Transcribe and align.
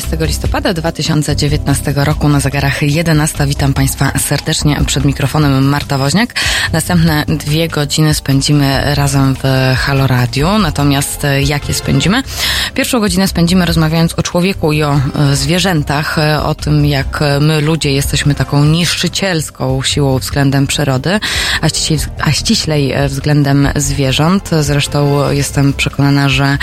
sobota 0.00 0.16
30 0.16 0.26
listopada 0.26 0.74
2019 0.74 1.92
roku 1.96 2.28
na 2.28 2.40
zegarach 2.40 2.82
11. 2.82 3.46
Witam 3.46 3.74
Państwa 3.74 4.12
serdecznie 4.18 4.80
przed 4.86 5.04
mikrofonem 5.04 5.68
Marta 5.68 5.98
Woźniak. 5.98 6.34
Następne 6.72 7.24
dwie 7.28 7.68
godziny 7.68 8.14
spędzimy 8.14 8.94
razem 8.94 9.34
w 9.34 9.74
Halo 9.76 10.06
Radio. 10.06 10.58
Natomiast 10.58 11.24
e, 11.24 11.42
jakie 11.42 11.74
spędzimy? 11.74 12.22
Pierwszą 12.74 13.00
godzinę 13.00 13.28
spędzimy 13.28 13.66
rozmawiając 13.66 14.14
o 14.14 14.22
człowieku 14.22 14.72
i 14.72 14.82
o 14.82 14.94
e, 14.94 15.36
zwierzętach, 15.36 16.18
e, 16.18 16.42
o 16.42 16.54
tym 16.54 16.86
jak 16.86 17.20
my 17.40 17.60
ludzie 17.60 17.92
jesteśmy 17.92 18.34
taką 18.34 18.64
niszczycielską 18.64 19.82
siłą 19.82 20.18
względem 20.18 20.66
przyrody, 20.66 21.20
a 21.60 21.68
ściślej, 21.68 21.98
a 22.20 22.32
ściślej 22.32 22.94
względem 23.08 23.68
zwierząt. 23.76 24.50
Zresztą 24.60 25.30
jestem 25.30 25.72
przekonana, 25.72 26.28
że 26.28 26.58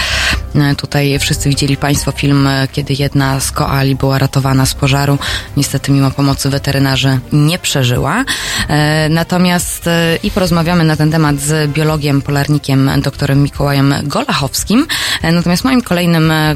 tutaj 0.78 1.20
wszyscy 1.20 1.50
widzieli 1.50 1.78
Państwo 1.78 2.12
film, 2.12 2.50
kiedy 2.72 2.94
jedna 3.00 3.40
z 3.40 3.52
koali 3.52 3.96
była 3.96 4.18
ratowana 4.18 4.66
z 4.66 4.73
pożaru. 4.73 5.18
Niestety 5.58 5.92
mimo 5.92 6.12
pomocy 6.12 6.50
weterynarzy 6.50 7.20
nie 7.32 7.59
przeżyła. 7.59 8.26
E, 8.68 9.09
natomiast 9.09 9.88
e, 9.88 10.18
i 10.23 10.32
porozmawiamy 10.32 10.84
na 10.84 10.96
ten 10.96 11.12
temat 11.12 11.40
z 11.40 11.72
biologiem, 11.72 12.22
polarnikiem, 12.22 12.92
doktorem 12.98 13.44
Mikołajem 13.44 13.94
Golachowskim. 14.03 14.88
E, 15.22 15.31
natomiast 15.31 15.64
moim 15.64 15.81
kolejnym 15.81 16.00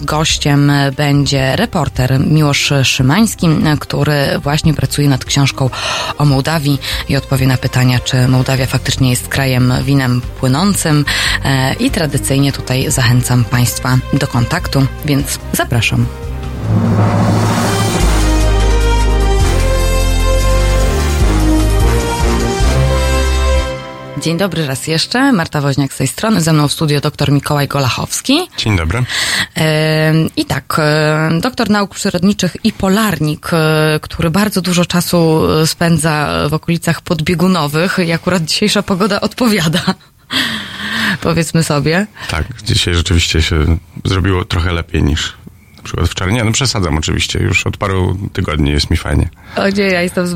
gościem 0.02 0.72
będzie 0.98 1.56
reporter 1.56 2.20
Miłosz 2.20 2.74
Szymański, 2.84 3.48
który 3.80 4.40
właśnie 4.44 4.74
pracuje 4.74 5.10
nad 5.10 5.26
książką 5.26 5.70
o 6.18 6.26
Mołdawii 6.26 6.80
i 7.10 7.18
odpowie 7.18 7.48
na 7.48 7.58
pytania, 7.58 8.00
czy 8.00 8.28
Mołdawia 8.28 8.66
faktycznie 8.66 9.10
jest 9.10 9.28
krajem 9.28 9.74
winem 9.84 10.22
płynącym. 10.40 11.06
I 11.80 11.92
tradycyjnie 11.92 12.52
tutaj 12.52 12.92
zachęcam 12.92 13.46
Państwa 13.46 13.98
do 14.14 14.28
kontaktu, 14.28 14.88
więc 15.06 15.40
zapraszam. 15.54 16.06
Dzień 24.26 24.38
dobry 24.38 24.68
raz 24.68 24.88
jeszcze. 24.88 25.32
Marta 25.32 25.62
Woźniak 25.62 25.94
z 25.94 25.98
tej 25.98 26.08
strony. 26.08 26.42
Ze 26.42 26.54
mną 26.54 26.68
w 26.68 26.72
studio 26.72 27.02
dr 27.02 27.32
Mikołaj 27.32 27.68
Golachowski. 27.68 28.40
Dzień 28.58 28.78
dobry. 28.78 29.04
I 30.38 30.46
tak, 30.46 30.82
doktor 31.42 31.70
nauk 31.70 31.96
przyrodniczych 31.96 32.58
i 32.64 32.72
polarnik, 32.72 33.50
który 34.02 34.30
bardzo 34.30 34.62
dużo 34.62 34.86
czasu 34.86 35.42
spędza 35.66 36.30
w 36.50 36.54
okolicach 36.54 37.02
podbiegunowych 37.02 37.98
i 38.08 38.12
akurat 38.12 38.44
dzisiejsza 38.46 38.84
pogoda 38.84 39.22
odpowiada. 39.22 39.82
Powiedzmy 41.22 41.64
sobie. 41.64 42.08
Tak, 42.30 42.46
dzisiaj 42.64 42.94
rzeczywiście 42.94 43.42
się 43.42 43.78
zrobiło 44.06 44.46
trochę 44.46 44.74
lepiej 44.74 45.04
niż 45.04 45.34
przykład 45.86 46.10
w 46.10 46.16
czarnie. 46.16 46.44
No 46.44 46.52
przesadzam 46.52 46.98
oczywiście, 46.98 47.40
już 47.40 47.68
od 47.68 47.78
paru 47.78 48.18
tygodni 48.34 48.72
jest 48.72 48.90
mi 48.90 48.98
fajnie. 48.98 49.30
O 49.56 49.70
nie, 49.70 49.84
ja 49.84 50.02
jestem 50.02 50.28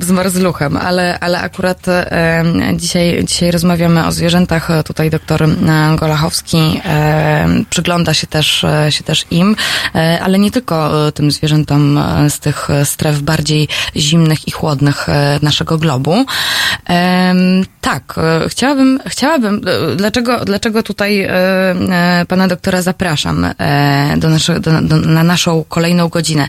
zmarzluchem, 0.00 0.76
ale, 0.76 1.18
ale 1.20 1.40
akurat 1.40 1.88
e, 1.88 2.44
dzisiaj, 2.76 3.24
dzisiaj 3.24 3.50
rozmawiamy 3.50 4.06
o 4.06 4.12
zwierzętach. 4.12 4.68
Tutaj 4.84 5.10
doktor 5.10 5.42
e, 5.42 5.96
Golachowski 5.96 6.80
e, 6.84 7.48
przygląda 7.70 8.14
się 8.14 8.26
też, 8.26 8.64
e, 8.64 8.92
się 8.92 9.04
też 9.04 9.26
im, 9.30 9.56
e, 9.94 10.20
ale 10.22 10.38
nie 10.38 10.50
tylko 10.50 10.90
tym 11.12 11.30
zwierzętom 11.30 12.00
z 12.28 12.38
tych 12.38 12.68
stref 12.84 13.20
bardziej 13.20 13.68
zimnych 13.96 14.48
i 14.48 14.50
chłodnych 14.50 15.06
naszego 15.42 15.78
globu. 15.78 16.24
tak, 17.80 18.14
chciałabym, 18.48 19.00
chciałabym, 19.06 19.60
dlaczego, 19.96 20.44
dlaczego 20.44 20.82
tutaj 20.82 21.28
pana 22.28 22.48
doktora 22.48 22.82
zapraszam 22.82 23.46
do 24.16 24.28
naszego, 24.28 24.60
do, 24.60 24.82
do 24.82 24.97
na 25.06 25.22
naszą 25.22 25.64
kolejną 25.68 26.08
godzinę. 26.08 26.48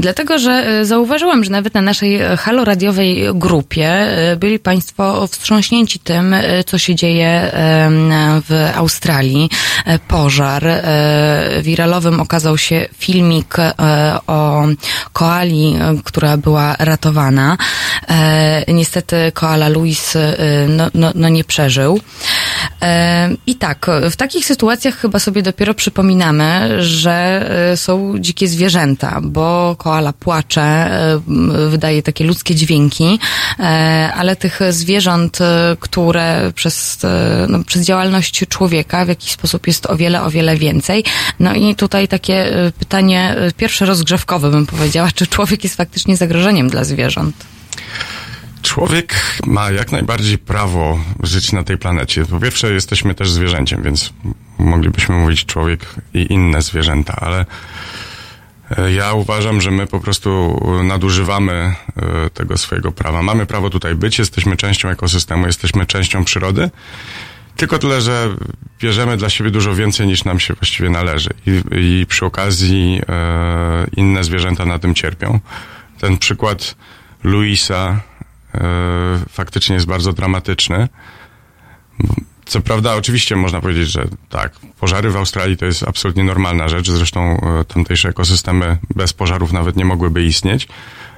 Dlatego, 0.00 0.38
że 0.38 0.52
e, 0.52 0.84
zauważyłam, 0.84 1.44
że 1.44 1.50
nawet 1.50 1.74
na 1.74 1.82
naszej 1.82 2.20
haloradiowej 2.38 3.28
grupie 3.34 3.88
e, 3.88 4.36
byli 4.36 4.58
Państwo 4.58 5.26
wstrząśnięci 5.26 5.98
tym, 5.98 6.34
e, 6.34 6.64
co 6.64 6.78
się 6.78 6.94
dzieje 6.94 7.50
w 8.48 8.70
Australii. 8.74 9.50
Pożar. 10.08 10.64
Wiralowym 11.62 12.20
okazał 12.20 12.58
się 12.58 12.86
filmik 12.98 13.56
o 14.26 14.66
koali, 15.12 15.74
która 16.04 16.36
była 16.36 16.76
ratowana. 16.78 17.56
Niestety 18.68 19.32
koala 19.34 19.68
Louis 19.68 20.16
no, 20.68 20.90
no, 20.94 21.12
no 21.14 21.28
nie 21.28 21.44
przeżył. 21.44 22.00
I 23.46 23.54
tak, 23.54 23.86
w 24.10 24.16
takich 24.16 24.46
sytuacjach 24.46 24.96
chyba 24.96 25.18
sobie 25.18 25.42
dopiero 25.42 25.74
przypominamy, 25.74 26.76
że 26.82 27.46
są 27.80 28.14
dzikie 28.18 28.48
zwierzęta, 28.48 29.20
bo 29.22 29.76
koala 29.78 30.12
płacze, 30.12 30.62
e, 30.62 31.20
wydaje 31.68 32.02
takie 32.02 32.24
ludzkie 32.24 32.54
dźwięki, 32.54 33.18
e, 33.58 33.62
ale 34.16 34.36
tych 34.36 34.60
zwierząt, 34.70 35.40
e, 35.40 35.76
które 35.80 36.52
przez, 36.54 36.98
no, 37.48 37.64
przez 37.64 37.82
działalność 37.82 38.44
człowieka 38.48 39.04
w 39.04 39.08
jakiś 39.08 39.30
sposób 39.30 39.66
jest 39.66 39.86
o 39.86 39.96
wiele, 39.96 40.22
o 40.22 40.30
wiele 40.30 40.56
więcej. 40.56 41.04
No 41.40 41.54
i 41.54 41.74
tutaj 41.74 42.08
takie 42.08 42.52
pytanie 42.78 43.36
pierwsze 43.56 43.86
rozgrzewkowe 43.86 44.50
bym 44.50 44.66
powiedziała, 44.66 45.10
czy 45.14 45.26
człowiek 45.26 45.64
jest 45.64 45.76
faktycznie 45.76 46.16
zagrożeniem 46.16 46.68
dla 46.68 46.84
zwierząt? 46.84 47.36
Człowiek 48.62 49.14
ma 49.46 49.70
jak 49.70 49.92
najbardziej 49.92 50.38
prawo 50.38 50.98
żyć 51.22 51.52
na 51.52 51.64
tej 51.64 51.78
planecie. 51.78 52.26
Po 52.26 52.40
pierwsze, 52.40 52.72
jesteśmy 52.72 53.14
też 53.14 53.30
zwierzęciem, 53.30 53.82
więc 53.82 54.12
moglibyśmy 54.60 55.14
mówić 55.14 55.46
człowiek 55.46 55.94
i 56.14 56.32
inne 56.32 56.62
zwierzęta, 56.62 57.16
ale 57.20 57.46
E, 58.78 58.92
ja 58.92 59.12
uważam, 59.12 59.60
że 59.60 59.70
my 59.70 59.86
po 59.86 60.00
prostu 60.00 60.60
nadużywamy 60.84 61.52
e, 61.52 62.30
tego 62.30 62.56
swojego 62.56 62.92
prawa. 62.92 63.22
Mamy 63.22 63.46
prawo 63.46 63.70
tutaj 63.70 63.94
być, 63.94 64.18
jesteśmy 64.18 64.56
częścią 64.56 64.88
ekosystemu, 64.88 65.46
jesteśmy 65.46 65.86
częścią 65.86 66.24
przyrody. 66.24 66.70
Tylko 67.56 67.78
tyle, 67.78 68.00
że 68.00 68.28
bierzemy 68.80 69.16
dla 69.16 69.30
siebie 69.30 69.50
dużo 69.50 69.74
więcej 69.74 70.06
niż 70.06 70.24
nam 70.24 70.40
się 70.40 70.54
właściwie 70.54 70.90
należy. 70.90 71.30
I, 71.46 71.62
i 72.00 72.06
przy 72.06 72.26
okazji 72.26 73.00
e, 73.08 73.86
inne 73.96 74.24
zwierzęta 74.24 74.64
na 74.64 74.78
tym 74.78 74.94
cierpią. 74.94 75.40
Ten 76.00 76.18
przykład 76.18 76.76
Luisa 77.24 78.00
e, 78.54 78.60
faktycznie 79.28 79.74
jest 79.74 79.86
bardzo 79.86 80.12
dramatyczny. 80.12 80.88
Co 82.50 82.60
prawda, 82.60 82.94
oczywiście 82.94 83.36
można 83.36 83.60
powiedzieć, 83.60 83.88
że 83.88 84.08
tak, 84.28 84.52
pożary 84.80 85.10
w 85.10 85.16
Australii 85.16 85.56
to 85.56 85.66
jest 85.66 85.82
absolutnie 85.82 86.24
normalna 86.24 86.68
rzecz. 86.68 86.90
Zresztą 86.90 87.20
e, 87.20 87.64
tamtejsze 87.64 88.08
ekosystemy 88.08 88.78
bez 88.94 89.12
pożarów 89.12 89.52
nawet 89.52 89.76
nie 89.76 89.84
mogłyby 89.84 90.24
istnieć, 90.24 90.68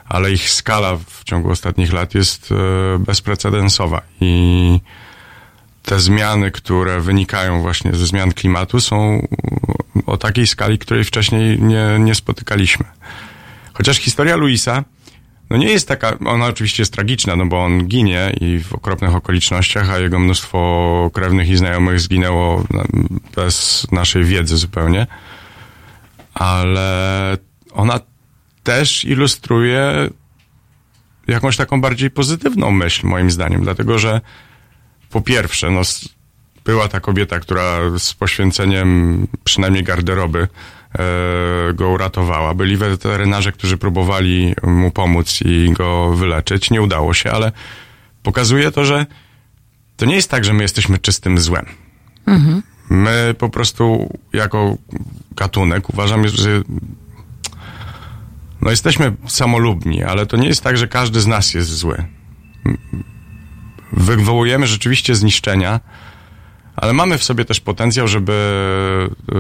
ale 0.09 0.33
ich 0.33 0.51
skala 0.51 0.97
w 0.97 1.25
ciągu 1.25 1.51
ostatnich 1.51 1.93
lat 1.93 2.15
jest 2.15 2.53
e, 2.53 2.99
bezprecedensowa 2.99 4.03
i 4.21 4.81
te 5.83 6.01
zmiany, 6.01 6.51
które 6.51 7.01
wynikają 7.01 7.61
właśnie 7.61 7.93
ze 7.93 8.07
zmian 8.07 8.33
klimatu 8.33 8.81
są 8.81 9.27
o 10.07 10.17
takiej 10.17 10.47
skali, 10.47 10.79
której 10.79 11.05
wcześniej 11.05 11.63
nie, 11.63 11.97
nie 11.99 12.15
spotykaliśmy. 12.15 12.85
Chociaż 13.73 13.97
historia 13.97 14.37
Luisa 14.37 14.85
no 15.53 15.59
nie 15.59 15.71
jest 15.71 15.89
taka, 15.89 16.19
ona 16.27 16.47
oczywiście 16.47 16.83
jest 16.83 16.93
tragiczna, 16.93 17.37
no 17.37 17.47
bo 17.47 17.65
on 17.65 17.87
ginie 17.87 18.33
i 18.41 18.59
w 18.59 18.75
okropnych 18.75 19.15
okolicznościach, 19.15 19.91
a 19.91 19.99
jego 19.99 20.19
mnóstwo 20.19 21.11
krewnych 21.15 21.49
i 21.49 21.57
znajomych 21.57 22.01
zginęło 22.01 22.65
bez 23.37 23.87
naszej 23.91 24.25
wiedzy 24.25 24.57
zupełnie. 24.57 25.07
Ale 26.35 27.37
ona 27.73 28.01
też 28.63 29.05
ilustruje 29.05 30.11
jakąś 31.27 31.57
taką 31.57 31.81
bardziej 31.81 32.11
pozytywną 32.11 32.71
myśl, 32.71 33.07
moim 33.07 33.31
zdaniem, 33.31 33.63
dlatego 33.63 33.99
że 33.99 34.21
po 35.11 35.21
pierwsze, 35.21 35.71
no, 35.71 35.81
była 36.65 36.89
ta 36.89 37.01
kobieta, 37.01 37.41
która 37.41 37.79
z 37.99 38.15
poświęceniem 38.15 39.27
przynajmniej 39.45 39.85
garderoby 39.85 40.49
go 41.75 41.89
uratowała. 41.89 42.55
Byli 42.55 42.77
weterynarze, 42.77 43.53
którzy 43.53 43.77
próbowali 43.77 44.55
mu 44.63 44.91
pomóc 44.91 45.41
i 45.45 45.73
go 45.73 46.13
wyleczyć. 46.13 46.71
Nie 46.71 46.83
udało 46.83 47.15
się, 47.15 47.31
ale 47.31 47.53
pokazuje 48.23 48.71
to, 48.71 48.85
że 48.85 49.07
to 49.97 50.07
nie 50.07 50.15
jest 50.15 50.31
tak, 50.31 50.45
że 50.45 50.53
my 50.53 50.63
jesteśmy 50.63 50.99
czystym 50.99 51.39
złem. 51.39 51.67
Mhm. 52.27 52.63
My 52.91 53.35
po 53.39 53.49
prostu 53.49 54.17
jako 54.33 54.77
gatunek 55.37 55.91
uważamy, 55.91 56.29
że 56.29 56.63
no 58.61 58.71
jesteśmy 58.71 59.17
samolubni, 59.27 60.03
ale 60.03 60.27
to 60.27 60.37
nie 60.37 60.49
jest 60.49 60.63
tak, 60.63 60.77
że 60.77 60.89
każdy 60.89 61.21
z 61.21 61.27
nas 61.27 61.55
jest 61.55 61.69
zły. 61.69 62.05
Wywołujemy 63.93 64.67
rzeczywiście 64.67 65.15
zniszczenia, 65.15 65.81
ale 66.77 66.93
mamy 66.93 67.19
w 67.19 67.25
sobie 67.25 67.45
też 67.45 67.61
potencjał, 67.61 68.09
żeby 68.09 68.33
e, 69.33 69.35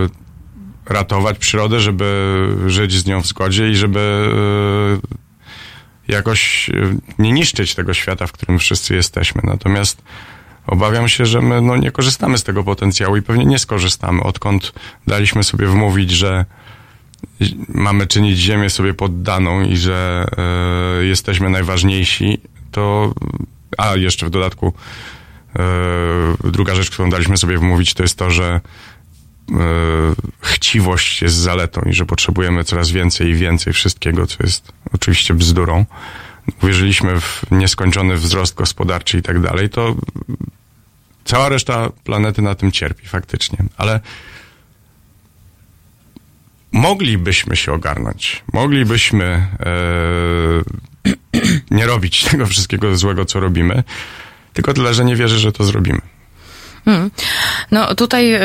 ratować 0.86 1.38
przyrodę, 1.38 1.80
żeby 1.80 2.48
żyć 2.66 2.92
z 2.92 3.06
nią 3.06 3.22
w 3.22 3.26
zgodzie 3.26 3.70
i 3.70 3.76
żeby 3.76 4.32
e, 6.08 6.12
jakoś 6.12 6.70
e, 6.70 6.72
nie 7.18 7.32
niszczyć 7.32 7.74
tego 7.74 7.94
świata, 7.94 8.26
w 8.26 8.32
którym 8.32 8.58
wszyscy 8.58 8.94
jesteśmy. 8.94 9.42
Natomiast 9.44 10.02
obawiam 10.66 11.08
się, 11.08 11.26
że 11.26 11.40
my 11.40 11.62
no, 11.62 11.76
nie 11.76 11.90
korzystamy 11.90 12.38
z 12.38 12.42
tego 12.44 12.64
potencjału 12.64 13.16
i 13.16 13.22
pewnie 13.22 13.44
nie 13.44 13.58
skorzystamy, 13.58 14.22
odkąd 14.22 14.72
daliśmy 15.06 15.44
sobie 15.44 15.66
wmówić, 15.66 16.10
że 16.10 16.44
mamy 17.68 18.06
czynić 18.06 18.38
Ziemię 18.38 18.70
sobie 18.70 18.94
poddaną 18.94 19.62
i 19.62 19.76
że 19.76 20.26
e, 21.00 21.04
jesteśmy 21.04 21.50
najważniejsi, 21.50 22.40
to 22.70 23.14
a 23.78 23.96
jeszcze 23.96 24.26
w 24.26 24.30
dodatku 24.30 24.72
e, 25.56 26.50
druga 26.50 26.74
rzecz, 26.74 26.90
którą 26.90 27.10
daliśmy 27.10 27.36
sobie 27.36 27.58
wmówić, 27.58 27.94
to 27.94 28.02
jest 28.02 28.18
to, 28.18 28.30
że 28.30 28.60
chciwość 30.40 31.22
jest 31.22 31.36
zaletą 31.36 31.82
i 31.82 31.92
że 31.92 32.06
potrzebujemy 32.06 32.64
coraz 32.64 32.90
więcej 32.90 33.28
i 33.28 33.34
więcej 33.34 33.72
wszystkiego, 33.72 34.26
co 34.26 34.36
jest 34.40 34.72
oczywiście 34.92 35.34
bzdurą. 35.34 35.86
Uwierzyliśmy 36.62 37.20
w 37.20 37.42
nieskończony 37.50 38.16
wzrost 38.16 38.54
gospodarczy 38.54 39.18
i 39.18 39.22
tak 39.22 39.40
dalej, 39.40 39.70
to 39.70 39.96
cała 41.24 41.48
reszta 41.48 41.90
planety 42.04 42.42
na 42.42 42.54
tym 42.54 42.72
cierpi 42.72 43.06
faktycznie. 43.06 43.58
Ale 43.76 44.00
moglibyśmy 46.72 47.56
się 47.56 47.72
ogarnąć. 47.72 48.42
Moglibyśmy 48.52 49.24
e, 49.24 49.70
nie 51.76 51.86
robić 51.86 52.24
tego 52.24 52.46
wszystkiego 52.46 52.96
złego, 52.96 53.24
co 53.24 53.40
robimy. 53.40 53.84
Tylko 54.52 54.74
tyle, 54.74 54.94
że 54.94 55.04
nie 55.04 55.16
wierzę, 55.16 55.38
że 55.38 55.52
to 55.52 55.64
zrobimy. 55.64 56.00
Hmm. 56.84 57.10
No 57.70 57.94
tutaj, 57.94 58.32
e, 58.34 58.40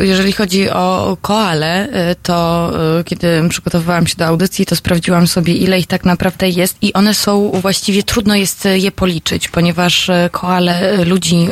jeżeli 0.00 0.32
chodzi 0.32 0.70
o 0.70 1.16
koale, 1.22 1.88
e, 1.88 2.14
to 2.14 2.70
e, 3.00 3.04
kiedy 3.04 3.48
przygotowywałam 3.48 4.06
się 4.06 4.16
do 4.16 4.26
audycji, 4.26 4.66
to 4.66 4.76
sprawdziłam 4.76 5.26
sobie, 5.26 5.54
ile 5.54 5.78
ich 5.78 5.86
tak 5.86 6.04
naprawdę 6.04 6.48
jest 6.48 6.76
i 6.82 6.92
one 6.92 7.14
są 7.14 7.50
właściwie 7.50 8.02
trudno 8.02 8.34
jest 8.34 8.68
je 8.74 8.92
policzyć, 8.92 9.48
ponieważ 9.48 10.10
koale 10.30 11.04
ludzi 11.04 11.48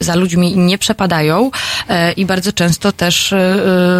za 0.00 0.14
ludźmi 0.14 0.56
nie 0.56 0.78
przepadają 0.78 1.50
i 2.16 2.26
bardzo 2.26 2.52
często 2.52 2.92
też 2.92 3.34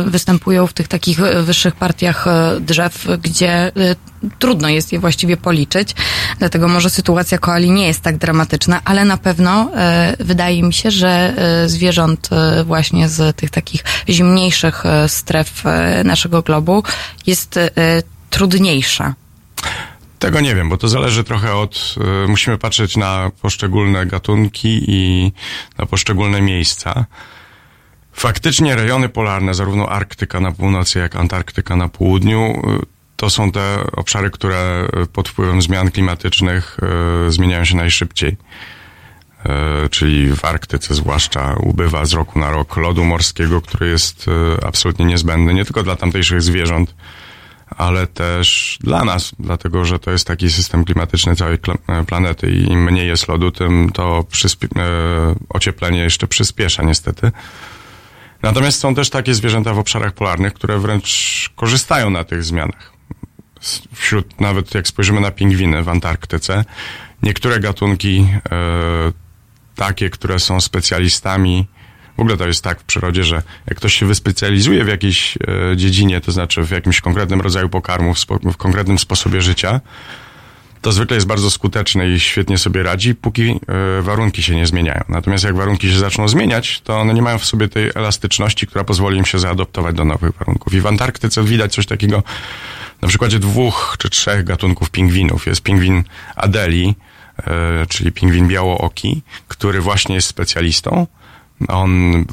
występują 0.06 0.66
w 0.66 0.72
tych 0.72 0.88
takich 0.88 1.20
wyższych 1.20 1.76
partiach 1.76 2.26
drzew, 2.60 3.06
gdzie 3.22 3.72
trudno 4.38 4.68
jest 4.68 4.92
je 4.92 4.98
właściwie 4.98 5.36
policzyć. 5.36 5.94
Dlatego 6.38 6.68
może 6.68 6.90
sytuacja 6.90 7.38
koali 7.38 7.70
nie 7.70 7.86
jest 7.86 8.00
tak 8.00 8.16
dramatyczna, 8.16 8.80
ale 8.84 9.04
na 9.04 9.16
pewno 9.16 9.70
wydaje 10.20 10.62
mi 10.62 10.72
się, 10.72 10.90
że 10.90 11.34
e, 11.36 11.68
zwierząt 11.68 12.28
e, 12.32 12.64
właśnie 12.64 13.08
z 13.08 13.36
tych 13.36 13.50
takich 13.50 13.84
zimniejszych 14.08 14.86
e, 14.86 15.08
stref 15.08 15.62
naszego 16.04 16.42
globu 16.42 16.82
jest 17.26 17.58
trudniejsza. 18.30 19.14
Tego 20.18 20.40
nie 20.40 20.54
wiem, 20.54 20.68
bo 20.68 20.76
to 20.76 20.88
zależy 20.88 21.24
trochę 21.24 21.54
od. 21.54 21.94
Musimy 22.28 22.58
patrzeć 22.58 22.96
na 22.96 23.30
poszczególne 23.42 24.06
gatunki 24.06 24.84
i 24.88 25.32
na 25.78 25.86
poszczególne 25.86 26.40
miejsca. 26.42 27.04
Faktycznie 28.12 28.76
rejony 28.76 29.08
polarne, 29.08 29.54
zarówno 29.54 29.88
Arktyka 29.88 30.40
na 30.40 30.52
północy, 30.52 30.98
jak 30.98 31.16
Antarktyka 31.16 31.76
na 31.76 31.88
południu, 31.88 32.62
to 33.18 33.30
są 33.30 33.52
te 33.52 33.78
obszary, 33.96 34.30
które 34.30 34.88
pod 35.12 35.28
wpływem 35.28 35.62
zmian 35.62 35.90
klimatycznych 35.90 36.76
zmieniają 37.28 37.64
się 37.64 37.76
najszybciej. 37.76 38.36
E, 39.44 39.88
czyli 39.88 40.28
w 40.36 40.44
Arktyce 40.44 40.94
zwłaszcza 40.94 41.56
ubywa 41.62 42.04
z 42.04 42.12
roku 42.12 42.38
na 42.38 42.50
rok 42.50 42.76
lodu 42.76 43.04
morskiego, 43.04 43.60
który 43.60 43.88
jest 43.88 44.26
e, 44.28 44.66
absolutnie 44.66 45.04
niezbędny 45.04 45.54
nie 45.54 45.64
tylko 45.64 45.82
dla 45.82 45.96
tamtejszych 45.96 46.42
zwierząt, 46.42 46.94
ale 47.70 48.06
też 48.06 48.78
dla 48.80 49.04
nas, 49.04 49.32
dlatego 49.38 49.84
że 49.84 49.98
to 49.98 50.10
jest 50.10 50.26
taki 50.26 50.50
system 50.50 50.84
klimatyczny 50.84 51.36
całej 51.36 51.58
e, 51.88 52.04
planety 52.04 52.50
i 52.50 52.72
im 52.72 52.84
mniej 52.84 53.08
jest 53.08 53.28
lodu, 53.28 53.50
tym 53.50 53.90
to 53.94 54.24
ocieplenie 55.48 56.00
jeszcze 56.00 56.26
przyspiesza 56.26 56.82
niestety. 56.82 57.32
Natomiast 58.42 58.80
są 58.80 58.94
też 58.94 59.10
takie 59.10 59.34
zwierzęta 59.34 59.74
w 59.74 59.78
obszarach 59.78 60.12
polarnych, 60.12 60.54
które 60.54 60.78
wręcz 60.78 61.50
korzystają 61.56 62.10
na 62.10 62.24
tych 62.24 62.44
zmianach. 62.44 62.97
Wśród, 63.94 64.40
nawet 64.40 64.74
jak 64.74 64.88
spojrzymy 64.88 65.20
na 65.20 65.30
pingwiny 65.30 65.82
w 65.82 65.88
Antarktyce, 65.88 66.64
niektóre 67.22 67.60
gatunki 67.60 68.28
takie, 69.78 70.10
które 70.10 70.38
są 70.38 70.60
specjalistami. 70.60 71.66
W 72.16 72.20
ogóle 72.20 72.36
to 72.36 72.46
jest 72.46 72.64
tak 72.64 72.80
w 72.80 72.84
przyrodzie, 72.84 73.24
że 73.24 73.42
jak 73.66 73.78
ktoś 73.78 73.94
się 73.94 74.06
wyspecjalizuje 74.06 74.84
w 74.84 74.88
jakiejś 74.88 75.38
e, 75.72 75.76
dziedzinie, 75.76 76.20
to 76.20 76.32
znaczy 76.32 76.64
w 76.64 76.70
jakimś 76.70 77.00
konkretnym 77.00 77.40
rodzaju 77.40 77.68
pokarmu, 77.68 78.14
w, 78.14 78.56
konkretnym 78.56 78.98
sposobie 78.98 79.42
życia, 79.42 79.80
to 80.82 80.92
zwykle 80.92 81.14
jest 81.14 81.26
bardzo 81.26 81.50
skuteczny 81.50 82.08
i 82.08 82.20
świetnie 82.20 82.58
sobie 82.58 82.82
radzi, 82.82 83.14
póki 83.14 83.42
y, 83.98 84.02
warunki 84.02 84.42
się 84.42 84.56
nie 84.56 84.66
zmieniają. 84.66 85.04
Natomiast 85.08 85.44
jak 85.44 85.56
warunki 85.56 85.90
się 85.90 85.98
zaczną 85.98 86.28
zmieniać, 86.28 86.80
to 86.80 87.00
one 87.00 87.14
nie 87.14 87.22
mają 87.22 87.38
w 87.38 87.44
sobie 87.44 87.68
tej 87.68 87.90
elastyczności, 87.94 88.66
która 88.66 88.84
pozwoli 88.84 89.18
im 89.18 89.24
się 89.24 89.38
zaadoptować 89.38 89.96
do 89.96 90.04
nowych 90.04 90.34
warunków. 90.34 90.74
I 90.74 90.80
w 90.80 90.86
Antarktyce 90.86 91.44
widać 91.44 91.74
coś 91.74 91.86
takiego 91.86 92.22
na 93.02 93.08
przykładzie 93.08 93.38
dwóch 93.38 93.96
czy 93.98 94.10
trzech 94.10 94.44
gatunków 94.44 94.90
pingwinów. 94.90 95.46
Jest 95.46 95.62
pingwin 95.62 96.04
Adeli, 96.36 96.94
E, 97.46 97.86
czyli 97.88 98.12
pingwin 98.12 98.48
białooki, 98.48 99.22
który 99.48 99.80
właśnie 99.80 100.14
jest 100.14 100.28
specjalistą. 100.28 101.06
On 101.68 102.24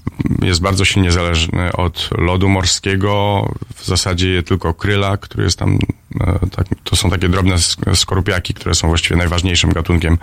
jest 0.42 0.62
bardzo 0.62 0.86
silnie 0.86 1.12
zależny 1.12 1.74
od 1.74 2.10
lodu 2.18 2.50
morskiego. 2.50 3.46
W 3.76 3.86
zasadzie 3.86 4.30
je 4.30 4.44
tylko 4.44 4.74
kryla, 4.74 5.18
który 5.18 5.44
jest 5.44 5.60
tam, 5.60 5.80
e, 6.20 6.40
tak, 6.52 6.68
to 6.84 6.96
są 6.96 7.10
takie 7.10 7.30
drobne 7.30 7.56
skorupiaki, 7.96 8.54
które 8.54 8.76
są 8.76 8.88
właściwie 8.88 9.16
najważniejszym 9.16 9.74
gatunkiem 9.74 10.18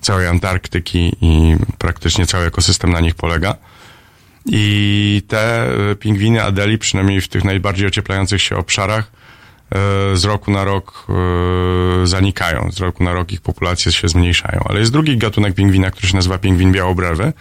całej 0.00 0.26
Antarktyki 0.26 1.16
i 1.20 1.56
praktycznie 1.78 2.26
cały 2.26 2.46
ekosystem 2.46 2.92
na 2.92 3.00
nich 3.00 3.14
polega. 3.14 3.54
I 4.46 5.22
te 5.28 5.68
pingwiny 6.00 6.42
Adeli, 6.42 6.78
przynajmniej 6.78 7.20
w 7.20 7.28
tych 7.28 7.44
najbardziej 7.44 7.86
ocieplających 7.86 8.42
się 8.42 8.56
obszarach, 8.56 9.10
E, 9.10 9.17
z 10.14 10.24
roku 10.24 10.50
na 10.50 10.64
rok 10.64 11.06
e, 11.08 12.06
zanikają, 12.06 12.68
z 12.72 12.80
roku 12.80 13.04
na 13.04 13.12
rok 13.12 13.32
ich 13.32 13.40
populacje 13.40 13.92
się 13.92 14.08
zmniejszają. 14.08 14.64
Ale 14.68 14.80
jest 14.80 14.92
drugi 14.92 15.16
gatunek 15.16 15.54
pingwina, 15.54 15.90
który 15.90 16.08
się 16.08 16.16
nazywa 16.16 16.38
pingwin 16.38 16.72
białobrewy 16.72 17.32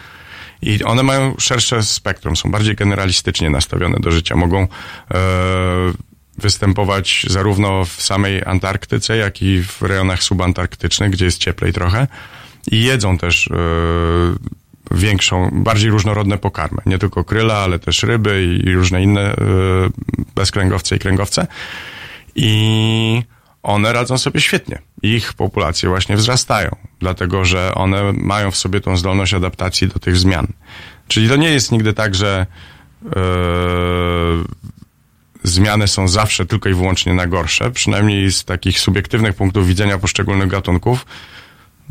i 0.62 0.84
one 0.84 1.04
mają 1.04 1.36
szersze 1.40 1.84
spektrum, 1.84 2.36
są 2.36 2.52
bardziej 2.52 2.76
generalistycznie 2.76 3.50
nastawione 3.50 4.00
do 4.00 4.12
życia. 4.12 4.36
Mogą 4.36 4.62
e, 4.62 4.68
występować 6.38 7.26
zarówno 7.30 7.86
w 7.86 7.92
samej 7.92 8.44
Antarktyce, 8.46 9.18
jak 9.18 9.42
i 9.42 9.64
w 9.64 9.82
rejonach 9.82 10.24
subantarktycznych, 10.24 11.12
gdzie 11.12 11.26
jest 11.26 11.38
cieplej 11.38 11.74
trochę 11.74 12.08
i 12.72 12.84
jedzą 12.84 13.18
też 13.18 13.50
większą, 14.92 15.50
bardziej 15.54 15.90
różnorodne 15.90 16.38
pokarmy. 16.38 16.82
Nie 16.86 17.00
tylko 17.00 17.24
kryla, 17.24 17.58
ale 17.58 17.80
też 17.80 18.04
ryby 18.04 18.60
i 18.66 18.74
różne 18.74 19.04
inne 19.04 19.36
bezkręgowce 20.36 20.96
i 20.96 21.00
kręgowce 21.00 21.48
i 22.38 23.24
one 23.64 23.94
radzą 23.94 24.18
sobie 24.18 24.42
świetnie. 24.42 24.82
Ich 25.02 25.34
populacje 25.34 25.90
właśnie 25.90 26.16
wzrastają, 26.16 26.76
dlatego 27.00 27.46
że 27.46 27.76
one 27.76 28.14
mają 28.14 28.52
w 28.52 28.58
sobie 28.58 28.82
tą 28.82 28.98
zdolność 28.98 29.34
adaptacji 29.34 29.88
do 29.88 30.00
tych 30.00 30.18
zmian. 30.18 30.48
Czyli 31.08 31.30
to 31.30 31.36
nie 31.36 31.50
jest 31.50 31.72
nigdy 31.72 31.94
tak, 31.94 32.16
że 32.16 32.46
yy, 33.04 33.12
zmiany 35.44 35.88
są 35.88 36.08
zawsze 36.08 36.46
tylko 36.46 36.70
i 36.70 36.74
wyłącznie 36.74 37.14
na 37.14 37.28
gorsze, 37.28 37.72
przynajmniej 37.72 38.32
z 38.32 38.46
takich 38.46 38.80
subiektywnych 38.80 39.36
punktów 39.36 39.68
widzenia 39.68 39.98
poszczególnych 39.98 40.48
gatunków, 40.48 41.06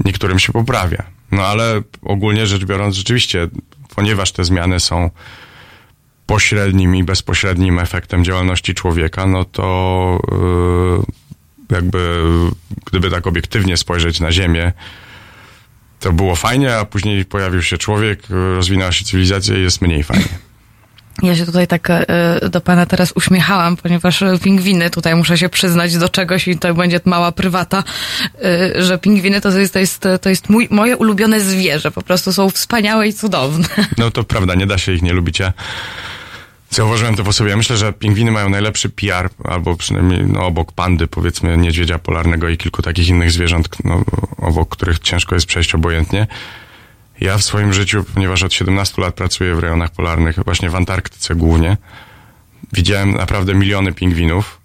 niektórym 0.04 0.38
się 0.38 0.52
poprawia. 0.52 1.02
No 1.30 1.42
ale 1.46 1.82
ogólnie 2.02 2.46
rzecz 2.46 2.64
biorąc, 2.64 2.94
rzeczywiście, 2.94 3.48
ponieważ 3.96 4.32
te 4.32 4.44
zmiany 4.44 4.80
są 4.80 5.10
pośrednim 6.26 6.96
i 6.96 7.04
bezpośrednim 7.04 7.78
efektem 7.78 8.24
działalności 8.24 8.74
człowieka, 8.74 9.26
no 9.26 9.44
to 9.44 10.18
yy, 11.68 11.76
jakby 11.76 12.22
gdyby 12.84 13.10
tak 13.10 13.26
obiektywnie 13.26 13.76
spojrzeć 13.76 14.20
na 14.20 14.32
Ziemię, 14.32 14.72
to 16.00 16.12
było 16.12 16.36
fajnie, 16.36 16.76
a 16.76 16.84
później 16.84 17.24
pojawił 17.24 17.62
się 17.62 17.78
człowiek, 17.78 18.22
rozwinęła 18.30 18.92
się 18.92 19.04
cywilizacja 19.04 19.58
i 19.58 19.62
jest 19.62 19.82
mniej 19.82 20.02
fajnie. 20.02 20.46
Ja 21.22 21.36
się 21.36 21.46
tutaj 21.46 21.66
tak 21.66 21.90
e, 21.90 22.04
do 22.50 22.60
pana 22.60 22.86
teraz 22.86 23.12
uśmiechałam, 23.12 23.76
ponieważ 23.76 24.24
pingwiny, 24.42 24.90
tutaj 24.90 25.14
muszę 25.14 25.38
się 25.38 25.48
przyznać 25.48 25.96
do 25.96 26.08
czegoś 26.08 26.48
i 26.48 26.58
to 26.58 26.74
będzie 26.74 27.00
mała 27.04 27.32
prywata, 27.32 27.84
e, 28.44 28.82
że 28.82 28.98
pingwiny 28.98 29.40
to 29.40 29.58
jest, 29.58 29.72
to 29.72 29.78
jest, 29.78 30.04
to 30.20 30.28
jest 30.28 30.48
mój, 30.48 30.68
moje 30.70 30.96
ulubione 30.96 31.40
zwierzę. 31.40 31.90
Po 31.90 32.02
prostu 32.02 32.32
są 32.32 32.50
wspaniałe 32.50 33.08
i 33.08 33.12
cudowne. 33.12 33.68
No 33.98 34.10
to 34.10 34.24
prawda, 34.24 34.54
nie 34.54 34.66
da 34.66 34.78
się 34.78 34.92
ich 34.92 35.02
nie 35.02 35.12
lubić. 35.12 35.38
Ja 35.38 35.52
Zauważyłem 36.76 37.16
to 37.16 37.24
po 37.24 37.32
sobie. 37.32 37.50
Ja 37.50 37.56
myślę, 37.56 37.76
że 37.76 37.92
pingwiny 37.92 38.30
mają 38.30 38.48
najlepszy 38.48 38.90
PR, 38.90 39.30
albo 39.44 39.76
przynajmniej 39.76 40.26
no, 40.26 40.46
obok 40.46 40.72
pandy, 40.72 41.06
powiedzmy, 41.06 41.58
niedźwiedzia 41.58 41.98
polarnego 41.98 42.48
i 42.48 42.56
kilku 42.56 42.82
takich 42.82 43.08
innych 43.08 43.30
zwierząt, 43.30 43.68
no, 43.84 44.04
obok 44.36 44.68
których 44.68 44.98
ciężko 44.98 45.34
jest 45.34 45.46
przejść 45.46 45.74
obojętnie. 45.74 46.26
Ja 47.20 47.38
w 47.38 47.42
swoim 47.42 47.72
życiu, 47.72 48.04
ponieważ 48.14 48.42
od 48.42 48.52
17 48.52 49.02
lat 49.02 49.14
pracuję 49.14 49.54
w 49.54 49.58
rejonach 49.58 49.90
polarnych, 49.90 50.44
właśnie 50.44 50.70
w 50.70 50.74
Antarktyce 50.74 51.34
głównie, 51.34 51.76
widziałem 52.72 53.14
naprawdę 53.14 53.54
miliony 53.54 53.92
pingwinów, 53.92 54.60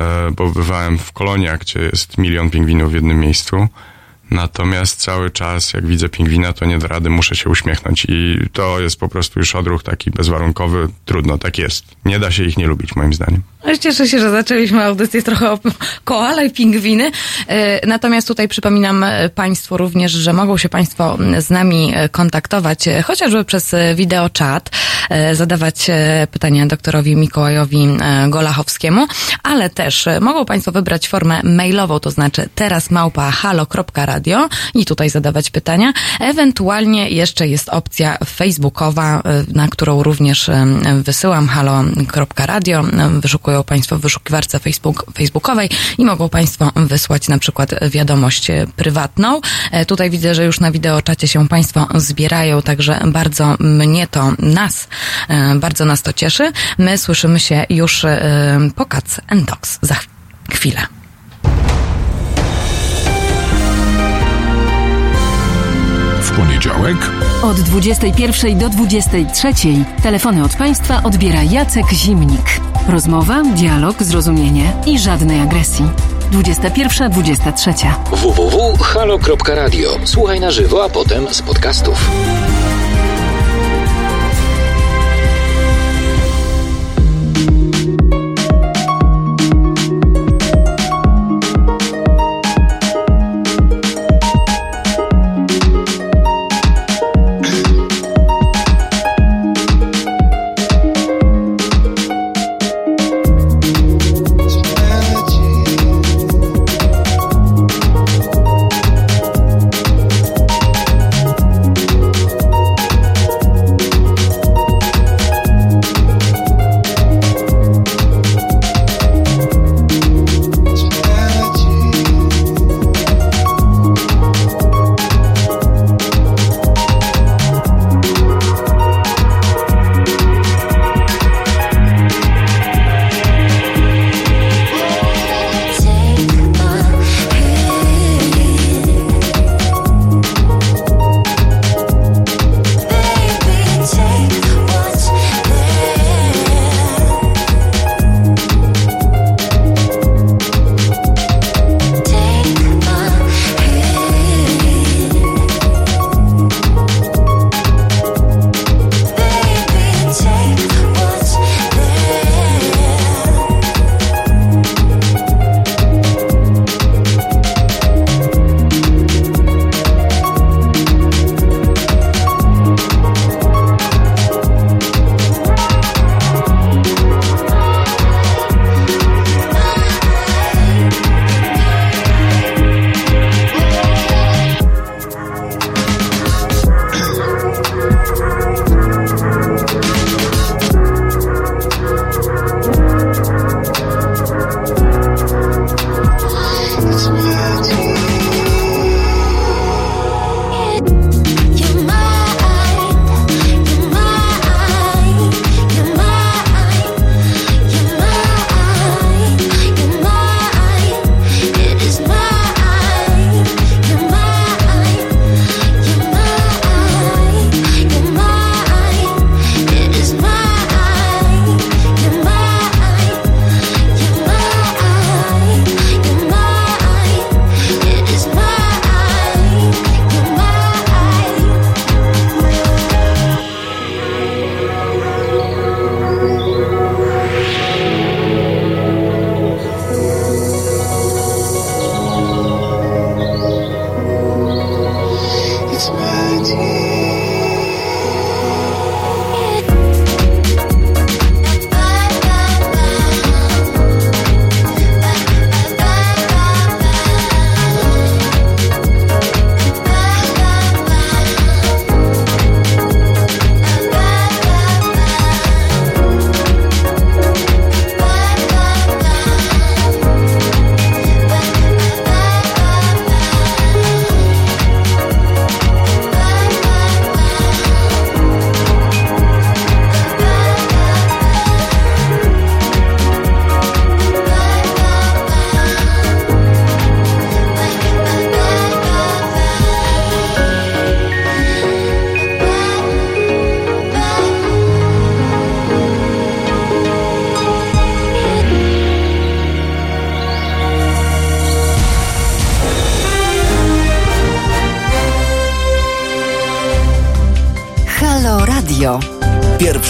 e, 0.00 0.30
bo 0.30 0.50
bywałem 0.50 0.98
w 0.98 1.12
koloniach, 1.12 1.60
gdzie 1.60 1.80
jest 1.80 2.18
milion 2.18 2.50
pingwinów 2.50 2.90
w 2.90 2.94
jednym 2.94 3.20
miejscu. 3.20 3.68
Natomiast 4.30 5.00
cały 5.00 5.30
czas, 5.30 5.72
jak 5.72 5.86
widzę 5.86 6.08
pingwina, 6.08 6.52
to 6.52 6.64
nie 6.64 6.78
da 6.78 6.86
rady, 6.86 7.10
muszę 7.10 7.36
się 7.36 7.50
uśmiechnąć. 7.50 8.06
I 8.08 8.38
to 8.52 8.80
jest 8.80 9.00
po 9.00 9.08
prostu 9.08 9.40
już 9.40 9.54
odruch 9.54 9.82
taki 9.82 10.10
bezwarunkowy. 10.10 10.88
Trudno, 11.04 11.38
tak 11.38 11.58
jest. 11.58 11.84
Nie 12.04 12.18
da 12.18 12.30
się 12.30 12.44
ich 12.44 12.56
nie 12.56 12.66
lubić, 12.66 12.96
moim 12.96 13.14
zdaniem. 13.14 13.42
Cieszę 13.80 14.08
się, 14.08 14.18
że 14.18 14.30
zaczęliśmy 14.30 14.84
audycję 14.84 15.22
trochę 15.22 15.52
o 15.52 15.58
koala 16.04 16.42
i 16.42 16.50
pingwiny. 16.50 17.10
E, 17.48 17.86
natomiast 17.86 18.28
tutaj 18.28 18.48
przypominam 18.48 19.04
e, 19.04 19.28
Państwu 19.28 19.76
również, 19.76 20.12
że 20.12 20.32
mogą 20.32 20.56
się 20.56 20.68
Państwo 20.68 21.18
z 21.38 21.50
nami 21.50 21.92
e, 21.94 22.08
kontaktować, 22.08 22.84
chociażby 23.04 23.44
przez 23.44 23.74
wideo 23.94 24.30
chat, 24.38 24.70
zadawać 25.32 25.90
pytania 26.30 26.66
doktorowi 26.66 27.16
Mikołajowi 27.16 27.88
Golachowskiemu, 28.28 29.06
ale 29.42 29.70
też 29.70 30.08
mogą 30.20 30.44
Państwo 30.44 30.72
wybrać 30.72 31.08
formę 31.08 31.40
mailową, 31.42 32.00
to 32.00 32.10
znaczy 32.10 32.48
teraz 32.54 32.90
małpa 32.90 33.30
halo.radio 33.30 34.48
i 34.74 34.84
tutaj 34.84 35.10
zadawać 35.10 35.50
pytania. 35.50 35.92
Ewentualnie 36.20 37.10
jeszcze 37.10 37.48
jest 37.48 37.68
opcja 37.68 38.18
facebookowa, 38.26 39.22
na 39.54 39.68
którą 39.68 40.02
również 40.02 40.50
wysyłam 41.04 41.48
halo.radio. 41.48 42.84
Wyszukują 43.48 43.64
Państwo 43.64 43.98
w 43.98 44.00
wyszukiwarce 44.00 44.58
Facebook, 44.58 45.04
facebookowej 45.14 45.70
i 45.98 46.04
mogą 46.04 46.28
Państwo 46.28 46.72
wysłać 46.76 47.28
na 47.28 47.38
przykład 47.38 47.70
wiadomość 47.90 48.48
prywatną. 48.76 49.40
E, 49.70 49.86
tutaj 49.86 50.10
widzę, 50.10 50.34
że 50.34 50.44
już 50.44 50.60
na 50.60 50.70
wideoczacie 50.70 51.28
się 51.28 51.48
Państwo 51.48 51.86
zbierają, 51.94 52.62
także 52.62 53.00
bardzo 53.06 53.56
mnie 53.60 54.06
to, 54.06 54.32
nas, 54.38 54.88
e, 55.28 55.54
bardzo 55.54 55.84
nas 55.84 56.02
to 56.02 56.12
cieszy. 56.12 56.52
My 56.78 56.98
słyszymy 56.98 57.40
się 57.40 57.66
już 57.70 58.04
e, 58.04 58.70
po 58.76 58.86
Cats 58.86 59.20
and 59.28 59.44
Dogs 59.44 59.78
za 59.82 59.96
chwilę. 60.50 60.80
W 66.22 66.30
poniedziałek 66.30 66.96
od 67.42 67.60
21 67.60 68.58
do 68.58 68.68
23 68.68 69.48
telefony 70.02 70.44
od 70.44 70.56
państwa 70.56 71.02
odbiera 71.02 71.42
Jacek 71.42 71.90
Zimnik. 71.92 72.67
Rozmowa, 72.88 73.42
dialog, 73.42 74.02
zrozumienie 74.02 74.72
i 74.86 74.98
żadnej 74.98 75.40
agresji. 75.40 75.84
21-23. 76.32 77.94
www.halo.radio. 78.10 79.98
Słuchaj 80.04 80.40
na 80.40 80.50
żywo, 80.50 80.84
a 80.84 80.88
potem 80.88 81.34
z 81.34 81.42
podcastów. 81.42 82.10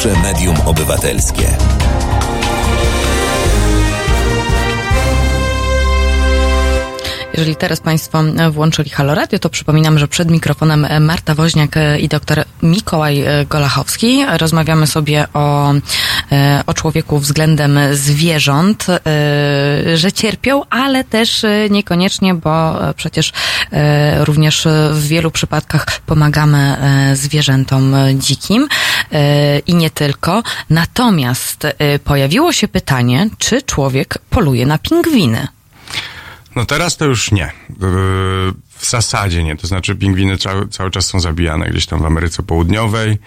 Pierwsze 0.02 0.22
medium 0.22 0.56
obywatelskie. 0.66 1.56
Jeżeli 7.34 7.56
teraz 7.56 7.80
Państwo 7.80 8.22
włączyli 8.50 8.90
Halo 8.90 9.14
Radio, 9.14 9.38
to 9.38 9.50
przypominam, 9.50 9.98
że 9.98 10.08
przed 10.08 10.30
mikrofonem 10.30 10.86
Marta 11.00 11.34
Woźniak 11.34 11.74
i 12.00 12.08
dr 12.08 12.44
Mikołaj 12.62 13.24
Golachowski. 13.48 14.24
Rozmawiamy 14.38 14.86
sobie 14.86 15.26
o 15.34 15.74
o 16.66 16.74
człowieku 16.74 17.18
względem 17.18 17.78
zwierząt, 17.92 18.86
że 19.94 20.12
cierpią, 20.12 20.62
ale 20.70 21.04
też 21.04 21.46
niekoniecznie, 21.70 22.34
bo 22.34 22.78
przecież 22.96 23.32
również 24.18 24.68
w 24.92 25.06
wielu 25.08 25.30
przypadkach 25.30 25.86
pomagamy 26.06 26.76
zwierzętom 27.14 27.94
dzikim 28.14 28.68
i 29.66 29.74
nie 29.74 29.90
tylko. 29.90 30.42
Natomiast 30.70 31.66
pojawiło 32.04 32.52
się 32.52 32.68
pytanie, 32.68 33.28
czy 33.38 33.62
człowiek 33.62 34.18
poluje 34.30 34.66
na 34.66 34.78
pingwiny? 34.78 35.48
No 36.56 36.64
teraz 36.66 36.96
to 36.96 37.04
już 37.04 37.32
nie. 37.32 37.52
W 38.78 38.86
zasadzie 38.90 39.44
nie. 39.44 39.56
To 39.56 39.66
znaczy 39.66 39.94
pingwiny 39.96 40.38
cały, 40.38 40.68
cały 40.68 40.90
czas 40.90 41.06
są 41.06 41.20
zabijane 41.20 41.70
gdzieś 41.70 41.86
tam 41.86 42.02
w 42.02 42.04
Ameryce 42.06 42.42
Południowej, 42.42 43.18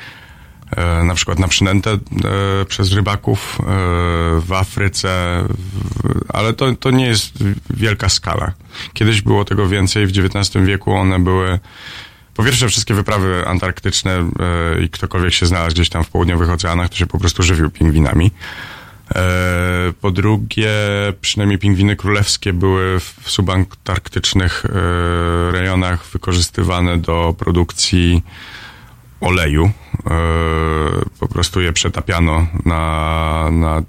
na 1.04 1.16
przykład 1.16 1.40
na 1.40 1.48
przynętę 1.48 1.98
przez 2.68 2.94
rybaków 2.94 3.60
w 4.40 4.54
Afryce, 4.54 5.44
ale 6.30 6.54
to, 6.54 6.76
to 6.76 6.92
nie 6.92 7.06
jest 7.06 7.34
wielka 7.70 8.10
skala. 8.10 8.52
Kiedyś 8.94 9.22
było 9.22 9.46
tego 9.46 9.68
więcej, 9.68 10.08
w 10.08 10.10
XIX 10.10 10.66
wieku 10.66 10.94
one 10.94 11.20
były 11.20 11.60
po 12.36 12.44
pierwsze, 12.44 12.68
wszystkie 12.68 12.94
wyprawy 12.94 13.48
antarktyczne 13.48 14.30
i 14.86 14.90
ktokolwiek 14.90 15.34
się 15.34 15.46
znalazł 15.46 15.74
gdzieś 15.76 15.90
tam 15.90 16.04
w 16.04 16.10
południowych 16.10 16.50
oceanach, 16.50 16.90
to 16.90 16.96
się 16.96 17.08
po 17.08 17.20
prostu 17.20 17.44
żywił 17.44 17.70
pingwinami. 17.70 18.32
Po 20.02 20.12
drugie, 20.12 20.72
przynajmniej 21.22 21.60
pingwiny 21.60 21.96
królewskie 21.96 22.54
były 22.54 23.00
w 23.00 23.32
subantarktycznych 23.32 24.66
rejonach 25.52 26.06
wykorzystywane 26.06 26.98
do 26.98 27.36
produkcji 27.38 28.24
oleju. 29.22 29.72
Po 31.20 31.28
prostu 31.28 31.62
je 31.62 31.74
przetapiano 31.74 32.48
na, 32.66 33.50
na 33.52 33.84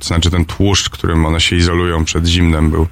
znaczy 0.00 0.30
ten 0.30 0.44
tłuszcz, 0.44 0.90
którym 0.90 1.26
one 1.26 1.40
się 1.40 1.56
izolują 1.56 2.04
przed 2.04 2.26
zimnem, 2.26 2.70
był 2.70 2.86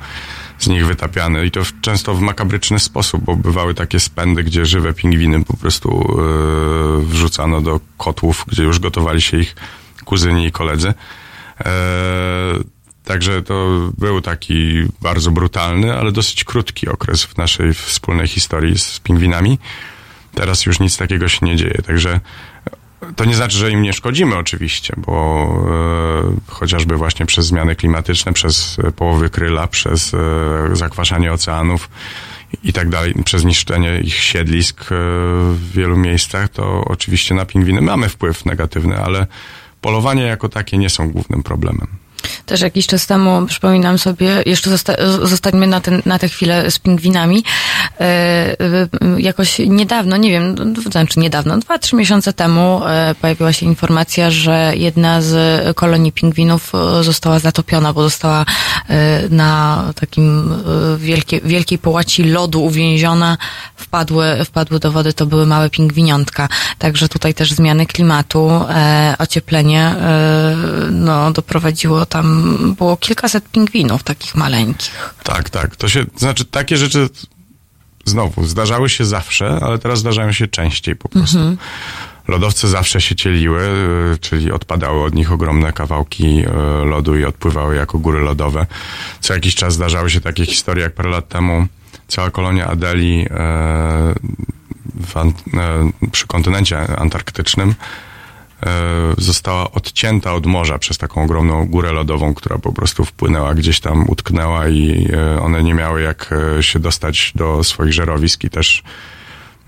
z 0.58 0.68
nich 0.68 0.86
wytapiany 0.86 1.46
i 1.46 1.50
to 1.50 1.64
w, 1.64 1.80
często 1.80 2.14
w 2.14 2.20
makabryczny 2.20 2.78
sposób, 2.78 3.24
bo 3.24 3.36
bywały 3.36 3.74
takie 3.74 4.00
spędy, 4.00 4.44
gdzie 4.44 4.66
żywe 4.66 4.92
pingwiny 4.92 5.44
po 5.44 5.56
prostu 5.56 6.18
yy, 6.98 7.06
wrzucano 7.06 7.60
do 7.60 7.80
kotłów, 7.98 8.44
gdzie 8.48 8.62
już 8.62 8.78
gotowali 8.78 9.20
się 9.20 9.36
ich 9.36 9.56
kuzyni 10.04 10.46
i 10.46 10.52
koledzy. 10.52 10.94
Także 13.04 13.42
to 13.42 13.68
był 13.98 14.20
taki 14.20 14.82
bardzo 15.00 15.30
brutalny, 15.30 15.94
ale 15.94 16.12
dosyć 16.12 16.44
krótki 16.44 16.88
okres 16.88 17.24
w 17.24 17.36
naszej 17.36 17.74
wspólnej 17.74 18.28
historii 18.28 18.78
z 18.78 19.00
pingwinami. 19.00 19.58
Teraz 20.34 20.66
już 20.66 20.80
nic 20.80 20.96
takiego 20.96 21.28
się 21.28 21.46
nie 21.46 21.56
dzieje, 21.56 21.78
także 21.86 22.20
to 23.16 23.24
nie 23.24 23.34
znaczy, 23.34 23.58
że 23.58 23.70
im 23.70 23.82
nie 23.82 23.92
szkodzimy 23.92 24.36
oczywiście, 24.36 24.94
bo 24.96 25.46
e, 26.48 26.52
chociażby 26.52 26.96
właśnie 26.96 27.26
przez 27.26 27.46
zmiany 27.46 27.76
klimatyczne, 27.76 28.32
przez 28.32 28.76
połowy 28.96 29.30
kryla, 29.30 29.66
przez 29.66 30.14
e, 30.14 30.18
zakwaszanie 30.76 31.32
oceanów 31.32 31.90
i 32.64 32.72
tak 32.72 32.88
dalej, 32.88 33.14
przez 33.24 33.44
niszczenie 33.44 34.00
ich 34.00 34.14
siedlisk 34.14 34.82
e, 34.82 34.86
w 35.54 35.70
wielu 35.74 35.96
miejscach, 35.96 36.48
to 36.48 36.84
oczywiście 36.84 37.34
na 37.34 37.46
pingwiny 37.46 37.80
mamy 37.80 38.08
wpływ 38.08 38.44
negatywny, 38.44 38.98
ale 38.98 39.26
polowanie 39.80 40.22
jako 40.22 40.48
takie 40.48 40.78
nie 40.78 40.90
są 40.90 41.10
głównym 41.10 41.42
problemem. 41.42 42.01
Też 42.46 42.60
jakiś 42.60 42.86
czas 42.86 43.06
temu, 43.06 43.46
przypominam 43.46 43.98
sobie, 43.98 44.42
jeszcze 44.46 44.70
zosta 44.70 44.92
zostańmy 45.22 45.66
na, 45.66 45.80
ten, 45.80 46.02
na 46.06 46.18
tę 46.18 46.28
chwilę 46.28 46.70
z 46.70 46.78
pingwinami. 46.78 47.44
E, 48.00 48.56
jakoś 49.18 49.58
niedawno, 49.58 50.16
nie 50.16 50.30
wiem, 50.30 50.74
znaczy 50.90 51.20
niedawno, 51.20 51.58
dwa, 51.58 51.78
trzy 51.78 51.96
miesiące 51.96 52.32
temu 52.32 52.80
e, 52.86 53.14
pojawiła 53.20 53.52
się 53.52 53.66
informacja, 53.66 54.30
że 54.30 54.72
jedna 54.76 55.22
z 55.22 55.36
kolonii 55.76 56.12
pingwinów 56.12 56.72
e, 56.74 57.04
została 57.04 57.38
zatopiona, 57.38 57.92
bo 57.92 58.02
została 58.02 58.44
e, 58.88 59.28
na 59.28 59.84
takim 60.00 60.52
e, 60.52 60.98
wielkie, 60.98 61.40
wielkiej 61.40 61.78
połaci 61.78 62.24
lodu 62.24 62.64
uwięziona, 62.64 63.38
wpadły, 63.76 64.44
wpadły 64.44 64.78
do 64.78 64.92
wody, 64.92 65.12
to 65.12 65.26
były 65.26 65.46
małe 65.46 65.70
pingwiniątka. 65.70 66.48
Także 66.78 67.08
tutaj 67.08 67.34
też 67.34 67.52
zmiany 67.52 67.86
klimatu, 67.86 68.50
e, 68.68 69.14
ocieplenie, 69.18 69.94
no, 70.90 71.30
doprowadziło 71.30 72.06
tam 72.12 72.74
było 72.78 72.96
kilkaset 72.96 73.48
pingwinów 73.48 74.02
takich 74.02 74.34
maleńkich. 74.34 75.14
Tak, 75.22 75.50
tak. 75.50 75.76
To 75.76 75.88
się, 75.88 76.04
znaczy 76.16 76.44
takie 76.44 76.76
rzeczy 76.76 77.08
znowu 78.04 78.44
zdarzały 78.44 78.88
się 78.88 79.04
zawsze, 79.04 79.58
ale 79.62 79.78
teraz 79.78 79.98
zdarzają 79.98 80.32
się 80.32 80.48
częściej 80.48 80.96
po 80.96 81.08
prostu. 81.08 81.38
Mhm. 81.38 81.56
Lodowce 82.28 82.68
zawsze 82.68 83.00
się 83.00 83.14
cieliły, 83.14 83.68
czyli 84.20 84.52
odpadały 84.52 85.04
od 85.04 85.14
nich 85.14 85.32
ogromne 85.32 85.72
kawałki 85.72 86.44
lodu 86.84 87.16
i 87.16 87.24
odpływały 87.24 87.76
jako 87.76 87.98
góry 87.98 88.20
lodowe. 88.20 88.66
Co 89.20 89.34
jakiś 89.34 89.54
czas 89.54 89.74
zdarzały 89.74 90.10
się 90.10 90.20
takie 90.20 90.46
historie, 90.46 90.82
jak 90.82 90.94
parę 90.94 91.10
lat 91.10 91.28
temu 91.28 91.66
cała 92.08 92.30
kolonia 92.30 92.66
Adeli 92.66 93.26
e, 93.30 94.14
e, 95.14 95.90
przy 96.12 96.26
kontynencie 96.26 96.96
antarktycznym 96.98 97.74
została 99.18 99.70
odcięta 99.70 100.34
od 100.34 100.46
morza 100.46 100.78
przez 100.78 100.98
taką 100.98 101.22
ogromną 101.24 101.66
górę 101.66 101.92
lodową, 101.92 102.34
która 102.34 102.58
po 102.58 102.72
prostu 102.72 103.04
wpłynęła 103.04 103.54
gdzieś 103.54 103.80
tam, 103.80 104.04
utknęła 104.08 104.68
i 104.68 105.08
e, 105.12 105.40
one 105.40 105.62
nie 105.62 105.74
miały 105.74 106.02
jak 106.02 106.34
e, 106.58 106.62
się 106.62 106.78
dostać 106.78 107.32
do 107.34 107.64
swoich 107.64 107.92
żerowisk 107.92 108.44
i 108.44 108.50
też 108.50 108.82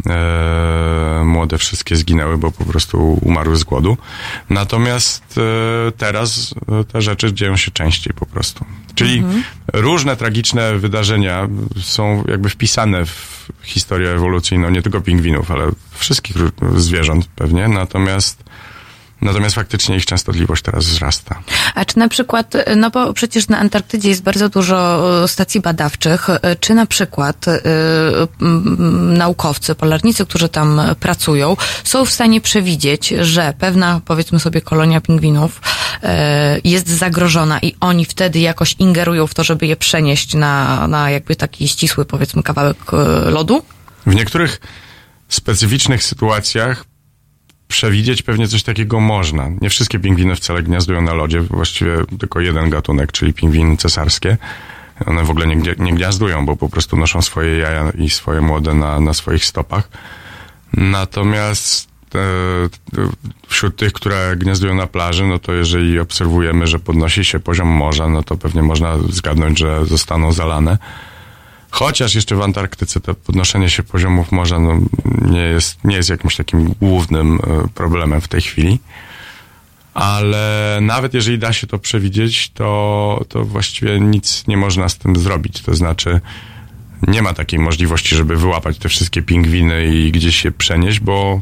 e, 0.06 1.22
młode 1.24 1.58
wszystkie 1.58 1.96
zginęły, 1.96 2.38
bo 2.38 2.52
po 2.52 2.64
prostu 2.64 3.18
umarły 3.22 3.56
z 3.56 3.64
głodu. 3.64 3.96
Natomiast 4.50 5.38
e, 5.38 5.92
teraz 5.92 6.54
te 6.92 7.02
rzeczy 7.02 7.32
dzieją 7.32 7.56
się 7.56 7.70
częściej 7.70 8.14
po 8.14 8.26
prostu. 8.26 8.64
Czyli 8.94 9.18
mhm. 9.18 9.42
różne 9.72 10.16
tragiczne 10.16 10.78
wydarzenia 10.78 11.48
są 11.82 12.24
jakby 12.28 12.48
wpisane 12.48 13.06
w 13.06 13.48
historię 13.62 14.10
ewolucyjną, 14.10 14.70
nie 14.70 14.82
tylko 14.82 15.00
pingwinów, 15.00 15.50
ale 15.50 15.70
wszystkich 15.90 16.36
zwierząt 16.76 17.26
pewnie. 17.26 17.68
Natomiast 17.68 18.44
Natomiast 19.24 19.54
faktycznie 19.54 19.96
ich 19.96 20.06
częstotliwość 20.06 20.62
teraz 20.62 20.84
wzrasta. 20.84 21.42
A 21.74 21.84
czy 21.84 21.98
na 21.98 22.08
przykład, 22.08 22.52
no 22.76 22.90
bo 22.90 23.12
przecież 23.12 23.48
na 23.48 23.58
Antarktydzie 23.58 24.08
jest 24.08 24.22
bardzo 24.22 24.48
dużo 24.48 25.22
e, 25.24 25.28
stacji 25.28 25.60
badawczych, 25.60 26.30
e, 26.30 26.56
czy 26.56 26.74
na 26.74 26.86
przykład 26.86 27.48
y, 27.48 27.60
naukowcy, 29.18 29.74
polarnicy, 29.74 30.26
którzy 30.26 30.48
tam 30.48 30.80
pracują, 31.00 31.56
są 31.84 32.04
w 32.04 32.10
stanie 32.10 32.40
przewidzieć, 32.40 33.08
że 33.08 33.54
pewna, 33.58 34.00
powiedzmy 34.04 34.40
sobie, 34.40 34.60
kolonia 34.60 35.00
pingwinów 35.00 35.60
y, 35.60 36.08
jest 36.64 36.88
zagrożona 36.88 37.58
i 37.58 37.74
oni 37.80 38.04
wtedy 38.04 38.38
jakoś 38.38 38.76
ingerują 38.78 39.26
w 39.26 39.34
to, 39.34 39.44
żeby 39.44 39.66
je 39.66 39.76
przenieść 39.76 40.34
na, 40.34 40.88
na 40.88 41.10
jakby 41.10 41.36
taki 41.36 41.68
ścisły, 41.68 42.04
powiedzmy, 42.04 42.42
kawałek 42.42 42.76
lodu? 43.26 43.62
W 44.06 44.14
niektórych 44.14 44.60
specyficznych 45.28 46.04
sytuacjach 46.04 46.84
przewidzieć 47.68 48.22
pewnie 48.22 48.48
coś 48.48 48.62
takiego 48.62 49.00
można. 49.00 49.50
Nie 49.60 49.70
wszystkie 49.70 49.98
pingwiny 49.98 50.36
wcale 50.36 50.62
gniazdują 50.62 51.02
na 51.02 51.14
lodzie, 51.14 51.40
właściwie 51.40 51.96
tylko 52.18 52.40
jeden 52.40 52.70
gatunek, 52.70 53.12
czyli 53.12 53.32
pingwiny 53.32 53.76
cesarskie. 53.76 54.36
One 55.06 55.24
w 55.24 55.30
ogóle 55.30 55.46
nie, 55.46 55.56
nie 55.78 55.94
gniazdują, 55.94 56.46
bo 56.46 56.56
po 56.56 56.68
prostu 56.68 56.96
noszą 56.96 57.22
swoje 57.22 57.58
jaja 57.58 57.90
i 57.98 58.10
swoje 58.10 58.40
młode 58.40 58.74
na, 58.74 59.00
na 59.00 59.14
swoich 59.14 59.44
stopach. 59.44 59.88
Natomiast 60.72 61.88
e, 62.14 62.18
wśród 63.48 63.76
tych, 63.76 63.92
które 63.92 64.36
gniazdują 64.36 64.74
na 64.74 64.86
plaży, 64.86 65.26
no 65.26 65.38
to 65.38 65.52
jeżeli 65.52 65.98
obserwujemy, 65.98 66.66
że 66.66 66.78
podnosi 66.78 67.24
się 67.24 67.40
poziom 67.40 67.68
morza, 67.68 68.08
no 68.08 68.22
to 68.22 68.36
pewnie 68.36 68.62
można 68.62 68.98
zgadnąć, 69.10 69.58
że 69.58 69.86
zostaną 69.86 70.32
zalane. 70.32 70.78
Chociaż 71.74 72.14
jeszcze 72.14 72.36
w 72.36 72.42
Antarktyce 72.42 73.00
to 73.00 73.14
podnoszenie 73.14 73.70
się 73.70 73.82
poziomów 73.82 74.32
morza 74.32 74.58
no, 74.58 74.80
nie, 75.30 75.40
jest, 75.40 75.84
nie 75.84 75.96
jest 75.96 76.10
jakimś 76.10 76.36
takim 76.36 76.74
głównym 76.80 77.38
e, 77.38 77.68
problemem 77.74 78.20
w 78.20 78.28
tej 78.28 78.40
chwili. 78.40 78.78
Ale 79.94 80.78
nawet 80.82 81.14
jeżeli 81.14 81.38
da 81.38 81.52
się 81.52 81.66
to 81.66 81.78
przewidzieć, 81.78 82.50
to, 82.50 83.24
to 83.28 83.44
właściwie 83.44 84.00
nic 84.00 84.46
nie 84.46 84.56
można 84.56 84.88
z 84.88 84.98
tym 84.98 85.16
zrobić. 85.16 85.62
To 85.62 85.74
znaczy, 85.74 86.20
nie 87.06 87.22
ma 87.22 87.34
takiej 87.34 87.58
możliwości, 87.58 88.16
żeby 88.16 88.36
wyłapać 88.36 88.78
te 88.78 88.88
wszystkie 88.88 89.22
pingwiny 89.22 89.86
i 89.86 90.12
gdzieś 90.12 90.44
je 90.44 90.52
przenieść, 90.52 91.00
bo 91.00 91.40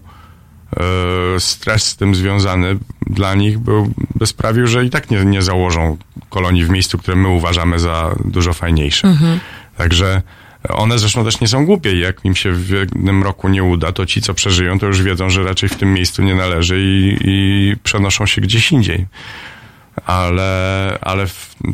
e, 1.36 1.40
stres 1.40 1.84
z 1.84 1.96
tym 1.96 2.14
związany 2.14 2.78
dla 3.06 3.34
nich 3.34 3.58
był, 3.58 3.92
by 4.14 4.26
sprawił, 4.26 4.66
że 4.66 4.84
i 4.84 4.90
tak 4.90 5.10
nie, 5.10 5.24
nie 5.24 5.42
założą 5.42 5.96
kolonii 6.28 6.64
w 6.64 6.70
miejscu, 6.70 6.98
które 6.98 7.16
my 7.16 7.28
uważamy 7.28 7.78
za 7.78 8.14
dużo 8.24 8.52
fajniejsze. 8.52 9.08
Mhm. 9.08 9.40
Także 9.76 10.22
one 10.68 10.98
zresztą 10.98 11.24
też 11.24 11.40
nie 11.40 11.48
są 11.48 11.66
głupie. 11.66 11.98
Jak 11.98 12.24
im 12.24 12.36
się 12.36 12.52
w 12.52 12.70
jednym 12.70 13.22
roku 13.22 13.48
nie 13.48 13.64
uda, 13.64 13.92
to 13.92 14.06
ci, 14.06 14.22
co 14.22 14.34
przeżyją, 14.34 14.78
to 14.78 14.86
już 14.86 15.02
wiedzą, 15.02 15.30
że 15.30 15.44
raczej 15.44 15.68
w 15.68 15.74
tym 15.74 15.94
miejscu 15.94 16.22
nie 16.22 16.34
należy 16.34 16.80
i, 16.80 17.18
i 17.24 17.76
przenoszą 17.82 18.26
się 18.26 18.40
gdzieś 18.40 18.72
indziej. 18.72 19.06
ale, 20.06 20.98
ale 21.00 21.26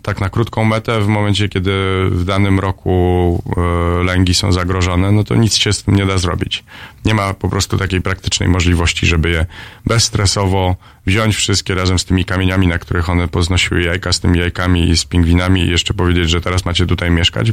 tak 0.02 0.20
na 0.20 0.28
krótką 0.28 0.64
metę, 0.64 1.00
w 1.00 1.08
momencie, 1.08 1.48
kiedy 1.48 1.70
w 2.10 2.24
danym 2.24 2.60
roku 2.60 3.42
e, 3.56 4.04
lęgi 4.04 4.34
są 4.34 4.52
zagrożone, 4.52 5.12
no 5.12 5.24
to 5.24 5.34
nic 5.34 5.56
się 5.56 5.72
z 5.72 5.82
tym 5.82 5.96
nie 5.96 6.06
da 6.06 6.18
zrobić. 6.18 6.64
Nie 7.04 7.14
ma 7.14 7.34
po 7.34 7.48
prostu 7.48 7.78
takiej 7.78 8.00
praktycznej 8.00 8.48
możliwości, 8.48 9.06
żeby 9.06 9.30
je 9.30 9.46
bezstresowo 9.86 10.76
wziąć 11.06 11.36
wszystkie 11.36 11.74
razem 11.74 11.98
z 11.98 12.04
tymi 12.04 12.24
kamieniami, 12.24 12.66
na 12.66 12.78
których 12.78 13.10
one 13.10 13.28
poznosiły 13.28 13.82
jajka, 13.82 14.12
z 14.12 14.20
tymi 14.20 14.38
jajkami 14.38 14.88
i 14.88 14.96
z 14.96 15.04
pingwinami 15.04 15.60
i 15.60 15.70
jeszcze 15.70 15.94
powiedzieć, 15.94 16.30
że 16.30 16.40
teraz 16.40 16.64
macie 16.64 16.86
tutaj 16.86 17.10
mieszkać. 17.10 17.52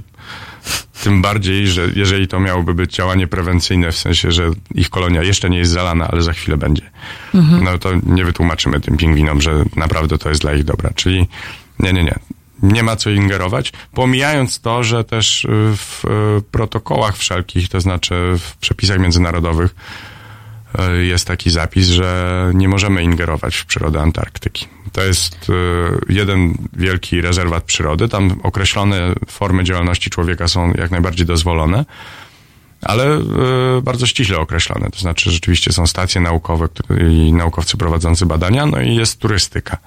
Tym 1.04 1.22
bardziej, 1.22 1.68
że 1.68 1.88
jeżeli 1.96 2.28
to 2.28 2.40
miałoby 2.40 2.74
być 2.74 2.96
działanie 2.96 3.28
prewencyjne, 3.28 3.92
w 3.92 3.98
sensie, 3.98 4.32
że 4.32 4.52
ich 4.76 4.90
kolonia 4.90 5.24
jeszcze 5.24 5.50
nie 5.50 5.58
jest 5.58 5.72
zalana, 5.72 6.08
ale 6.08 6.22
za 6.22 6.34
chwilę 6.34 6.58
będzie, 6.58 6.90
no 7.64 7.78
to 7.78 7.90
nie 8.06 8.26
wytłumaczymy 8.26 8.80
tym 8.80 8.98
pingwinom, 8.98 9.42
że 9.42 9.64
naprawdę 9.76 10.18
to 10.18 10.30
jest 10.30 10.42
dla 10.42 10.54
ich 10.54 10.64
dobra. 10.64 10.90
Czyli 10.96 11.28
nie, 11.80 11.94
nie, 11.94 12.04
nie. 12.04 12.20
Nie 12.64 12.84
ma 12.84 12.96
co 12.96 13.10
ingerować, 13.10 13.74
pomijając 13.94 14.62
to, 14.62 14.84
że 14.84 15.04
też 15.04 15.46
y, 15.46 15.48
w 15.78 16.06
y, 16.06 16.42
protokołach 16.52 17.18
wszelkich, 17.18 17.70
to 17.70 17.82
znaczy 17.82 18.16
w 18.40 18.58
przepisach 18.58 19.00
międzynarodowych, 19.00 19.76
y, 21.00 21.06
jest 21.06 21.28
taki 21.28 21.50
zapis, 21.50 21.88
że 21.88 22.52
nie 22.54 22.70
możemy 22.70 23.04
ingerować 23.04 23.56
w 23.56 23.66
przyrodę 23.66 24.02
Antarktyki. 24.02 24.68
To 24.92 25.04
jest 25.04 25.52
jeden 26.10 26.58
wielki 26.74 27.22
rezerwat 27.22 27.64
przyrody. 27.64 28.10
Tam 28.10 28.40
określone 28.44 29.14
formy 29.28 29.64
działalności 29.64 30.10
człowieka 30.10 30.48
są 30.48 30.74
jak 30.74 30.92
najbardziej 30.92 31.26
dozwolone, 31.26 31.86
ale 32.82 33.20
bardzo 33.82 34.06
ściśle 34.06 34.38
określone. 34.40 34.90
To 34.90 35.00
znaczy, 35.00 35.32
rzeczywiście 35.32 35.74
są 35.74 35.88
stacje 35.88 36.22
naukowe 36.22 36.68
i 37.12 37.34
naukowcy 37.34 37.78
prowadzący 37.78 38.26
badania, 38.26 38.66
no 38.66 38.82
i 38.82 38.96
jest 38.96 39.20
turystyka. 39.20 39.78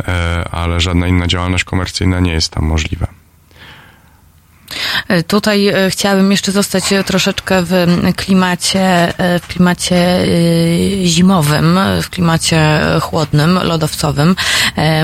E, 0.00 0.44
Ale 0.50 0.80
żadna 0.80 1.06
inna 1.06 1.26
działalność 1.26 1.64
komercyjna 1.64 2.20
nie 2.20 2.32
jest 2.32 2.52
tam 2.52 2.64
możliwa. 2.64 3.06
E, 5.08 5.22
Tutaj 5.22 5.68
e, 5.68 5.90
chciałabym 5.90 6.30
jeszcze 6.30 6.52
zostać 6.52 6.84
troszeczkę 7.06 7.62
w 7.62 7.86
klimacie, 8.16 9.12
w 9.42 9.46
klimacie 9.46 10.26
zimowym, 11.04 11.78
w 12.02 12.10
klimacie 12.10 12.80
chłodnym, 13.00 13.58
lodowcowym, 13.62 14.36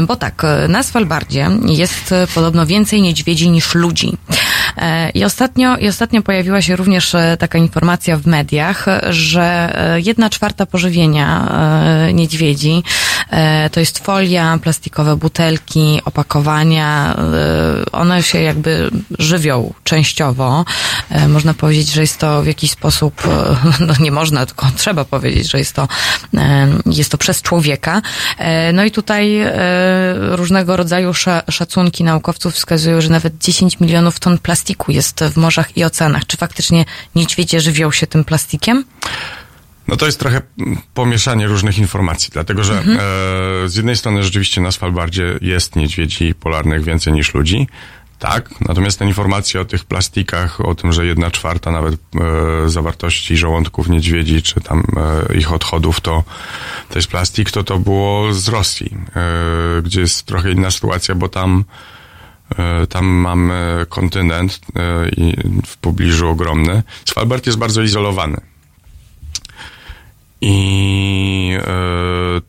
bo 0.07 0.17
tak, 0.17 0.43
na 0.69 0.83
Svalbardzie 0.83 1.49
jest 1.67 2.15
podobno 2.35 2.67
więcej 2.67 3.03
niedźwiedzi 3.03 3.51
niż 3.51 3.75
ludzi. 3.75 4.17
I 5.15 5.25
ostatnio, 5.25 5.77
I 5.77 5.89
ostatnio 5.89 6.23
pojawiła 6.23 6.63
się 6.63 6.77
również 6.77 7.17
taka 7.39 7.59
informacja 7.59 8.17
w 8.17 8.27
mediach, 8.27 8.87
że 9.11 9.77
jedna 10.05 10.31
czwarta 10.31 10.67
pożywienia 10.67 11.53
niedźwiedzi 12.13 12.83
to 13.73 13.81
jest 13.81 13.99
folia, 13.99 14.59
plastikowe 14.63 15.17
butelki, 15.17 16.01
opakowania. 16.05 17.17
e, 17.17 17.93
One 17.93 18.23
się 18.23 18.41
jakby 18.41 18.91
żywią 19.19 19.75
częściowo. 19.85 20.65
E, 21.11 21.29
Można 21.29 21.55
powiedzieć, 21.55 21.93
że 21.93 22.01
jest 22.01 22.19
to 22.19 22.43
w 22.43 22.47
jakiś 22.47 22.71
sposób, 22.71 23.23
e, 23.27 23.57
no 23.87 23.95
nie 24.01 24.11
można, 24.13 24.47
tylko 24.47 24.67
trzeba 24.77 25.05
powiedzieć, 25.05 25.51
że 25.51 25.59
jest 25.59 25.73
to, 25.77 25.89
e, 26.37 26.69
jest 26.87 27.11
to 27.13 27.19
przez 27.19 27.43
człowieka. 27.43 28.03
E, 28.39 28.73
No 28.73 28.85
i 28.85 28.91
tutaj 28.91 29.39
e, 29.41 29.53
różnego 30.37 30.77
rodzaju 30.77 31.11
sza- 31.13 31.43
szacunki 31.51 32.05
naukowców 32.05 32.55
wskazują, 32.55 33.01
że 33.01 33.09
nawet 33.09 33.39
10 33.39 33.81
milionów 33.81 34.21
ton 34.21 34.39
plastiku 34.39 34.93
jest 34.93 35.21
w 35.25 35.37
morzach 35.37 35.77
i 35.77 35.85
oceanach. 35.85 36.27
Czy 36.27 36.37
faktycznie 36.37 36.85
niedźwiedzie 37.15 37.61
żywią 37.61 37.91
się 37.91 38.07
tym 38.07 38.25
plastikiem? 38.25 38.85
No 39.91 39.97
to 39.97 40.07
jest 40.07 40.21
trochę 40.21 40.43
pomieszanie 40.95 41.47
różnych 41.47 41.79
informacji, 41.79 42.31
dlatego 42.33 42.65
że 42.65 42.75
e, 42.75 43.69
z 43.69 43.77
jednej 43.77 43.97
strony 43.97 44.23
rzeczywiście 44.23 44.61
na 44.61 44.73
Svalbardzie 44.73 45.39
jest 45.41 45.77
niedźwiedzi 45.77 46.35
polarnych 46.35 46.85
więcej 46.85 47.13
niż 47.13 47.35
ludzi. 47.35 47.69
Tak, 48.19 48.61
natomiast 48.61 48.99
te 48.99 49.05
informacje 49.05 49.61
o 49.61 49.65
tych 49.65 49.85
plastikach, 49.85 50.61
o 50.61 50.75
tym, 50.75 50.93
że 50.93 51.07
jedna 51.07 51.31
czwarta 51.31 51.71
nawet 51.71 51.95
e, 51.95 52.69
zawartości 52.69 53.37
żołądków 53.37 53.89
niedźwiedzi, 53.89 54.43
czy 54.43 54.61
tam 54.61 54.85
e, 55.31 55.35
ich 55.35 55.53
odchodów, 55.53 56.01
to, 56.01 56.25
to 56.89 56.99
jest 56.99 57.09
plastik, 57.09 57.51
to 57.51 57.65
to 57.65 57.79
było 57.79 58.33
z 58.33 58.49
Rosji, 58.49 58.97
e, 59.17 59.83
gdzie 59.83 60.01
jest 60.01 60.23
trochę 60.23 60.53
inna 60.53 60.71
sytuacja, 60.71 61.15
bo 61.15 61.29
tam 61.29 61.65
E, 62.59 62.87
Tam 62.87 63.07
mamy 63.07 63.87
kontynent 63.89 64.61
e, 64.77 65.09
i 65.09 65.37
w 65.67 65.77
pobliżu 65.77 66.29
ogromny. 66.29 66.83
Svalbard 67.05 67.47
jest 67.47 67.59
bardzo 67.59 67.83
izolowany. 67.83 68.41
I 70.41 71.59
e, 71.67 72.41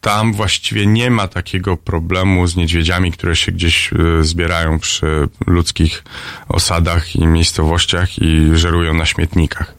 tam 0.00 0.32
właściwie 0.32 0.86
nie 0.86 1.10
ma 1.10 1.28
takiego 1.28 1.76
problemu 1.76 2.46
z 2.46 2.56
niedźwiedziami, 2.56 3.12
które 3.12 3.36
się 3.36 3.52
gdzieś 3.52 3.92
e, 3.92 4.24
zbierają 4.24 4.78
przy 4.78 5.28
ludzkich 5.46 6.04
osadach 6.48 7.16
i 7.16 7.26
miejscowościach 7.26 8.18
i 8.18 8.50
żerują 8.54 8.94
na 8.94 9.06
śmietnikach. 9.06 9.74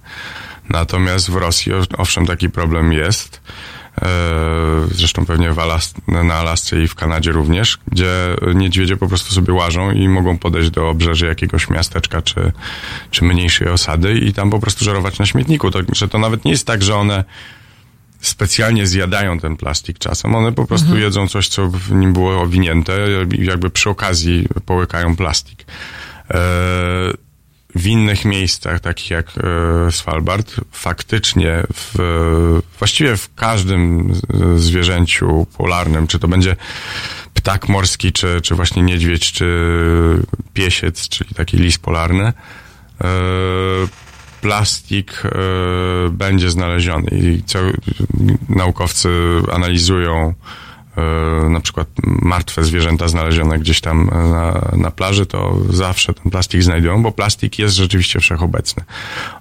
Natomiast 0.70 1.32
w 1.32 1.36
Rosji 1.36 1.72
owszem 1.98 2.26
taki 2.26 2.50
problem 2.50 2.94
jest. 2.94 3.42
E, 4.02 4.68
Zresztą 4.92 5.26
pewnie 5.26 5.54
w 5.54 5.60
Alas 5.60 5.94
na 6.08 6.34
Alasce 6.34 6.84
i 6.84 6.88
w 6.88 6.96
Kanadzie 6.96 7.32
również, 7.32 7.78
gdzie 7.92 8.36
niedźwiedzie 8.56 8.98
po 8.98 9.08
prostu 9.08 9.34
sobie 9.34 9.54
łażą 9.54 9.92
i 9.92 10.10
mogą 10.10 10.38
podejść 10.38 10.70
do 10.70 10.90
obrzeży 10.90 11.26
jakiegoś 11.26 11.70
miasteczka 11.70 12.22
czy, 12.22 12.52
czy 13.12 13.24
mniejszej 13.24 13.68
osady 13.68 14.14
i 14.14 14.34
tam 14.34 14.50
po 14.50 14.60
prostu 14.60 14.86
żerować 14.86 15.20
na 15.20 15.26
śmietniku. 15.26 15.72
To, 15.72 15.80
że 15.94 16.08
to 16.08 16.20
nawet 16.20 16.46
nie 16.46 16.52
jest 16.52 16.68
tak, 16.68 16.84
że 16.84 16.96
one 16.96 17.24
specjalnie 18.22 18.88
zjadają 18.88 19.40
ten 19.40 19.58
plastik 19.58 20.00
czasem. 20.00 20.36
One 20.36 20.52
po 20.52 20.66
prostu 20.66 20.98
jedzą 20.98 21.28
coś, 21.28 21.48
co 21.48 21.68
w 21.68 21.92
nim 21.92 22.14
było 22.14 22.42
owinięte 22.42 22.94
i 23.38 23.46
jakby 23.46 23.70
przy 23.70 23.90
okazji 23.90 24.48
połykają 24.66 25.16
plastik. 25.16 25.66
E, 26.30 26.38
w 27.76 27.88
innych 27.88 28.26
miejscach, 28.26 28.80
takich 28.80 29.10
jak 29.12 29.32
e, 29.38 29.92
Svalbard, 29.92 30.56
faktycznie 30.72 31.64
w, 31.74 32.62
właściwie 32.80 33.18
w 33.18 33.36
każdym 33.36 34.14
zwierzęciu 34.56 35.48
polarnym, 35.58 36.08
czy 36.08 36.20
to 36.20 36.28
będzie 36.28 36.56
ptak 37.34 37.70
morski, 37.70 38.12
czy, 38.12 38.42
czy 38.42 38.56
właśnie 38.56 38.84
niedźwiedź, 38.84 39.32
czy 39.32 40.24
piesiec, 40.54 41.10
czyli 41.10 41.34
taki 41.36 41.58
lis 41.58 41.78
polarny, 41.78 42.24
e, 42.24 42.34
plastik 44.42 45.24
e, 45.26 45.30
będzie 46.10 46.50
znaleziony 46.50 47.10
i 47.12 47.44
co 47.46 47.60
naukowcy 48.50 49.10
analizują 49.52 50.34
na 51.50 51.60
przykład 51.60 51.88
martwe 52.04 52.64
zwierzęta 52.64 53.08
znalezione 53.08 53.60
gdzieś 53.60 53.82
tam 53.82 54.10
na, 54.32 54.70
na 54.78 54.92
plaży, 54.92 55.26
to 55.26 55.58
zawsze 55.70 56.14
ten 56.14 56.32
plastik 56.32 56.64
znajdują, 56.64 57.04
bo 57.04 57.12
plastik 57.12 57.60
jest 57.60 57.76
rzeczywiście 57.76 58.20
wszechobecny. 58.20 58.84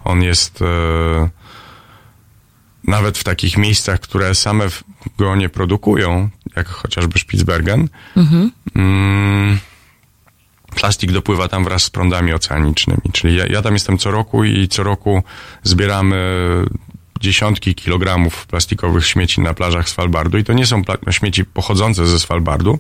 On 0.05 0.23
jest 0.23 0.63
e, 0.63 1.29
nawet 2.85 3.19
w 3.19 3.25
takich 3.25 3.57
miejscach, 3.57 4.01
które 4.01 4.35
same 4.35 4.67
go 5.19 5.37
nie 5.37 5.49
produkują, 5.49 6.29
jak 6.57 6.69
chociażby 6.69 7.19
Spitsbergen, 7.19 7.89
mm, 8.75 9.59
plastik 10.75 11.13
dopływa 11.13 11.49
tam 11.49 11.65
wraz 11.65 11.83
z 11.83 11.91
prądami 11.91 12.33
oceanicznymi. 12.33 13.03
Czyli 13.13 13.37
ja, 13.37 13.47
ja 13.47 13.63
tam 13.63 13.73
jestem 13.73 13.99
co 13.99 14.11
roku 14.11 14.45
i 14.45 14.69
co 14.69 14.83
roku 14.83 15.23
zbieramy 15.63 16.17
dziesiątki 17.21 17.75
kilogramów 17.75 18.47
plastikowych 18.47 19.07
śmieci 19.07 19.41
na 19.41 19.55
plażach 19.55 19.89
Svalbardu 19.89 20.39
i 20.39 20.45
to 20.45 20.53
nie 20.53 20.67
są 20.67 20.83
śmieci 21.11 21.45
pochodzące 21.45 22.07
ze 22.07 22.19
Svalbardu, 22.21 22.79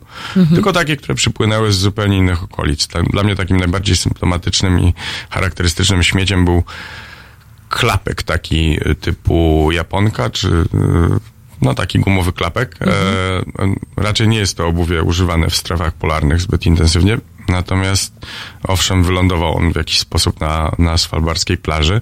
tylko 0.54 0.72
takie, 0.72 0.96
które 0.96 1.14
przypłynęły 1.14 1.72
z 1.72 1.76
zupełnie 1.78 2.16
innych 2.18 2.42
okolic. 2.42 2.86
Ta- 2.86 3.02
Dla 3.02 3.22
mnie 3.22 3.36
takim 3.36 3.56
najbardziej 3.56 3.96
symptomatycznym 3.96 4.80
i 4.80 4.94
charakterystycznym 5.30 6.02
śmieciem 6.02 6.44
był 6.44 6.62
klapek 7.68 8.22
taki 8.22 8.88
y, 8.90 8.94
typu 8.94 9.68
japonka, 9.72 10.30
czy 10.30 10.48
y, 10.48 10.64
no 11.62 11.74
taki 11.74 11.98
gumowy 11.98 12.32
klapek. 12.32 12.76
E, 12.80 12.86
raczej 13.96 14.28
nie 14.28 14.38
jest 14.38 14.56
to 14.56 14.66
obuwie 14.66 15.02
używane 15.02 15.50
w 15.50 15.56
strefach 15.56 15.92
polarnych 15.92 16.40
zbyt 16.40 16.66
intensywnie, 16.66 17.18
natomiast 17.48 18.12
owszem 18.62 19.04
wylądował 19.04 19.56
on 19.56 19.72
w 19.72 19.76
jakiś 19.76 19.98
sposób 19.98 20.40
na, 20.40 20.72
na 20.78 20.98
svalbarskiej 20.98 21.56
plaży 21.56 22.00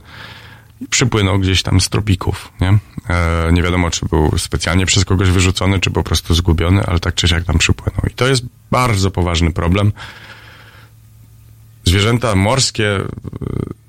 przypłynął 0.91 1.39
gdzieś 1.39 1.63
tam 1.63 1.81
z 1.81 1.89
tropików, 1.89 2.53
nie? 2.61 2.79
E, 3.09 3.53
nie 3.53 3.63
wiadomo, 3.63 3.91
czy 3.91 4.07
był 4.07 4.39
specjalnie 4.39 4.87
przez 4.87 5.05
kogoś 5.05 5.31
wyrzucony, 5.31 5.81
czy 5.81 5.91
po 5.91 6.03
prostu 6.03 6.35
zgubiony, 6.35 6.87
ale 6.87 7.01
tak 7.01 7.15
czy 7.15 7.29
siak 7.29 7.45
tam 7.45 7.59
przypłynął. 7.59 8.01
I 8.11 8.15
to 8.15 8.27
jest 8.27 8.45
bardzo 8.71 9.11
poważny 9.11 9.53
problem. 9.53 9.93
Zwierzęta 11.85 12.35
morskie 12.35 12.97
y, 12.97 13.07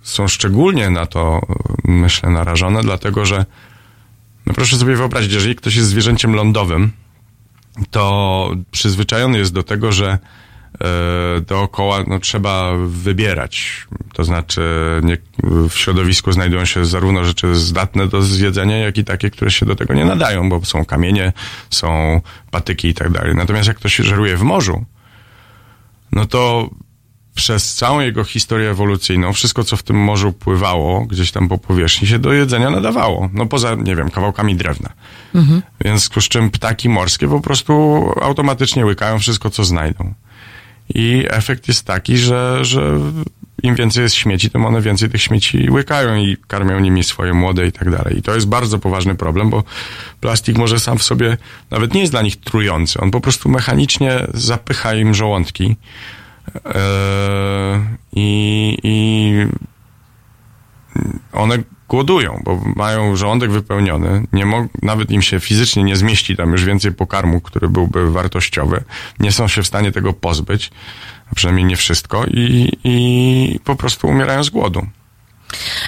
są 0.02 0.28
szczególnie 0.28 0.90
na 0.90 1.06
to, 1.06 1.42
y, 1.88 1.92
myślę, 1.92 2.30
narażone, 2.30 2.82
dlatego 2.82 3.26
że, 3.26 3.46
no 4.46 4.54
proszę 4.54 4.78
sobie 4.78 4.96
wyobrazić, 4.96 5.34
jeżeli 5.34 5.56
ktoś 5.56 5.76
jest 5.76 5.90
zwierzęciem 5.90 6.34
lądowym, 6.34 6.92
to 7.92 8.52
przyzwyczajony 8.72 9.38
jest 9.38 9.54
do 9.54 9.64
tego, 9.64 9.92
że 9.92 10.08
e, 10.12 10.20
dookoła 11.48 12.04
no, 12.08 12.20
trzeba 12.20 12.74
wybierać. 12.88 13.88
To 14.14 14.24
znaczy 14.24 14.62
nie, 15.04 15.18
w 15.70 15.74
środowisku 15.74 16.32
znajdują 16.32 16.66
się 16.66 16.86
zarówno 16.86 17.26
rzeczy 17.26 17.56
zdatne 17.56 18.08
do 18.08 18.22
zjedzenia, 18.22 18.78
jak 18.78 18.98
i 18.98 19.04
takie, 19.04 19.30
które 19.30 19.52
się 19.52 19.66
do 19.66 19.76
tego 19.76 19.94
nie 19.94 20.06
nadają, 20.06 20.50
bo 20.50 20.66
są 20.66 20.86
kamienie, 20.86 21.34
są 21.70 22.22
patyki 22.52 22.88
i 22.88 22.94
tak 22.94 23.12
dalej. 23.12 23.36
Natomiast 23.36 23.68
jak 23.68 23.80
to 23.80 23.90
się 23.90 24.04
żeruje 24.04 24.38
w 24.38 24.42
morzu, 24.42 24.86
no 26.12 26.26
to 26.26 26.70
przez 27.36 27.74
całą 27.74 28.00
jego 28.00 28.24
historię 28.24 28.70
ewolucyjną, 28.70 29.34
wszystko 29.34 29.64
co 29.64 29.78
w 29.78 29.84
tym 29.84 29.96
morzu 29.96 30.34
pływało, 30.34 31.06
gdzieś 31.06 31.32
tam 31.32 31.48
po 31.48 31.58
powierzchni, 31.58 32.08
się 32.08 32.20
do 32.20 32.34
jedzenia 32.34 32.70
nadawało. 32.70 33.30
No 33.34 33.46
poza, 33.46 33.76
nie 33.76 33.96
wiem, 33.96 34.10
kawałkami 34.10 34.56
drewna. 34.56 34.90
Mhm. 35.36 35.62
Więc 35.86 36.10
z 36.16 36.28
czym 36.28 36.52
ptaki 36.52 36.90
morskie 36.90 37.28
po 37.28 37.42
prostu 37.42 37.74
automatycznie 38.22 38.86
łykają 38.86 39.20
wszystko, 39.20 39.50
co 39.50 39.64
znajdą. 39.64 40.14
I 40.90 41.26
efekt 41.30 41.68
jest 41.68 41.86
taki, 41.86 42.18
że, 42.18 42.66
że 42.66 43.00
im 43.64 43.76
więcej 43.76 44.04
jest 44.04 44.16
śmieci, 44.16 44.50
tym 44.50 44.66
one 44.66 44.82
więcej 44.82 45.10
tych 45.10 45.22
śmieci 45.22 45.70
łykają 45.70 46.16
i 46.16 46.38
karmią 46.48 46.80
nimi 46.80 47.04
swoje 47.04 47.34
młode 47.34 47.68
i 47.68 47.72
tak 47.72 47.90
dalej. 47.90 48.18
I 48.18 48.22
to 48.22 48.36
jest 48.36 48.48
bardzo 48.48 48.80
poważny 48.80 49.16
problem, 49.16 49.50
bo 49.50 49.64
plastik 50.22 50.58
może 50.58 50.80
sam 50.80 50.98
w 50.98 51.04
sobie 51.04 51.38
nawet 51.72 51.94
nie 51.94 52.00
jest 52.00 52.14
dla 52.14 52.22
nich 52.22 52.36
trujący. 52.36 53.00
On 53.00 53.12
po 53.12 53.22
prostu 53.22 53.50
mechanicznie 53.50 54.28
zapycha 54.34 54.94
im 54.94 55.14
żołądki 55.14 55.76
I, 58.14 58.78
I 58.84 59.34
one 61.34 61.58
głodują, 61.90 62.42
bo 62.46 62.62
mają 62.76 63.16
żołądek 63.16 63.52
wypełniony, 63.52 64.28
nie 64.34 64.46
mo- 64.46 64.68
nawet 64.82 65.12
im 65.12 65.22
się 65.22 65.40
fizycznie 65.40 65.84
nie 65.84 65.96
zmieści 65.96 66.36
tam 66.36 66.52
już 66.52 66.64
więcej 66.66 66.92
pokarmu, 66.92 67.42
który 67.42 67.70
byłby 67.70 68.12
wartościowy, 68.12 68.84
nie 69.20 69.32
są 69.32 69.48
się 69.48 69.64
w 69.64 69.68
stanie 69.68 69.92
tego 69.92 70.14
pozbyć, 70.14 70.72
a 71.32 71.36
przynajmniej 71.36 71.66
nie 71.66 71.76
wszystko 71.76 72.26
i, 72.26 72.72
i 72.84 73.60
po 73.64 73.76
prostu 73.76 74.08
umierają 74.08 74.44
z 74.44 74.50
głodu. 74.50 74.88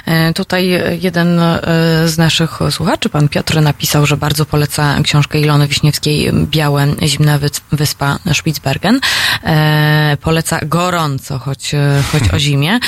E, 0.08 0.34
tutaj 0.34 0.70
jeden 1.02 1.40
e, 1.40 1.62
z 2.06 2.18
naszych 2.18 2.60
słuchaczy, 2.70 3.10
pan 3.10 3.30
Piotr, 3.30 3.62
napisał, 3.62 4.06
że 4.06 4.18
bardzo 4.18 4.46
poleca 4.46 4.96
książkę 5.04 5.40
Ilony 5.40 5.68
Wiśniewskiej 5.68 6.32
Białe, 6.34 6.88
zimna 7.04 7.40
wyspa 7.72 8.20
Spitsbergen. 8.34 9.00
E, 9.44 10.18
poleca 10.22 10.60
gorąco, 10.66 11.40
choć, 11.40 11.72
choć 12.12 12.34
o 12.34 12.40
zimie. 12.40 12.80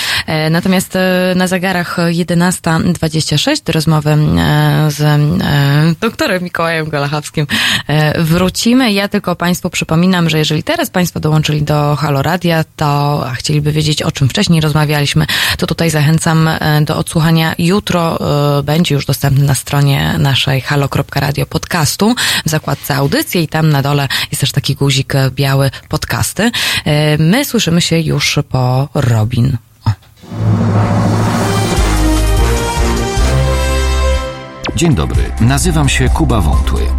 Natomiast 0.52 0.98
na 1.36 1.48
zegarach 1.48 1.98
11.26 1.98 3.64
do 3.64 3.74
rozmowy 3.74 4.18
z 4.88 5.22
doktorem 6.00 6.44
Mikołajem 6.44 6.90
Golachowskim 6.90 7.48
wrócimy. 8.18 8.92
Ja 8.94 9.08
tylko 9.08 9.36
Państwu 9.36 9.70
przypominam, 9.70 10.30
że 10.30 10.38
jeżeli 10.38 10.64
teraz 10.64 10.90
Państwo 10.90 11.20
dołączyli 11.20 11.64
do 11.64 11.96
Halo 11.96 12.22
Radia, 12.22 12.64
to 12.76 13.24
chcieliby 13.36 13.72
wiedzieć, 13.72 14.04
o 14.04 14.12
czym 14.12 14.30
wcześniej 14.30 14.62
rozmawialiśmy, 14.62 15.26
to 15.58 15.68
tutaj 15.68 15.90
zachęcam 15.90 16.50
do 16.82 16.98
odsłuchania 16.98 17.09
jutro 17.58 18.20
e, 18.60 18.64
będzie 18.64 18.96
już 18.96 19.06
dostępny 19.06 19.46
na 19.46 19.56
stronie 19.56 20.16
naszej 20.20 20.62
halo.radio 20.62 21.46
podcastu 21.46 22.16
w 22.46 22.50
zakładce 22.50 22.96
audycje 22.96 23.42
i 23.42 23.48
tam 23.48 23.70
na 23.70 23.82
dole 23.82 24.08
jest 24.32 24.42
też 24.42 24.52
taki 24.52 24.76
guzik 24.76 25.14
biały 25.30 25.72
podcasty. 25.90 26.52
E, 26.86 27.18
my 27.18 27.46
słyszymy 27.46 27.82
się 27.82 28.00
już 28.00 28.40
po 28.50 28.90
Robin. 28.94 29.58
O. 29.86 29.92
Dzień 34.76 34.96
dobry, 34.96 35.32
nazywam 35.42 35.90
się 35.90 36.10
Kuba 36.10 36.42
Wątły. 36.42 36.99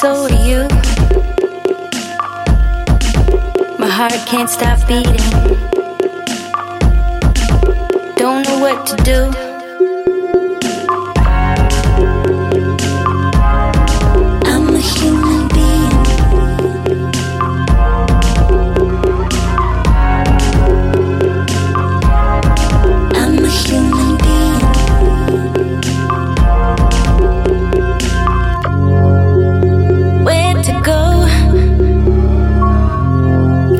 So 0.00 0.28
do 0.28 0.36
you. 0.36 0.68
My 3.80 3.88
heart 3.90 4.12
can't 4.26 4.48
stop 4.48 4.78
beating. 4.86 5.16
Don't 8.14 8.44
know 8.44 8.60
what 8.60 8.86
to 8.86 8.96
do. 9.02 9.47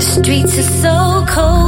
Streets 0.00 0.58
are 0.58 0.62
so 0.62 1.24
cold. 1.28 1.67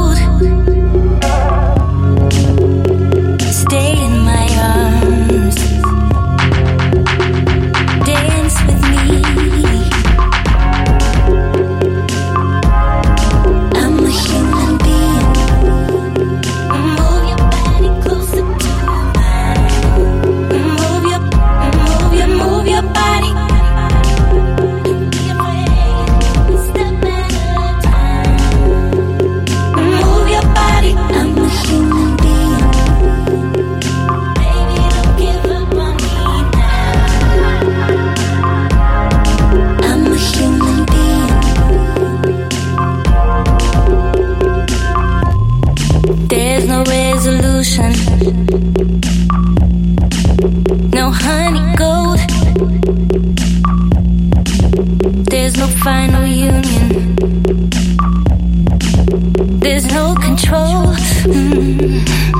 control. 60.15 60.95
Mm. 61.25 62.30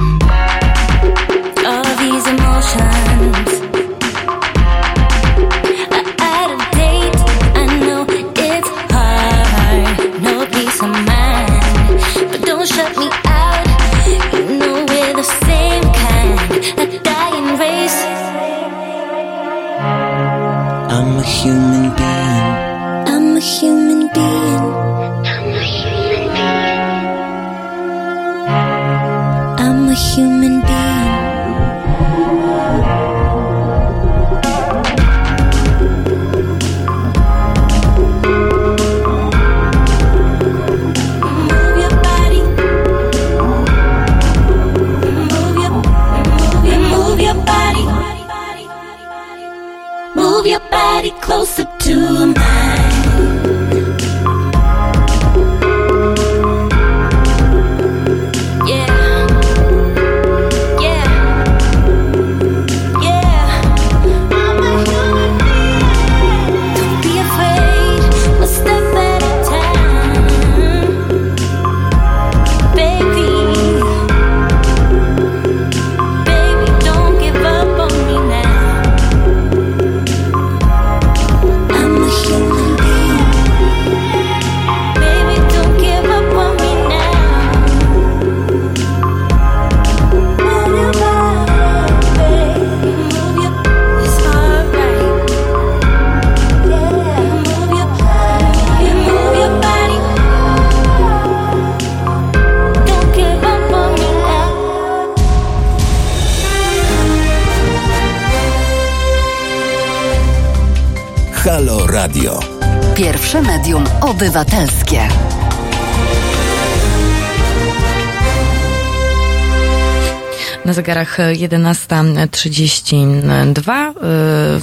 Zegarach 120.91 121.17
11.32 121.33 123.93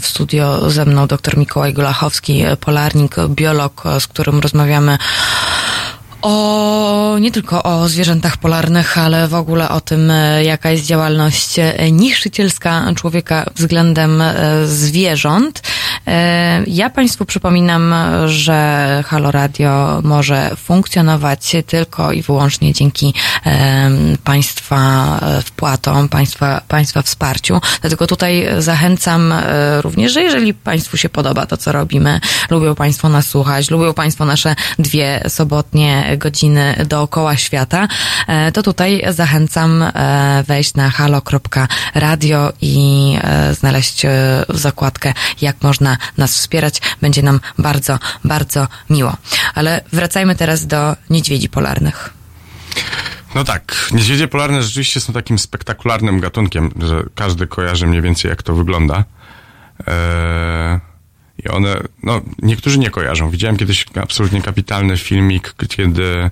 w 0.01 0.07
studio 0.07 0.71
ze 0.71 0.85
mną 0.85 1.07
dr 1.07 1.39
Mikołaj 1.39 1.75
Golachowski, 1.75 2.45
polarnik, 2.61 3.17
biolog, 3.29 3.85
z 4.01 4.07
którym 4.07 4.41
rozmawiamy 4.41 4.99
o 6.23 7.17
nie 7.21 7.31
tylko 7.31 7.63
o 7.63 7.89
zwierzętach 7.89 8.37
polarnych, 8.37 8.99
ale 8.99 9.29
w 9.29 9.35
ogóle 9.35 9.69
o 9.69 9.81
tym, 9.81 10.13
jaka 10.43 10.71
jest 10.71 10.85
działalność 10.85 11.57
niszczycielska 11.93 12.95
człowieka 12.95 13.51
względem 13.55 14.23
zwierząt. 14.67 15.63
Ja 16.67 16.91
Państwu 16.91 17.25
przypominam, 17.25 17.95
że 18.27 19.05
Halo 19.07 19.31
Radio 19.31 20.01
może 20.05 20.51
funkcjonować 20.57 21.53
tylko 21.67 22.13
i 22.13 22.23
wyłącznie 22.23 22.73
dzięki 22.73 23.15
Państwa 24.25 25.21
wpłatom, 25.45 26.09
Państwa, 26.09 26.61
państwa 26.69 27.03
wsparciu. 27.03 27.61
Dlatego 27.81 28.07
tutaj 28.07 28.49
zachęcam 28.59 29.35
również, 29.81 30.13
że 30.13 30.23
jeżeli 30.23 30.55
Państwu 30.55 30.97
się 30.97 31.09
podoba 31.09 31.47
to, 31.47 31.57
co 31.57 31.73
robimy, 31.73 32.21
lubią 32.51 32.75
Państwo 32.75 33.09
nas 33.09 33.27
słuchać, 33.27 33.71
lubią 33.71 33.95
Państwo 33.95 34.25
nasze 34.25 34.55
dwie 34.79 35.21
sobotnie 35.29 36.17
godziny 36.17 36.85
dookoła 36.87 37.37
świata, 37.37 37.89
to 38.55 38.63
tutaj 38.63 39.03
zachęcam 39.09 39.85
wejść 40.47 40.75
na 40.75 40.91
halo.radio 40.91 42.53
i 42.61 43.17
znaleźć 43.53 44.03
zakładkę, 44.49 45.13
jak 45.41 45.63
można 45.63 45.97
nas 46.19 46.35
wspierać. 46.35 46.81
Będzie 47.03 47.23
nam 47.23 47.41
bardzo, 47.59 47.99
bardzo 48.25 48.69
miło. 48.91 49.17
Ale 49.55 49.81
wracajmy 49.93 50.37
teraz 50.37 50.67
do 50.67 50.97
niedźwiedzi 51.11 51.49
polarnych. 51.49 52.18
No 53.35 53.45
tak, 53.45 53.91
niedźwiedzie 53.93 54.29
polarne 54.29 54.63
rzeczywiście 54.63 55.01
są 55.01 55.13
takim 55.13 55.39
spektakularnym 55.39 56.21
gatunkiem, 56.21 56.71
że 56.81 57.03
każdy 57.15 57.47
kojarzy 57.47 57.87
mniej 57.87 58.03
więcej 58.03 58.29
jak 58.29 58.43
to 58.43 58.55
wygląda. 58.55 59.05
Eee, 59.87 60.79
I 61.45 61.49
one, 61.49 61.81
no 62.03 62.21
niektórzy 62.43 62.79
nie 62.79 62.91
kojarzą. 62.91 63.31
Widziałem 63.31 63.57
kiedyś 63.57 63.87
absolutnie 64.03 64.43
kapitalny 64.43 64.97
filmik, 64.97 65.55
kiedy 65.77 66.31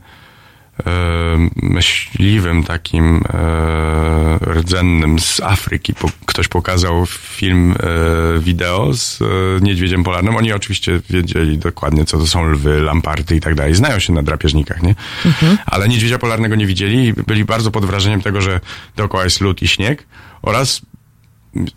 myśliwym 1.62 2.64
takim 2.64 3.22
e, 3.34 4.38
rdzennym 4.54 5.18
z 5.18 5.40
Afryki. 5.40 5.94
Ktoś 6.26 6.48
pokazał 6.48 7.06
film 7.06 7.72
e, 7.72 8.38
wideo 8.40 8.94
z 8.94 9.22
e, 9.22 9.24
niedźwiedziem 9.60 10.04
polarnym. 10.04 10.36
Oni 10.36 10.52
oczywiście 10.52 11.00
wiedzieli 11.10 11.58
dokładnie, 11.58 12.04
co 12.04 12.18
to 12.18 12.26
są 12.26 12.44
lwy, 12.44 12.80
lamparty 12.80 13.36
i 13.36 13.40
tak 13.40 13.54
dalej. 13.54 13.74
Znają 13.74 13.98
się 13.98 14.12
na 14.12 14.22
drapieżnikach, 14.22 14.82
nie? 14.82 14.94
Mhm. 15.24 15.58
Ale 15.66 15.88
niedźwiedzia 15.88 16.18
polarnego 16.18 16.56
nie 16.56 16.66
widzieli 16.66 17.06
i 17.06 17.12
byli 17.12 17.44
bardzo 17.44 17.70
pod 17.70 17.84
wrażeniem 17.84 18.22
tego, 18.22 18.40
że 18.40 18.60
dookoła 18.96 19.24
jest 19.24 19.40
lód 19.40 19.62
i 19.62 19.68
śnieg 19.68 20.06
oraz 20.42 20.82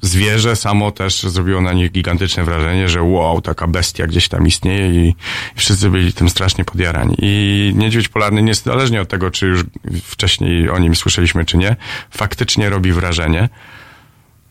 zwierzę 0.01 0.55
samo 0.55 0.91
też 0.91 1.23
zrobiło 1.23 1.61
na 1.61 1.73
nich 1.73 1.91
gigantyczne 1.91 2.43
wrażenie, 2.43 2.89
że 2.89 3.01
wow, 3.01 3.41
taka 3.41 3.67
bestia 3.67 4.07
gdzieś 4.07 4.27
tam 4.27 4.47
istnieje 4.47 5.07
i, 5.07 5.15
wszyscy 5.55 5.89
byli 5.89 6.13
tym 6.13 6.29
strasznie 6.29 6.65
podjarani. 6.65 7.15
I 7.21 7.73
niedźwiedź 7.75 8.07
polarny, 8.07 8.43
niezależnie 8.43 9.01
od 9.01 9.09
tego, 9.09 9.31
czy 9.31 9.47
już 9.47 9.63
wcześniej 10.03 10.69
o 10.69 10.79
nim 10.79 10.95
słyszeliśmy, 10.95 11.45
czy 11.45 11.57
nie, 11.57 11.75
faktycznie 12.11 12.69
robi 12.69 12.91
wrażenie. 12.91 13.49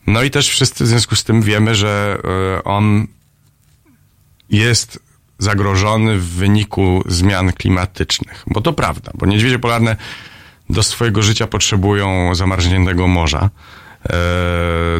No 0.06 0.22
i 0.22 0.30
też 0.30 0.48
wszyscy 0.48 0.84
w 0.84 0.86
związku 0.86 1.16
z 1.16 1.24
tym 1.24 1.42
wiemy, 1.42 1.74
że 1.74 2.18
e, 2.58 2.64
on 2.64 3.06
jest 4.50 5.00
zagrożony 5.38 6.18
w 6.18 6.24
wyniku 6.24 7.02
zmian 7.06 7.52
klimatycznych. 7.52 8.44
Bo 8.46 8.60
to 8.60 8.72
prawda, 8.72 9.12
bo 9.14 9.26
niedźwiedzie 9.26 9.58
polarne 9.58 9.96
do 10.70 10.82
swojego 10.82 11.22
życia 11.22 11.46
potrzebują 11.46 12.34
zamarzniętego 12.34 13.06
morza 13.06 13.50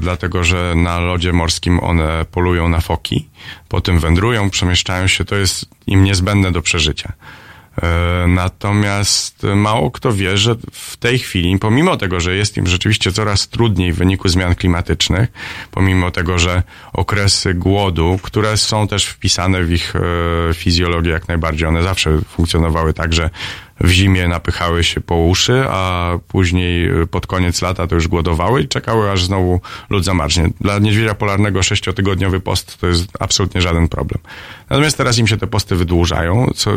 dlatego 0.01 0.45
że 0.45 0.75
na 0.77 0.99
lodzie 0.99 1.33
morskim 1.33 1.81
one 1.81 2.25
polują 2.31 2.69
na 2.69 2.81
foki, 2.81 3.29
potem 3.69 3.99
wędrują, 3.99 4.51
przemieszczają 4.51 5.07
się, 5.07 5.25
to 5.25 5.37
jest 5.37 5.67
im 5.87 6.05
niezbędne 6.05 6.53
do 6.53 6.63
przeżycia. 6.63 7.13
E, 7.83 8.27
natomiast 8.29 9.43
mało 9.43 9.91
kto 9.91 10.13
wie, 10.13 10.37
że 10.37 10.55
w 10.73 10.97
tej 10.97 11.19
chwili, 11.19 11.59
pomimo 11.59 11.97
tego, 11.97 12.21
że 12.21 12.35
jest 12.35 12.57
im 12.57 12.67
rzeczywiście 12.67 13.13
coraz 13.13 13.49
trudniej 13.49 13.93
w 13.93 13.97
wyniku 13.97 14.29
zmian 14.29 14.55
klimatycznych, 14.55 15.29
pomimo 15.71 16.11
tego, 16.11 16.39
że 16.39 16.63
okresy 16.93 17.55
głodu, 17.55 18.19
które 18.23 18.57
są 18.57 18.89
też 18.89 19.07
wpisane 19.07 19.63
w 19.63 19.73
ich 19.73 19.95
e, 19.97 20.01
fizjologię 20.55 21.11
jak 21.11 21.29
najbardziej, 21.29 21.69
one 21.69 21.83
zawsze 21.83 22.19
funkcjonowały 22.29 22.95
tak, 22.95 23.13
że 23.13 23.31
w 23.81 23.91
zimie 23.91 24.29
napychały 24.29 24.85
się 24.85 25.01
po 25.01 25.17
uszy, 25.17 25.65
a 25.69 26.13
później 26.29 27.01
y, 27.03 27.07
pod 27.07 27.27
koniec 27.27 27.63
lata 27.63 27.87
to 27.87 27.95
już 27.95 28.09
głodowały 28.09 28.63
i 28.63 28.69
czekały, 28.69 29.11
aż 29.11 29.25
znowu 29.25 29.61
lód 29.91 30.05
zamarznie. 30.05 30.51
Dla 30.61 30.79
niedźwiedzia 30.79 31.15
polarnego 31.15 31.63
sześciotygodniowy 31.63 32.41
post 32.41 32.79
to 32.81 32.87
jest 32.87 33.09
absolutnie 33.21 33.61
żaden 33.61 33.89
problem. 33.89 34.21
Natomiast 34.71 34.97
teraz 34.97 35.19
im 35.19 35.27
się 35.27 35.37
te 35.37 35.47
posty 35.47 35.77
wydłużają, 35.77 36.51
co 36.55 36.71
y, 36.71 36.77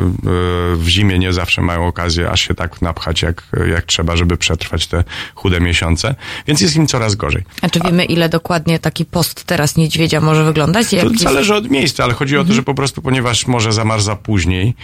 w 0.76 0.88
zimie 0.88 1.20
nie 1.20 1.34
zawsze 1.34 1.62
mają 1.62 1.88
okazję 1.88 2.30
aż 2.30 2.42
się 2.42 2.54
tak 2.54 2.82
napchać, 2.82 3.22
jak, 3.22 3.44
jak 3.72 3.86
trzeba, 3.86 4.16
żeby 4.16 4.38
przetrwać 4.38 4.88
te 4.88 5.04
chude 5.36 5.60
miesiące, 5.60 6.16
więc 6.48 6.62
jest 6.62 6.76
im 6.76 6.88
coraz 6.88 7.16
gorzej. 7.16 7.44
A 7.62 7.70
czy 7.70 7.80
wiemy, 7.80 8.06
ile 8.06 8.30
dokładnie 8.30 8.80
taki 8.80 9.06
post 9.06 9.44
teraz 9.44 9.76
niedźwiedzia 9.76 10.22
może 10.22 10.44
wyglądać? 10.44 10.94
Jak 10.94 11.04
to 11.04 11.24
zależy 11.24 11.56
od 11.56 11.70
miejsca, 11.70 12.04
ale 12.04 12.14
chodzi 12.14 12.36
mhm. 12.36 12.46
o 12.46 12.50
to, 12.50 12.56
że 12.56 12.64
po 12.64 12.74
prostu, 12.74 13.02
ponieważ 13.02 13.48
może 13.48 13.74
zamarza 13.74 14.16
później, 14.16 14.76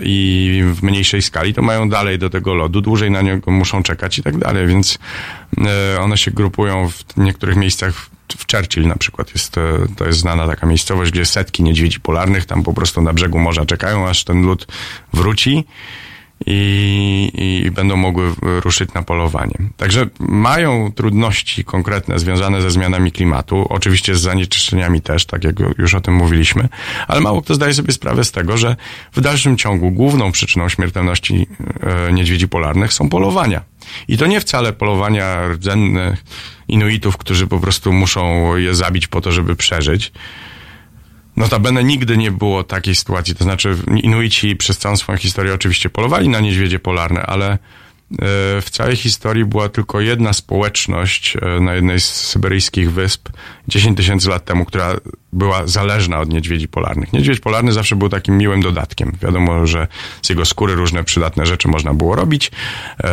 i 0.00 0.62
w 0.74 0.82
mniejszej 0.82 1.22
skali, 1.22 1.54
to 1.54 1.62
mają 1.62 1.88
dalej 1.88 2.18
do 2.18 2.30
tego 2.30 2.54
lodu, 2.54 2.80
dłużej 2.80 3.10
na 3.10 3.22
niego 3.22 3.50
muszą 3.50 3.82
czekać 3.82 4.18
i 4.18 4.22
tak 4.22 4.38
dalej, 4.38 4.66
więc 4.66 4.98
e, 5.94 6.00
one 6.00 6.18
się 6.18 6.30
grupują 6.30 6.90
w 6.90 7.16
niektórych 7.16 7.56
miejscach 7.56 7.94
w 8.36 8.52
Churchill 8.52 8.86
na 8.86 8.96
przykład 8.96 9.32
jest, 9.34 9.58
e, 9.58 9.62
to 9.96 10.06
jest 10.06 10.18
znana 10.18 10.46
taka 10.46 10.66
miejscowość, 10.66 11.12
gdzie 11.12 11.24
setki 11.24 11.62
niedźwiedzi 11.62 12.00
polarnych 12.00 12.46
tam 12.46 12.62
po 12.62 12.72
prostu 12.72 13.02
na 13.02 13.12
brzegu 13.12 13.38
morza 13.38 13.66
czekają, 13.66 14.08
aż 14.08 14.24
ten 14.24 14.42
lód 14.42 14.66
wróci 15.12 15.64
i, 16.50 17.64
i 17.64 17.70
będą 17.70 17.96
mogły 17.96 18.34
ruszyć 18.42 18.94
na 18.94 19.02
polowanie. 19.02 19.54
Także 19.76 20.06
mają 20.18 20.92
trudności 20.92 21.64
konkretne 21.64 22.18
związane 22.18 22.62
ze 22.62 22.70
zmianami 22.70 23.12
klimatu, 23.12 23.66
oczywiście 23.68 24.14
z 24.14 24.20
zanieczyszczeniami 24.20 25.00
też, 25.00 25.26
tak 25.26 25.44
jak 25.44 25.56
już 25.78 25.94
o 25.94 26.00
tym 26.00 26.14
mówiliśmy, 26.14 26.68
ale 27.08 27.20
mało 27.20 27.42
kto 27.42 27.54
zdaje 27.54 27.74
sobie 27.74 27.92
sprawę 27.92 28.24
z 28.24 28.32
tego, 28.32 28.56
że 28.56 28.76
w 29.12 29.20
dalszym 29.20 29.56
ciągu 29.56 29.90
główną 29.90 30.32
przyczyną 30.32 30.68
śmiertelności 30.68 31.46
e, 31.80 32.12
niedźwiedzi 32.12 32.48
polarnych 32.48 32.92
są 32.92 33.08
polowania. 33.08 33.60
I 34.08 34.18
to 34.18 34.26
nie 34.26 34.40
wcale 34.40 34.72
polowania 34.72 35.48
rdzenne 35.48 36.16
Inuitów, 36.68 37.16
którzy 37.16 37.46
po 37.46 37.58
prostu 37.58 37.92
muszą 37.92 38.56
je 38.56 38.74
zabić 38.74 39.06
po 39.06 39.20
to, 39.20 39.32
żeby 39.32 39.56
przeżyć, 39.56 40.12
Notabene 41.38 41.84
nigdy 41.84 42.16
nie 42.16 42.30
było 42.30 42.64
takiej 42.64 42.94
sytuacji, 42.94 43.34
to 43.34 43.44
znaczy 43.44 43.76
Inuici 44.02 44.56
przez 44.56 44.78
całą 44.78 44.96
swoją 44.96 45.18
historię 45.18 45.54
oczywiście 45.54 45.90
polowali 45.90 46.28
na 46.28 46.40
niedźwiedzie 46.40 46.78
polarne, 46.78 47.22
ale 47.22 47.58
w 48.60 48.66
całej 48.70 48.96
historii 48.96 49.44
była 49.44 49.68
tylko 49.68 50.00
jedna 50.00 50.32
społeczność 50.32 51.36
e, 51.36 51.60
na 51.60 51.74
jednej 51.74 52.00
z 52.00 52.04
syberyjskich 52.04 52.92
wysp 52.92 53.28
10 53.68 53.96
tysięcy 53.96 54.28
lat 54.28 54.44
temu, 54.44 54.64
która 54.64 54.96
była 55.32 55.66
zależna 55.66 56.20
od 56.20 56.28
niedźwiedzi 56.28 56.68
polarnych. 56.68 57.12
Niedźwiedź 57.12 57.40
polarny 57.40 57.72
zawsze 57.72 57.96
był 57.96 58.08
takim 58.08 58.38
miłym 58.38 58.62
dodatkiem. 58.62 59.12
Wiadomo, 59.22 59.66
że 59.66 59.86
z 60.22 60.28
jego 60.28 60.44
skóry 60.44 60.74
różne 60.74 61.04
przydatne 61.04 61.46
rzeczy 61.46 61.68
można 61.68 61.94
było 61.94 62.16
robić, 62.16 62.50
e, 63.04 63.10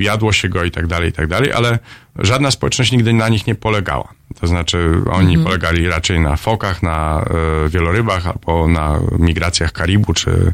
jadło 0.00 0.32
się 0.32 0.48
go 0.48 0.64
i 0.64 0.70
tak 0.70 0.86
dalej, 0.86 1.08
i 1.08 1.12
tak 1.12 1.26
dalej, 1.26 1.52
ale 1.52 1.78
żadna 2.18 2.50
społeczność 2.50 2.92
nigdy 2.92 3.12
na 3.12 3.28
nich 3.28 3.46
nie 3.46 3.54
polegała. 3.54 4.08
To 4.40 4.46
znaczy 4.46 5.02
oni 5.10 5.34
mhm. 5.34 5.44
polegali 5.44 5.88
raczej 5.88 6.20
na 6.20 6.36
fokach, 6.36 6.82
na 6.82 7.24
e, 7.64 7.68
wielorybach 7.68 8.26
albo 8.26 8.68
na 8.68 9.00
migracjach 9.18 9.72
Karibu 9.72 10.14
czy 10.14 10.52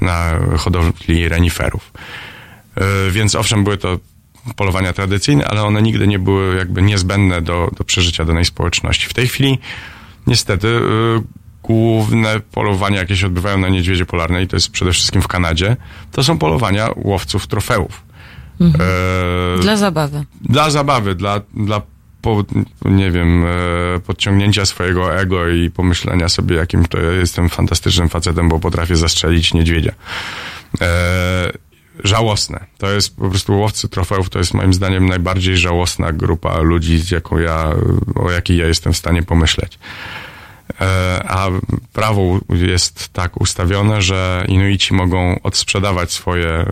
na 0.00 0.38
hodowli 0.56 1.28
reniferów. 1.28 1.92
E, 2.78 3.10
więc 3.10 3.34
owszem, 3.34 3.64
były 3.64 3.76
to 3.76 3.98
polowania 4.56 4.92
tradycyjne, 4.92 5.44
ale 5.44 5.62
one 5.62 5.82
nigdy 5.82 6.08
nie 6.08 6.18
były 6.18 6.56
jakby 6.56 6.82
niezbędne 6.82 7.42
do, 7.42 7.70
do 7.76 7.84
przeżycia 7.84 8.24
danej 8.24 8.44
społeczności. 8.44 9.06
W 9.06 9.14
tej 9.14 9.28
chwili 9.28 9.58
niestety 10.26 10.68
e, 10.68 10.80
główne 11.62 12.40
polowania, 12.40 12.98
jakie 12.98 13.16
się 13.16 13.26
odbywają 13.26 13.58
na 13.58 13.68
niedźwiedzie 13.68 14.06
polarnej, 14.06 14.48
to 14.48 14.56
jest 14.56 14.70
przede 14.70 14.92
wszystkim 14.92 15.22
w 15.22 15.28
Kanadzie, 15.28 15.76
to 16.12 16.24
są 16.24 16.38
polowania 16.38 16.88
łowców 16.96 17.46
trofeów. 17.46 18.02
Mhm. 18.60 18.90
E, 19.58 19.62
dla 19.62 19.76
zabawy. 19.76 20.24
Dla 20.40 20.70
zabawy, 20.70 21.14
dla, 21.14 21.40
dla 21.54 21.82
po, 22.22 22.44
nie 22.84 23.10
wiem, 23.10 23.44
e, 23.44 24.00
podciągnięcia 24.00 24.66
swojego 24.66 25.14
ego 25.14 25.48
i 25.48 25.70
pomyślenia 25.70 26.28
sobie, 26.28 26.56
jakim 26.56 26.84
to 26.84 27.00
jestem 27.00 27.48
fantastycznym 27.48 28.08
facetem, 28.08 28.48
bo 28.48 28.58
potrafię 28.58 28.96
zastrzelić 28.96 29.54
niedźwiedzia. 29.54 29.92
E, 30.80 31.52
żałosne. 32.04 32.64
To 32.78 32.90
jest 32.90 33.16
po 33.16 33.28
prostu 33.30 33.58
łowcy 33.58 33.88
trofeów, 33.88 34.30
to 34.30 34.38
jest 34.38 34.54
moim 34.54 34.74
zdaniem 34.74 35.06
najbardziej 35.06 35.56
żałosna 35.56 36.12
grupa 36.12 36.58
ludzi, 36.58 36.98
z 36.98 37.10
jaką 37.10 37.38
ja, 37.38 37.72
o 38.14 38.30
jakiej 38.30 38.56
ja 38.56 38.66
jestem 38.66 38.92
w 38.92 38.96
stanie 38.96 39.22
pomyśleć. 39.22 39.78
E, 40.80 41.22
a 41.28 41.48
prawo 41.92 42.38
jest 42.50 43.08
tak 43.08 43.40
ustawione, 43.40 44.02
że 44.02 44.44
Inuici 44.48 44.94
mogą 44.94 45.40
odsprzedawać 45.42 46.12
swoje 46.12 46.48
e, 46.48 46.66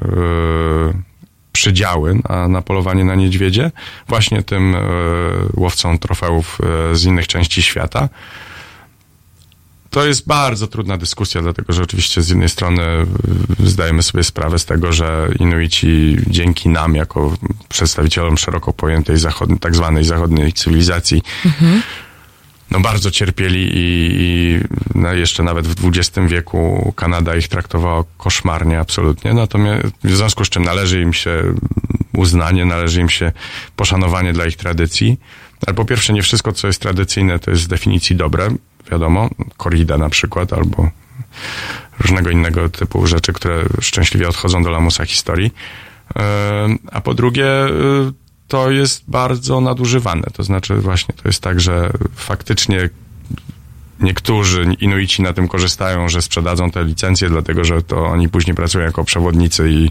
przydziały 1.53 2.21
na, 2.29 2.49
na 2.49 2.63
polowanie 2.63 3.05
na 3.05 3.15
niedźwiedzie 3.15 3.71
właśnie 4.09 4.43
tym 4.43 4.75
e, 4.75 4.81
łowcom 5.55 5.99
trofeów 5.99 6.59
z 6.93 7.05
innych 7.05 7.27
części 7.27 7.63
świata. 7.63 8.09
To 9.97 10.07
jest 10.07 10.27
bardzo 10.27 10.67
trudna 10.67 10.97
dyskusja, 10.97 11.43
dlatego 11.43 11.73
że 11.73 11.83
oczywiście 11.83 12.23
z 12.23 12.29
jednej 12.29 12.49
strony 12.49 12.83
zdajemy 13.59 14.03
sobie 14.03 14.25
sprawę 14.25 14.59
z 14.59 14.65
tego, 14.65 14.93
że 14.93 15.29
Inuici 15.39 16.17
dzięki 16.27 16.69
nam, 16.69 16.95
jako 16.95 17.37
przedstawicielom 17.69 18.39
szeroko 18.39 18.73
pojętej 18.73 19.19
zachodniej, 19.19 19.59
tak 19.59 19.75
zwanej 19.75 20.05
zachodniej 20.05 20.53
cywilizacji, 20.53 21.23
mhm 21.45 21.83
no 22.71 22.81
bardzo 22.81 23.11
cierpieli 23.11 23.69
i, 23.75 24.11
i 24.19 24.61
no 24.95 25.13
jeszcze 25.13 25.43
nawet 25.43 25.67
w 25.67 25.89
XX 25.89 26.29
wieku 26.29 26.93
Kanada 26.97 27.37
ich 27.37 27.49
traktowała 27.49 28.05
koszmarnie 28.19 28.81
absolutnie. 28.81 29.35
Natomiast 29.35 29.87
w 30.05 30.17
związku 30.17 30.45
z 30.45 30.49
czym 30.49 30.65
należy 30.65 31.03
im 31.03 31.13
się 31.13 31.55
uznanie, 32.17 32.65
należy 32.65 33.01
im 33.01 33.09
się 33.09 33.33
poszanowanie 33.77 34.33
dla 34.33 34.47
ich 34.47 34.57
tradycji. 34.57 35.17
Ale 35.67 35.75
po 35.75 35.85
pierwsze, 35.85 36.13
nie 36.13 36.23
wszystko, 36.23 36.53
co 36.53 36.67
jest 36.67 36.81
tradycyjne, 36.81 37.39
to 37.39 37.51
jest 37.51 37.63
z 37.63 37.69
definicji 37.69 38.17
dobre, 38.17 38.51
wiadomo, 38.91 39.31
korrida 39.57 39.99
na 39.99 40.09
przykład, 40.09 40.53
albo 40.53 40.91
różnego 42.01 42.31
innego 42.31 42.69
typu 42.69 43.07
rzeczy, 43.07 43.33
które 43.33 43.65
szczęśliwie 43.81 44.29
odchodzą 44.29 44.63
do 44.63 44.71
lamusa 44.71 45.05
historii. 45.05 45.55
E, 46.17 46.69
a 46.93 47.01
po 47.01 47.15
drugie, 47.15 47.47
to 48.49 48.71
jest 48.71 49.05
bardzo 49.09 49.61
nadużywane. 49.61 50.23
To 50.33 50.43
znaczy 50.43 50.75
właśnie 50.75 51.15
to 51.15 51.29
jest 51.29 51.43
tak, 51.43 51.61
że 51.61 51.91
faktycznie 52.15 52.91
niektórzy 54.01 54.77
Inuici 54.81 55.23
na 55.23 55.33
tym 55.33 55.49
korzystają, 55.49 56.09
że 56.09 56.23
sprzedadzą 56.23 56.71
te 56.71 56.85
licencje, 56.85 57.29
dlatego 57.29 57.65
że 57.65 57.83
to 57.83 58.07
oni 58.07 58.29
później 58.29 58.57
pracują 58.57 58.85
jako 58.85 59.05
przewodnicy 59.05 59.71
i 59.71 59.91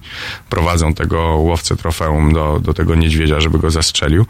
prowadzą 0.49 0.93
tego 0.93 1.21
łowcę 1.21 1.75
trofeum 1.75 2.33
do, 2.33 2.59
do 2.59 2.73
tego 2.73 2.95
niedźwiedzia, 2.95 3.39
żeby 3.39 3.59
go 3.59 3.71
zastrzelił. 3.71 4.25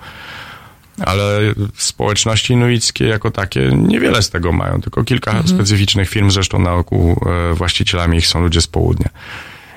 Ale 0.99 1.39
społeczności 1.77 2.53
inuickie 2.53 3.07
jako 3.07 3.31
takie 3.31 3.71
niewiele 3.77 4.21
z 4.21 4.29
tego 4.29 4.51
mają, 4.51 4.81
tylko 4.81 5.03
kilka 5.03 5.31
mhm. 5.31 5.47
specyficznych 5.47 6.09
firm, 6.09 6.31
zresztą 6.31 6.59
na 6.59 6.73
oku 6.73 7.21
e, 7.51 7.53
właścicielami 7.53 8.17
ich 8.17 8.27
są 8.27 8.41
ludzie 8.41 8.61
z 8.61 8.67
południa. 8.67 9.09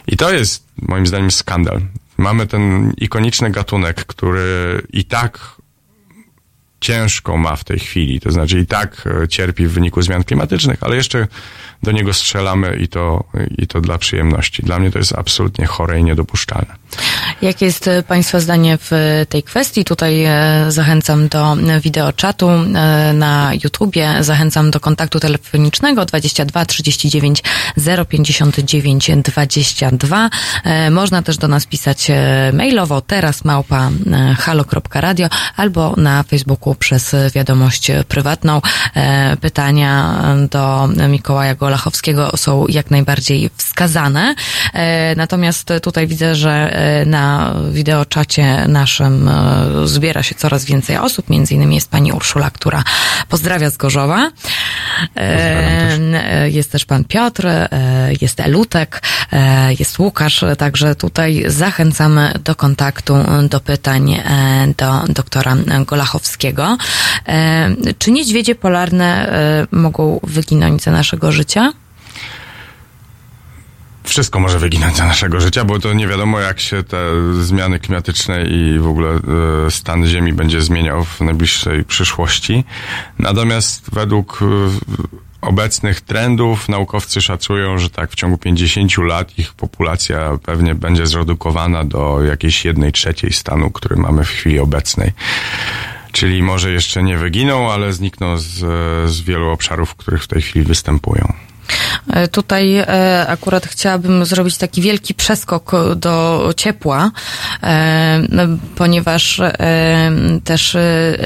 I 0.06 0.16
to 0.16 0.32
jest 0.32 0.64
moim 0.76 1.06
zdaniem 1.06 1.30
skandal 1.30 1.80
mamy 2.18 2.46
ten 2.46 2.92
ikoniczny 2.96 3.50
gatunek, 3.50 4.04
który 4.04 4.82
i 4.92 5.04
tak 5.04 5.56
ciężko 6.80 7.36
ma 7.36 7.56
w 7.56 7.64
tej 7.64 7.78
chwili, 7.78 8.20
to 8.20 8.32
znaczy 8.32 8.58
i 8.60 8.66
tak 8.66 9.08
e, 9.22 9.28
cierpi 9.28 9.66
w 9.66 9.72
wyniku 9.72 10.02
zmian 10.02 10.24
klimatycznych, 10.24 10.82
ale 10.82 10.96
jeszcze 10.96 11.26
do 11.82 11.92
niego 11.92 12.14
strzelamy 12.14 12.76
i 12.76 12.88
to, 12.88 13.24
i 13.58 13.66
to 13.66 13.80
dla 13.80 13.98
przyjemności. 13.98 14.62
Dla 14.62 14.78
mnie 14.78 14.90
to 14.90 14.98
jest 14.98 15.12
absolutnie 15.12 15.66
chore 15.66 16.00
i 16.00 16.04
niedopuszczalne. 16.04 16.74
Jakie 17.42 17.66
jest 17.66 17.88
e, 17.88 18.02
Państwa 18.02 18.40
zdanie 18.40 18.78
w 18.80 18.90
tej 19.28 19.42
kwestii? 19.42 19.84
Tutaj 19.84 20.24
e, 20.24 20.64
zachęcam 20.68 21.28
do 21.28 21.56
wideoczatu 21.82 22.50
na 23.14 23.50
YouTubie, 23.64 24.14
zachęcam 24.20 24.70
do 24.70 24.80
kontaktu 24.80 25.20
telefonicznego 25.20 26.04
22 26.04 26.64
39 26.64 27.42
059 28.08 29.10
22. 29.24 30.30
Można 30.90 31.22
też 31.22 31.38
do 31.38 31.48
nas 31.48 31.66
pisać 31.66 32.08
mailowo 32.52 33.00
teraz 33.00 33.44
małpa 33.44 33.90
halo.radio 34.38 35.28
albo 35.56 35.94
na 35.96 36.22
Facebooku 36.22 36.74
przez 36.74 37.16
wiadomość 37.34 37.90
prywatną. 38.08 38.62
E, 38.94 39.36
pytania 39.36 40.14
do 40.50 40.88
Mikołaja 41.08 41.54
Golachowskiego 41.68 42.36
są 42.36 42.66
jak 42.68 42.90
najbardziej 42.90 43.50
wskazane. 43.56 44.34
E, 44.72 45.14
natomiast 45.16 45.68
tutaj 45.82 46.06
widzę, 46.06 46.34
że 46.34 46.50
e, 46.50 47.04
na 47.04 47.54
wideoczacie 47.72 48.68
naszym 48.68 49.30
zbiera 49.84 50.22
się 50.22 50.34
coraz 50.34 50.64
więcej 50.64 50.96
osób. 50.96 51.30
Między 51.30 51.54
innymi 51.54 51.74
jest 51.74 51.90
pani 51.90 52.12
Urszula, 52.12 52.50
która 52.50 52.84
pozdrawia 53.28 53.70
z 53.70 53.76
Gorzowa. 53.76 54.30
Jest 56.46 56.72
też 56.72 56.84
pan 56.84 57.04
Piotr, 57.04 57.46
jest 58.20 58.40
Elutek, 58.40 59.02
jest 59.78 59.98
Łukasz, 59.98 60.44
także 60.58 60.94
tutaj 60.94 61.44
zachęcamy 61.46 62.32
do 62.44 62.54
kontaktu, 62.54 63.14
do 63.48 63.60
pytań 63.60 64.20
do 64.76 65.12
doktora 65.12 65.56
Golachowskiego. 65.86 66.78
E, 67.28 67.70
czy 67.98 68.10
niedźwiedzie 68.10 68.54
polarne 68.54 69.28
e, 69.28 69.66
mogą 69.76 70.20
wyginąć 70.22 70.82
za 70.82 70.90
naszego 70.90 71.32
życia? 71.32 71.57
Wszystko 74.08 74.40
może 74.40 74.58
wyginąć 74.58 74.96
za 74.96 75.06
naszego 75.06 75.40
życia, 75.40 75.64
bo 75.64 75.78
to 75.78 75.92
nie 75.92 76.06
wiadomo, 76.06 76.40
jak 76.40 76.60
się 76.60 76.82
te 76.82 76.98
zmiany 77.42 77.78
klimatyczne 77.78 78.46
i 78.46 78.78
w 78.78 78.86
ogóle 78.86 79.10
e, 79.66 79.70
stan 79.70 80.06
Ziemi 80.06 80.32
będzie 80.32 80.60
zmieniał 80.60 81.04
w 81.04 81.20
najbliższej 81.20 81.84
przyszłości. 81.84 82.64
Natomiast 83.18 83.90
według 83.92 84.40
obecnych 85.40 86.00
trendów 86.00 86.68
naukowcy 86.68 87.20
szacują, 87.20 87.78
że 87.78 87.90
tak 87.90 88.10
w 88.10 88.14
ciągu 88.14 88.38
50 88.38 88.98
lat 88.98 89.38
ich 89.38 89.52
populacja 89.52 90.38
pewnie 90.42 90.74
będzie 90.74 91.06
zredukowana 91.06 91.84
do 91.84 92.22
jakiejś 92.22 92.64
jednej 92.64 92.92
trzeciej 92.92 93.32
stanu, 93.32 93.70
który 93.70 93.96
mamy 93.96 94.24
w 94.24 94.28
chwili 94.28 94.58
obecnej. 94.58 95.12
Czyli 96.12 96.42
może 96.42 96.72
jeszcze 96.72 97.02
nie 97.02 97.16
wyginą, 97.16 97.72
ale 97.72 97.92
znikną 97.92 98.38
z, 98.38 98.46
z 99.10 99.20
wielu 99.20 99.50
obszarów, 99.50 99.90
w 99.90 99.94
których 99.94 100.24
w 100.24 100.26
tej 100.26 100.42
chwili 100.42 100.64
występują. 100.64 101.32
E, 102.12 102.28
tutaj 102.28 102.76
e, 102.76 103.26
akurat 103.28 103.66
chciałabym 103.66 104.24
zrobić 104.24 104.56
taki 104.56 104.82
wielki 104.82 105.14
przeskok 105.14 105.72
do 105.96 106.44
ciepła, 106.56 107.10
e, 107.62 108.22
no, 108.28 108.42
ponieważ 108.76 109.40
też 110.44 110.76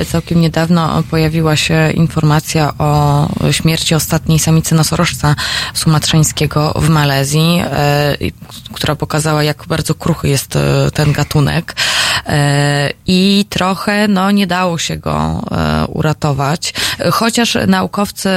całkiem 0.09 0.41
niedawno 0.41 1.03
pojawiła 1.11 1.57
się 1.57 1.91
informacja 1.91 2.73
o 2.79 3.29
śmierci 3.51 3.95
ostatniej 3.95 4.39
samicy 4.39 4.75
nosorożca 4.75 5.35
sumatrzańskiego 5.75 6.75
w 6.77 6.89
Malezji, 6.89 7.63
która 8.73 8.97
pokazała, 8.97 9.43
jak 9.43 9.65
bardzo 9.67 9.95
kruchy 9.95 10.29
jest 10.29 10.59
ten 10.95 11.13
gatunek. 11.13 11.77
I 13.07 13.47
trochę, 13.49 14.09
no, 14.09 14.31
nie 14.31 14.47
dało 14.47 14.79
się 14.79 14.97
go 14.97 15.45
uratować, 15.89 16.75
chociaż 17.13 17.59
naukowcy 17.67 18.31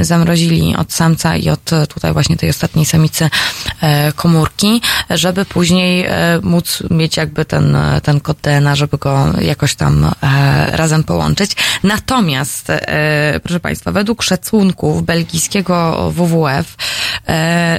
zamrozili 0.00 0.76
od 0.76 0.92
samca 0.92 1.36
i 1.36 1.48
od 1.50 1.70
tutaj 1.88 2.12
właśnie 2.12 2.36
tej 2.36 2.50
ostatniej 2.50 2.86
samicy 2.86 3.30
e, 3.80 4.12
komórki, 4.12 4.80
żeby 5.10 5.44
później 5.44 6.06
e, 6.06 6.40
móc 6.42 6.82
mieć 6.90 7.16
jakby 7.16 7.44
ten, 7.44 7.76
ten 8.02 8.20
kod 8.20 8.38
DNA, 8.42 8.74
żeby 8.74 8.98
go 8.98 9.26
jakoś 9.40 9.74
tam 9.74 10.04
e, 10.04 10.10
razem 10.76 11.04
połączyć. 11.04 11.56
Natomiast, 11.82 12.72
proszę 13.42 13.60
Państwa, 13.60 13.92
według 13.92 14.22
szacunków 14.22 15.02
belgijskiego 15.02 16.10
WWF 16.12 16.76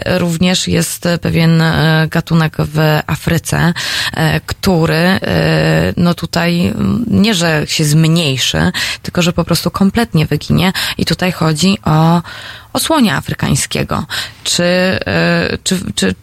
również 0.05 0.67
jest 0.67 1.07
pewien 1.21 1.63
gatunek 2.09 2.57
w 2.59 2.99
Afryce, 3.07 3.73
który 4.45 5.19
no 5.97 6.13
tutaj 6.13 6.73
nie, 7.07 7.33
że 7.33 7.63
się 7.67 7.85
zmniejszy, 7.85 8.71
tylko 9.03 9.21
że 9.21 9.33
po 9.33 9.43
prostu 9.43 9.71
kompletnie 9.71 10.25
wyginie 10.25 10.73
i 10.97 11.05
tutaj 11.05 11.31
chodzi 11.31 11.77
o 11.85 12.21
osłonia 12.73 13.17
afrykańskiego. 13.17 14.05
Czy, 14.43 14.63
e, 14.63 15.57
czy, 15.63 15.79
czy 15.95 16.15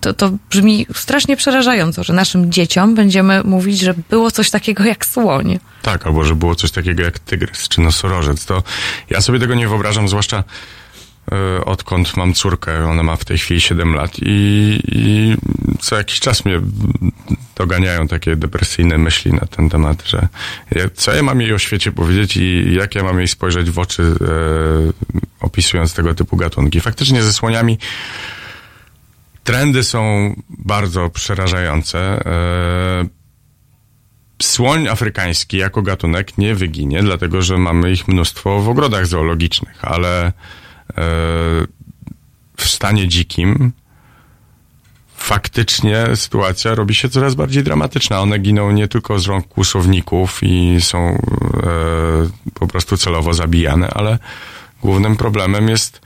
to, 0.00 0.14
to 0.14 0.30
brzmi 0.50 0.86
strasznie 0.94 1.36
przerażająco, 1.36 2.04
że 2.04 2.12
naszym 2.12 2.52
dzieciom 2.52 2.94
będziemy 2.94 3.44
mówić, 3.44 3.78
że 3.78 3.94
było 4.10 4.30
coś 4.30 4.50
takiego 4.50 4.84
jak 4.84 5.06
słoń. 5.06 5.58
Tak, 5.82 6.06
albo 6.06 6.24
że 6.24 6.34
było 6.34 6.54
coś 6.54 6.70
takiego 6.70 7.02
jak 7.02 7.18
tygrys 7.18 7.68
czy 7.68 7.80
nosorożec. 7.80 8.44
To 8.46 8.62
ja 9.10 9.20
sobie 9.20 9.38
tego 9.38 9.54
nie 9.54 9.68
wyobrażam, 9.68 10.08
zwłaszcza 10.08 10.44
e, 11.32 11.64
odkąd 11.64 12.16
mam 12.16 12.34
córkę. 12.34 12.84
Ona 12.84 13.02
ma 13.02 13.16
w 13.16 13.24
tej 13.24 13.38
chwili 13.38 13.60
7 13.60 13.94
lat 13.94 14.10
i, 14.22 14.80
i 14.84 15.36
co 15.80 15.96
jakiś 15.96 16.20
czas 16.20 16.44
mnie 16.44 16.60
doganiają 17.58 18.08
takie 18.08 18.36
depresyjne 18.36 18.98
myśli 18.98 19.32
na 19.32 19.46
ten 19.46 19.68
temat, 19.68 20.02
że 20.06 20.28
co 20.94 21.14
ja 21.14 21.22
mam 21.22 21.40
jej 21.40 21.52
o 21.52 21.58
świecie 21.58 21.92
powiedzieć 21.92 22.36
i 22.36 22.74
jak 22.74 22.94
ja 22.94 23.02
mam 23.02 23.18
jej 23.18 23.28
spojrzeć 23.28 23.70
w 23.70 23.78
oczy, 23.78 24.02
e, 24.02 24.14
opisując 25.40 25.94
tego 25.94 26.14
typu 26.14 26.36
gatunki. 26.36 26.80
Faktycznie 26.80 27.22
ze 27.22 27.32
słoniami 27.32 27.78
trendy 29.44 29.84
są 29.84 30.34
bardzo 30.48 31.10
przerażające. 31.10 31.98
E, 31.98 33.18
słoń 34.42 34.88
afrykański 34.88 35.56
jako 35.56 35.82
gatunek 35.82 36.38
nie 36.38 36.54
wyginie, 36.54 37.02
dlatego 37.02 37.42
że 37.42 37.58
mamy 37.58 37.92
ich 37.92 38.08
mnóstwo 38.08 38.60
w 38.60 38.68
ogrodach 38.68 39.06
zoologicznych, 39.06 39.84
ale 39.84 40.26
e, 40.26 40.32
w 42.56 42.64
stanie 42.64 43.08
dzikim 43.08 43.72
faktycznie 45.18 46.06
sytuacja 46.14 46.74
robi 46.74 46.94
się 46.94 47.08
coraz 47.08 47.34
bardziej 47.34 47.62
dramatyczna. 47.62 48.20
One 48.20 48.38
giną 48.38 48.70
nie 48.70 48.88
tylko 48.88 49.18
z 49.18 49.26
rąk 49.26 49.48
kłusowników 49.48 50.38
i 50.42 50.76
są 50.80 50.98
e, 50.98 51.18
po 52.54 52.66
prostu 52.66 52.96
celowo 52.96 53.34
zabijane, 53.34 53.88
ale 53.88 54.18
głównym 54.82 55.16
problemem 55.16 55.68
jest 55.68 56.00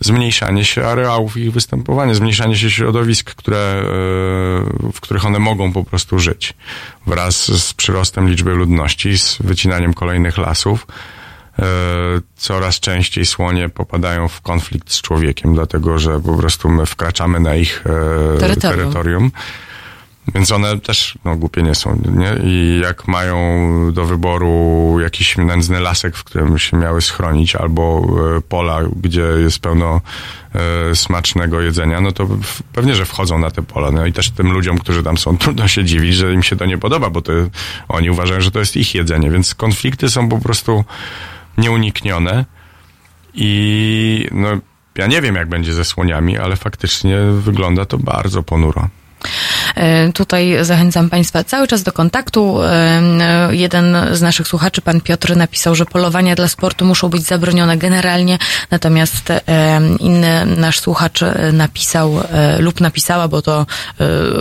zmniejszanie 0.00 0.64
się 0.64 0.86
areałów 0.86 1.36
ich 1.36 1.52
występowania, 1.52 2.14
zmniejszanie 2.14 2.56
się 2.56 2.70
środowisk, 2.70 3.34
które, 3.34 3.58
e, 3.58 3.84
w 4.92 5.00
których 5.00 5.24
one 5.24 5.38
mogą 5.38 5.72
po 5.72 5.84
prostu 5.84 6.18
żyć. 6.18 6.54
Wraz 7.06 7.62
z 7.62 7.74
przyrostem 7.74 8.28
liczby 8.28 8.54
ludności, 8.54 9.18
z 9.18 9.38
wycinaniem 9.40 9.94
kolejnych 9.94 10.38
lasów, 10.38 10.86
coraz 12.36 12.80
częściej 12.80 13.26
słonie 13.26 13.68
popadają 13.68 14.28
w 14.28 14.40
konflikt 14.40 14.92
z 14.92 15.02
człowiekiem, 15.02 15.54
dlatego 15.54 15.98
że 15.98 16.20
po 16.20 16.34
prostu 16.34 16.68
my 16.68 16.86
wkraczamy 16.86 17.40
na 17.40 17.54
ich 17.56 17.84
e, 17.86 18.38
Terytorium. 18.38 18.80
terytorium. 18.80 19.30
Więc 20.34 20.52
one 20.52 20.80
też 20.80 21.18
no, 21.24 21.36
głupie 21.36 21.62
nie 21.62 21.74
są, 21.74 22.02
nie? 22.14 22.36
I 22.44 22.80
jak 22.82 23.08
mają 23.08 23.36
do 23.92 24.04
wyboru 24.04 24.96
jakiś 25.00 25.36
nędzny 25.36 25.80
lasek, 25.80 26.16
w 26.16 26.24
którym 26.24 26.58
się 26.58 26.76
miały 26.76 27.02
schronić, 27.02 27.56
albo 27.56 28.06
e, 28.36 28.40
pola, 28.40 28.80
gdzie 29.02 29.20
jest 29.22 29.58
pełno 29.58 30.00
e, 30.90 30.94
smacznego 30.94 31.60
jedzenia, 31.60 32.00
no 32.00 32.12
to 32.12 32.26
w, 32.26 32.62
pewnie, 32.72 32.94
że 32.94 33.04
wchodzą 33.04 33.38
na 33.38 33.50
te 33.50 33.62
pola. 33.62 33.90
No 33.90 34.06
i 34.06 34.12
też 34.12 34.30
tym 34.30 34.52
ludziom, 34.52 34.78
którzy 34.78 35.02
tam 35.02 35.18
są, 35.18 35.36
trudno 35.38 35.68
się 35.68 35.84
dziwić, 35.84 36.14
że 36.14 36.32
im 36.32 36.42
się 36.42 36.56
to 36.56 36.66
nie 36.66 36.78
podoba, 36.78 37.10
bo 37.10 37.22
to, 37.22 37.32
oni 37.88 38.10
uważają, 38.10 38.40
że 38.40 38.50
to 38.50 38.58
jest 38.58 38.76
ich 38.76 38.94
jedzenie. 38.94 39.30
Więc 39.30 39.54
konflikty 39.54 40.10
są 40.10 40.28
po 40.28 40.38
prostu 40.38 40.84
nieuniknione 41.58 42.44
i 43.34 44.28
no, 44.32 44.48
ja 44.94 45.06
nie 45.06 45.22
wiem, 45.22 45.34
jak 45.34 45.48
będzie 45.48 45.74
ze 45.74 45.84
słoniami, 45.84 46.38
ale 46.38 46.56
faktycznie 46.56 47.16
wygląda 47.20 47.84
to 47.84 47.98
bardzo 47.98 48.42
ponuro. 48.42 48.88
E, 49.76 50.12
Tutaj 50.12 50.56
zachęcam 50.62 51.10
Państwa 51.10 51.44
cały 51.44 51.68
czas 51.68 51.82
do 51.82 51.92
kontaktu. 51.92 52.62
E, 52.62 53.02
Jeden 53.50 53.96
z 54.12 54.22
naszych 54.22 54.48
słuchaczy, 54.48 54.80
pan 54.80 55.00
Piotr, 55.00 55.36
napisał, 55.36 55.74
że 55.74 55.84
polowania 55.86 56.34
dla 56.34 56.48
sportu 56.48 56.84
muszą 56.84 57.08
być 57.08 57.22
zabronione 57.22 57.76
generalnie, 57.76 58.38
natomiast 58.70 59.30
e, 59.30 59.80
inny 60.00 60.46
nasz 60.46 60.80
słuchacz 60.80 61.20
napisał 61.52 62.20
lub 62.58 62.80
napisała, 62.80 63.28
bo 63.28 63.42
to 63.42 63.66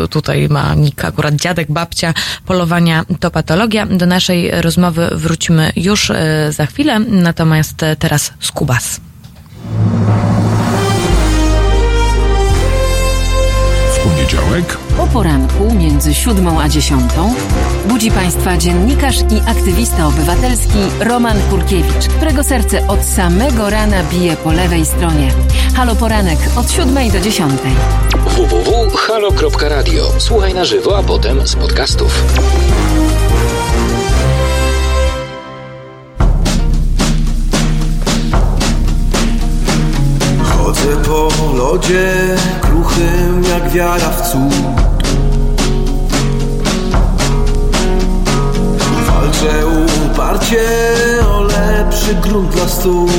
tutaj 0.09 0.49
ma 0.49 0.75
nick 0.75 1.05
akurat 1.05 1.35
dziadek, 1.35 1.71
babcia, 1.71 2.13
polowania 2.45 3.05
to 3.19 3.31
patologia. 3.31 3.85
Do 3.85 4.05
naszej 4.05 4.61
rozmowy 4.61 5.09
wrócimy 5.11 5.71
już 5.75 6.11
za 6.49 6.65
chwilę, 6.65 6.99
natomiast 6.99 7.75
teraz 7.99 8.33
Skubas. 8.39 8.99
W 10.21 10.24
poniedziałek 14.09 14.77
O 14.99 15.07
poranku 15.07 15.73
między 15.73 16.13
siódmą 16.13 16.61
a 16.61 16.69
dziesiątą 16.69 17.33
budzi 17.85 18.11
Państwa 18.11 18.57
dziennikarz 18.57 19.19
i 19.19 19.49
aktywista 19.49 20.07
obywatelski 20.07 20.79
Roman 20.99 21.37
Kurkiewicz, 21.49 22.07
którego 22.07 22.43
serce 22.43 22.87
od 22.87 23.03
samego 23.03 23.69
rana 23.69 24.03
bije 24.03 24.37
po 24.37 24.51
lewej 24.51 24.85
stronie. 24.85 25.31
Halo 25.75 25.95
Poranek 25.95 26.39
od 26.55 26.71
siódmej 26.71 27.11
do 27.11 27.19
dziesiątej. 27.19 27.71
www.halo.radio. 28.25 30.03
Słuchaj 30.17 30.53
na 30.53 30.65
żywo, 30.65 30.97
a 30.97 31.03
potem 31.03 31.47
z 31.47 31.55
podcastów. 31.55 32.23
Chodzę 40.85 40.97
po 40.97 41.29
lodzie, 41.57 42.13
kruchym 42.61 43.43
jak 43.49 43.69
wiara 43.69 44.09
w 44.09 44.31
cud. 44.31 44.53
Walczę 49.07 49.65
uparcie 50.05 50.63
o 51.29 51.41
lepszy 51.41 52.15
grunt 52.15 52.49
dla 52.49 52.67
stóp 52.67 53.11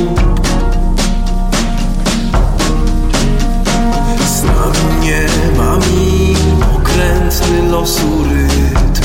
Z 4.27 4.43
nami 4.43 5.01
nie 5.01 5.25
ma 5.57 5.75
mi 5.77 6.35
okrętny 6.77 7.69
losu 7.71 8.23
rytm. 8.23 9.03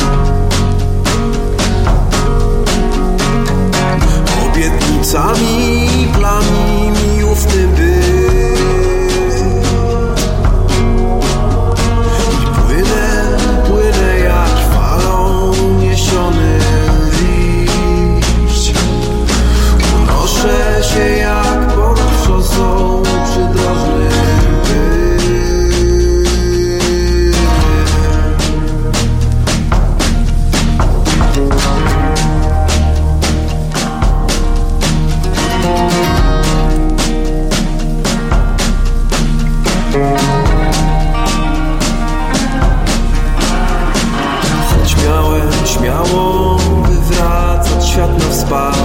Obietnicami, 4.46 5.88
plami 6.18 6.90
mi 6.90 7.24
ufny 7.24 7.66
się 20.92 21.08
jak 21.08 21.74
ponad 21.74 22.26
szosą 22.26 23.02
przydrożnym 23.24 24.12
bytem 24.62 25.22
Choć 44.70 44.96
miałem 45.04 45.52
śmiało 45.66 46.56
wywracać 46.58 47.88
świat 47.88 48.18
na 48.18 48.30
wspak 48.30 48.81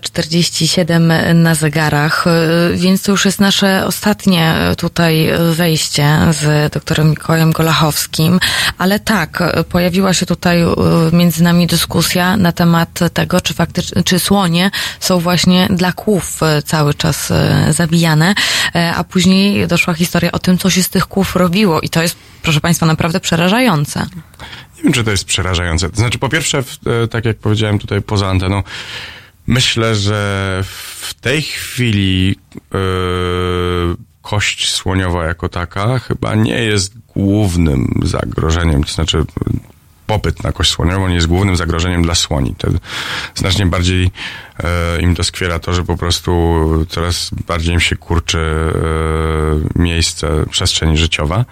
11.47 0.00 1.34
na 1.34 1.54
zegarach, 1.54 2.24
więc 2.74 3.02
to 3.02 3.12
już 3.12 3.24
jest 3.24 3.40
nasze 3.40 3.86
ostatnie 3.86 4.54
tutaj 4.76 5.30
wejście 5.52 6.18
z 6.30 6.72
doktorem 6.72 7.10
Mikołajem 7.10 7.52
Golachowskim, 7.52 8.40
ale 8.78 9.00
tak, 9.00 9.42
pojawiła 9.68 10.14
się 10.14 10.26
tutaj 10.26 10.58
między 11.12 11.42
nami 11.42 11.66
dyskusja 11.66 12.36
na 12.36 12.52
temat 12.52 12.98
tego, 13.14 13.40
czy 13.40 13.54
faktycznie, 13.54 14.02
czy 14.02 14.18
słonie 14.18 14.70
są 15.00 15.20
właśnie 15.20 15.68
dla 15.70 15.92
kłów 15.92 16.40
cały 16.64 16.94
czas 16.94 17.32
zabijane, 17.70 18.34
a 18.96 19.04
później 19.04 19.66
doszła 19.66 19.94
historia 19.94 20.32
o 20.32 20.38
tym, 20.38 20.58
co 20.58 20.70
się 20.70 20.82
z 20.82 20.88
tych 20.88 21.06
kłów 21.06 21.36
robiło 21.36 21.80
i 21.80 21.88
to 21.88 22.02
jest, 22.02 22.16
proszę 22.42 22.60
Państwa, 22.60 22.86
naprawdę 22.86 23.20
przerażające. 23.20 24.06
Nie 24.76 24.82
wiem, 24.84 24.92
czy 24.92 25.04
to 25.04 25.10
jest 25.10 25.24
przerażające. 25.24 25.90
To 25.90 25.96
znaczy, 25.96 26.18
po 26.18 26.28
pierwsze, 26.28 26.62
tak 27.10 27.24
jak 27.24 27.38
powiedziałem 27.38 27.78
tutaj 27.78 28.02
poza 28.02 28.28
anteną, 28.28 28.62
myślę, 29.50 29.94
że 29.94 30.60
w 30.64 31.14
tej 31.14 31.42
chwili 31.42 32.36
yy, 32.74 33.96
kość 34.22 34.70
słoniowa 34.70 35.24
jako 35.24 35.48
taka 35.48 35.98
chyba 35.98 36.34
nie 36.34 36.62
jest 36.62 36.92
głównym 37.14 38.00
zagrożeniem, 38.02 38.84
to 38.84 38.92
znaczy 38.92 39.24
popyt 40.06 40.44
na 40.44 40.52
kość 40.52 40.70
słoniową 40.70 41.08
jest 41.08 41.26
głównym 41.26 41.56
zagrożeniem 41.56 42.02
dla 42.02 42.14
słoni. 42.14 42.54
To 42.58 42.68
znacznie 43.34 43.66
bardziej 43.66 44.10
e, 44.58 45.00
im 45.00 45.14
doskwiera 45.14 45.58
to, 45.58 45.74
że 45.74 45.84
po 45.84 45.96
prostu 45.96 46.32
coraz 46.88 47.30
bardziej 47.46 47.74
im 47.74 47.80
się 47.80 47.96
kurczy 47.96 48.38
e, 48.38 49.82
miejsce, 49.82 50.44
przestrzeń 50.50 50.96
życiowa. 50.96 51.44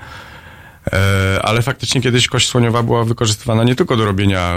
E, 0.92 1.40
ale 1.42 1.62
faktycznie 1.62 2.00
kiedyś 2.00 2.28
kość 2.28 2.48
słoniowa 2.48 2.82
była 2.82 3.04
wykorzystywana 3.04 3.64
nie 3.64 3.74
tylko 3.74 3.96
do 3.96 4.04
robienia 4.04 4.54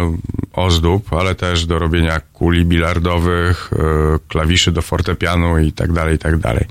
ozdób, 0.54 1.14
ale 1.14 1.36
też 1.36 1.66
do 1.66 1.80
robienia 1.80 2.20
kuli 2.20 2.66
bilardowych, 2.66 3.72
e, 3.74 4.20
klawiszy 4.28 4.72
do 4.72 4.82
fortepianu 4.82 5.60
i 5.60 5.72
tak 5.72 5.92
dalej, 5.92 6.16
i 6.16 6.20
tak 6.20 6.38
dalej. 6.38 6.66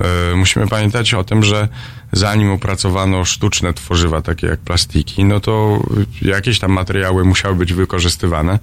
E, 0.00 0.36
musimy 0.36 0.66
pamiętać 0.68 1.14
o 1.14 1.24
tym, 1.24 1.42
że 1.42 1.68
zanim 2.12 2.50
opracowano 2.50 3.24
sztuczne 3.24 3.72
tworzywa, 3.72 4.22
takie 4.22 4.46
jak 4.46 4.60
plastiki, 4.60 5.24
no 5.24 5.40
to 5.40 5.82
jakieś 6.22 6.58
tam 6.58 6.72
materiały 6.72 7.24
musiały 7.24 7.54
być 7.54 7.72
wykorzystywane 7.72 8.58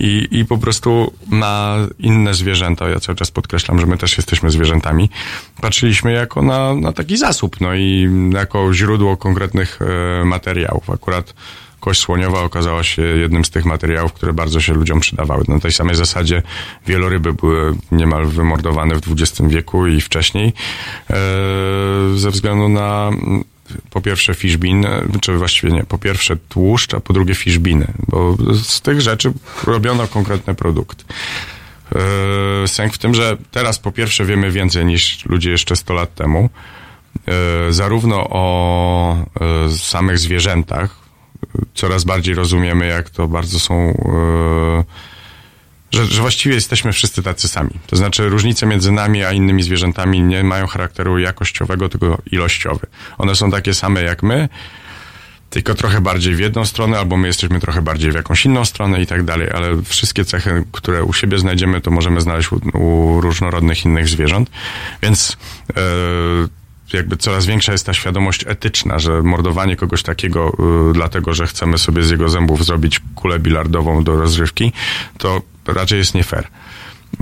i, 0.00 0.28
i 0.30 0.44
po 0.44 0.58
prostu 0.58 1.12
na 1.30 1.76
inne 1.98 2.34
zwierzęta, 2.34 2.88
ja 2.88 3.00
cały 3.00 3.16
czas 3.16 3.30
podkreślam, 3.30 3.80
że 3.80 3.86
my 3.86 3.98
też 3.98 4.16
jesteśmy 4.16 4.50
zwierzętami, 4.50 5.10
patrzyliśmy 5.60 6.12
jako 6.12 6.42
na, 6.42 6.74
na 6.74 6.92
taki 6.92 7.16
zasób, 7.16 7.60
no 7.60 7.74
i 7.74 8.10
jako 8.32 8.74
źródło 8.74 9.16
konkretnych 9.16 9.78
e, 9.82 10.24
materiałów. 10.24 10.90
Akurat 10.90 11.34
kość 11.80 12.00
słoniowa 12.00 12.40
okazała 12.40 12.82
się 12.82 13.02
jednym 13.02 13.44
z 13.44 13.50
tych 13.50 13.64
materiałów, 13.64 14.12
które 14.12 14.32
bardzo 14.32 14.60
się 14.60 14.72
ludziom 14.72 15.00
przydawały. 15.00 15.44
Na 15.48 15.60
tej 15.60 15.72
samej 15.72 15.96
zasadzie 15.96 16.42
wieloryby 16.86 17.32
były 17.32 17.74
niemal 17.92 18.26
wymordowane 18.26 18.94
w 18.94 19.12
XX 19.12 19.48
wieku 19.48 19.86
i 19.86 20.00
wcześniej 20.00 20.52
e, 21.10 21.14
ze 22.16 22.30
względu 22.30 22.68
na 22.68 23.10
po 23.90 24.00
pierwsze 24.00 24.34
fishbin, 24.34 24.86
czy 25.20 25.36
właściwie 25.36 25.72
nie, 25.72 25.84
po 25.84 25.98
pierwsze 25.98 26.36
tłuszcz, 26.36 26.94
a 26.94 27.00
po 27.00 27.12
drugie 27.12 27.34
fishbiny, 27.34 27.92
bo 28.08 28.36
z 28.54 28.80
tych 28.80 29.00
rzeczy 29.00 29.32
robiono 29.64 30.06
konkretne 30.06 30.54
produkty. 30.54 31.04
E, 32.64 32.68
sęk 32.68 32.94
w 32.94 32.98
tym, 32.98 33.14
że 33.14 33.36
teraz 33.50 33.78
po 33.78 33.92
pierwsze 33.92 34.24
wiemy 34.24 34.50
więcej 34.50 34.86
niż 34.86 35.24
ludzie 35.26 35.50
jeszcze 35.50 35.76
100 35.76 35.94
lat 35.94 36.14
temu, 36.14 36.50
e, 37.28 37.72
zarówno 37.72 38.26
o 38.30 39.16
samych 39.78 40.18
zwierzętach, 40.18 40.99
coraz 41.74 42.04
bardziej 42.04 42.34
rozumiemy, 42.34 42.86
jak 42.86 43.10
to 43.10 43.28
bardzo 43.28 43.58
są. 43.58 43.74
E, 43.74 44.84
że, 45.90 46.06
że 46.06 46.20
właściwie 46.20 46.54
jesteśmy 46.54 46.92
wszyscy 46.92 47.22
tacy 47.22 47.48
sami. 47.48 47.70
To 47.86 47.96
znaczy, 47.96 48.28
różnice 48.28 48.66
między 48.66 48.92
nami 48.92 49.24
a 49.24 49.32
innymi 49.32 49.62
zwierzętami 49.62 50.20
nie 50.20 50.44
mają 50.44 50.66
charakteru 50.66 51.18
jakościowego, 51.18 51.88
tylko 51.88 52.18
ilościowy. 52.32 52.86
One 53.18 53.34
są 53.34 53.50
takie 53.50 53.74
same 53.74 54.02
jak 54.02 54.22
my, 54.22 54.48
tylko 55.50 55.74
trochę 55.74 56.00
bardziej 56.00 56.34
w 56.34 56.38
jedną 56.38 56.64
stronę, 56.64 56.98
albo 56.98 57.16
my 57.16 57.26
jesteśmy 57.26 57.60
trochę 57.60 57.82
bardziej 57.82 58.12
w 58.12 58.14
jakąś 58.14 58.44
inną 58.44 58.64
stronę 58.64 59.02
i 59.02 59.06
tak 59.06 59.22
dalej, 59.22 59.50
ale 59.50 59.82
wszystkie 59.82 60.24
cechy, 60.24 60.64
które 60.72 61.04
u 61.04 61.12
siebie 61.12 61.38
znajdziemy, 61.38 61.80
to 61.80 61.90
możemy 61.90 62.20
znaleźć 62.20 62.52
u, 62.52 62.78
u 62.78 63.20
różnorodnych 63.20 63.84
innych 63.84 64.08
zwierząt. 64.08 64.50
Więc 65.02 65.36
yy, 65.76 66.48
jakby 66.92 67.16
coraz 67.16 67.46
większa 67.46 67.72
jest 67.72 67.86
ta 67.86 67.94
świadomość 67.94 68.44
etyczna, 68.46 68.98
że 68.98 69.22
mordowanie 69.22 69.76
kogoś 69.76 70.02
takiego 70.02 70.52
y, 70.90 70.92
dlatego, 70.92 71.34
że 71.34 71.46
chcemy 71.46 71.78
sobie 71.78 72.02
z 72.02 72.10
jego 72.10 72.28
zębów 72.28 72.64
zrobić 72.64 73.00
kulę 73.14 73.38
bilardową 73.38 74.04
do 74.04 74.16
rozrywki, 74.16 74.72
to 75.18 75.42
raczej 75.66 75.98
jest 75.98 76.14
nie 76.14 76.24
fair. 76.24 76.46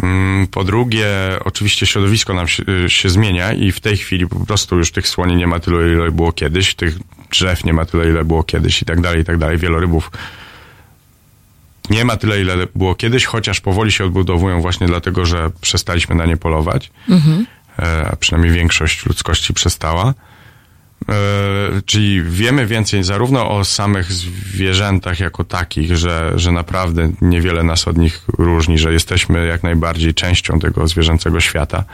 Mm, 0.03 0.47
po 0.47 0.65
drugie, 0.65 1.07
oczywiście 1.45 1.87
środowisko 1.87 2.35
nam 2.35 2.49
się, 2.49 2.63
y, 2.87 2.91
się, 2.91 3.09
zmienia 3.09 3.53
i 3.53 3.73
w 3.73 3.81
tej 3.81 3.97
chwili 3.97 4.27
po 4.27 4.47
prostu 4.47 4.77
już 4.77 4.93
tych 4.93 5.09
słoni 5.09 5.37
nie 5.37 5.47
ma 5.47 5.61
tyle, 5.61 5.93
ile 5.93 6.11
było 6.11 6.33
kiedyś, 6.33 6.75
tych 6.75 6.99
drzew 7.31 7.65
nie 7.65 7.73
ma 7.73 7.85
tyle, 7.85 8.09
ile 8.09 8.25
było 8.25 8.43
kiedyś 8.43 8.83
i 8.83 8.85
tak 8.85 9.01
dalej, 9.01 9.21
i 9.21 9.25
tak 9.25 9.39
dalej. 9.39 9.59
Wielorybów 9.59 10.11
nie 11.91 12.05
ma 12.05 12.17
tyle, 12.17 12.41
ile 12.41 12.67
było 12.75 12.95
kiedyś, 12.95 13.25
chociaż 13.25 13.61
powoli 13.61 13.93
się 13.93 14.05
odbudowują 14.05 14.61
właśnie 14.61 14.87
dlatego, 14.87 15.27
że 15.27 15.51
przestaliśmy 15.61 16.15
na 16.15 16.27
nie 16.27 16.37
polować. 16.37 16.91
Mhm. 17.09 17.47
E, 17.79 18.09
a 18.13 18.17
przynajmniej 18.17 18.53
większość 18.53 19.07
ludzkości 19.07 19.55
przestała. 19.55 20.15
E, 21.09 21.15
czyli 21.87 22.23
wiemy 22.23 22.67
więcej 22.67 23.05
zarówno 23.05 23.51
o 23.51 23.65
samych 23.65 24.13
zwierzętach 24.13 25.21
jako 25.21 25.45
takich, 25.45 25.97
że, 25.97 26.33
że 26.37 26.53
naprawdę 26.53 27.13
niewiele 27.21 27.63
nas 27.63 27.89
od 27.89 27.99
nich 27.99 28.25
różni, 28.39 28.79
że 28.79 28.93
jesteśmy 28.93 29.47
jak 29.47 29.63
najbardziej 29.63 30.15
częścią 30.15 30.61
tego 30.61 30.89
zwierzęcego 30.89 31.41
świata 31.41 31.85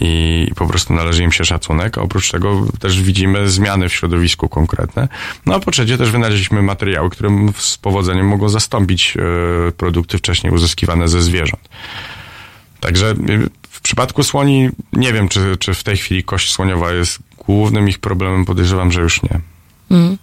i 0.00 0.46
po 0.56 0.66
prostu 0.66 0.94
należy 0.94 1.22
im 1.22 1.32
się 1.32 1.44
szacunek. 1.44 1.98
Oprócz 1.98 2.30
tego 2.30 2.66
też 2.80 3.02
widzimy 3.02 3.48
zmiany 3.48 3.88
w 3.88 3.92
środowisku 3.92 4.48
konkretne. 4.48 5.08
No 5.46 5.54
a 5.54 5.60
po 5.60 5.70
trzecie 5.70 5.98
też 5.98 6.10
wynaleźliśmy 6.10 6.62
materiały, 6.62 7.10
które 7.10 7.30
z 7.56 7.78
powodzeniem 7.78 8.28
mogą 8.28 8.48
zastąpić 8.48 9.16
e, 9.16 9.72
produkty 9.72 10.18
wcześniej 10.18 10.52
uzyskiwane 10.52 11.08
ze 11.08 11.22
zwierząt. 11.22 11.68
Także 12.80 13.14
przypadku 13.86 14.22
słoni 14.22 14.68
nie 14.92 15.12
wiem, 15.12 15.28
czy, 15.28 15.56
czy 15.58 15.74
w 15.74 15.82
tej 15.82 15.96
chwili 15.96 16.24
kość 16.24 16.52
słoniowa 16.52 16.92
jest 16.92 17.18
głównym 17.46 17.88
ich 17.88 17.98
problemem. 17.98 18.44
Podejrzewam, 18.44 18.92
że 18.92 19.00
już 19.00 19.22
nie. 19.22 19.40
Mm. 19.90 20.18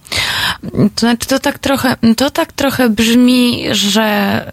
To 0.95 0.99
znaczy, 0.99 1.27
to 1.27 1.39
tak 1.39 1.59
trochę, 1.59 1.95
to 2.17 2.31
tak 2.31 2.53
trochę 2.53 2.89
brzmi, 2.89 3.63
że 3.71 4.45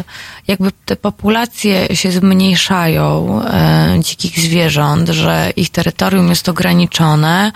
y, 0.00 0.04
jakby 0.48 0.72
te 0.84 0.96
populacje 0.96 1.96
się 1.96 2.12
zmniejszają 2.12 3.40
y, 3.42 4.02
dzikich 4.04 4.40
zwierząt, 4.40 5.08
że 5.08 5.50
ich 5.56 5.70
terytorium 5.70 6.28
jest 6.28 6.48
ograniczone 6.48 7.52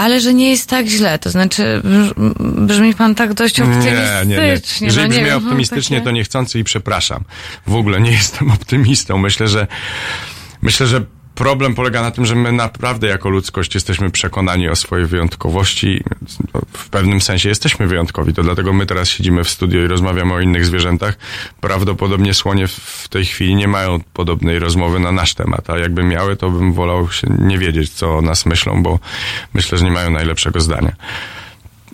ale 0.00 0.20
że 0.20 0.34
nie 0.34 0.50
jest 0.50 0.68
tak 0.68 0.86
źle. 0.86 1.18
To 1.18 1.30
znaczy, 1.30 1.82
brzmi 2.40 2.94
pan 2.94 3.14
tak 3.14 3.34
dość 3.34 3.60
optymistycznie. 3.60 4.22
Nie, 4.26 4.36
nie, 4.36 4.36
nie. 4.36 4.60
Jeżeli 4.80 5.08
no, 5.08 5.14
brzmi 5.14 5.30
optymistycznie, 5.30 5.96
takie... 5.96 6.04
to 6.04 6.10
niechcący 6.10 6.58
i 6.58 6.64
przepraszam. 6.64 7.24
W 7.66 7.74
ogóle 7.74 8.00
nie 8.00 8.10
jestem 8.10 8.50
optymistą. 8.50 9.18
Myślę, 9.18 9.48
że 9.48 9.66
myślę, 10.62 10.86
że 10.86 11.04
problem 11.34 11.74
polega 11.74 12.02
na 12.02 12.10
tym, 12.10 12.26
że 12.26 12.34
my 12.34 12.52
naprawdę 12.52 13.06
jako 13.06 13.28
ludzkość 13.28 13.74
jesteśmy 13.74 14.10
przekonani 14.10 14.68
o 14.68 14.76
swojej 14.76 15.06
wyjątkowości. 15.06 16.04
W 16.76 16.88
pewnym 16.88 17.20
sensie 17.20 17.48
jesteśmy 17.48 17.86
wyjątkowi. 17.86 18.34
To 18.34 18.42
dlatego 18.42 18.72
my 18.72 18.86
teraz 18.86 19.08
siedzimy 19.08 19.44
w 19.44 19.50
studio 19.50 19.80
i 19.80 19.86
rozmawiamy 19.86 20.34
o 20.34 20.40
innych 20.40 20.66
zwierzętach. 20.66 21.18
Prawdopodobnie 21.60 22.34
słonie 22.34 22.68
w 22.68 23.08
tej 23.10 23.24
chwili 23.24 23.54
nie 23.54 23.68
mają 23.68 24.00
podobnej 24.12 24.58
rozmowy 24.58 25.00
na 25.00 25.12
nasz 25.12 25.34
temat, 25.34 25.70
a 25.70 25.78
jakby 25.78 26.02
miały, 26.02 26.36
to 26.36 26.50
bym 26.50 26.72
wolał 26.72 27.10
się 27.10 27.28
nie 27.38 27.58
wiedzieć, 27.58 27.90
co 27.90 28.18
o 28.18 28.22
nas 28.22 28.46
myślą, 28.46 28.82
bo 28.82 28.98
myślę, 29.54 29.78
że 29.78 29.84
nie 29.84 29.90
mają 29.90 30.10
najlepszego 30.10 30.60
zdania. 30.60 30.92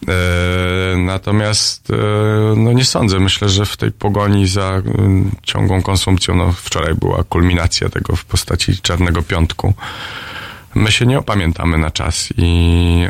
E, 0.09 0.97
natomiast 0.97 1.91
e, 1.91 1.97
no 2.57 2.73
nie 2.73 2.85
sądzę. 2.85 3.21
Myślę, 3.21 3.49
że 3.49 3.67
w 3.67 3.77
tej 3.77 3.93
pogoni 3.93 4.47
za 4.47 4.63
e, 4.63 4.83
ciągłą 5.43 5.83
konsumpcją, 5.83 6.35
no 6.35 6.53
wczoraj 6.53 6.95
była 6.95 7.25
kulminacja 7.25 7.89
tego 7.89 8.17
w 8.17 8.25
postaci 8.25 8.79
Czarnego 8.83 9.23
Piątku. 9.23 9.75
My 10.77 10.93
się 10.93 11.07
nie 11.07 11.19
opamiętamy 11.19 11.79
na 11.79 11.91
czas 11.91 12.29
i 12.37 13.07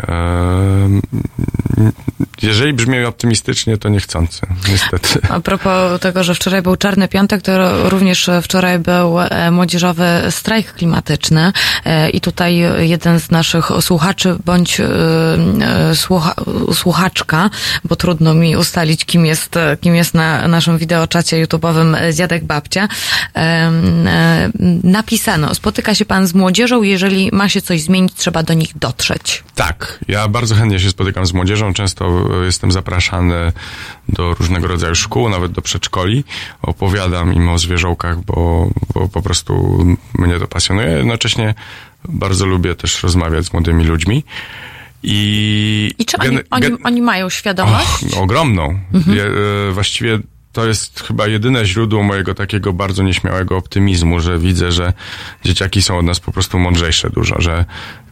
jeżeli 2.42 2.72
brzmi 2.72 3.04
optymistycznie, 3.04 3.78
to 3.78 3.88
niechcący, 3.88 4.40
niestety. 4.68 5.20
A 5.28 5.40
propos 5.40 6.00
tego, 6.00 6.24
że 6.24 6.34
wczoraj 6.34 6.62
był 6.62 6.76
Czarny 6.76 7.08
Piątek, 7.08 7.42
to 7.42 7.88
również 7.88 8.30
wczoraj 8.42 8.78
był 8.78 9.20
e, 9.20 9.50
młodzieżowy 9.50 10.04
strajk 10.30 10.72
klimatyczny 10.72 11.52
e, 11.84 12.10
i 12.10 12.20
tutaj 12.20 12.56
jeden 12.78 13.20
z 13.20 13.30
naszych 13.30 13.68
słuchaczy 13.80 14.36
bądź 14.44 14.80
e, 14.80 14.86
słucha, 15.94 16.34
słuchaczka, 16.72 17.50
bo 17.84 17.96
trudno 17.96 18.34
mi 18.34 18.56
ustalić, 18.56 19.04
kim 19.04 19.26
jest, 19.26 19.54
kim 19.80 19.94
jest 19.94 20.14
na 20.14 20.48
naszym 20.48 20.78
wideoczacie 20.78 21.46
YouTube'owym 21.46 22.12
Dziadek 22.12 22.44
Babcia, 22.44 22.88
napisano, 24.84 25.54
spotyka 25.54 25.94
się 25.94 26.04
pan 26.04 26.26
z 26.26 26.34
młodzieżą, 26.34 26.82
jeżeli 26.82 27.30
ma 27.32 27.48
się 27.48 27.55
coś 27.62 27.82
zmienić, 27.82 28.14
trzeba 28.14 28.42
do 28.42 28.54
nich 28.54 28.78
dotrzeć. 28.78 29.44
Tak, 29.54 29.98
ja 30.08 30.28
bardzo 30.28 30.54
chętnie 30.54 30.80
się 30.80 30.90
spotykam 30.90 31.26
z 31.26 31.32
młodzieżą, 31.32 31.74
często 31.74 32.28
jestem 32.44 32.72
zapraszany 32.72 33.52
do 34.08 34.34
różnego 34.34 34.66
rodzaju 34.66 34.94
szkół, 34.94 35.28
nawet 35.28 35.52
do 35.52 35.62
przedszkoli. 35.62 36.24
Opowiadam 36.62 37.34
im 37.34 37.48
o 37.48 37.58
zwierzołkach, 37.58 38.24
bo, 38.24 38.70
bo 38.94 39.08
po 39.08 39.22
prostu 39.22 39.84
mnie 40.18 40.38
to 40.38 40.46
pasjonuje. 40.46 40.88
Jednocześnie 40.88 41.54
bardzo 42.04 42.46
lubię 42.46 42.74
też 42.74 43.02
rozmawiać 43.02 43.44
z 43.44 43.52
młodymi 43.52 43.84
ludźmi. 43.84 44.24
I, 45.02 45.94
I 45.98 46.04
czy 46.04 46.16
oni, 46.18 46.38
oni, 46.50 46.66
oni 46.84 47.02
mają 47.02 47.30
świadomość? 47.30 48.04
Och, 48.12 48.22
ogromną. 48.22 48.78
Mhm. 48.94 49.16
Je, 49.16 49.24
właściwie 49.72 50.18
to 50.56 50.66
jest 50.66 51.00
chyba 51.00 51.26
jedyne 51.26 51.64
źródło 51.66 52.02
mojego 52.02 52.34
takiego 52.34 52.72
bardzo 52.72 53.02
nieśmiałego 53.02 53.56
optymizmu, 53.56 54.20
że 54.20 54.38
widzę, 54.38 54.72
że 54.72 54.92
dzieciaki 55.44 55.82
są 55.82 55.98
od 55.98 56.04
nas 56.04 56.20
po 56.20 56.32
prostu 56.32 56.58
mądrzejsze 56.58 57.10
dużo, 57.10 57.40
że 57.40 57.64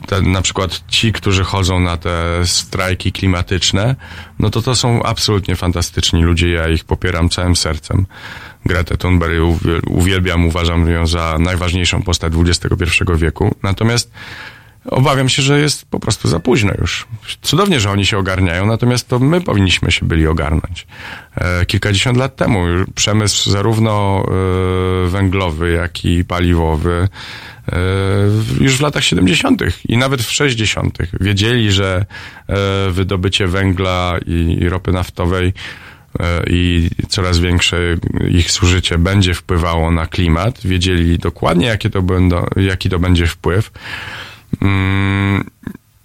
te, 0.07 0.23
na 0.23 0.43
przykład 0.43 0.83
ci, 0.89 1.13
którzy 1.13 1.45
chodzą 1.45 1.81
na 1.81 1.97
te 1.97 2.41
strajki 2.45 3.13
klimatyczne, 3.13 3.97
no 4.39 4.51
to 4.51 4.63
to 4.63 4.75
są 4.75 5.03
absolutnie 5.03 5.57
fantastyczni 5.57 6.23
ludzie, 6.23 6.51
ja 6.51 6.69
ich 6.69 6.85
popieram 6.85 7.29
całym 7.29 7.57
sercem. 7.57 8.07
Gretę 8.67 8.97
Thunberg 8.97 9.35
uwielbiam, 9.87 10.47
uważam 10.47 10.91
ją 10.91 11.07
za 11.07 11.37
najważniejszą 11.39 12.03
postać 12.03 12.33
XXI 12.37 13.05
wieku. 13.17 13.55
Natomiast 13.63 14.13
Obawiam 14.87 15.29
się, 15.29 15.43
że 15.43 15.61
jest 15.61 15.87
po 15.91 16.01
prostu 16.01 16.29
za 16.29 16.41
późno 16.41 16.73
już. 16.81 17.07
Cudownie, 17.43 17.81
że 17.81 17.91
oni 17.91 18.07
się 18.07 18.19
ogarniają, 18.19 18.67
natomiast 18.67 19.09
to 19.09 19.19
my 19.19 19.41
powinniśmy 19.41 19.93
się 19.93 20.07
byli 20.07 20.27
ogarnąć. 20.27 20.87
E, 21.37 21.67
kilkadziesiąt 21.67 22.19
lat 22.19 22.37
temu 22.37 22.65
przemysł 22.95 23.51
zarówno 23.51 24.25
e, 25.07 25.09
węglowy, 25.09 25.73
jak 25.73 26.05
i 26.05 26.25
paliwowy 26.25 27.09
e, 27.73 27.79
już 28.61 28.77
w 28.77 28.81
latach 28.81 29.05
70. 29.05 29.63
i 29.89 29.97
nawet 29.97 30.23
w 30.23 30.33
60. 30.33 30.99
wiedzieli, 31.21 31.73
że 31.73 32.07
wydobycie 32.91 33.47
węgla 33.47 34.19
i, 34.27 34.69
ropy 34.69 34.93
naftowej 34.93 35.53
i 36.47 36.91
coraz 37.09 37.39
większe 37.39 37.79
ich 38.31 38.51
zużycie 38.51 38.99
będzie 38.99 39.35
wpływało 39.35 39.91
na 39.91 40.07
klimat. 40.07 40.67
Wiedzieli 40.67 41.19
dokładnie, 41.19 41.67
jakie 41.67 41.91
to 41.91 42.03
będą, 42.03 42.47
jaki 42.57 42.91
to 42.91 42.99
będzie 42.99 43.27
wpływ. 43.27 43.71
Mm, 44.63 45.51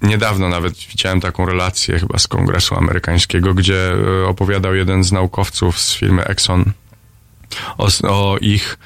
niedawno 0.01 0.49
nawet 0.49 0.73
widziałem 0.73 1.21
taką 1.21 1.45
relację 1.45 1.99
chyba 1.99 2.19
z 2.19 2.27
Kongresu 2.27 2.75
Amerykańskiego, 2.75 3.53
gdzie 3.53 3.91
e, 3.91 4.27
opowiadał 4.27 4.75
jeden 4.75 5.03
z 5.03 5.11
naukowców 5.11 5.79
z 5.79 5.95
firmy 5.95 6.23
Exxon 6.23 6.71
o, 7.77 7.87
o 8.03 8.37
ich 8.41 8.77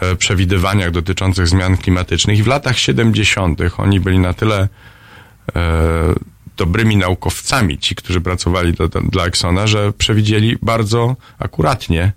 e, 0.00 0.16
przewidywaniach 0.16 0.90
dotyczących 0.90 1.48
zmian 1.48 1.76
klimatycznych. 1.76 2.38
I 2.38 2.42
w 2.42 2.46
latach 2.46 2.78
70. 2.78 3.60
oni 3.78 4.00
byli 4.00 4.18
na 4.18 4.32
tyle 4.32 4.68
e, 5.56 6.14
dobrymi 6.56 6.96
naukowcami, 6.96 7.78
ci, 7.78 7.94
którzy 7.94 8.20
pracowali 8.20 8.72
do, 8.72 8.88
do, 8.88 9.00
dla 9.00 9.24
Exxona, 9.24 9.66
że 9.66 9.92
przewidzieli 9.92 10.56
bardzo 10.62 11.16
akuratnie 11.38 12.02
e, 12.02 12.12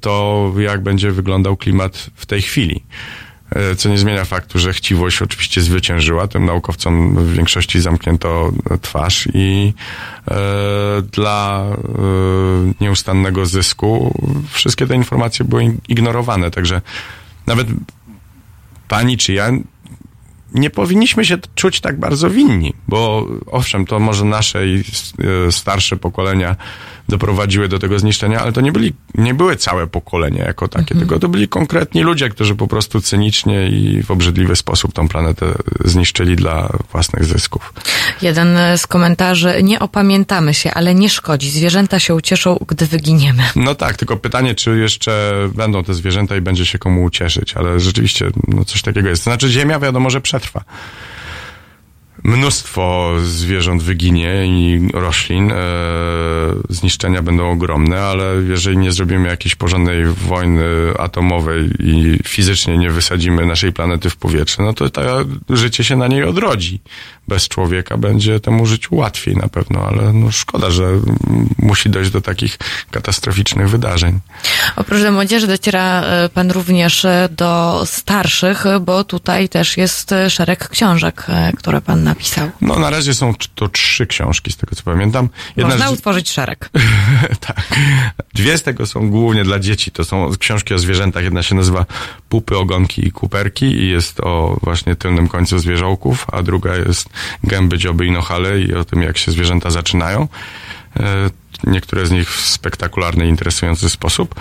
to, 0.00 0.52
jak 0.58 0.82
będzie 0.82 1.12
wyglądał 1.12 1.56
klimat 1.56 2.10
w 2.14 2.26
tej 2.26 2.42
chwili. 2.42 2.82
E, 3.54 3.76
co 3.76 3.88
nie 3.88 3.98
zmienia 3.98 4.24
faktu, 4.24 4.58
że 4.58 4.72
chciwość 4.72 5.22
oczywiście 5.22 5.60
zwyciężyła. 5.60 6.28
Tym 6.28 6.44
naukowcom 6.44 7.14
w 7.14 7.32
większości 7.32 7.80
zamknięto 7.80 8.52
twarz 8.82 9.28
i 9.34 9.74
e, 10.30 10.34
dla 11.12 11.64
e, 11.64 11.74
nieustannego 12.80 13.46
zysku 13.46 14.14
wszystkie 14.50 14.86
te 14.86 14.94
informacje 14.94 15.44
były 15.44 15.76
ignorowane. 15.88 16.50
Także 16.50 16.80
nawet 17.46 17.66
pani 18.88 19.16
czy 19.16 19.32
ja 19.32 19.50
nie 20.54 20.70
powinniśmy 20.70 21.24
się 21.24 21.38
czuć 21.54 21.80
tak 21.80 21.98
bardzo 21.98 22.30
winni, 22.30 22.74
bo 22.88 23.26
owszem, 23.46 23.86
to 23.86 23.98
może 23.98 24.24
nasze 24.24 24.66
i 24.66 24.84
e, 25.48 25.52
starsze 25.52 25.96
pokolenia 25.96 26.56
doprowadziły 27.08 27.68
do 27.68 27.78
tego 27.78 27.98
zniszczenia, 27.98 28.40
ale 28.40 28.52
to 28.52 28.60
nie, 28.60 28.72
byli, 28.72 28.92
nie 29.14 29.34
były 29.34 29.56
całe 29.56 29.86
pokolenia 29.86 30.44
jako 30.44 30.68
takie, 30.68 30.94
mhm. 30.94 31.00
tylko 31.00 31.18
to 31.18 31.28
byli 31.28 31.48
konkretni 31.48 32.02
ludzie, 32.02 32.28
którzy 32.28 32.54
po 32.54 32.68
prostu 32.68 33.00
cynicznie 33.00 33.68
i 33.68 34.02
w 34.02 34.10
obrzydliwy 34.10 34.56
sposób 34.56 34.92
tą 34.92 35.08
planetę 35.08 35.46
zniszczyli 35.84 36.36
dla 36.36 36.68
własnych 36.92 37.24
zysków. 37.24 37.72
Jeden 38.22 38.58
z 38.76 38.86
komentarzy, 38.86 39.62
nie 39.62 39.80
opamiętamy 39.80 40.54
się, 40.54 40.74
ale 40.74 40.94
nie 40.94 41.10
szkodzi. 41.10 41.50
Zwierzęta 41.50 41.98
się 41.98 42.14
ucieszą, 42.14 42.64
gdy 42.68 42.86
wyginiemy. 42.86 43.42
No 43.56 43.74
tak, 43.74 43.96
tylko 43.96 44.16
pytanie, 44.16 44.54
czy 44.54 44.78
jeszcze 44.78 45.32
będą 45.54 45.84
te 45.84 45.94
zwierzęta 45.94 46.36
i 46.36 46.40
będzie 46.40 46.66
się 46.66 46.78
komu 46.78 47.04
ucieszyć, 47.04 47.54
ale 47.54 47.80
rzeczywiście 47.80 48.30
no 48.48 48.64
coś 48.64 48.82
takiego 48.82 49.08
jest. 49.08 49.22
znaczy 49.22 49.48
Ziemia 49.48 49.78
wiadomo, 49.78 50.10
że 50.10 50.20
przetrwa 50.20 50.64
mnóstwo 52.24 53.12
zwierząt 53.24 53.82
wyginie 53.82 54.46
i 54.46 54.88
roślin. 54.94 55.52
E, 55.52 55.56
zniszczenia 56.68 57.22
będą 57.22 57.50
ogromne, 57.50 58.02
ale 58.02 58.24
jeżeli 58.48 58.76
nie 58.76 58.92
zrobimy 58.92 59.28
jakiejś 59.28 59.54
porządnej 59.54 60.04
wojny 60.06 60.64
atomowej 60.98 61.70
i 61.78 62.18
fizycznie 62.26 62.78
nie 62.78 62.90
wysadzimy 62.90 63.46
naszej 63.46 63.72
planety 63.72 64.10
w 64.10 64.16
powietrze, 64.16 64.62
no 64.62 64.72
to 64.72 64.90
to 64.90 65.24
życie 65.50 65.84
się 65.84 65.96
na 65.96 66.08
niej 66.08 66.24
odrodzi. 66.24 66.80
Bez 67.28 67.48
człowieka 67.48 67.96
będzie 67.96 68.40
temu 68.40 68.66
żyć 68.66 68.90
łatwiej 68.90 69.36
na 69.36 69.48
pewno, 69.48 69.86
ale 69.86 70.12
no 70.12 70.32
szkoda, 70.32 70.70
że 70.70 70.88
musi 71.58 71.90
dojść 71.90 72.10
do 72.10 72.20
takich 72.20 72.58
katastroficznych 72.90 73.70
wydarzeń. 73.70 74.20
Oprócz 74.76 75.00
młodzieży 75.12 75.46
dociera 75.46 76.02
e, 76.02 76.28
pan 76.28 76.50
również 76.50 77.04
e, 77.04 77.28
do 77.36 77.82
starszych, 77.86 78.64
bo 78.80 79.04
tutaj 79.04 79.48
też 79.48 79.76
jest 79.76 80.14
szereg 80.28 80.68
książek, 80.68 81.26
które 81.56 81.80
pan 81.80 82.11
napisał. 82.12 82.50
No 82.60 82.78
na 82.78 82.90
razie 82.90 83.14
są 83.14 83.34
to 83.54 83.68
trzy 83.68 84.06
książki, 84.06 84.52
z 84.52 84.56
tego 84.56 84.76
co 84.76 84.82
pamiętam. 84.82 85.28
Jedna 85.56 85.74
Można 85.74 85.90
utworzyć 85.90 86.30
szereg. 86.30 86.70
tak. 87.46 87.62
Dwie 88.34 88.58
z 88.58 88.62
tego 88.62 88.86
są 88.86 89.10
głównie 89.10 89.44
dla 89.44 89.58
dzieci. 89.58 89.90
To 89.90 90.04
są 90.04 90.30
książki 90.38 90.74
o 90.74 90.78
zwierzętach. 90.78 91.24
Jedna 91.24 91.42
się 91.42 91.54
nazywa 91.54 91.86
Pupy, 92.28 92.56
Ogonki 92.56 93.06
i 93.06 93.12
Kuperki 93.12 93.66
i 93.66 93.88
jest 93.88 94.20
o 94.20 94.58
właśnie 94.62 94.96
tylnym 94.96 95.28
końcu 95.28 95.58
zwierzołków, 95.58 96.26
a 96.32 96.42
druga 96.42 96.76
jest 96.76 97.08
Gęby, 97.44 97.78
Dzioby 97.78 98.06
i 98.06 98.10
Nohale 98.10 98.60
i 98.60 98.74
o 98.74 98.84
tym, 98.84 99.02
jak 99.02 99.18
się 99.18 99.32
zwierzęta 99.32 99.70
zaczynają 99.70 100.28
niektóre 101.64 102.06
z 102.06 102.10
nich 102.10 102.30
w 102.30 102.48
spektakularny, 102.48 103.26
interesujący 103.26 103.88
sposób. 103.88 104.34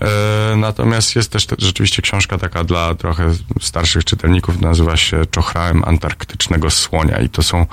E, 0.00 0.56
natomiast 0.56 1.16
jest 1.16 1.32
też 1.32 1.46
rzeczywiście 1.58 2.02
książka 2.02 2.38
taka 2.38 2.64
dla 2.64 2.94
trochę 2.94 3.34
starszych 3.60 4.04
czytelników, 4.04 4.60
nazywa 4.60 4.96
się 4.96 5.26
Czochrałem 5.30 5.84
Antarktycznego 5.84 6.70
Słonia 6.70 7.18
i 7.18 7.28
to 7.28 7.42
są, 7.42 7.66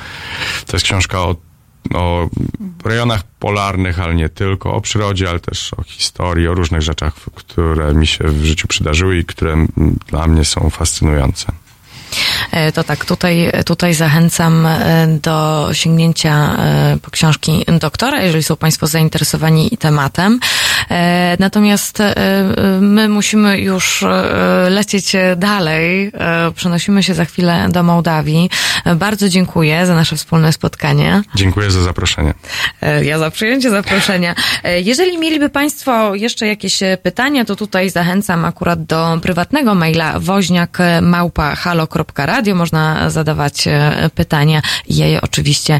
to 0.65 0.77
jest 0.77 0.85
książka 0.85 1.21
o 1.21 1.35
o 1.93 2.29
rejonach 2.85 3.23
polarnych, 3.23 3.99
ale 3.99 4.15
nie 4.15 4.29
tylko, 4.29 4.73
o 4.73 4.81
przyrodzie, 4.81 5.29
ale 5.29 5.39
też 5.39 5.73
o 5.73 5.83
historii, 5.83 6.47
o 6.47 6.53
różnych 6.53 6.81
rzeczach, 6.81 7.13
które 7.35 7.93
mi 7.93 8.07
się 8.07 8.23
w 8.23 8.45
życiu 8.45 8.67
przydarzyły 8.67 9.17
i 9.17 9.25
które 9.25 9.65
dla 10.07 10.27
mnie 10.27 10.45
są 10.45 10.69
fascynujące. 10.69 11.51
E, 12.51 12.71
to 12.71 12.83
tak, 12.83 13.05
tutaj, 13.05 13.51
tutaj 13.65 13.93
zachęcam 13.93 14.65
e, 14.65 15.07
do 15.21 15.69
sięgnięcia 15.73 16.55
e, 16.59 16.97
po 17.01 17.11
książki 17.11 17.65
doktora, 17.79 18.21
jeżeli 18.21 18.43
są 18.43 18.55
Państwo 18.55 18.87
zainteresowani 18.87 19.69
tematem. 19.79 20.39
Natomiast 21.39 22.03
my 22.81 23.09
musimy 23.09 23.59
już 23.59 24.05
lecieć 24.69 25.11
dalej. 25.37 26.11
Przenosimy 26.55 27.03
się 27.03 27.13
za 27.13 27.25
chwilę 27.25 27.67
do 27.71 27.83
Mołdawii. 27.83 28.49
Bardzo 28.95 29.29
dziękuję 29.29 29.85
za 29.85 29.95
nasze 29.95 30.15
wspólne 30.15 30.53
spotkanie. 30.53 31.21
Dziękuję 31.35 31.71
za 31.71 31.81
zaproszenie. 31.81 32.33
Ja 33.03 33.19
za 33.19 33.31
przyjęcie 33.31 33.69
zaproszenia. 33.69 34.35
Jeżeli 34.83 35.17
mieliby 35.17 35.49
Państwo 35.49 36.15
jeszcze 36.15 36.47
jakieś 36.47 36.79
pytania, 37.03 37.45
to 37.45 37.55
tutaj 37.55 37.89
zachęcam 37.89 38.45
akurat 38.45 38.83
do 38.83 39.19
prywatnego 39.21 39.75
maila 39.75 40.19
woźniak 40.19 40.77
małpa 41.01 41.55
radio. 42.17 42.55
Można 42.55 43.09
zadawać 43.09 43.67
e, 43.67 44.09
pytania 44.15 44.61
i 44.87 44.97
ja 44.97 45.07
je 45.07 45.21
oczywiście 45.21 45.79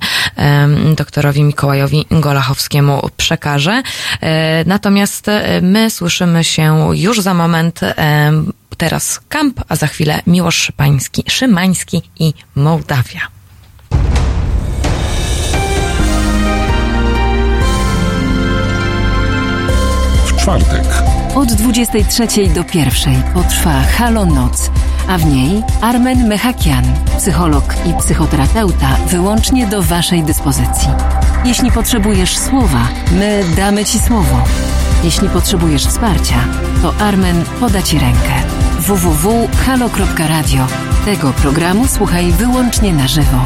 doktorowi 0.95 1.43
Mikołajowi 1.43 2.05
Golachowskiemu 2.12 3.10
przekażę. 3.18 3.84
E, 4.22 4.66
Natomiast 4.99 5.27
e, 5.27 5.61
my 5.61 5.89
słyszymy 5.89 6.43
się 6.43 6.97
już 6.97 7.21
za 7.21 7.33
moment. 7.33 7.83
E, 7.83 8.31
teraz 8.77 9.19
Kamp, 9.29 9.61
a 9.69 9.75
za 9.75 9.87
chwilę 9.87 10.21
Miłosz 10.27 10.55
Szypański, 10.55 11.23
Szymański 11.27 12.01
i 12.19 12.33
Mołdawia. 12.55 13.19
W 20.25 20.41
czwartek. 20.41 20.85
Od 21.35 21.53
23 21.53 22.27
do 22.55 22.63
1 22.73 23.23
potrwa 23.33 23.81
Halo 23.81 24.25
Noc, 24.25 24.71
a 25.07 25.17
w 25.17 25.25
niej 25.25 25.63
Armen 25.81 26.27
Mechakian, 26.27 26.85
psycholog 27.17 27.75
i 27.85 27.93
psychoterapeuta 28.03 28.97
wyłącznie 29.07 29.67
do 29.67 29.81
Waszej 29.81 30.23
dyspozycji. 30.23 30.89
Jeśli 31.45 31.71
potrzebujesz 31.71 32.37
słowa, 32.37 32.87
my 33.11 33.43
damy 33.55 33.85
Ci 33.85 33.99
słowo. 33.99 34.43
Jeśli 35.03 35.29
potrzebujesz 35.29 35.85
wsparcia, 35.85 36.35
to 36.81 36.93
Armen 36.99 37.43
poda 37.59 37.81
Ci 37.81 37.99
rękę. 37.99 38.33
www.halo.radio. 38.79 40.67
Tego 41.05 41.33
programu 41.33 41.87
słuchaj 41.87 42.31
wyłącznie 42.31 42.93
na 42.93 43.07
żywo. 43.07 43.45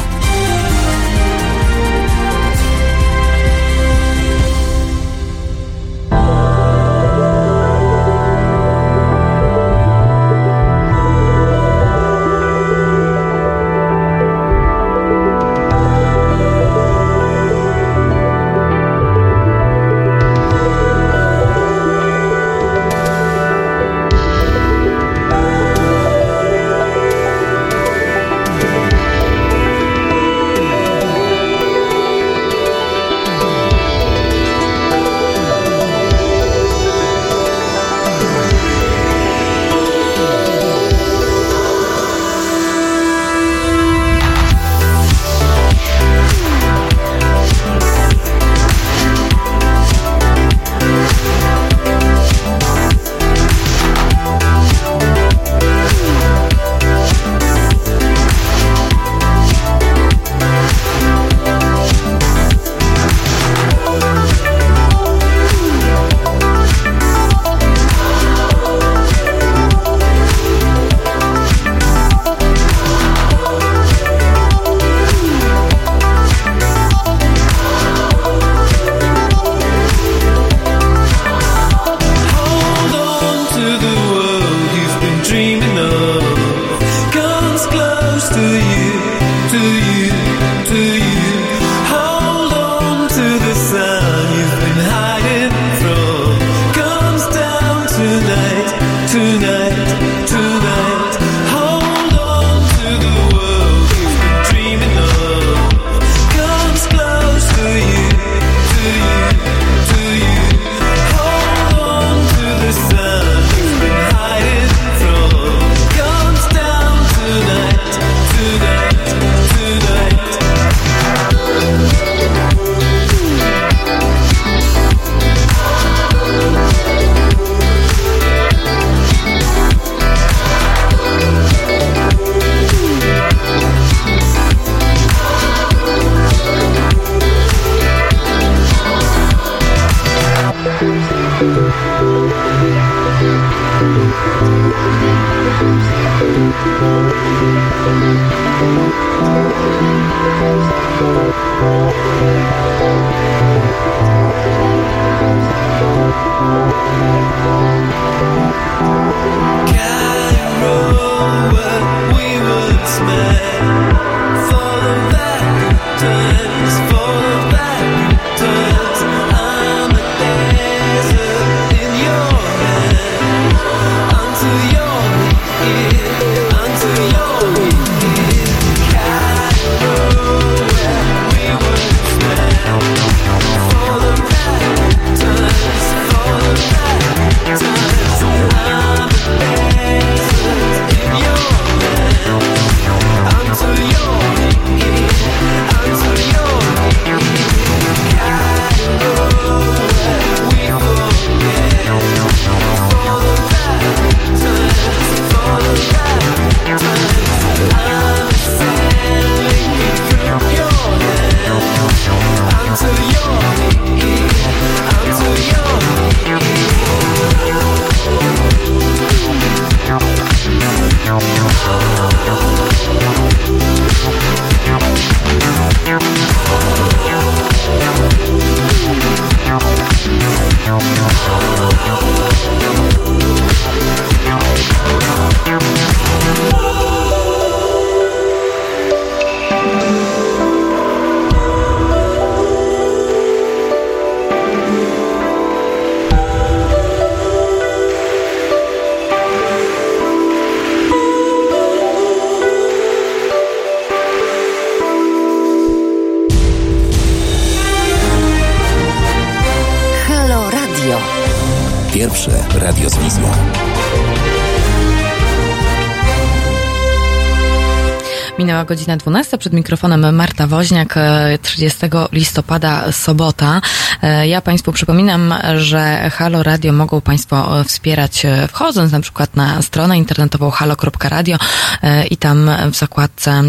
Godzina 268.64 268.96
12, 268.96 269.38
przed 269.38 269.52
mikrofonem 269.52 270.14
Marta 270.14 270.46
Woźniak, 270.46 270.96
e, 270.96 271.38
30 271.42 271.86
listopada, 272.12 272.92
sobota. 272.92 273.60
E, 274.02 274.28
Ja 274.28 274.40
Państwu 274.40 274.72
przypominam, 274.72 275.34
że 275.56 276.10
Halo 276.10 276.42
Radio 276.42 276.72
mogą 276.72 277.00
Państwo 277.00 277.60
e, 277.60 277.64
wspierać 277.64 278.24
e, 278.24 278.48
wchodząc 278.48 278.92
na 278.92 279.00
przykład 279.00 279.36
na 279.36 279.62
stronę 279.62 279.98
internetową 279.98 280.50
halo.radio 280.50 281.36
e, 281.82 282.06
i 282.06 282.16
tam 282.16 282.50
w 282.72 282.76
zakładce, 282.76 283.30
e, 283.30 283.44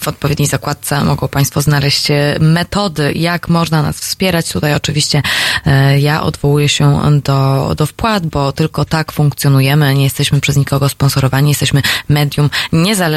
w 0.00 0.08
odpowiedniej 0.08 0.48
zakładce 0.48 1.04
mogą 1.04 1.28
Państwo 1.28 1.60
znaleźć 1.60 2.10
e, 2.10 2.36
metody, 2.40 3.12
jak 3.12 3.48
można 3.48 3.82
nas 3.82 3.96
wspierać. 4.00 4.52
Tutaj 4.52 4.74
oczywiście 4.74 5.22
e, 5.66 6.00
ja 6.00 6.22
odwołuję 6.22 6.68
się 6.68 7.00
do, 7.24 7.72
do 7.76 7.86
wpłat, 7.86 8.26
bo 8.26 8.52
tylko 8.52 8.84
tak 8.84 9.12
funkcjonujemy. 9.12 9.94
Nie 9.94 10.04
jesteśmy 10.04 10.40
przez 10.40 10.56
nikogo 10.56 10.88
sponsorowani, 10.88 11.48
jesteśmy 11.48 11.82
medium, 12.08 12.50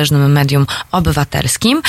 niezależnym 0.04 0.32
medium 0.32 0.68
obywatelskim. 0.92 1.82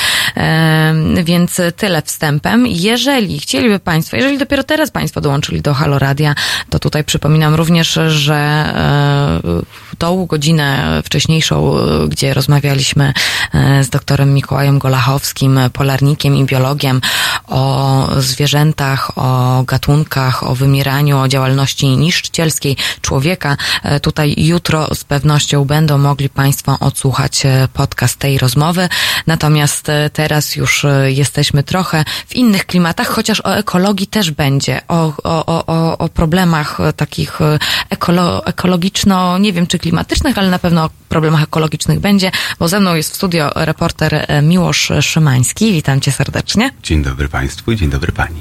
Więc 1.24 1.60
tyle 1.76 2.02
wstępem. 2.02 2.66
Jeżeli 2.66 3.40
chcieliby 3.40 3.78
Państwo, 3.78 4.16
jeżeli 4.16 4.38
dopiero 4.38 4.64
teraz 4.64 4.90
Państwo 4.90 5.20
dołączyli 5.20 5.62
do 5.62 5.74
Halo 5.74 5.98
Radia, 5.98 6.34
to 6.70 6.78
tutaj 6.78 7.04
przypominam 7.04 7.54
również, 7.54 7.98
że 8.06 8.34
e, 8.34 9.40
tą 9.98 10.26
godzinę 10.26 11.00
wcześniejszą, 11.04 11.78
e, 11.78 12.08
gdzie 12.08 12.34
rozmawialiśmy 12.34 13.12
e, 13.54 13.84
z 13.84 13.90
doktorem 13.90 14.34
Mikołajem 14.34 14.78
Golachowskim, 14.78 15.60
polarnikiem 15.72 16.36
i 16.36 16.44
biologiem 16.44 17.00
o 17.48 18.08
zwierzętach, 18.18 19.18
o 19.18 19.62
gatunkach, 19.66 20.42
o 20.42 20.54
wymieraniu, 20.54 21.18
o 21.18 21.28
działalności 21.28 21.86
niszczycielskiej 21.86 22.76
człowieka. 23.00 23.56
Tutaj 24.02 24.34
jutro 24.36 24.94
z 24.94 25.04
pewnością 25.04 25.64
będą 25.64 25.98
mogli 25.98 26.28
Państwo 26.28 26.76
odsłuchać 26.80 27.42
podcast 28.04 28.18
tej 28.18 28.38
rozmowy. 28.38 28.88
Natomiast 29.26 29.88
e, 29.88 30.10
teraz 30.10 30.56
już 30.56 30.84
e, 30.84 31.12
jesteśmy 31.12 31.62
trochę 31.62 32.04
w 32.28 32.36
innych 32.36 32.66
klimatach, 32.66 33.06
chociaż 33.08 33.40
o 33.40 33.56
ekologii 33.56 34.06
też 34.06 34.30
będzie, 34.30 34.80
o, 34.88 35.12
o, 35.24 35.46
o- 35.66 35.98
o, 35.98 36.08
problemach 36.08 36.80
e, 36.80 36.92
takich 36.92 37.38
ekolo, 37.90 38.46
ekologiczno, 38.46 39.38
nie 39.38 39.52
wiem 39.52 39.66
czy 39.66 39.78
klimatycznych, 39.78 40.38
ale 40.38 40.50
na 40.50 40.58
pewno 40.58 40.84
o 40.84 40.90
problemach 41.08 41.42
ekologicznych 41.42 42.00
będzie, 42.00 42.30
bo 42.58 42.68
ze 42.68 42.80
mną 42.80 42.94
jest 42.94 43.12
w 43.12 43.16
studio 43.16 43.50
reporter 43.54 44.26
Miłosz 44.42 44.92
Szymański. 45.00 45.72
Witam 45.72 46.00
Cię 46.00 46.12
serdecznie. 46.12 46.70
Dzień 46.82 47.02
dobry 47.02 47.28
Państwu 47.28 47.72
i 47.72 47.76
dzień 47.76 47.90
dobry 47.90 48.12
Pani. 48.12 48.40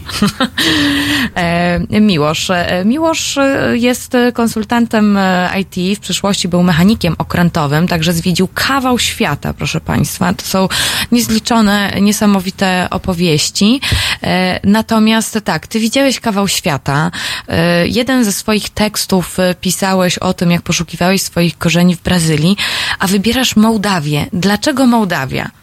Miłosz. 2.01 2.51
Miłosz 2.85 3.39
jest 3.73 4.13
konsultantem 4.33 5.19
IT, 5.59 5.97
w 5.97 6.01
przyszłości 6.01 6.47
był 6.47 6.63
mechanikiem 6.63 7.15
okrętowym, 7.17 7.87
także 7.87 8.13
zwiedził 8.13 8.47
kawał 8.53 8.99
świata, 8.99 9.52
proszę 9.53 9.81
Państwa. 9.81 10.33
To 10.33 10.45
są 10.45 10.67
niezliczone, 11.11 11.93
niesamowite 12.01 12.87
opowieści. 12.89 13.81
E, 14.23 14.59
Natomiast 14.63 15.39
tak, 15.43 15.67
Ty 15.67 15.79
widziałeś 15.79 16.19
kawał 16.19 16.47
świata. 16.47 17.11
E, 17.47 17.87
Jeden 17.87 18.25
ze 18.25 18.31
swoich 18.31 18.69
tekstów 18.69 19.39
e, 19.39 19.55
pisałeś 19.55 20.17
o 20.17 20.33
tym, 20.33 20.51
jak 20.51 20.61
poszukiwałeś 20.61 21.21
swoich 21.21 21.57
korzeni 21.57 21.95
w 21.95 22.01
Brazylii, 22.01 22.57
a 22.99 23.07
wybierasz 23.07 23.55
Mołdawię. 23.55 24.25
Dlaczego 24.33 24.87
Mołdawia? 24.87 25.62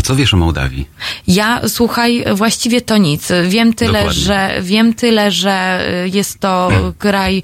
A 0.00 0.02
co 0.02 0.16
wiesz 0.16 0.34
o 0.34 0.36
Mołdawii? 0.36 0.86
Ja, 1.26 1.60
słuchaj, 1.68 2.24
właściwie 2.34 2.80
to 2.80 2.96
nic. 2.96 3.28
Wiem 3.48 3.74
tyle, 3.74 3.92
Dokładnie. 3.98 4.22
że 4.22 4.50
wiem 4.62 4.94
tyle, 4.94 5.30
że 5.30 5.86
y, 6.04 6.08
jest 6.08 6.38
to 6.40 6.68
kraj, 6.98 7.42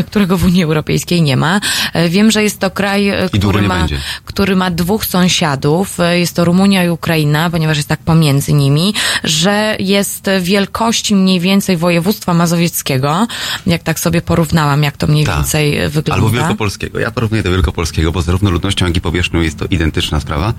y, 0.00 0.04
którego 0.04 0.36
w 0.38 0.44
Unii 0.44 0.62
Europejskiej 0.64 1.22
nie 1.22 1.36
ma. 1.36 1.60
Y, 1.96 2.08
Wiem, 2.08 2.30
że 2.30 2.42
jest 2.42 2.58
to 2.60 2.70
kraj, 2.70 3.12
który 3.38 3.62
ma, 3.62 3.78
będzie. 3.78 3.96
który 4.24 4.56
ma 4.56 4.70
dwóch 4.70 5.04
sąsiadów. 5.06 5.98
Jest 6.14 6.36
to 6.36 6.44
Rumunia 6.44 6.84
i 6.84 6.88
Ukraina, 6.88 7.50
ponieważ 7.50 7.76
jest 7.76 7.88
tak 7.88 8.00
pomiędzy 8.00 8.52
nimi, 8.52 8.94
że 9.24 9.76
jest 9.78 10.30
wielkości 10.40 11.14
mniej 11.16 11.40
więcej 11.40 11.76
województwa 11.76 12.34
mazowieckiego. 12.34 13.26
Jak 13.66 13.82
tak 13.82 14.00
sobie 14.00 14.22
porównałam, 14.22 14.82
jak 14.82 14.96
to 14.96 15.06
mniej 15.06 15.24
Tak. 15.26 15.36
więcej 15.36 15.88
wygląda. 15.88 16.14
Albo 16.14 16.30
Wielkopolskiego. 16.30 16.98
Ja 16.98 17.10
porównuję 17.10 17.42
do 17.42 17.50
Wielkopolskiego, 17.50 18.12
bo 18.12 18.22
zarówno 18.22 18.50
ludnością, 18.50 18.86
jak 18.86 18.96
i 18.96 19.00
powierzchnią 19.00 19.40
jest 19.40 19.58
to 19.58 19.64
identyczna 19.70 20.20
sprawa. 20.20 20.54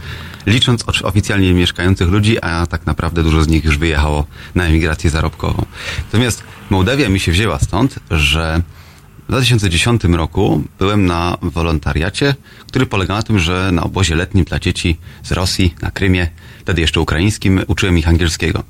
Licząc 0.46 0.84
o- 0.90 1.08
oficjalnie 1.16 1.53
mieszkających 1.53 2.09
ludzi, 2.09 2.41
a 2.41 2.66
tak 2.66 2.86
naprawdę 2.86 3.24
dużo 3.24 3.43
z 3.43 3.47
nich 3.47 3.66
już 3.66 3.78
wyjechało 3.78 4.26
na 4.55 4.63
emigrację 4.66 5.09
zarobkową. 5.09 5.66
Natomiast 6.05 6.43
Mołdawia 6.70 7.09
mi 7.09 7.20
się 7.20 7.32
wzięła 7.32 7.59
stąd, 7.59 7.99
że 8.11 8.61
w 9.26 9.28
2010 9.28 10.04
roku 10.04 10.64
byłem 10.80 11.06
na 11.06 11.38
wolontariacie, 11.42 12.36
który 12.68 12.86
polegał 12.86 13.18
na 13.18 13.24
tym, 13.24 13.40
że 13.40 13.70
na 13.72 13.84
obozie 13.84 14.16
letnim 14.16 14.46
dla 14.46 14.60
dzieci 14.60 14.98
z 15.24 15.32
Rosji, 15.32 15.76
na 15.82 15.92
Krymie, 15.92 16.28
wtedy 16.60 16.82
jeszcze 16.82 17.00
ukraińskim, 17.00 17.62
uczyłem 17.68 17.98
ich 17.98 18.08
angielskiego. 18.08 18.64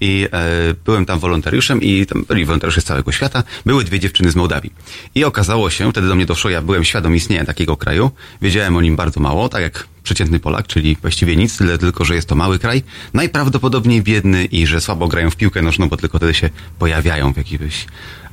I 0.00 0.28
e, 0.32 0.74
byłem 0.84 1.06
tam 1.06 1.18
wolontariuszem 1.18 1.82
i 1.82 2.06
tam 2.06 2.24
byli 2.28 2.44
wolontariusze 2.44 2.80
z 2.80 2.84
całego 2.84 3.12
świata. 3.12 3.42
Były 3.66 3.84
dwie 3.84 4.00
dziewczyny 4.00 4.30
z 4.30 4.36
Mołdawii. 4.36 4.72
I 5.14 5.24
okazało 5.24 5.70
się, 5.70 5.90
wtedy 5.90 6.08
do 6.08 6.14
mnie 6.14 6.26
doszło, 6.26 6.50
ja 6.50 6.62
byłem 6.62 6.84
świadom 6.84 7.16
istnienia 7.16 7.44
takiego 7.44 7.76
kraju. 7.76 8.10
Wiedziałem 8.42 8.76
o 8.76 8.80
nim 8.80 8.96
bardzo 8.96 9.20
mało, 9.20 9.48
tak 9.48 9.62
jak 9.62 9.86
przeciętny 10.02 10.40
Polak, 10.40 10.66
czyli 10.66 10.96
właściwie 11.02 11.36
nic, 11.36 11.58
tyle 11.58 11.78
tylko, 11.78 12.04
że 12.04 12.14
jest 12.14 12.28
to 12.28 12.34
mały 12.34 12.58
kraj, 12.58 12.82
najprawdopodobniej 13.14 14.02
biedny 14.02 14.44
i 14.44 14.66
że 14.66 14.80
słabo 14.80 15.08
grają 15.08 15.30
w 15.30 15.36
piłkę 15.36 15.62
nożną, 15.62 15.88
bo 15.88 15.96
tylko 15.96 16.18
wtedy 16.18 16.34
się 16.34 16.50
pojawiają 16.78 17.32
w 17.32 17.36
jakimś 17.36 17.86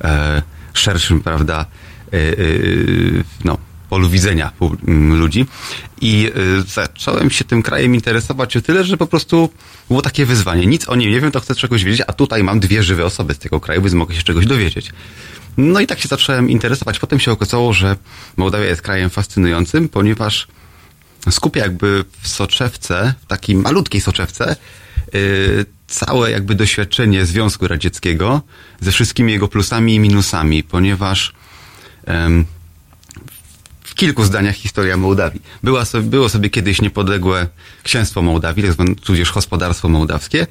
e, 0.04 0.42
szerszym, 0.78 1.20
prawda, 1.20 1.66
e, 2.12 2.16
e, 2.16 2.34
no, 3.44 3.58
polu 3.90 4.08
widzenia 4.08 4.52
pu- 4.60 4.76
m, 4.88 5.14
ludzi. 5.18 5.46
I 6.00 6.30
y, 6.36 6.62
zacząłem 6.62 7.30
się 7.30 7.44
tym 7.44 7.62
krajem 7.62 7.94
interesować 7.94 8.56
o 8.56 8.62
tyle, 8.62 8.84
że 8.84 8.96
po 8.96 9.06
prostu 9.06 9.50
było 9.88 10.02
takie 10.02 10.26
wyzwanie. 10.26 10.66
Nic 10.66 10.88
o 10.88 10.96
nim 10.96 11.10
nie 11.10 11.20
wiem, 11.20 11.30
to 11.30 11.40
chcę 11.40 11.54
czegoś 11.54 11.84
wiedzieć, 11.84 12.02
a 12.06 12.12
tutaj 12.12 12.42
mam 12.42 12.60
dwie 12.60 12.82
żywe 12.82 13.04
osoby 13.04 13.34
z 13.34 13.38
tego 13.38 13.60
kraju, 13.60 13.82
więc 13.82 13.94
mogę 13.94 14.14
się 14.14 14.22
czegoś 14.22 14.46
dowiedzieć. 14.46 14.90
No 15.56 15.80
i 15.80 15.86
tak 15.86 16.00
się 16.00 16.08
zacząłem 16.08 16.50
interesować. 16.50 16.98
Potem 16.98 17.20
się 17.20 17.32
okazało, 17.32 17.72
że 17.72 17.96
Mołdawia 18.36 18.64
jest 18.64 18.82
krajem 18.82 19.10
fascynującym, 19.10 19.88
ponieważ 19.88 20.46
skupia 21.30 21.60
jakby 21.60 22.04
w 22.22 22.28
soczewce, 22.28 23.14
w 23.22 23.26
takiej 23.26 23.56
malutkiej 23.56 24.00
soczewce, 24.00 24.56
całe 25.86 26.30
jakby 26.30 26.54
doświadczenie 26.54 27.26
Związku 27.26 27.68
Radzieckiego 27.68 28.42
ze 28.80 28.92
wszystkimi 28.92 29.32
jego 29.32 29.48
plusami 29.48 29.94
i 29.94 30.00
minusami, 30.00 30.62
ponieważ 30.62 31.32
em, 32.04 32.44
w 33.94 33.94
kilku 33.94 34.24
zdaniach 34.24 34.54
historia 34.54 34.96
Mołdawii. 34.96 35.42
Była 35.62 35.84
sobie, 35.84 36.04
było 36.04 36.28
sobie 36.28 36.50
kiedyś 36.50 36.80
niepodległe 36.82 37.46
księstwo 37.82 38.22
Mołdawii, 38.22 38.64
tak 38.64 38.86
tudzież 39.02 39.32
gospodarstwo 39.32 39.88
mołdawskie, 39.88 40.46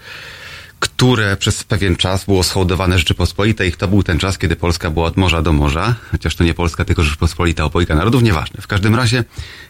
które 0.79 1.37
przez 1.37 1.63
pewien 1.63 1.95
czas 1.95 2.25
było 2.25 2.43
schołdowane 2.43 2.99
Rzeczypospolitej. 2.99 3.73
To 3.73 3.87
był 3.87 4.03
ten 4.03 4.19
czas, 4.19 4.37
kiedy 4.37 4.55
Polska 4.55 4.89
była 4.89 5.05
od 5.05 5.17
morza 5.17 5.41
do 5.41 5.53
morza, 5.53 5.95
chociaż 6.11 6.35
to 6.35 6.43
nie 6.43 6.53
Polska, 6.53 6.85
tylko 6.85 7.03
Rzeczypospolita, 7.03 7.63
opojka 7.63 7.95
narodów, 7.95 8.23
nieważne. 8.23 8.61
W 8.61 8.67
każdym 8.67 8.95
razie 8.95 9.23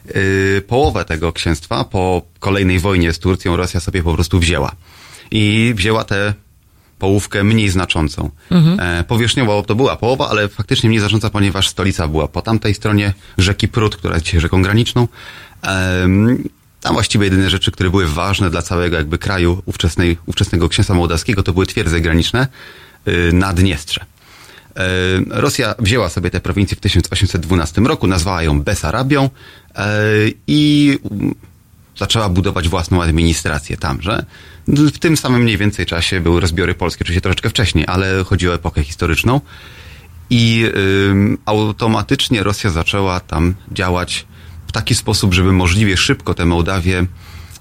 yy, 0.05 0.63
połowę 0.67 1.05
tego 1.05 1.33
księstwa 1.33 1.83
po 1.83 2.21
kolejnej 2.39 2.79
wojnie 2.79 3.13
z 3.13 3.19
Turcją 3.19 3.55
Rosja 3.57 3.79
sobie 3.79 4.03
po 4.03 4.13
prostu 4.13 4.39
wzięła. 4.39 4.71
I 5.31 5.73
wzięła 5.75 6.03
tę 6.03 6.33
połówkę 6.99 7.43
mniej 7.43 7.69
znaczącą. 7.69 8.29
E, 8.79 9.03
powierzchniowo 9.03 9.63
to 9.63 9.75
była 9.75 9.95
połowa, 9.95 10.29
ale 10.29 10.47
faktycznie 10.47 10.89
mniej 10.89 10.99
znacząca, 10.99 11.29
ponieważ 11.29 11.67
stolica 11.67 12.07
była 12.07 12.27
po 12.27 12.41
tamtej 12.41 12.73
stronie 12.73 13.13
rzeki 13.37 13.67
Prut, 13.67 13.95
która 13.95 14.13
jest 14.13 14.25
dzisiaj 14.25 14.41
rzeką 14.41 14.61
graniczną. 14.61 15.07
Em, 15.61 16.43
tam 16.81 16.93
właściwie 16.93 17.25
jedyne 17.25 17.49
rzeczy, 17.49 17.71
które 17.71 17.89
były 17.89 18.07
ważne 18.07 18.49
dla 18.49 18.61
całego 18.61 18.97
jakby 18.97 19.17
kraju 19.17 19.61
ówczesnej, 19.65 20.17
ówczesnego 20.25 20.69
księstwa 20.69 20.93
mołdawskiego, 20.93 21.43
to 21.43 21.53
były 21.53 21.65
twierdze 21.65 22.01
graniczne 22.01 22.47
y, 23.07 23.33
na 23.33 23.53
Dniestrze. 23.53 24.05
E, 24.75 24.85
Rosja 25.29 25.75
wzięła 25.79 26.09
sobie 26.09 26.29
tę 26.29 26.39
prowincję 26.39 26.77
w 26.77 26.79
1812 26.79 27.81
roku, 27.81 28.07
nazwała 28.07 28.43
ją 28.43 28.61
Besarabią 28.61 29.29
e, 29.75 29.89
i 30.47 30.99
zaczęła 31.97 32.29
budować 32.29 32.69
własną 32.69 33.03
administrację 33.03 33.77
tamże. 33.77 34.25
W 34.67 34.99
tym 34.99 35.17
samym 35.17 35.41
mniej 35.41 35.57
więcej 35.57 35.85
czasie 35.85 36.21
były 36.21 36.41
rozbiory 36.41 36.73
polskie, 36.73 37.03
oczywiście 37.03 37.21
troszeczkę 37.21 37.49
wcześniej, 37.49 37.85
ale 37.87 38.23
chodzi 38.23 38.49
o 38.49 38.53
epokę 38.53 38.83
historyczną. 38.83 39.41
I 40.29 40.65
ym, 41.09 41.37
automatycznie 41.45 42.43
Rosja 42.43 42.69
zaczęła 42.69 43.19
tam 43.19 43.55
działać 43.71 44.25
w 44.67 44.71
taki 44.71 44.95
sposób, 44.95 45.33
żeby 45.33 45.51
możliwie 45.51 45.97
szybko 45.97 46.33
tę 46.33 46.45
Mołdawię 46.45 47.05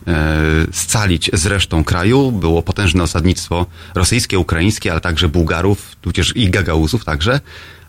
e, 0.07 0.37
scalić 0.73 1.31
z 1.33 1.47
resztą 1.47 1.85
kraju. 1.85 2.33
Było 2.33 2.63
potężne 2.63 3.03
osadnictwo 3.03 3.67
rosyjskie, 3.95 4.39
ukraińskie, 4.39 4.93
ale 4.93 5.01
także 5.01 5.29
Bułgarów, 5.29 5.97
tudzież 6.01 6.37
i 6.37 6.51
Gagauzów 6.51 7.05
także. 7.05 7.41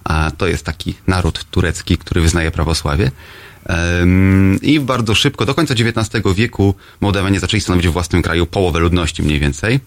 A 0.04 0.32
to 0.38 0.48
jest 0.48 0.66
taki 0.66 0.96
naród 1.08 1.46
turecki, 1.52 1.98
który 1.98 2.22
wyznaje 2.22 2.52
prawosławie. 2.52 3.12
I 4.62 4.80
bardzo 4.80 5.16
szybko, 5.16 5.46
do 5.46 5.56
końca 5.56 5.74
XIX 5.74 6.24
wieku 6.36 6.76
Mołdawianie 7.02 7.40
zaczęli 7.40 7.62
stanowić 7.62 7.88
w 7.88 7.92
własnym 7.92 8.22
kraju 8.22 8.46
połowę 8.46 8.80
ludności 8.80 9.24
mniej 9.24 9.40
więcej. 9.40 9.80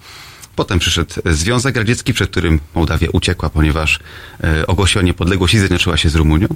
Potem 0.57 0.79
przyszedł 0.79 1.14
Związek 1.24 1.77
Radziecki, 1.77 2.14
przed 2.14 2.31
którym 2.31 2.61
Mołdawia 2.74 3.09
uciekła, 3.12 3.51
ponieważ 3.51 4.01
e, 4.45 4.66
ogłosiła 4.66 5.05
niepodległość 5.05 5.55
i 5.55 5.59
zjednoczyła 5.59 5.97
się 5.97 6.09
z 6.09 6.14
Rumunią. 6.14 6.49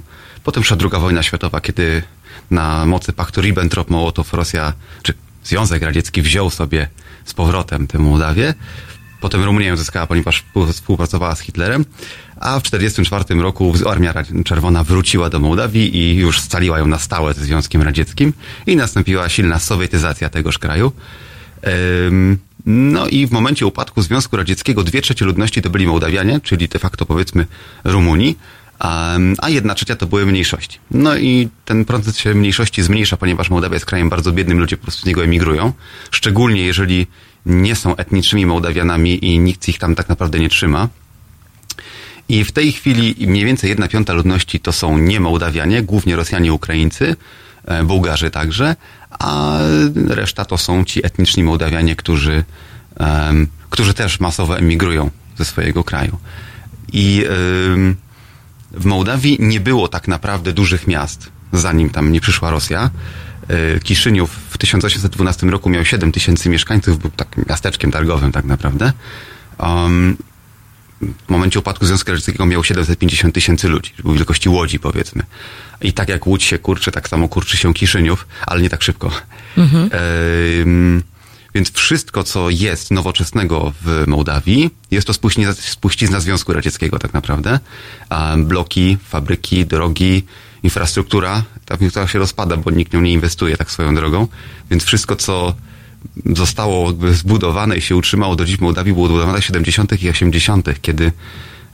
Potem 0.43 0.63
przyszła 0.63 0.77
druga 0.77 0.99
wojna 0.99 1.23
światowa, 1.23 1.61
kiedy 1.61 2.03
na 2.51 2.85
mocy 2.85 3.13
paktu 3.13 3.41
Ribbentrop-Mołotow 3.41 4.33
Rosja, 4.33 4.73
czy 5.03 5.13
Związek 5.43 5.83
Radziecki 5.83 6.21
wziął 6.21 6.49
sobie 6.49 6.87
z 7.25 7.33
powrotem 7.33 7.87
tę 7.87 7.99
Mołdawię. 7.99 8.53
Potem 9.21 9.43
Rumunia 9.43 9.67
ją 9.67 9.77
zyskała, 9.77 10.07
ponieważ 10.07 10.43
współ- 10.43 10.73
współpracowała 10.73 11.35
z 11.35 11.39
Hitlerem, 11.39 11.85
a 12.39 12.59
w 12.59 12.63
1944 12.63 13.41
roku 13.41 13.73
Armia 13.89 14.13
Czerwona 14.45 14.83
wróciła 14.83 15.29
do 15.29 15.39
Mołdawii 15.39 15.97
i 15.97 16.15
już 16.15 16.39
scaliła 16.39 16.79
ją 16.79 16.87
na 16.87 16.99
stałe 16.99 17.33
ze 17.33 17.41
Związkiem 17.41 17.81
Radzieckim 17.81 18.33
i 18.67 18.75
nastąpiła 18.75 19.29
silna 19.29 19.59
sowietyzacja 19.59 20.29
tegoż 20.29 20.57
kraju. 20.57 20.91
No 22.65 23.07
i 23.07 23.27
w 23.27 23.31
momencie 23.31 23.65
upadku 23.65 24.01
Związku 24.01 24.37
Radzieckiego 24.37 24.83
dwie 24.83 25.01
trzecie 25.01 25.25
ludności 25.25 25.61
to 25.61 25.69
byli 25.69 25.87
Mołdawianie, 25.87 26.39
czyli 26.43 26.67
de 26.67 26.79
facto 26.79 27.05
powiedzmy 27.05 27.45
Rumuni, 27.83 28.35
a, 28.79 29.17
a 29.37 29.49
jedna 29.49 29.75
trzecia 29.75 29.95
to 29.95 30.07
były 30.07 30.25
mniejszości. 30.25 30.79
No 30.91 31.17
i 31.17 31.49
ten 31.65 31.85
procent 31.85 32.17
się 32.17 32.33
mniejszości 32.33 32.81
zmniejsza, 32.81 33.17
ponieważ 33.17 33.49
Mołdawia 33.49 33.73
jest 33.73 33.85
krajem 33.85 34.09
bardzo 34.09 34.31
biednym, 34.31 34.59
ludzie 34.59 34.77
po 34.77 34.83
prostu 34.83 35.01
z 35.01 35.05
niego 35.05 35.23
emigrują. 35.23 35.73
Szczególnie 36.11 36.65
jeżeli 36.65 37.07
nie 37.45 37.75
są 37.75 37.95
etnicznymi 37.95 38.45
Mołdawianami 38.45 39.25
i 39.25 39.39
nikt 39.39 39.67
ich 39.69 39.79
tam 39.79 39.95
tak 39.95 40.09
naprawdę 40.09 40.39
nie 40.39 40.49
trzyma. 40.49 40.89
I 42.29 42.43
w 42.43 42.51
tej 42.51 42.71
chwili 42.71 43.27
mniej 43.27 43.45
więcej 43.45 43.69
jedna 43.69 43.87
piąta 43.87 44.13
ludności 44.13 44.59
to 44.59 44.71
są 44.71 44.97
nie 44.97 45.19
Mołdawianie, 45.19 45.83
głównie 45.83 46.15
Rosjanie, 46.15 46.53
Ukraińcy, 46.53 47.15
e, 47.65 47.83
Bułgarzy 47.83 48.31
także, 48.31 48.75
a 49.19 49.59
reszta 50.07 50.45
to 50.45 50.57
są 50.57 50.85
ci 50.85 51.05
etniczni 51.05 51.43
Mołdawianie, 51.43 51.95
którzy, 51.95 52.43
em, 52.99 53.47
którzy 53.69 53.93
też 53.93 54.19
masowo 54.19 54.57
emigrują 54.57 55.09
ze 55.37 55.45
swojego 55.45 55.83
kraju. 55.83 56.17
I 56.93 57.25
em, 57.25 57.95
w 58.71 58.85
Mołdawii 58.85 59.37
nie 59.39 59.59
było 59.59 59.87
tak 59.87 60.07
naprawdę 60.07 60.53
dużych 60.53 60.87
miast, 60.87 61.29
zanim 61.53 61.89
tam 61.89 62.11
nie 62.11 62.21
przyszła 62.21 62.51
Rosja. 62.51 62.89
Kiszyniów 63.83 64.31
w 64.49 64.57
1812 64.57 65.47
roku 65.47 65.69
miał 65.69 65.85
7 65.85 66.11
tysięcy 66.11 66.49
mieszkańców, 66.49 66.99
był 66.99 67.11
takim 67.11 67.45
miasteczkiem 67.49 67.91
targowym 67.91 68.31
tak 68.31 68.45
naprawdę. 68.45 68.93
Um, 69.59 70.17
w 71.27 71.29
momencie 71.29 71.59
upadku 71.59 71.85
Związku 71.85 72.11
Radzieckiego 72.11 72.45
miał 72.45 72.63
750 72.63 73.35
tysięcy 73.35 73.67
ludzi, 73.67 73.93
był 74.03 74.13
wielkości 74.13 74.49
Łodzi 74.49 74.79
powiedzmy. 74.79 75.23
I 75.81 75.93
tak 75.93 76.09
jak 76.09 76.27
Łódź 76.27 76.43
się 76.43 76.59
kurczy, 76.59 76.91
tak 76.91 77.09
samo 77.09 77.27
kurczy 77.27 77.57
się 77.57 77.73
Kiszyniów, 77.73 78.27
ale 78.47 78.61
nie 78.61 78.69
tak 78.69 78.83
szybko. 78.83 79.11
Ym, 80.61 81.03
więc 81.55 81.71
wszystko, 81.71 82.23
co 82.23 82.49
jest 82.49 82.91
nowoczesnego 82.91 83.73
w 83.81 84.03
Mołdawii, 84.07 84.69
jest 84.91 85.07
to 85.07 85.13
spuścizna, 85.13 85.53
spuścizna 85.53 86.19
Związku 86.19 86.53
Radzieckiego 86.53 86.99
tak 86.99 87.13
naprawdę. 87.13 87.59
Bloki, 88.37 88.97
fabryki, 89.09 89.65
drogi, 89.65 90.23
infrastruktura, 90.63 91.43
ta 91.65 91.73
infrastruktura 91.73 92.07
się 92.07 92.19
rozpada, 92.19 92.57
bo 92.57 92.71
nikt 92.71 92.93
nią 92.93 93.01
nie 93.01 93.11
inwestuje 93.13 93.57
tak 93.57 93.71
swoją 93.71 93.95
drogą. 93.95 94.27
Więc 94.69 94.83
wszystko, 94.83 95.15
co 95.15 95.55
zostało 96.25 96.87
jakby 96.87 97.13
zbudowane 97.13 97.77
i 97.77 97.81
się 97.81 97.95
utrzymało 97.95 98.35
do 98.35 98.45
dziś 98.45 98.57
w 98.57 98.61
Mołdawii, 98.61 98.93
było 98.93 99.07
w 99.07 99.27
latach 99.27 99.43
70. 99.43 100.03
i 100.03 100.09
80., 100.09 100.69
kiedy 100.81 101.11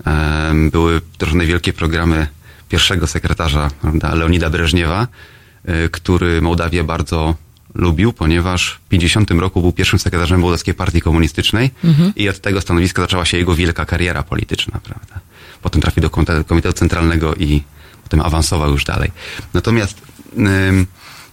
em, 0.05 0.69
były 0.69 1.01
trochę 1.17 1.45
wielkie 1.45 1.73
programy 1.73 2.27
pierwszego 2.69 3.07
sekretarza, 3.07 3.69
prawda, 3.81 4.15
Leonida 4.15 4.49
Breżniewa, 4.49 5.07
y, 5.85 5.89
który 5.89 6.41
Mołdawię 6.41 6.83
bardzo 6.83 7.35
lubił, 7.75 8.13
ponieważ 8.13 8.79
w 8.85 8.89
50 8.89 9.31
roku 9.31 9.61
był 9.61 9.71
pierwszym 9.71 9.99
sekretarzem 9.99 10.39
Mołdawskiej 10.39 10.73
Partii 10.73 11.01
Komunistycznej 11.01 11.71
i 12.15 12.29
od 12.29 12.39
tego 12.41 12.61
stanowiska 12.61 13.01
zaczęła 13.01 13.25
się 13.25 13.37
jego 13.37 13.55
wielka 13.55 13.85
kariera 13.85 14.23
polityczna, 14.23 14.79
prawda. 14.83 15.19
Potem 15.61 15.81
trafił 15.81 16.01
do 16.01 16.09
komite- 16.09 16.43
Komitetu 16.43 16.73
Centralnego 16.73 17.35
i 17.35 17.61
potem 18.07 18.21
awansował 18.21 18.71
już 18.71 18.83
dalej. 18.83 19.11
Natomiast 19.53 20.01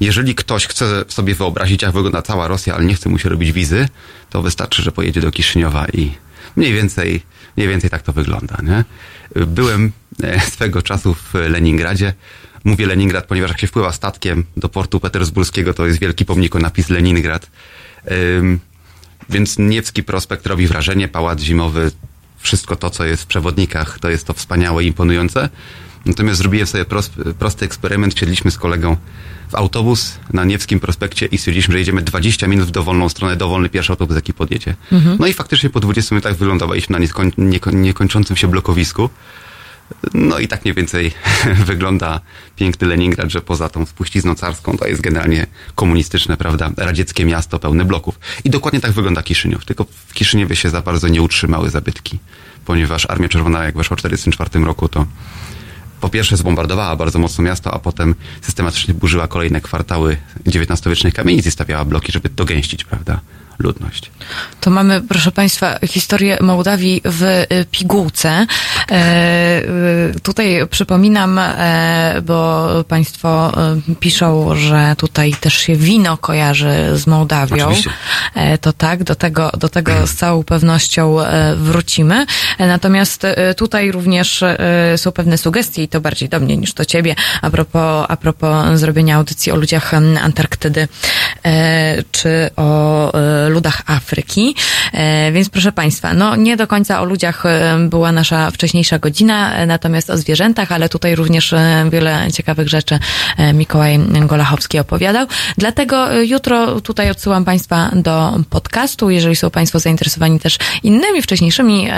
jeżeli 0.01 0.35
ktoś 0.35 0.67
chce 0.67 1.05
sobie 1.09 1.35
wyobrazić, 1.35 1.83
jak 1.83 1.93
wygląda 1.93 2.23
cała 2.23 2.49
Rosja, 2.49 2.75
ale 2.75 2.85
nie 2.85 2.95
chce 2.95 3.09
mu 3.09 3.19
się 3.19 3.29
robić 3.29 3.53
wizy, 3.53 3.89
to 4.31 4.43
wystarczy, 4.43 4.83
że 4.83 4.93
pojedzie 4.93 5.21
do 5.21 5.31
Kiszyniowa 5.31 5.87
i 5.93 6.13
mniej 6.57 6.73
więcej, 6.73 7.23
mniej 7.57 7.69
więcej 7.69 7.91
tak 7.91 8.03
to 8.03 8.13
wygląda. 8.13 8.57
Nie? 8.63 8.85
Byłem 9.47 9.93
e, 10.23 10.41
swego 10.41 10.83
czasu 10.83 11.15
w 11.15 11.35
Leningradzie. 11.35 12.15
Mówię 12.65 12.87
Leningrad, 12.87 13.27
ponieważ 13.27 13.51
jak 13.51 13.61
się 13.61 13.67
wpływa 13.67 13.93
statkiem 13.93 14.45
do 14.57 14.69
portu 14.69 15.01
petersburskiego, 15.01 15.75
to 15.75 15.87
jest 15.87 16.01
wielki 16.01 16.25
pomnikonapis 16.25 16.89
Leningrad. 16.89 17.51
Ym, 18.39 18.61
więc 19.29 19.59
Niewski 19.59 20.03
Prospekt 20.03 20.47
robi 20.47 20.67
wrażenie, 20.67 21.09
pałac 21.09 21.41
zimowy, 21.41 21.91
wszystko 22.39 22.77
to, 22.77 22.91
co 22.91 23.05
jest 23.05 23.23
w 23.23 23.27
przewodnikach, 23.27 23.99
to 23.99 24.11
jest 24.11 24.27
to 24.27 24.33
wspaniałe 24.33 24.85
imponujące. 24.85 25.49
Natomiast 26.07 26.39
zrobiłem 26.39 26.67
sobie 26.67 26.85
pros- 26.85 27.35
prosty 27.39 27.65
eksperyment, 27.65 28.15
wsiedliśmy 28.15 28.51
z 28.51 28.59
kolegą 28.59 28.97
w 29.51 29.55
autobus 29.55 30.19
na 30.33 30.45
Niewskim 30.45 30.81
Prospekcie 30.81 31.27
i 31.27 31.39
stwierdziliśmy, 31.39 31.73
że 31.73 31.79
jedziemy 31.79 32.03
20 32.03 32.47
minut 32.47 32.69
w 32.69 32.71
dowolną 32.71 33.09
stronę, 33.09 33.37
dowolny 33.37 33.69
pierwszy 33.69 33.93
autobus, 33.93 34.17
jaki 34.17 34.35
podjedzie. 34.35 34.75
No 35.19 35.27
i 35.27 35.33
faktycznie 35.33 35.71
po 35.71 35.81
20 35.81 36.15
minutach 36.15 36.37
wylądowaliśmy 36.37 36.99
na 36.99 37.07
nieskoń- 37.07 37.33
nieko- 37.39 37.75
niekończącym 37.75 38.37
się 38.37 38.49
blokowisku. 38.49 39.11
No 40.15 40.39
i 40.39 40.49
tak 40.49 40.65
mniej 40.65 40.75
więcej 40.75 41.13
wygląda 41.67 42.21
piękny 42.57 42.89
Leningrad, 42.89 43.31
że 43.31 43.41
poza 43.41 43.69
tą 43.69 43.87
spuścizną 43.87 44.35
carską 44.35 44.77
to 44.79 44.87
jest 44.87 45.01
generalnie 45.01 45.47
komunistyczne, 45.75 46.37
prawda, 46.37 46.71
radzieckie 46.77 47.25
miasto 47.25 47.59
pełne 47.59 47.85
bloków. 47.85 48.19
I 48.45 48.51
dokładnie 48.51 48.81
tak 48.81 48.93
wygląda 48.93 49.23
Kiszyniów, 49.23 49.65
tylko 49.65 49.87
w 50.07 50.15
Kiszyniewie 50.15 50.57
się 50.57 50.71
za 50.71 50.81
bardzo 50.83 51.09
nie 51.09 51.23
utrzymały 51.23 51.71
zabytki, 51.71 52.19
ponieważ 52.65 53.07
Armia 53.11 53.29
Czerwona 53.29 53.65
jak 53.65 53.77
weszła 53.77 53.97
w 53.97 54.03
1944 54.03 54.65
roku, 54.67 54.89
to 54.89 55.07
po 56.05 56.11
pierwsze 56.11 56.37
zbombardowała 56.37 56.97
bardzo 56.97 57.19
mocno 57.19 57.45
miasto, 57.45 57.75
a 57.75 57.79
potem 57.79 58.15
systematycznie 58.43 58.95
burzyła 58.95 59.29
kolejne 59.29 59.61
kwartały 59.61 60.17
XIX-wiecznych 60.47 61.15
kamienic 61.15 61.47
i 61.47 61.51
stawiała 61.51 61.85
bloki, 61.85 62.13
żeby 62.13 62.29
dogęścić, 62.29 62.85
prawda, 62.85 63.21
ludność. 63.59 64.11
To 64.61 64.71
mamy, 64.71 65.01
proszę 65.09 65.33
Państwa, 65.33 65.79
historię 65.87 66.39
Mołdawii 66.41 67.01
w 67.05 67.23
y, 67.23 67.47
pigułce. 67.71 68.47
E, 68.91 69.63
y, 70.17 70.21
tutaj 70.23 70.67
przypominam, 70.71 71.39
e, 71.39 72.23
bo 72.27 72.69
Państwo 72.89 73.53
e, 73.91 73.95
piszą, 74.01 74.55
że 74.55 74.95
tutaj 74.99 75.35
też 75.35 75.55
się 75.55 75.77
wino 75.77 76.17
kojarzy 76.17 76.75
z 76.95 77.07
Mołdawią. 77.07 77.67
Oczywiście. 77.67 77.91
E, 78.35 78.59
to 78.59 78.73
tak, 78.73 79.05
do 79.05 79.15
tego, 79.15 79.51
do 79.59 79.69
tego 79.69 80.07
z 80.07 80.15
całą 80.15 80.45
pewnością 80.45 81.21
e, 81.21 81.57
wrócimy. 81.57 82.27
E, 82.59 82.67
Natomiast 82.67 83.25
e, 83.25 83.55
tutaj 83.55 83.93
również 83.93 84.45
są 84.97 85.13
pewne 85.13 85.39
sugestie 85.39 85.83
i 85.83 85.89
to 85.89 86.01
bardziej 86.01 86.29
do 86.29 86.41
mnie 86.41 86.57
niż 86.57 86.73
do 86.73 86.85
ciebie 86.85 87.15
a 87.43 87.51
propos, 87.51 88.07
a 88.09 88.17
propos 88.17 88.79
zrobienia 88.79 89.17
audycji 89.17 89.53
o 89.53 89.57
ludziach 89.57 89.95
Antarktydy 90.23 90.89
czy 92.13 92.51
o 92.57 93.13
ludach 93.49 93.83
Afryki. 93.87 94.55
E, 94.93 95.33
Więc 95.33 95.49
proszę 95.49 95.73
Państwa, 95.73 96.15
no 96.15 96.37
nie 96.37 96.57
do 96.57 96.67
końca 96.67 97.01
o 97.01 97.05
ludziach 97.05 97.47
e, 97.47 97.79
była 97.89 98.13
nasza 98.13 98.51
wcześniejsza 98.51 98.99
godzina, 98.99 99.55
e, 99.55 99.67
natomiast 99.67 100.11
o 100.11 100.19
zwierzętach, 100.19 100.73
ale 100.73 100.89
tutaj 100.89 101.15
również 101.15 101.55
wiele 101.91 102.33
ciekawych 102.33 102.69
rzeczy 102.69 102.99
Mikołaj 103.55 103.99
Golachowski 104.27 104.79
opowiadał. 104.79 105.27
Dlatego 105.59 106.13
jutro 106.23 106.81
tutaj 106.81 107.11
odsyłam 107.11 107.45
Państwa 107.45 107.91
do 107.95 108.39
podcastu, 108.51 109.11
jeżeli 109.11 109.37
są 109.37 109.51
Państwo 109.51 109.79
zainteresowani 109.79 110.41
też 110.41 110.59
innymi 110.83 111.23
wcześniejszymi 111.23 111.89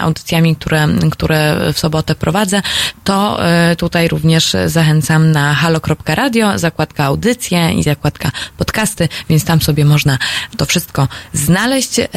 audycjami, 0.00 0.56
które, 0.56 0.88
które 1.10 1.72
w 1.72 1.78
sobotę 1.78 2.14
prowadzę, 2.14 2.62
to 3.04 3.40
tutaj 3.78 4.08
również 4.08 4.56
zachęcam 4.66 5.32
na 5.32 5.54
halo.radio, 5.54 6.58
zakładka 6.58 7.04
audycje 7.04 7.72
i 7.72 7.82
zakładka 7.82 8.30
podcasty, 8.58 9.08
więc 9.28 9.44
tam 9.44 9.60
sobie 9.60 9.84
można 9.84 10.18
to 10.56 10.66
wszystko 10.66 10.87
znaleźć. 11.32 11.98
E, 11.98 12.08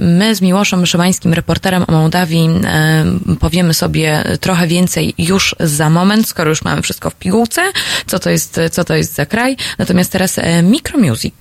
My 0.00 0.34
z 0.34 0.40
Miłoszem 0.40 0.86
Szymańskim, 0.86 1.34
reporterem 1.34 1.84
o 1.88 1.92
Mołdawii, 1.92 2.50
e, 2.64 3.04
powiemy 3.40 3.74
sobie 3.74 4.24
trochę 4.40 4.66
więcej 4.66 5.14
już 5.18 5.54
za 5.60 5.90
moment, 5.90 6.28
skoro 6.28 6.50
już 6.50 6.62
mamy 6.62 6.82
wszystko 6.82 7.10
w 7.10 7.14
pigułce, 7.14 7.62
co 8.06 8.18
to 8.18 8.30
jest, 8.30 8.60
co 8.72 8.84
to 8.84 8.94
jest 8.94 9.14
za 9.14 9.26
kraj. 9.26 9.56
Natomiast 9.78 10.12
teraz 10.12 10.38
e, 10.38 10.62
Micromusic. 10.62 11.34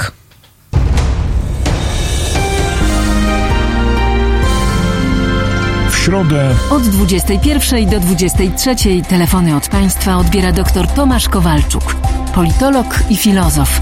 W 5.91 5.97
środę 5.97 6.55
Od 6.69 6.83
21 6.83 7.89
do 7.89 7.99
23 7.99 8.75
telefony 9.09 9.55
od 9.55 9.67
Państwa 9.67 10.17
odbiera 10.17 10.51
dr 10.51 10.87
Tomasz 10.87 11.29
Kowalczuk, 11.29 11.95
politolog 12.35 12.99
i 13.09 13.17
filozof. 13.17 13.81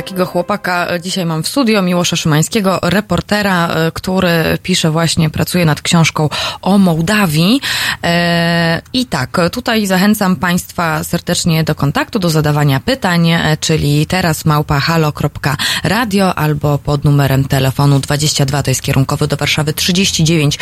Takiego 0.00 0.26
chłopaka 0.26 0.98
dzisiaj 0.98 1.26
mam 1.26 1.42
w 1.42 1.48
studio, 1.48 1.82
Miłosza 1.82 2.16
Szymańskiego, 2.16 2.78
reportera, 2.82 3.68
e, 3.68 3.92
który 3.92 4.58
pisze 4.62 4.90
właśnie, 4.90 5.30
pracuje 5.30 5.64
nad 5.64 5.82
książką 5.82 6.28
o 6.62 6.78
Mołdawii. 6.78 7.60
E, 8.04 8.82
I 8.92 9.06
tak, 9.06 9.38
tutaj 9.52 9.86
zachęcam 9.86 10.36
Państwa 10.36 11.04
serdecznie 11.04 11.64
do 11.64 11.74
kontaktu, 11.74 12.18
do 12.18 12.30
zadawania 12.30 12.80
pytań, 12.80 13.30
e, 13.30 13.56
czyli 13.60 14.06
teraz 14.06 14.44
małpa 14.44 14.80
halo.radio 14.80 16.34
albo 16.34 16.78
pod 16.78 17.04
numerem 17.04 17.44
telefonu 17.44 17.98
22, 17.98 18.62
to 18.62 18.70
jest 18.70 18.82
kierunkowy 18.82 19.26
do 19.26 19.36
Warszawy 19.36 19.72
39 19.72 20.58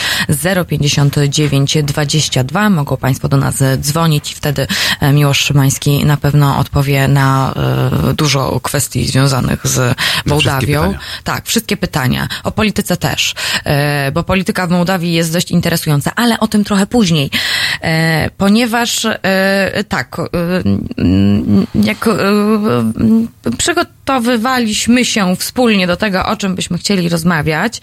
059 0.69 1.78
22. 1.82 2.70
Mogą 2.70 2.97
Państwo 2.97 3.28
do 3.28 3.36
nas 3.36 3.62
dzwonić 3.81 4.32
i 4.32 4.35
wtedy 4.35 4.66
Miłosz 5.12 5.40
Szymański 5.40 6.05
na 6.05 6.16
pewno 6.16 6.59
odpowie 6.59 7.09
na 7.09 7.55
dużo 8.15 8.60
kwestii 8.60 9.06
związanych 9.06 9.28
z 9.65 9.97
Mołdawią. 10.27 10.81
pytania. 10.81 10.99
Tak, 11.25 11.47
wszystkie 11.47 11.77
pytania. 11.77 12.29
O 12.45 12.53
polityce 12.53 12.97
też, 12.97 13.35
e, 13.65 14.13
bo 14.13 14.23
polityka 14.23 14.67
w 14.67 14.71
Mołdawii 14.71 15.13
jest 15.13 15.33
dość 15.33 15.51
interesująca, 15.51 16.13
ale 16.17 16.41
o 16.41 16.49
tym 16.49 16.65
trochę 16.65 16.87
później. 16.87 17.31
E, 17.81 18.31
ponieważ 18.37 19.05
e, 19.05 19.85
tak, 19.89 20.17
jak 21.75 22.09
przygotowywaliśmy 23.59 25.05
się 25.05 25.37
wspólnie 25.37 25.87
do 25.87 25.97
tego, 25.97 26.27
o 26.27 26.37
czym 26.37 26.55
byśmy 26.55 26.79
chcieli 26.79 27.09
rozmawiać, 27.09 27.81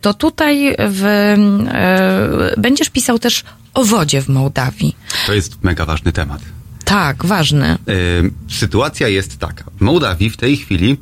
to 0.00 0.14
tutaj 0.14 0.76
w, 0.78 1.34
będziesz 2.56 2.90
pisał 2.90 3.18
też 3.18 3.44
o 3.74 3.84
wodzie 3.84 4.22
w 4.22 4.28
Mołdawii. 4.28 4.96
To 5.26 5.32
jest 5.32 5.64
mega 5.64 5.84
ważny 5.84 6.12
temat. 6.12 6.40
Tak, 6.86 7.24
ważny. 7.26 7.78
Ym, 8.20 8.34
Sytuacja 8.50 9.08
jest 9.08 9.38
taka. 9.38 9.64
W 9.78 9.80
Mołdawii 9.80 10.30
w 10.30 10.36
tej 10.36 10.56
chwili 10.56 10.96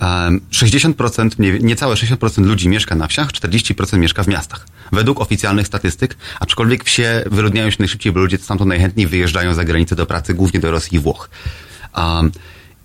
em, 0.00 0.40
60%, 0.50 1.38
mniej- 1.38 1.62
niecałe 1.62 1.94
60% 1.94 2.46
ludzi 2.46 2.68
mieszka 2.68 2.94
na 2.94 3.06
wsiach, 3.06 3.32
40% 3.32 3.98
mieszka 3.98 4.22
w 4.22 4.28
miastach. 4.28 4.66
Według 4.92 5.20
oficjalnych 5.20 5.66
statystyk, 5.66 6.16
aczkolwiek 6.40 6.84
wsie 6.84 7.24
wyludniają 7.30 7.70
się 7.70 7.76
najszybciej, 7.78 8.12
bo 8.12 8.20
ludzie 8.20 8.38
stamtąd 8.38 8.68
najchętniej 8.68 9.06
wyjeżdżają 9.06 9.54
za 9.54 9.64
granicę 9.64 9.96
do 9.96 10.06
pracy, 10.06 10.34
głównie 10.34 10.60
do 10.60 10.70
Rosji 10.70 10.96
i 10.96 11.00
Włoch. 11.00 11.30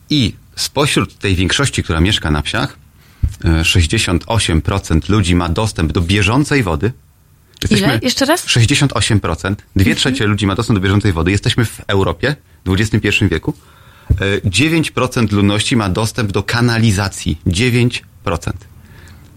I 0.09 0.35
spośród 0.55 1.17
tej 1.17 1.35
większości, 1.35 1.83
która 1.83 1.99
mieszka 1.99 2.31
na 2.31 2.41
wsiach, 2.41 2.77
e, 3.45 3.65
68% 3.65 5.09
ludzi 5.09 5.35
ma 5.35 5.49
dostęp 5.49 5.91
do 5.91 6.01
bieżącej 6.01 6.63
wody. 6.63 6.91
Ile? 7.71 7.99
Jeszcze 8.01 8.25
raz? 8.25 8.45
68%. 8.47 9.55
Dwie 9.75 9.95
trzecie 9.95 10.27
ludzi 10.27 10.47
ma 10.47 10.55
dostęp 10.55 10.79
do 10.79 10.83
bieżącej 10.83 11.13
wody. 11.13 11.31
Jesteśmy 11.31 11.65
w 11.65 11.81
Europie 11.87 12.35
w 12.65 12.73
XXI 12.73 13.09
wieku. 13.31 13.53
E, 14.09 14.49
9% 14.49 15.31
ludności 15.31 15.75
ma 15.75 15.89
dostęp 15.89 16.31
do 16.31 16.43
kanalizacji. 16.43 17.39
9%. 17.47 17.99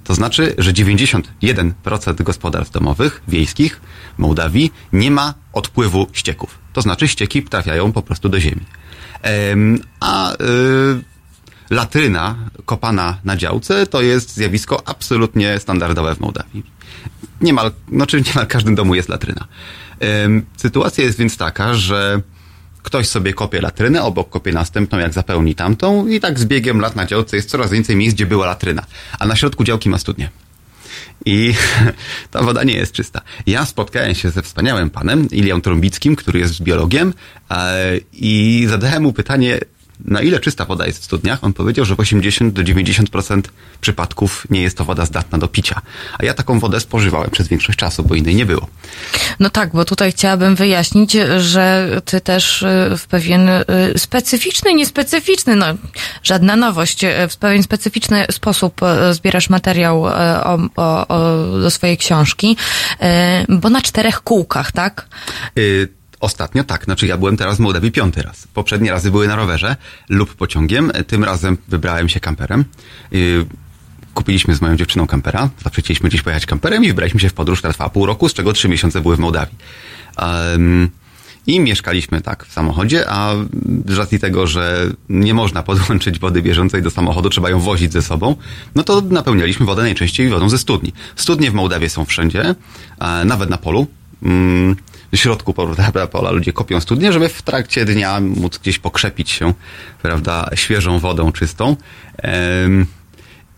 To 0.05 0.15
znaczy, 0.15 0.55
że 0.59 0.73
91% 0.73 2.23
gospodarstw 2.23 2.73
domowych, 2.73 3.23
wiejskich 3.29 3.81
Mołdawii 4.19 4.73
nie 4.93 5.11
ma 5.11 5.35
odpływu 5.53 6.07
ścieków. 6.13 6.59
To 6.73 6.83
znaczy, 6.83 7.09
ścieki 7.09 7.43
trafiają 7.43 7.93
po 7.93 8.03
prostu 8.03 8.29
do 8.29 8.41
ziemi. 8.41 8.65
Em, 9.23 9.79
A 10.01 10.33
y, 10.33 10.37
latryna 11.71 12.37
kopana 12.65 13.19
na 13.25 13.37
działce 13.37 13.87
to 13.87 14.03
jest 14.03 14.35
zjawisko 14.35 14.83
absolutnie 14.89 15.59
standardowe 15.59 16.15
w 16.15 16.21
Mołdawii. 16.21 16.63
Niemal, 17.41 17.71
znaczy 17.93 18.23
niemal 18.27 18.45
w 18.45 18.49
każdym 18.49 18.75
domu 18.75 18.95
jest 18.95 19.09
latryna. 19.09 19.47
Sytuacja 20.57 21.05
jest 21.05 21.19
więc 21.19 21.37
taka, 21.37 21.75
że 21.75 22.21
ktoś 22.83 23.09
sobie 23.09 23.35
kopie 23.35 23.61
latrynę, 23.61 24.03
obok 24.03 24.31
kopie 24.31 24.53
następną, 24.53 24.99
jak 24.99 25.13
zapełni 25.13 25.55
tamtą 25.55 26.07
i 26.07 26.21
tak 26.21 26.39
z 26.39 26.45
biegiem 26.45 26.81
lat 26.81 26.97
na 26.97 27.07
działce 27.07 27.37
jest 27.37 27.51
coraz 27.51 27.71
więcej 27.71 27.97
miejsc, 27.97 28.15
gdzie 28.15 28.27
była 28.27 28.47
latryna. 28.47 28.87
A 29.19 29.27
na 29.27 29.37
środku 29.37 29.65
działki 29.65 29.89
ma 29.89 29.99
studnię. 29.99 30.31
I 31.25 31.55
ta 32.31 32.43
woda 32.43 32.65
nie 32.65 32.75
jest 32.75 32.93
czysta. 32.93 33.21
Ja 33.47 33.67
spotkałem 33.67 34.15
się 34.15 34.31
ze 34.31 34.43
wspaniałym 34.43 34.91
panem, 34.91 35.31
Ilią 35.31 35.61
Trąbickim, 35.61 36.17
który 36.17 36.39
jest 36.39 36.63
biologiem 36.63 37.15
i 38.13 38.67
zadałem 38.69 39.03
mu 39.03 39.13
pytanie, 39.13 39.59
na 40.05 40.23
ile 40.23 40.41
czysta 40.41 40.65
woda 40.65 40.87
jest 40.87 41.01
w 41.01 41.05
studniach? 41.05 41.45
On 41.45 41.53
powiedział, 41.53 41.85
że 41.85 41.97
w 41.97 42.01
80 42.01 42.53
do 42.53 42.63
90% 42.63 43.43
przypadków 43.81 44.47
nie 44.51 44.63
jest 44.63 44.79
to 44.79 44.85
woda 44.85 45.05
zdatna 45.05 45.39
do 45.39 45.49
picia. 45.49 45.81
A 46.19 46.25
ja 46.25 46.35
taką 46.35 46.61
wodę 46.61 46.81
spożywałem 46.81 47.31
przez 47.31 47.49
większość 47.49 47.79
czasu, 47.79 48.03
bo 48.03 48.15
innej 48.15 48.35
nie 48.35 48.47
było. 48.47 48.69
No 49.41 49.51
tak, 49.51 49.73
bo 49.73 49.85
tutaj 49.85 50.13
chciałabym 50.13 50.57
wyjaśnić, 50.57 51.17
że 51.39 51.91
ty 52.05 52.21
też 52.21 52.63
y, 52.63 52.97
w 52.99 53.07
pewien 53.07 53.49
y, 53.49 53.65
specyficzny, 53.97 54.75
niespecyficzny, 54.75 55.57
no 55.57 55.67
żadna 56.23 56.57
nowość, 56.57 57.05
y, 57.05 57.29
w 57.29 57.37
pewien 57.37 57.63
specyficzny 57.63 58.27
sposób 58.31 58.81
zbierasz 59.13 59.51
materiał 59.51 60.05
o, 60.05 60.59
o, 60.77 61.09
o, 61.09 61.17
do 61.61 61.71
swojej 61.71 61.97
książki, 61.97 62.57
bo 63.49 63.71
na 63.71 63.83
czterech 63.83 64.21
kółkach, 64.21 64.73
tak? 64.73 65.09
Y, 65.59 65.96
Ostatnio 66.21 66.65
tak, 66.65 66.85
znaczy 66.85 67.07
ja 67.07 67.17
byłem 67.17 67.37
teraz 67.37 67.57
w 67.57 67.61
Mołdawii 67.61 67.93
piąty 67.93 68.23
raz. 68.23 68.49
Poprzednie 68.55 68.91
razy 68.91 69.11
były 69.11 69.29
na 69.29 69.37
rowerze 69.37 69.77
lub 70.09 70.35
pociągiem, 70.35 70.93
tym 71.07 71.25
razem 71.25 71.59
wybrałem 71.69 72.09
się 72.09 72.21
kamperem. 72.21 72.65
Kupiliśmy 74.15 74.55
z 74.55 74.61
moją 74.61 74.77
dziewczyną 74.77 75.07
kampera, 75.07 75.49
zawsze 75.65 75.83
chcieliśmy 75.83 76.09
gdzieś 76.09 76.23
pojechać 76.23 76.47
kamperem 76.47 76.85
i 76.85 76.89
wybraliśmy 76.89 77.21
się 77.21 77.29
w 77.29 77.35
podróż, 77.35 77.59
która 77.59 77.73
trwała 77.73 77.91
pół 77.91 78.07
roku, 78.07 78.29
z 78.29 78.35
czego 78.35 78.53
trzy 78.53 78.69
miesiące 78.69 79.01
były 79.01 79.17
w 79.17 79.19
Mołdawii. 79.19 79.55
Um, 80.19 80.91
I 81.47 81.61
mieszkaliśmy 81.61 82.21
tak 82.21 82.47
w 82.47 82.53
samochodzie, 82.53 83.05
a 83.09 83.35
z 83.87 83.99
racji 83.99 84.19
tego, 84.19 84.47
że 84.47 84.87
nie 85.09 85.35
można 85.35 85.63
podłączyć 85.73 86.19
wody 86.19 86.43
bieżącej 86.43 86.83
do 86.83 86.91
samochodu, 86.91 87.31
trzeba 87.31 87.51
ją 87.51 87.61
wozić 87.61 87.93
ze 87.93 88.03
sobą, 88.03 88.37
no 88.75 88.83
to 88.83 89.01
napełnialiśmy 89.01 89.67
wodę 89.67 89.83
najczęściej 89.83 90.29
wodą 90.29 90.49
ze 90.49 90.59
studni. 90.59 90.93
Studnie 91.17 91.51
w 91.51 91.55
Mołdawie 91.55 91.89
są 91.89 92.05
wszędzie, 92.05 92.55
e, 92.99 93.25
nawet 93.25 93.51
na 93.51 93.59
polu. 93.59 93.87
Środku 95.15 95.55
prawda, 95.55 96.07
pola 96.07 96.31
ludzie 96.31 96.53
kopią 96.53 96.81
studnie, 96.81 97.13
żeby 97.13 97.29
w 97.29 97.43
trakcie 97.43 97.85
dnia 97.85 98.21
móc 98.21 98.59
gdzieś 98.59 98.79
pokrzepić 98.79 99.31
się, 99.31 99.55
prawda, 100.03 100.51
świeżą 100.55 100.99
wodą 100.99 101.33
czystą. 101.33 101.77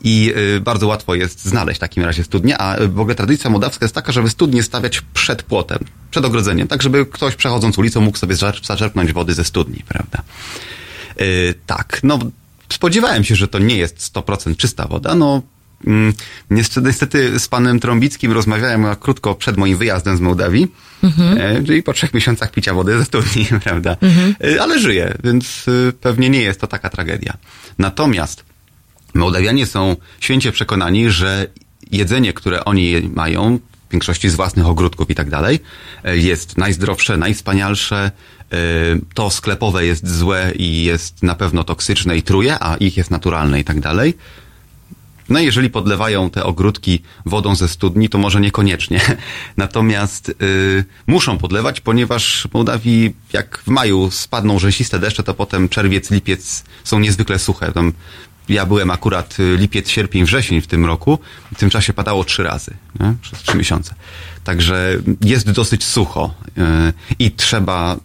I 0.05 0.33
y, 0.57 0.61
bardzo 0.61 0.87
łatwo 0.87 1.15
jest 1.15 1.45
znaleźć 1.45 1.79
w 1.79 1.81
takim 1.81 2.05
razie 2.05 2.25
studnie, 2.25 2.59
a 2.59 2.89
w 2.89 3.01
ogóle 3.01 3.15
tradycja 3.15 3.51
mołdawska 3.51 3.85
jest 3.85 3.95
taka, 3.95 4.13
żeby 4.13 4.31
studnie 4.31 4.63
stawiać 4.63 5.03
przed 5.15 5.43
płotem, 5.43 5.79
przed 6.11 6.25
ogrodzeniem, 6.25 6.69
tak 6.69 6.83
żeby 6.83 7.07
ktoś 7.07 7.35
przechodząc 7.35 7.79
ulicą 7.79 8.01
mógł 8.01 8.19
sobie 8.19 8.35
zaczerp- 8.35 8.67
zaczerpnąć 8.67 9.13
wody 9.13 9.35
ze 9.35 9.45
studni, 9.45 9.85
prawda. 9.89 10.23
Y, 11.21 11.55
tak, 11.67 12.01
no 12.03 12.19
spodziewałem 12.73 13.25
się, 13.25 13.37
że 13.37 13.49
to 13.49 13.59
nie 13.59 13.77
jest 13.77 14.15
100% 14.15 14.57
czysta 14.57 14.87
woda, 14.87 15.15
no 15.15 15.43
niestety, 16.51 16.87
niestety 16.87 17.39
z 17.39 17.49
panem 17.49 17.81
Trąbickim 17.81 18.33
rozmawiałem 18.33 18.87
krótko 19.01 19.35
przed 19.35 19.57
moim 19.57 19.77
wyjazdem 19.77 20.17
z 20.17 20.21
Mołdawii, 20.21 20.67
e, 21.37 21.63
czyli 21.63 21.83
po 21.83 21.93
trzech 21.93 22.15
miesiącach 22.15 22.51
picia 22.51 22.75
wody 22.75 22.99
ze 22.99 23.05
studni, 23.05 23.47
prawda. 23.65 23.97
E, 24.45 24.63
Ale 24.63 24.79
żyję, 24.79 25.15
więc 25.25 25.67
e, 25.89 25.93
pewnie 25.93 26.31
nie 26.31 26.41
jest 26.41 26.61
to 26.61 26.67
taka 26.67 26.91
tragedia. 26.91 27.37
Natomiast 27.79 28.45
Mołdawianie 29.15 29.67
są 29.67 29.97
święcie 30.21 30.53
przekonani, 30.53 31.11
że 31.11 31.47
jedzenie, 31.91 32.33
które 32.33 32.65
oni 32.65 33.11
mają, 33.15 33.59
w 33.89 33.93
większości 33.93 34.29
z 34.29 34.35
własnych 34.35 34.67
ogródków 34.67 35.11
i 35.11 35.15
tak 35.15 35.31
dalej, 35.31 35.59
jest 36.05 36.59
najzdrowsze, 36.59 37.17
najwspanialsze. 37.17 38.11
To 39.15 39.31
sklepowe 39.31 39.87
jest 39.87 40.09
złe 40.09 40.53
i 40.57 40.85
jest 40.85 41.23
na 41.23 41.35
pewno 41.35 41.65
toksyczne 41.65 42.17
i 42.17 42.23
truje, 42.23 42.57
a 42.61 42.77
ich 42.77 42.97
jest 42.97 43.11
naturalne 43.11 43.61
i 43.61 43.65
tak 43.65 43.81
dalej. 43.81 44.15
No 45.29 45.39
jeżeli 45.39 45.71
podlewają 45.71 46.31
te 46.31 46.45
ogródki 46.45 47.03
wodą 47.27 47.55
ze 47.55 47.69
studni, 47.69 48.09
to 48.09 48.19
może 48.19 48.41
niekoniecznie. 48.41 49.01
Natomiast 49.57 50.29
y, 50.29 50.85
muszą 51.07 51.39
podlewać, 51.39 51.81
ponieważ 51.81 52.47
w 52.51 52.55
Mołdawii 52.55 53.15
jak 53.33 53.63
w 53.67 53.69
maju 53.69 54.11
spadną 54.11 54.59
rzęsiste 54.59 54.99
deszcze, 54.99 55.23
to 55.23 55.35
potem 55.35 55.69
czerwiec, 55.69 56.11
lipiec 56.11 56.65
są 56.85 56.99
niezwykle 56.99 57.39
suche. 57.39 57.73
Tam 57.73 57.93
ja 58.49 58.67
byłem 58.67 58.91
akurat 58.91 59.41
y, 59.41 59.57
lipiec, 59.57 59.89
sierpień, 59.89 60.25
wrzesień 60.25 60.61
w 60.61 60.67
tym 60.67 60.87
roku. 60.87 61.19
W 61.55 61.59
tym 61.59 61.71
czasie 61.71 61.93
padało 61.93 62.25
trzy 62.25 62.43
razy, 62.43 62.77
nie? 63.01 63.15
przez 63.23 63.39
trzy 63.39 63.57
miesiące. 63.57 63.95
Także 64.45 64.97
jest 65.21 65.51
dosyć 65.51 65.85
sucho 65.85 66.35
y, 66.59 66.93
i 67.19 67.31
trzeba 67.31 67.97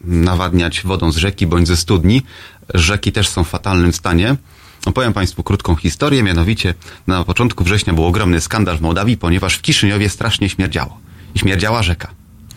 nawadniać 0.00 0.82
wodą 0.82 1.12
z 1.12 1.16
rzeki 1.16 1.46
bądź 1.46 1.68
ze 1.68 1.76
studni. 1.76 2.22
Rzeki 2.74 3.12
też 3.12 3.28
są 3.28 3.44
w 3.44 3.48
fatalnym 3.48 3.92
stanie. 3.92 4.36
Opowiem 4.86 5.12
Państwu 5.12 5.42
krótką 5.42 5.76
historię, 5.76 6.22
mianowicie 6.22 6.74
na 7.06 7.24
początku 7.24 7.64
września 7.64 7.92
był 7.92 8.04
ogromny 8.04 8.40
skandal 8.40 8.78
w 8.78 8.80
Mołdawii, 8.80 9.16
ponieważ 9.16 9.54
w 9.54 9.62
Kiszyniowie 9.62 10.08
strasznie 10.08 10.48
śmierdziało. 10.48 10.98
I 11.34 11.38
śmierdziała 11.38 11.82
rzeka. 11.82 12.08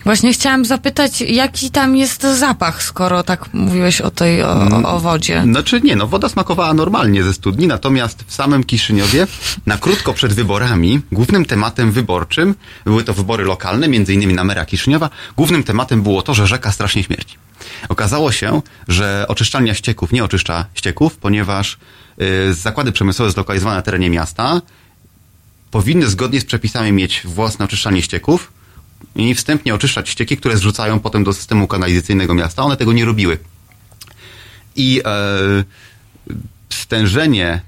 Właśnie 0.04 0.34
chciałam 0.34 0.66
zapytać, 0.66 1.22
jaki 1.22 1.72
tam 1.72 1.96
jest 1.98 2.22
zapach, 2.22 2.84
skoro 2.84 3.24
tak 3.24 3.54
mówiłeś 3.54 4.02
o 4.02 4.12
tej, 4.12 4.44
o, 4.44 4.68
o, 4.84 5.00
wodzie. 5.00 5.44
Znaczy 5.44 5.82
nie, 5.82 5.96
no 5.96 6.08
woda 6.08 6.30
smakowała 6.30 6.74
normalnie 6.74 7.24
ze 7.24 7.34
studni, 7.34 7.68
natomiast 7.68 8.24
w 8.28 8.34
samym 8.34 8.64
Kiszyniowie 8.64 9.28
na 9.66 9.78
krótko 9.78 10.14
przed 10.14 10.34
wyborami 10.34 11.02
głównym 11.12 11.46
tematem 11.46 11.92
wyborczym, 11.92 12.56
były 12.86 13.04
to 13.04 13.14
wybory 13.14 13.44
lokalne, 13.44 13.88
między 13.88 14.14
innymi 14.14 14.34
na 14.34 14.44
mera 14.44 14.66
Kiszyniowa, 14.66 15.10
głównym 15.38 15.64
tematem 15.64 16.02
było 16.02 16.22
to, 16.22 16.34
że 16.34 16.48
rzeka 16.48 16.72
strasznie 16.72 17.04
śmierdzi. 17.04 17.36
Okazało 17.90 18.32
się, 18.32 18.62
że 18.88 19.26
oczyszczalnia 19.28 19.74
ścieków 19.74 20.12
nie 20.12 20.24
oczyszcza 20.24 20.66
ścieków, 20.74 21.18
ponieważ 21.18 21.78
zakłady 22.52 22.92
przemysłowe 22.92 23.32
zlokalizowane 23.32 23.76
na 23.76 23.82
terenie 23.82 24.10
miasta 24.10 24.62
powinny 25.72 26.08
zgodnie 26.08 26.42
z 26.42 26.46
przepisami 26.46 26.92
mieć 26.92 27.22
własne 27.26 27.66
oczyszczalnie 27.66 28.02
ścieków 28.02 28.52
i 29.16 29.36
wstępnie 29.36 29.76
oczyszczać 29.76 30.10
ścieki, 30.10 30.38
które 30.38 30.58
zrzucają 30.58 31.00
potem 31.00 31.24
do 31.24 31.34
systemu 31.34 31.68
kanalizacyjnego 31.68 32.34
miasta. 32.34 32.64
One 32.64 32.78
tego 32.78 32.94
nie 32.94 33.06
robiły. 33.06 33.38
I 34.76 35.02
e, 35.06 35.64
stężenie 36.70 37.62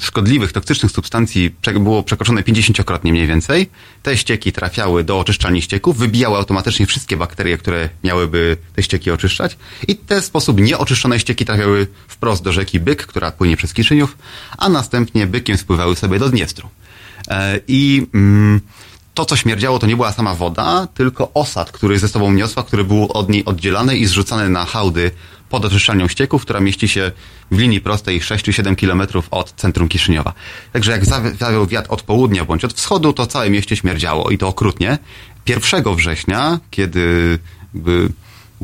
szkodliwych, 0.00 0.52
toksycznych 0.52 0.92
substancji 0.92 1.54
było 1.80 2.02
przekroczone 2.02 2.42
50-krotnie 2.42 3.12
mniej 3.12 3.26
więcej. 3.26 3.68
Te 4.02 4.16
ścieki 4.16 4.52
trafiały 4.52 5.04
do 5.04 5.18
oczyszczalni 5.18 5.62
ścieków, 5.62 5.96
wybijały 5.96 6.36
automatycznie 6.36 6.86
wszystkie 6.86 7.16
bakterie, 7.16 7.58
które 7.58 7.88
miałyby 8.04 8.56
te 8.76 8.82
ścieki 8.82 9.10
oczyszczać 9.10 9.56
i 9.88 9.94
w 9.94 10.04
ten 10.06 10.22
sposób 10.22 10.60
nieoczyszczone 10.60 11.20
ścieki 11.20 11.44
trafiały 11.44 11.86
wprost 12.08 12.42
do 12.42 12.52
rzeki 12.52 12.80
Byk, 12.80 13.06
która 13.06 13.30
płynie 13.30 13.56
przez 13.56 13.74
Kiszyniów, 13.74 14.18
a 14.58 14.68
następnie 14.68 15.26
Bykiem 15.26 15.56
spływały 15.56 15.96
sobie 15.96 16.18
do 16.18 16.28
Dniestru. 16.28 16.68
E, 17.28 17.60
I 17.68 18.06
mm, 18.14 18.60
to, 19.20 19.24
co 19.26 19.36
śmierdziało, 19.36 19.78
to 19.78 19.86
nie 19.86 19.96
była 19.96 20.12
sama 20.12 20.34
woda, 20.34 20.86
tylko 20.94 21.30
osad, 21.34 21.72
który 21.72 21.98
ze 21.98 22.08
sobą 22.08 22.32
niosła, 22.32 22.62
który 22.62 22.84
był 22.84 23.12
od 23.12 23.28
niej 23.28 23.44
oddzielany 23.44 23.96
i 23.96 24.06
zrzucany 24.06 24.48
na 24.48 24.64
hałdy 24.64 25.10
pod 25.48 25.64
oczyszczalnią 25.64 26.08
ścieków, 26.08 26.42
która 26.42 26.60
mieści 26.60 26.88
się 26.88 27.12
w 27.50 27.58
linii 27.58 27.80
prostej 27.80 28.22
6 28.22 28.44
czy 28.44 28.52
7 28.52 28.76
kilometrów 28.76 29.28
od 29.30 29.52
centrum 29.56 29.88
Kiszyniowa. 29.88 30.32
Także 30.72 30.92
jak 30.92 31.04
zawi- 31.04 31.36
zawiał 31.36 31.66
wiatr 31.66 31.86
od 31.92 32.02
południa 32.02 32.44
bądź 32.44 32.64
od 32.64 32.72
wschodu, 32.72 33.12
to 33.12 33.26
całe 33.26 33.50
mieście 33.50 33.76
śmierdziało 33.76 34.30
i 34.30 34.38
to 34.38 34.48
okrutnie. 34.48 34.98
1 35.46 35.94
września, 35.96 36.60
kiedy 36.70 37.38
jakby 37.74 38.08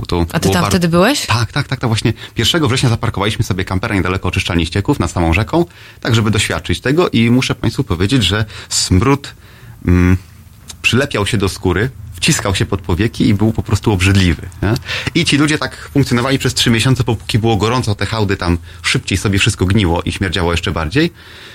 to 0.08 0.26
A 0.32 0.40
ty 0.40 0.50
tam 0.50 0.62
bar- 0.62 0.70
wtedy 0.70 0.88
byłeś? 0.88 1.26
tak, 1.26 1.52
tak, 1.52 1.68
tak, 1.68 1.80
to 1.80 1.88
właśnie 1.88 2.12
1 2.36 2.66
września 2.68 2.88
zaparkowaliśmy 2.88 3.44
sobie 3.44 3.64
kampera 3.64 3.94
niedaleko 3.94 4.28
oczyszczalni 4.28 4.66
ścieków 4.66 5.00
nad 5.00 5.10
samą 5.10 5.32
rzeką, 5.32 5.64
tak 6.00 6.14
żeby 6.14 6.30
doświadczyć 6.30 6.80
tego 6.80 7.08
i 7.08 7.30
muszę 7.30 7.54
Państwu 7.54 7.84
powiedzieć, 7.84 8.24
że 8.24 8.44
smród 8.68 9.34
mm, 9.86 10.16
przylepiał 10.86 11.26
się 11.26 11.38
do 11.38 11.48
skóry, 11.48 11.90
wciskał 12.14 12.54
się 12.54 12.66
pod 12.66 12.80
powieki 12.80 13.28
i 13.28 13.34
był 13.34 13.52
po 13.52 13.62
prostu 13.62 13.92
obrzydliwy. 13.92 14.42
Nie? 14.62 14.74
I 15.14 15.24
ci 15.24 15.36
ludzie 15.36 15.58
tak 15.58 15.90
funkcjonowali 15.92 16.38
przez 16.38 16.54
trzy 16.54 16.70
miesiące, 16.70 17.04
póki 17.04 17.38
było 17.38 17.56
gorąco, 17.56 17.94
te 17.94 18.06
hałdy 18.06 18.36
tam 18.36 18.58
szybciej 18.82 19.18
sobie 19.18 19.38
wszystko 19.38 19.66
gniło 19.66 20.02
i 20.02 20.12
śmierdziało 20.12 20.52
jeszcze 20.52 20.72
bardziej. 20.72 21.12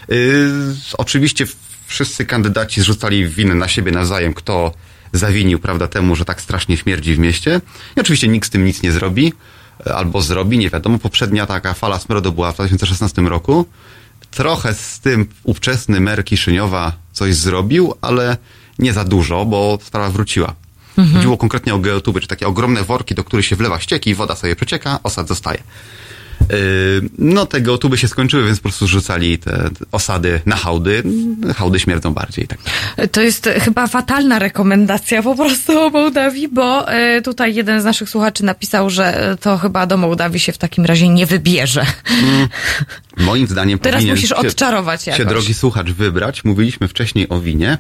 Yy, 0.10 0.76
oczywiście 0.98 1.46
wszyscy 1.88 2.26
kandydaci 2.26 2.82
zrzucali 2.82 3.28
winę 3.28 3.56
na 3.56 3.68
siebie 3.68 3.92
nawzajem, 3.92 4.34
kto 4.34 4.74
zawinił, 5.14 5.60
prawda, 5.60 5.88
temu, 5.88 6.16
że 6.16 6.26
tak 6.26 6.42
strasznie 6.42 6.78
śmierdzi 6.78 7.16
w 7.16 7.20
mieście. 7.20 7.62
I 7.98 8.00
oczywiście 8.00 8.28
nikt 8.28 8.48
z 8.48 8.50
tym 8.50 8.66
nic 8.66 8.82
nie 8.82 8.92
zrobi, 8.92 9.34
e, 9.88 9.96
albo 9.96 10.22
zrobi, 10.22 10.58
nie 10.58 10.70
wiadomo. 10.70 11.00
Poprzednia 11.00 11.46
taka 11.46 11.74
fala 11.74 12.00
smrodu 12.00 12.32
była 12.32 12.52
w 12.52 12.56
2016 12.56 13.22
roku. 13.22 13.66
Trochę 14.32 14.74
z 14.74 15.00
tym 15.00 15.28
ówczesny 15.44 16.00
mer 16.00 16.26
Kiszyniowa 16.26 16.94
coś 17.12 17.36
zrobił, 17.36 17.94
ale 18.02 18.38
nie 18.82 18.94
za 18.94 19.04
dużo, 19.04 19.46
bo 19.46 19.80
sprawa 19.84 20.10
wróciła. 20.10 20.54
Chodziło 21.14 21.38
konkretnie 21.38 21.74
o 21.76 21.80
geotuby, 21.80 22.22
czy 22.22 22.28
takie 22.28 22.48
ogromne 22.48 22.84
worki, 22.84 23.16
do 23.16 23.24
których 23.24 23.46
się 23.46 23.56
wlewa 23.56 23.80
ścieki, 23.80 24.16
woda 24.16 24.36
sobie 24.36 24.56
przecieka, 24.56 25.00
osad 25.04 25.28
zostaje. 25.28 25.58
Yy, 26.42 27.10
No 27.18 27.46
tego 27.46 27.78
tuby 27.78 27.98
się 27.98 28.08
skończyły, 28.08 28.46
więc 28.46 28.60
po 28.60 28.64
prostu 28.64 28.88
rzucali 28.88 29.38
te 29.38 29.52
te 29.52 29.86
osady 29.92 30.42
na 30.46 30.56
hałdy. 30.56 31.04
Hałdy 31.56 31.80
śmierdzą 31.80 32.14
bardziej. 32.14 32.48
Tak. 32.48 32.58
To 33.12 33.22
jest 33.22 33.50
chyba 33.60 33.88
fatalna 33.88 34.40
rekomendacja 34.40 35.24
po 35.24 35.36
prostu 35.36 35.80
o 35.80 35.90
Mołdawii, 35.90 36.48
bo 36.48 36.92
e, 36.92 37.22
tutaj 37.22 37.56
jeden 37.56 37.82
z 37.82 37.84
naszych 37.86 38.10
słuchaczy 38.10 38.46
napisał, 38.46 38.90
że 38.90 39.32
e, 39.32 39.38
to 39.38 39.58
chyba 39.58 39.86
do 39.86 39.98
Mołdawii 39.98 40.40
się 40.40 40.52
w 40.52 40.58
takim 40.58 40.86
razie 40.86 41.10
nie 41.10 41.26
wybierze. 41.26 41.86
Moim 43.18 43.48
zdaniem 43.48 43.80
Teraz 43.80 44.04
musisz 44.04 44.30
się, 44.30 44.36
odczarować 44.36 45.04
się 45.04 45.12
jakoś. 45.12 45.26
drogi 45.26 45.54
słuchacz 45.54 45.92
wybrać. 45.92 46.44
Mówiliśmy 46.44 46.88
wcześniej 46.88 47.30
o 47.30 47.40
winie. 47.40 47.78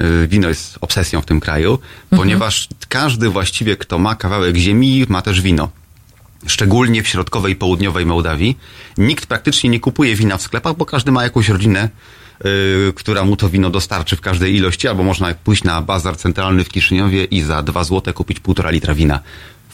Yy, 0.00 0.28
Wino 0.28 0.48
jest 0.48 0.78
obsesją 0.80 1.20
w 1.20 1.26
tym 1.26 1.40
kraju, 1.40 1.78
ponieważ 2.10 2.68
każdy 2.88 3.28
właściwie, 3.28 3.76
kto 3.76 3.98
ma 3.98 4.14
kawałek 4.14 4.56
ziemi, 4.56 5.06
ma 5.08 5.22
też 5.22 5.40
wino. 5.40 5.70
Szczególnie 6.46 7.02
w 7.02 7.08
środkowej 7.08 7.52
i 7.52 7.56
południowej 7.56 8.06
Mołdawii. 8.06 8.58
Nikt 8.98 9.26
praktycznie 9.26 9.70
nie 9.70 9.80
kupuje 9.80 10.16
wina 10.16 10.36
w 10.36 10.42
sklepach, 10.42 10.76
bo 10.76 10.86
każdy 10.86 11.12
ma 11.12 11.22
jakąś 11.22 11.48
rodzinę, 11.48 11.88
yy, 12.44 12.92
która 12.96 13.24
mu 13.24 13.36
to 13.36 13.48
wino 13.48 13.70
dostarczy 13.70 14.16
w 14.16 14.20
każdej 14.20 14.56
ilości, 14.56 14.88
albo 14.88 15.02
można 15.02 15.34
pójść 15.34 15.64
na 15.64 15.82
bazar 15.82 16.16
centralny 16.16 16.64
w 16.64 16.68
Kiszyniowie 16.68 17.24
i 17.24 17.42
za 17.42 17.62
dwa 17.62 17.84
złote 17.84 18.12
kupić 18.12 18.40
półtora 18.40 18.70
litra 18.70 18.94
wina 18.94 19.20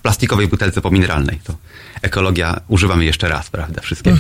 plastikowej 0.06 0.48
butelce 0.48 0.80
pomineralnej. 0.80 1.40
To 1.44 1.54
ekologia 2.02 2.60
używamy 2.68 3.04
jeszcze 3.04 3.28
raz, 3.28 3.50
prawda, 3.50 3.82
wszystkiego. 3.82 4.18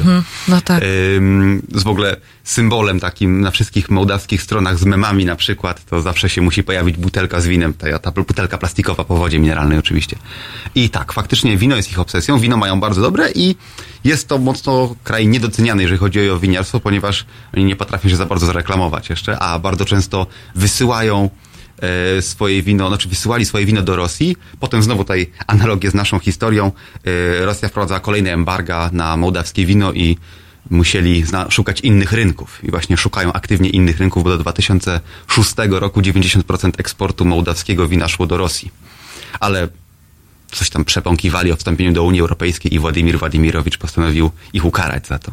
No 0.48 0.60
tak. 0.60 0.82
Ym, 1.16 1.62
z 1.74 1.82
w 1.82 1.88
ogóle 1.88 2.16
symbolem 2.44 3.00
takim 3.00 3.40
na 3.40 3.50
wszystkich 3.50 3.90
mołdawskich 3.90 4.42
stronach 4.42 4.78
z 4.78 4.84
memami 4.84 5.24
na 5.24 5.36
przykład, 5.36 5.84
to 5.84 6.02
zawsze 6.02 6.28
się 6.28 6.42
musi 6.42 6.62
pojawić 6.62 6.96
butelka 6.96 7.40
z 7.40 7.46
winem, 7.46 7.74
ta, 7.74 7.98
ta 7.98 8.10
butelka 8.10 8.58
plastikowa 8.58 9.04
po 9.04 9.16
wodzie 9.16 9.38
mineralnej 9.38 9.78
oczywiście. 9.78 10.16
I 10.74 10.90
tak, 10.90 11.12
faktycznie 11.12 11.56
wino 11.56 11.76
jest 11.76 11.90
ich 11.90 12.00
obsesją, 12.00 12.38
wino 12.38 12.56
mają 12.56 12.80
bardzo 12.80 13.02
dobre 13.02 13.30
i 13.34 13.56
jest 14.04 14.28
to 14.28 14.38
mocno 14.38 14.94
kraj 15.04 15.26
niedoceniany, 15.28 15.82
jeżeli 15.82 15.98
chodzi 15.98 16.30
o 16.30 16.38
winiarstwo, 16.38 16.80
ponieważ 16.80 17.24
oni 17.54 17.64
nie 17.64 17.76
potrafią 17.76 18.08
się 18.08 18.16
za 18.16 18.26
bardzo 18.26 18.46
zareklamować 18.46 19.10
jeszcze, 19.10 19.38
a 19.38 19.58
bardzo 19.58 19.84
często 19.84 20.26
wysyłają 20.54 21.30
swoje 22.20 22.62
wino, 22.62 22.88
znaczy 22.88 23.08
wysyłali 23.08 23.44
swoje 23.44 23.66
wino 23.66 23.82
do 23.82 23.96
Rosji. 23.96 24.36
Potem 24.60 24.82
znowu 24.82 25.04
tutaj 25.04 25.30
analogię 25.46 25.90
z 25.90 25.94
naszą 25.94 26.18
historią. 26.18 26.72
E, 27.04 27.44
Rosja 27.44 27.68
wprowadza 27.68 28.00
kolejne 28.00 28.32
embarga 28.32 28.90
na 28.92 29.16
mołdawskie 29.16 29.66
wino 29.66 29.92
i 29.92 30.18
musieli 30.70 31.24
szukać 31.48 31.80
innych 31.80 32.12
rynków. 32.12 32.64
I 32.64 32.70
właśnie 32.70 32.96
szukają 32.96 33.32
aktywnie 33.32 33.70
innych 33.70 33.98
rynków, 33.98 34.24
bo 34.24 34.30
do 34.30 34.38
2006 34.38 35.54
roku 35.70 36.00
90% 36.00 36.70
eksportu 36.78 37.24
mołdawskiego 37.24 37.88
wina 37.88 38.08
szło 38.08 38.26
do 38.26 38.36
Rosji. 38.36 38.70
Ale 39.40 39.68
coś 40.52 40.70
tam 40.70 40.84
przepąkiwali 40.84 41.52
o 41.52 41.56
wstąpieniu 41.56 41.92
do 41.92 42.04
Unii 42.04 42.20
Europejskiej 42.20 42.74
i 42.74 42.78
Władimir 42.78 43.18
Władimirowicz 43.18 43.78
postanowił 43.78 44.30
ich 44.52 44.64
ukarać 44.64 45.06
za 45.06 45.18
to. 45.18 45.32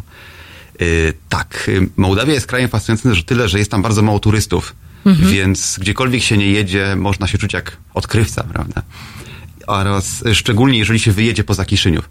Yy, 0.80 1.14
tak, 1.30 1.70
Mołdawia 1.98 2.34
jest 2.34 2.48
krajem 2.48 2.70
fascynującym 2.70 3.16
że 3.16 3.24
tyle, 3.24 3.50
że 3.50 3.60
jest 3.60 3.72
tam 3.72 3.82
bardzo 3.82 4.02
mało 4.02 4.20
turystów, 4.20 4.76
więc 5.06 5.78
gdziekolwiek 5.80 6.24
się 6.24 6.38
nie 6.38 6.48
jedzie, 6.48 6.96
można 6.96 7.28
się 7.28 7.38
czuć 7.38 7.54
jak 7.54 7.78
odkrywca, 7.94 8.44
prawda? 8.44 8.82
Oraz 9.68 10.24
szczególnie 10.34 10.78
jeżeli 10.80 11.00
się 11.00 11.12
wyjedzie 11.12 11.44
poza 11.44 11.66
Kiszyniów. 11.66 12.10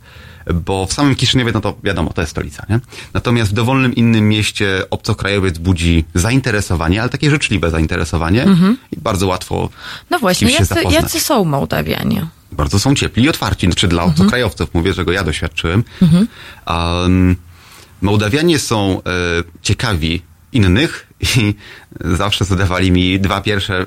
Bo 0.55 0.87
w 0.87 0.93
samym 0.93 1.15
Kiszyniowie, 1.15 1.53
no 1.55 1.61
to 1.61 1.77
wiadomo, 1.85 2.13
to 2.13 2.21
jest 2.21 2.31
stolica, 2.31 2.67
nie? 2.71 2.81
Natomiast 3.15 3.51
w 3.51 3.55
dowolnym 3.55 3.95
innym 3.95 4.29
mieście 4.29 4.83
obcokrajowiec 4.91 5.59
budzi 5.59 6.05
zainteresowanie, 6.15 7.01
ale 7.01 7.11
takie 7.11 7.31
życzliwe 7.31 7.71
zainteresowanie 7.71 8.47
i 8.93 9.01
bardzo 9.01 9.27
łatwo 9.27 9.69
No 10.11 10.19
właśnie, 10.19 10.49
się 10.49 10.55
jacy, 10.55 10.65
zapoznać. 10.67 10.93
jacy 10.95 11.21
są 11.21 11.45
Mołdawianie? 11.45 12.27
bardzo 12.53 12.79
są 12.79 12.95
ciepli 12.95 13.25
i 13.25 13.29
otwarci, 13.29 13.67
znaczy 13.67 13.89
dla 13.89 14.03
Mhm. 14.03 14.11
obcokrajowców, 14.21 14.75
mówię, 14.75 14.93
że 14.95 15.05
go 15.05 15.13
ja 15.13 15.25
doświadczyłem. 15.25 15.85
Um, 16.67 17.37
Mołdawianie 18.03 18.59
są 18.59 18.99
e, 18.99 19.03
ciekawi 19.63 20.23
innych 20.53 21.07
i 21.37 21.55
zawsze 22.01 22.45
zadawali 22.45 22.93
mi 22.93 23.21
dwa 23.21 23.41
pierwsze, 23.41 23.85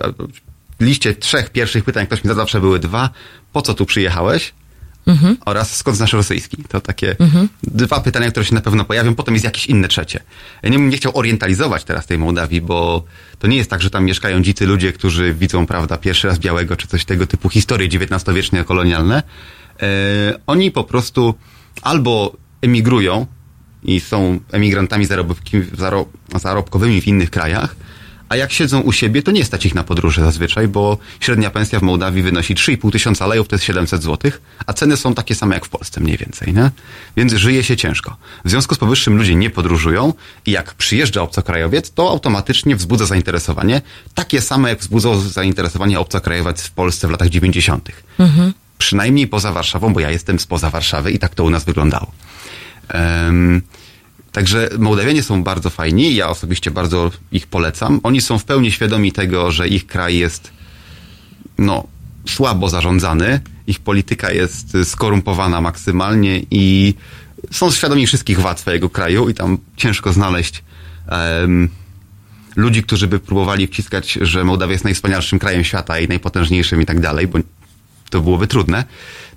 w 0.79 0.83
liście 0.83 1.15
trzech 1.15 1.49
pierwszych 1.49 1.83
pytań, 1.83 2.05
ktoś 2.07 2.23
mi 2.23 2.27
zadał, 2.27 2.43
zawsze 2.43 2.59
były 2.59 2.79
dwa, 2.79 3.09
po 3.53 3.61
co 3.61 3.73
tu 3.73 3.85
przyjechałeś? 3.85 4.53
Oraz 5.45 5.75
skąd 5.75 5.97
znasz 5.97 6.13
rosyjski? 6.13 6.57
To 6.69 6.81
takie 6.81 7.15
dwa 7.63 7.99
pytania, 7.99 8.31
które 8.31 8.45
się 8.45 8.55
na 8.55 8.61
pewno 8.61 8.85
pojawią, 8.85 9.15
potem 9.15 9.35
jest 9.35 9.45
jakieś 9.45 9.65
inne 9.65 9.87
trzecie. 9.87 10.19
Ja 10.63 10.69
nie 10.69 10.77
bym 10.79 10.89
nie 10.89 10.97
chciał 10.97 11.17
orientalizować 11.17 11.83
teraz 11.83 12.05
tej 12.05 12.17
Mołdawii, 12.17 12.61
bo 12.61 13.03
to 13.39 13.47
nie 13.47 13.57
jest 13.57 13.69
tak, 13.69 13.81
że 13.81 13.89
tam 13.89 14.05
mieszkają 14.05 14.41
dzicy 14.41 14.65
ludzie, 14.65 14.93
którzy 14.93 15.33
widzą, 15.33 15.67
prawda, 15.67 15.97
pierwszy 15.97 16.27
raz 16.27 16.39
białego, 16.39 16.75
czy 16.75 16.87
coś 16.87 17.05
tego 17.05 17.27
typu 17.27 17.49
historie 17.49 17.87
XIX-wieczne, 17.87 18.63
kolonialne. 18.63 19.23
E, 19.81 19.87
oni 20.47 20.71
po 20.71 20.83
prostu 20.83 21.35
albo 21.81 22.35
emigrują 22.61 23.25
i 23.85 23.99
są 23.99 24.39
emigrantami 24.51 25.07
zarobkowymi 26.33 27.01
w 27.01 27.07
innych 27.07 27.29
krajach, 27.29 27.75
a 28.29 28.35
jak 28.35 28.51
siedzą 28.51 28.81
u 28.81 28.91
siebie, 28.91 29.23
to 29.23 29.31
nie 29.31 29.45
stać 29.45 29.65
ich 29.65 29.75
na 29.75 29.83
podróże 29.83 30.21
zazwyczaj, 30.21 30.67
bo 30.67 30.97
średnia 31.19 31.49
pensja 31.49 31.79
w 31.79 31.83
Mołdawii 31.83 32.23
wynosi 32.23 32.55
3,5 32.55 32.91
tysiąca 32.91 33.27
lejów, 33.27 33.47
to 33.47 33.55
jest 33.55 33.65
700 33.65 34.03
złotych, 34.03 34.41
a 34.65 34.73
ceny 34.73 34.97
są 34.97 35.13
takie 35.13 35.35
same 35.35 35.55
jak 35.55 35.65
w 35.65 35.69
Polsce 35.69 36.01
mniej 36.01 36.17
więcej, 36.17 36.53
nie? 36.53 36.71
Więc 37.17 37.33
żyje 37.33 37.63
się 37.63 37.77
ciężko. 37.77 38.17
W 38.45 38.49
związku 38.49 38.75
z 38.75 38.77
powyższym 38.77 39.17
ludzie 39.17 39.35
nie 39.35 39.49
podróżują 39.49 40.13
i 40.45 40.51
jak 40.51 40.73
przyjeżdża 40.73 41.21
obcokrajowiec, 41.21 41.91
to 41.91 42.09
automatycznie 42.09 42.75
wzbudza 42.75 43.05
zainteresowanie, 43.05 43.81
takie 44.13 44.41
same 44.41 44.69
jak 44.69 44.79
wzbudzał 44.79 45.19
zainteresowanie 45.19 45.99
obcokrajowiec 45.99 46.61
w 46.61 46.71
Polsce 46.71 47.07
w 47.07 47.11
latach 47.11 47.29
90. 47.29 47.89
Przynajmniej 48.77 49.27
poza 49.27 49.51
Warszawą, 49.51 49.93
bo 49.93 49.99
ja 49.99 50.11
jestem 50.11 50.39
spoza 50.39 50.69
Warszawy 50.69 51.11
i 51.11 51.19
tak 51.19 51.35
to 51.35 51.43
u 51.43 51.49
nas 51.49 51.65
wyglądało. 51.65 52.11
Także 54.31 54.69
Mołdawianie 54.79 55.23
są 55.23 55.43
bardzo 55.43 55.69
fajni, 55.69 56.15
ja 56.15 56.29
osobiście 56.29 56.71
bardzo 56.71 57.11
ich 57.31 57.47
polecam. 57.47 57.99
Oni 58.03 58.21
są 58.21 58.37
w 58.39 58.43
pełni 58.43 58.71
świadomi 58.71 59.11
tego, 59.11 59.51
że 59.51 59.67
ich 59.67 59.87
kraj 59.87 60.17
jest 60.17 60.51
no, 61.57 61.87
słabo 62.29 62.69
zarządzany, 62.69 63.39
ich 63.67 63.79
polityka 63.79 64.31
jest 64.31 64.77
skorumpowana 64.83 65.61
maksymalnie 65.61 66.41
i 66.51 66.93
są 67.51 67.71
świadomi 67.71 68.07
wszystkich 68.07 68.39
wad 68.39 68.59
swojego 68.59 68.89
kraju 68.89 69.29
i 69.29 69.33
tam 69.33 69.57
ciężko 69.77 70.13
znaleźć 70.13 70.63
em, 71.07 71.69
ludzi, 72.55 72.83
którzy 72.83 73.07
by 73.07 73.19
próbowali 73.19 73.67
wciskać, 73.67 74.17
że 74.21 74.43
Mołdawia 74.43 74.71
jest 74.71 74.83
najwspanialszym 74.83 75.39
krajem 75.39 75.63
świata 75.63 75.99
i 75.99 76.07
najpotężniejszym 76.07 76.81
i 76.81 76.85
tak 76.85 76.99
dalej, 76.99 77.27
bo 77.27 77.39
to 78.09 78.21
byłoby 78.21 78.47
trudne. 78.47 78.83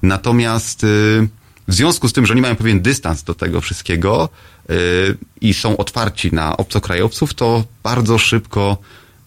Natomiast 0.02 0.84
y, 0.84 1.28
w 1.68 1.74
związku 1.74 2.08
z 2.08 2.12
tym, 2.12 2.26
że 2.26 2.32
oni 2.32 2.40
mają 2.40 2.56
pewien 2.56 2.80
dystans 2.80 3.22
do 3.22 3.34
tego 3.34 3.60
wszystkiego 3.60 4.28
y, 4.70 4.74
i 5.40 5.54
są 5.54 5.76
otwarci 5.76 6.34
na 6.34 6.56
obcokrajowców, 6.56 7.34
to 7.34 7.64
bardzo 7.82 8.18
szybko 8.18 8.76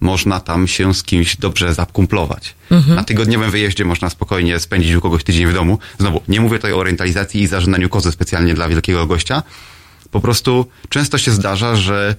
można 0.01 0.39
tam 0.39 0.67
się 0.67 0.93
z 0.93 1.03
kimś 1.03 1.35
dobrze 1.35 1.73
zakumplować. 1.73 2.55
Na 2.95 3.03
tygodniowym 3.03 3.51
wyjeździe 3.51 3.85
można 3.85 4.09
spokojnie 4.09 4.59
spędzić 4.59 4.95
u 4.95 5.01
kogoś 5.01 5.23
tydzień 5.23 5.47
w 5.47 5.53
domu. 5.53 5.77
Znowu, 5.99 6.21
nie 6.27 6.41
mówię 6.41 6.57
tutaj 6.57 6.73
o 6.73 6.77
orientalizacji 6.77 7.41
i 7.41 7.47
zażynaniu 7.47 7.89
kozy 7.89 8.11
specjalnie 8.11 8.53
dla 8.53 8.67
wielkiego 8.67 9.07
gościa. 9.07 9.43
Po 10.11 10.19
prostu 10.19 10.65
często 10.89 11.17
się 11.17 11.31
zdarza, 11.31 11.75
że 11.75 12.15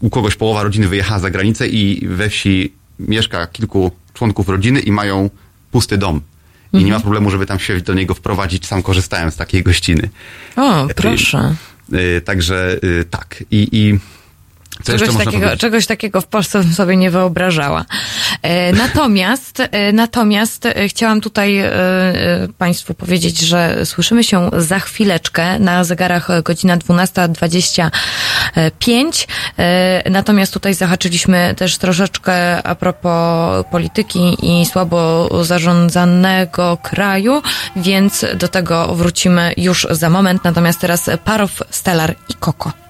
u 0.00 0.10
kogoś 0.10 0.36
połowa 0.36 0.62
rodziny 0.62 0.88
wyjechała 0.88 1.20
za 1.20 1.30
granicę 1.30 1.68
i 1.68 2.06
we 2.08 2.28
wsi 2.28 2.72
mieszka 2.98 3.46
kilku 3.46 3.90
członków 4.14 4.48
rodziny 4.48 4.80
i 4.80 4.92
mają 4.92 5.30
pusty 5.70 5.98
dom. 5.98 6.20
I 6.72 6.84
nie 6.84 6.92
ma 6.92 7.00
problemu, 7.00 7.30
żeby 7.30 7.46
tam 7.46 7.58
się 7.58 7.80
do 7.80 7.94
niego 7.94 8.14
wprowadzić. 8.14 8.66
Sam 8.66 8.82
korzystałem 8.82 9.30
z 9.30 9.36
takiej 9.36 9.62
gościny. 9.62 10.10
O, 10.56 10.88
proszę. 10.96 11.54
Y, 11.94 12.20
także 12.20 12.76
y, 12.84 13.04
tak. 13.10 13.44
I, 13.50 13.68
i 13.72 13.98
Czegoś 14.84 15.16
takiego, 15.16 15.56
czegoś 15.56 15.86
takiego 15.86 16.20
w 16.20 16.26
Polsce 16.26 16.58
bym 16.58 16.74
sobie 16.74 16.96
nie 16.96 17.10
wyobrażała. 17.10 17.84
E, 18.42 18.72
natomiast, 18.72 19.60
e, 19.60 19.92
natomiast 19.92 20.66
e, 20.66 20.88
chciałam 20.88 21.20
tutaj 21.20 21.62
Państwu 22.58 22.94
powiedzieć, 22.94 23.40
że 23.40 23.86
słyszymy 23.86 24.24
się 24.24 24.50
za 24.56 24.78
chwileczkę 24.78 25.58
na 25.58 25.84
zegarach 25.84 26.42
godzina 26.42 26.76
12.25. 26.76 29.26
E, 29.58 30.10
natomiast 30.10 30.52
tutaj 30.52 30.74
zahaczyliśmy 30.74 31.54
też 31.56 31.78
troszeczkę 31.78 32.62
a 32.62 32.74
propos 32.74 33.64
polityki 33.70 34.36
i 34.42 34.66
słabo 34.66 35.28
zarządzanego 35.44 36.78
kraju, 36.82 37.42
więc 37.76 38.24
do 38.34 38.48
tego 38.48 38.94
wrócimy 38.94 39.52
już 39.56 39.86
za 39.90 40.10
moment. 40.10 40.44
Natomiast 40.44 40.80
teraz 40.80 41.10
Parow, 41.24 41.62
Stellar 41.70 42.14
i 42.28 42.34
Koko. 42.34 42.89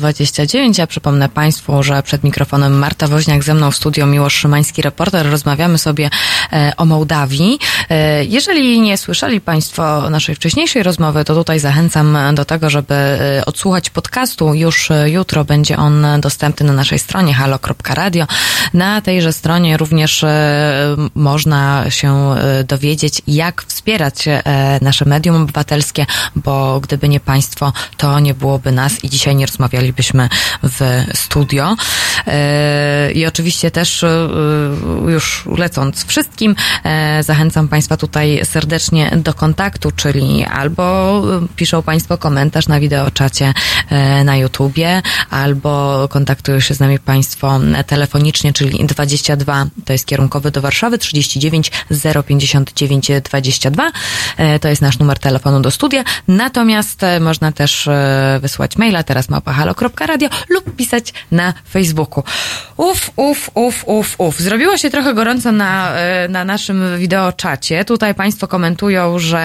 12.29. 0.00 0.78
Ja 0.78 0.86
przypomnę 0.86 1.28
Państwu, 1.28 1.82
że 1.82 2.02
przed 2.02 2.24
mikrofonem 2.24 2.78
Marta 2.78 3.06
Woźniak, 3.06 3.44
ze 3.44 3.54
mną 3.54 3.70
w 3.70 3.76
studio 3.76 4.06
Miłosz 4.06 4.34
Szymański, 4.34 4.82
reporter. 4.82 5.30
Rozmawiamy 5.30 5.78
sobie 5.78 6.10
o 6.76 6.84
Mołdawii. 6.84 7.58
E, 7.90 8.24
jeżeli 8.24 8.80
nie 8.80 8.98
słyszeli 8.98 9.40
Państwo 9.40 10.10
naszej 10.10 10.34
wcześniejszej 10.34 10.82
rozmowy, 10.82 11.24
to 11.24 11.34
tutaj 11.34 11.60
zachęcam 11.60 12.18
do 12.34 12.44
tego, 12.44 12.70
żeby 12.70 12.94
e, 12.94 13.44
odsłuchać 13.46 13.90
podcastu. 13.90 14.54
Już 14.54 14.90
e, 14.90 15.10
jutro 15.10 15.44
będzie 15.44 15.76
on 15.76 16.06
dostępny 16.20 16.66
na 16.66 16.72
naszej 16.72 16.98
stronie 16.98 17.34
halo.radio. 17.34 18.26
Na 18.74 19.00
tejże 19.00 19.32
stronie 19.32 19.76
również 19.76 20.24
e, 20.24 20.96
można 21.14 21.90
się 21.90 22.34
e, 22.34 22.64
dowiedzieć, 22.64 23.22
jak 23.26 23.62
wspierać 23.62 24.28
e, 24.28 24.42
nasze 24.82 25.04
medium 25.04 25.42
obywatelskie, 25.42 26.06
bo 26.36 26.80
gdyby 26.80 27.08
nie 27.08 27.20
Państwo, 27.20 27.72
to 27.96 28.20
nie 28.20 28.34
byłoby 28.34 28.72
nas 28.72 29.04
i 29.04 29.10
dzisiaj 29.10 29.36
nie 29.36 29.46
rozmawialibyśmy 29.46 30.28
w 30.62 31.04
studio. 31.14 31.76
E, 32.26 33.12
I 33.12 33.26
oczywiście 33.26 33.70
też 33.70 34.02
e, 34.04 34.28
już 35.06 35.44
lecąc 35.56 36.04
wszystkim, 36.04 36.37
e, 36.84 37.22
zachęcam 37.22 37.68
Państwa 37.68 37.96
tutaj 37.96 38.40
serdecznie 38.44 39.10
do 39.16 39.34
kontaktu, 39.34 39.90
czyli 39.90 40.44
albo 40.44 41.22
piszą 41.56 41.82
Państwo 41.82 42.18
komentarz 42.18 42.68
na 42.68 42.80
wideoczacie 42.80 43.54
e, 43.90 44.24
na 44.24 44.36
YouTubie, 44.36 45.02
albo 45.30 46.08
kontaktują 46.08 46.60
się 46.60 46.74
z 46.74 46.80
nami 46.80 46.98
Państwo 46.98 47.60
telefonicznie, 47.86 48.52
czyli 48.52 48.86
22 48.86 49.66
to 49.84 49.92
jest 49.92 50.06
kierunkowy 50.06 50.50
do 50.50 50.60
Warszawy, 50.60 50.98
39 50.98 51.70
059 52.26 53.10
22 53.24 53.92
e, 54.36 54.58
to 54.58 54.68
jest 54.68 54.82
nasz 54.82 54.98
numer 54.98 55.18
telefonu 55.18 55.60
do 55.60 55.70
studia. 55.70 56.04
Natomiast 56.28 57.02
e, 57.02 57.20
można 57.20 57.52
też 57.52 57.88
e, 57.88 58.38
wysłać 58.42 58.76
maila 58.76 59.02
teraz 59.02 59.28
małpahalo.radio 59.28 60.28
lub 60.48 60.76
pisać 60.76 61.14
na 61.30 61.54
Facebooku. 61.70 62.24
Uf, 62.76 63.10
uf, 63.16 63.50
uf, 63.54 63.84
uf, 63.86 64.14
uf. 64.18 64.40
Zrobiło 64.40 64.76
się 64.76 64.90
trochę 64.90 65.14
gorąco 65.14 65.52
na, 65.52 65.92
e, 65.92 66.27
na 66.28 66.44
naszym 66.44 66.98
wideoczacie. 66.98 67.84
Tutaj 67.84 68.14
Państwo 68.14 68.48
komentują, 68.48 69.18
że 69.18 69.38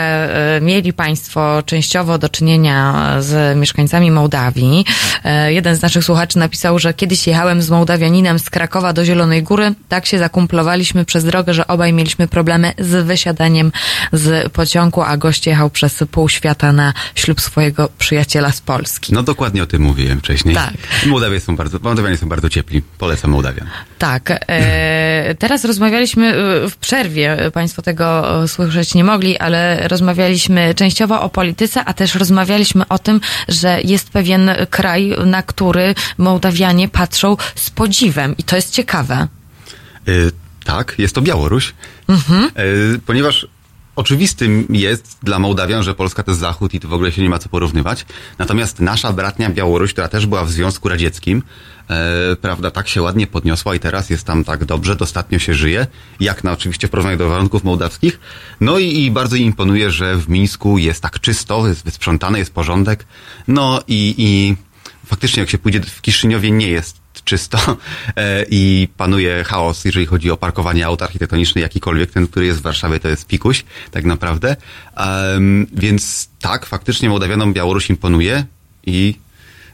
e, 0.57 0.61
mieli 0.61 0.93
Państwo 0.93 1.63
częściowo 1.65 2.17
do 2.17 2.29
czynienia 2.29 3.05
z 3.19 3.57
mieszkańcami 3.57 4.11
Mołdawii. 4.11 4.85
E, 5.23 5.53
Jeden 5.53 5.75
z 5.75 5.81
naszych 5.81 6.03
słuchaczy 6.03 6.39
napisał, 6.39 6.79
że 6.79 6.93
kiedyś 6.93 7.27
jechałem 7.27 7.61
z 7.61 7.69
Mołdawianinem 7.69 8.39
z 8.39 8.49
Krakowa 8.49 8.93
do 8.93 9.05
Zielonej 9.05 9.43
Góry. 9.43 9.73
Tak 9.89 10.05
się 10.05 10.19
zakumplowaliśmy 10.19 11.05
przez 11.05 11.23
drogę, 11.23 11.53
że 11.53 11.67
obaj 11.67 11.93
mieliśmy 11.93 12.27
problemy 12.27 12.71
z 12.79 13.05
wysiadaniem 13.05 13.71
z 14.13 14.51
pociągu, 14.51 15.01
a 15.01 15.17
gość 15.17 15.47
jechał 15.47 15.69
przez 15.69 16.03
pół 16.11 16.29
świata 16.29 16.71
na 16.71 16.93
ślub 17.15 17.41
swojego 17.41 17.89
przyjaciela 17.97 18.51
z 18.51 18.61
Polski. 18.61 19.13
No 19.13 19.23
dokładnie 19.23 19.63
o 19.63 19.65
tym 19.65 19.81
mówiłem 19.81 20.19
wcześniej. 20.19 20.55
Tak. 20.55 20.73
Mołdawie 21.05 21.39
są 21.39 21.55
bardzo, 21.55 21.79
Mołdawianie 21.81 22.17
są 22.17 22.29
bardzo 22.29 22.49
ciepli. 22.49 22.81
Polecam 22.97 23.31
Mołdawian. 23.31 23.67
Tak. 23.99 24.31
E, 24.47 25.35
teraz 25.39 25.65
rozmawialiśmy 25.65 26.35
e, 26.35 26.69
w 26.73 26.77
przerwie, 26.77 27.51
Państwo 27.53 27.81
tego 27.81 28.43
e, 28.43 28.47
słyszeć 28.47 28.93
nie 28.93 29.03
mogli, 29.03 29.37
ale 29.37 29.87
rozmawialiśmy 29.87 30.75
częściowo 30.75 31.21
o 31.21 31.29
polityce, 31.29 31.85
a 31.85 31.93
też 31.93 32.15
rozmawialiśmy 32.15 32.87
o 32.87 32.99
tym, 32.99 33.21
że 33.47 33.81
jest 33.83 34.09
pewien 34.09 34.51
kraj, 34.69 35.15
na 35.25 35.43
który 35.43 35.95
Mołdawianie 36.17 36.89
patrzą 36.89 37.37
z 37.55 37.69
podziwem 37.69 38.37
i 38.37 38.43
to 38.43 38.55
jest 38.55 38.71
ciekawe. 38.71 39.27
Y, 40.07 40.31
tak, 40.63 40.95
jest 40.97 41.15
to 41.15 41.21
Białoruś. 41.21 41.73
Y, 42.95 42.99
ponieważ 43.05 43.47
oczywistym 43.95 44.65
jest 44.69 45.17
dla 45.23 45.39
Mołdawian, 45.39 45.83
że 45.83 45.95
Polska 45.95 46.23
to 46.23 46.31
jest 46.31 46.41
Zachód 46.41 46.73
i 46.73 46.79
tu 46.79 46.89
w 46.89 46.93
ogóle 46.93 47.11
się 47.11 47.21
nie 47.21 47.29
ma 47.29 47.39
co 47.39 47.49
porównywać. 47.49 48.05
Natomiast 48.37 48.79
nasza 48.79 49.13
bratnia 49.13 49.49
Białoruś, 49.49 49.93
która 49.93 50.07
też 50.07 50.25
była 50.25 50.45
w 50.45 50.51
Związku 50.51 50.89
Radzieckim, 50.89 51.43
e, 51.89 52.35
prawda, 52.35 52.71
tak 52.71 52.87
się 52.87 53.01
ładnie 53.01 53.27
podniosła 53.27 53.75
i 53.75 53.79
teraz 53.79 54.09
jest 54.09 54.25
tam 54.25 54.43
tak 54.43 54.65
dobrze, 54.65 54.95
dostatnio 54.95 55.39
się 55.39 55.53
żyje, 55.53 55.87
jak 56.19 56.43
na 56.43 56.51
oczywiście 56.51 56.87
w 56.87 56.91
porównaniu 56.91 57.17
do 57.17 57.29
warunków 57.29 57.63
mołdawskich. 57.63 58.19
No 58.61 58.79
i, 58.79 59.03
i 59.03 59.11
bardzo 59.11 59.35
im 59.35 59.45
imponuje, 59.45 59.91
że 59.91 60.17
w 60.17 60.29
Mińsku 60.29 60.77
jest 60.77 61.01
tak 61.01 61.19
czysto, 61.19 61.67
jest 61.67 61.85
wysprzątane, 61.85 62.39
jest 62.39 62.53
porządek. 62.53 63.05
No 63.47 63.81
i, 63.87 64.15
i 64.17 64.55
faktycznie 65.05 65.39
jak 65.39 65.49
się 65.49 65.57
pójdzie 65.57 65.81
w 65.81 66.01
Kiszyniowie 66.01 66.51
nie 66.51 66.67
jest 66.67 67.02
czysto 67.25 67.57
e, 68.15 68.45
i 68.49 68.87
panuje 68.97 69.43
chaos, 69.43 69.85
jeżeli 69.85 70.05
chodzi 70.05 70.31
o 70.31 70.37
parkowanie 70.37 70.85
aut 70.85 71.01
architektoniczne, 71.01 71.61
jakikolwiek. 71.61 72.11
Ten, 72.11 72.27
który 72.27 72.45
jest 72.45 72.59
w 72.59 72.61
Warszawie, 72.61 72.99
to 72.99 73.09
jest 73.09 73.27
pikuś, 73.27 73.65
tak 73.91 74.05
naprawdę. 74.05 74.55
Więc 75.73 76.29
tak, 76.41 76.65
faktycznie 76.65 77.09
Mołdawianom 77.09 77.53
Białoruś 77.53 77.89
imponuje 77.89 78.45
i 78.85 79.15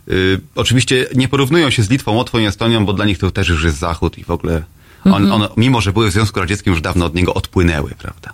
y, 0.10 0.42
oczywiście 0.56 1.08
nie 1.16 1.28
porównują 1.28 1.70
się 1.70 1.84
z 1.84 1.90
Litwą, 1.90 2.12
Łotwą 2.12 2.40
i 2.40 2.46
Estonią, 2.46 2.86
bo 2.86 2.94
dla 2.94 3.06
nich 3.06 3.18
to 3.18 3.32
też 3.32 3.50
już 3.50 3.64
jest 3.64 3.78
Zachód 3.78 4.18
i 4.18 4.24
w 4.24 4.30
ogóle 4.30 4.64
on, 5.06 5.24
Mhm. 5.24 5.42
on, 5.42 5.48
mimo 5.58 5.82
że 5.82 5.94
były 5.94 6.10
w 6.10 6.14
Związku 6.14 6.40
Radzieckim, 6.40 6.74
już 6.74 6.82
dawno 6.82 7.06
od 7.06 7.16
niego 7.16 7.34
odpłynęły, 7.34 7.92
prawda? 7.98 8.34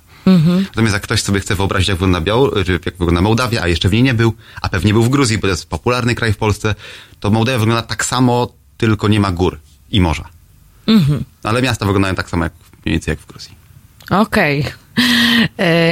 Natomiast 0.64 0.94
jak 0.94 1.04
ktoś 1.04 1.22
sobie 1.22 1.40
chce 1.40 1.56
wyobrazić, 1.56 1.88
jak 1.90 1.98
wygląda, 1.98 2.32
jak 2.86 2.98
wygląda 2.98 3.22
Mołdawia, 3.22 3.62
a 3.62 3.68
jeszcze 3.68 3.90
w 3.90 3.92
niej 3.92 4.04
nie 4.04 4.14
był, 4.14 4.34
a 4.62 4.70
pewnie 4.70 4.94
był 4.94 5.04
w 5.04 5.10
Gruzji, 5.10 5.38
bo 5.38 5.42
to 5.42 5.48
jest 5.48 5.70
popularny 5.70 6.16
kraj 6.16 6.34
w 6.34 6.38
Polsce, 6.38 6.76
to 7.20 7.32
Mołdawia 7.32 7.60
wygląda 7.60 7.82
tak 7.82 8.06
samo, 8.06 8.54
tylko 8.78 9.08
nie 9.08 9.20
ma 9.20 9.32
gór 9.32 9.60
i 9.92 10.02
morza. 10.02 10.30
Ale 11.44 11.62
miasta 11.62 11.86
wyglądają 11.86 12.16
tak 12.16 12.30
samo 12.30 12.44
jak, 12.44 12.54
mniej 12.86 12.94
więcej 12.94 13.12
jak 13.12 13.20
w 13.20 13.26
Gruzji. 13.28 13.56
Okej. 14.10 14.60
E, 14.60 14.72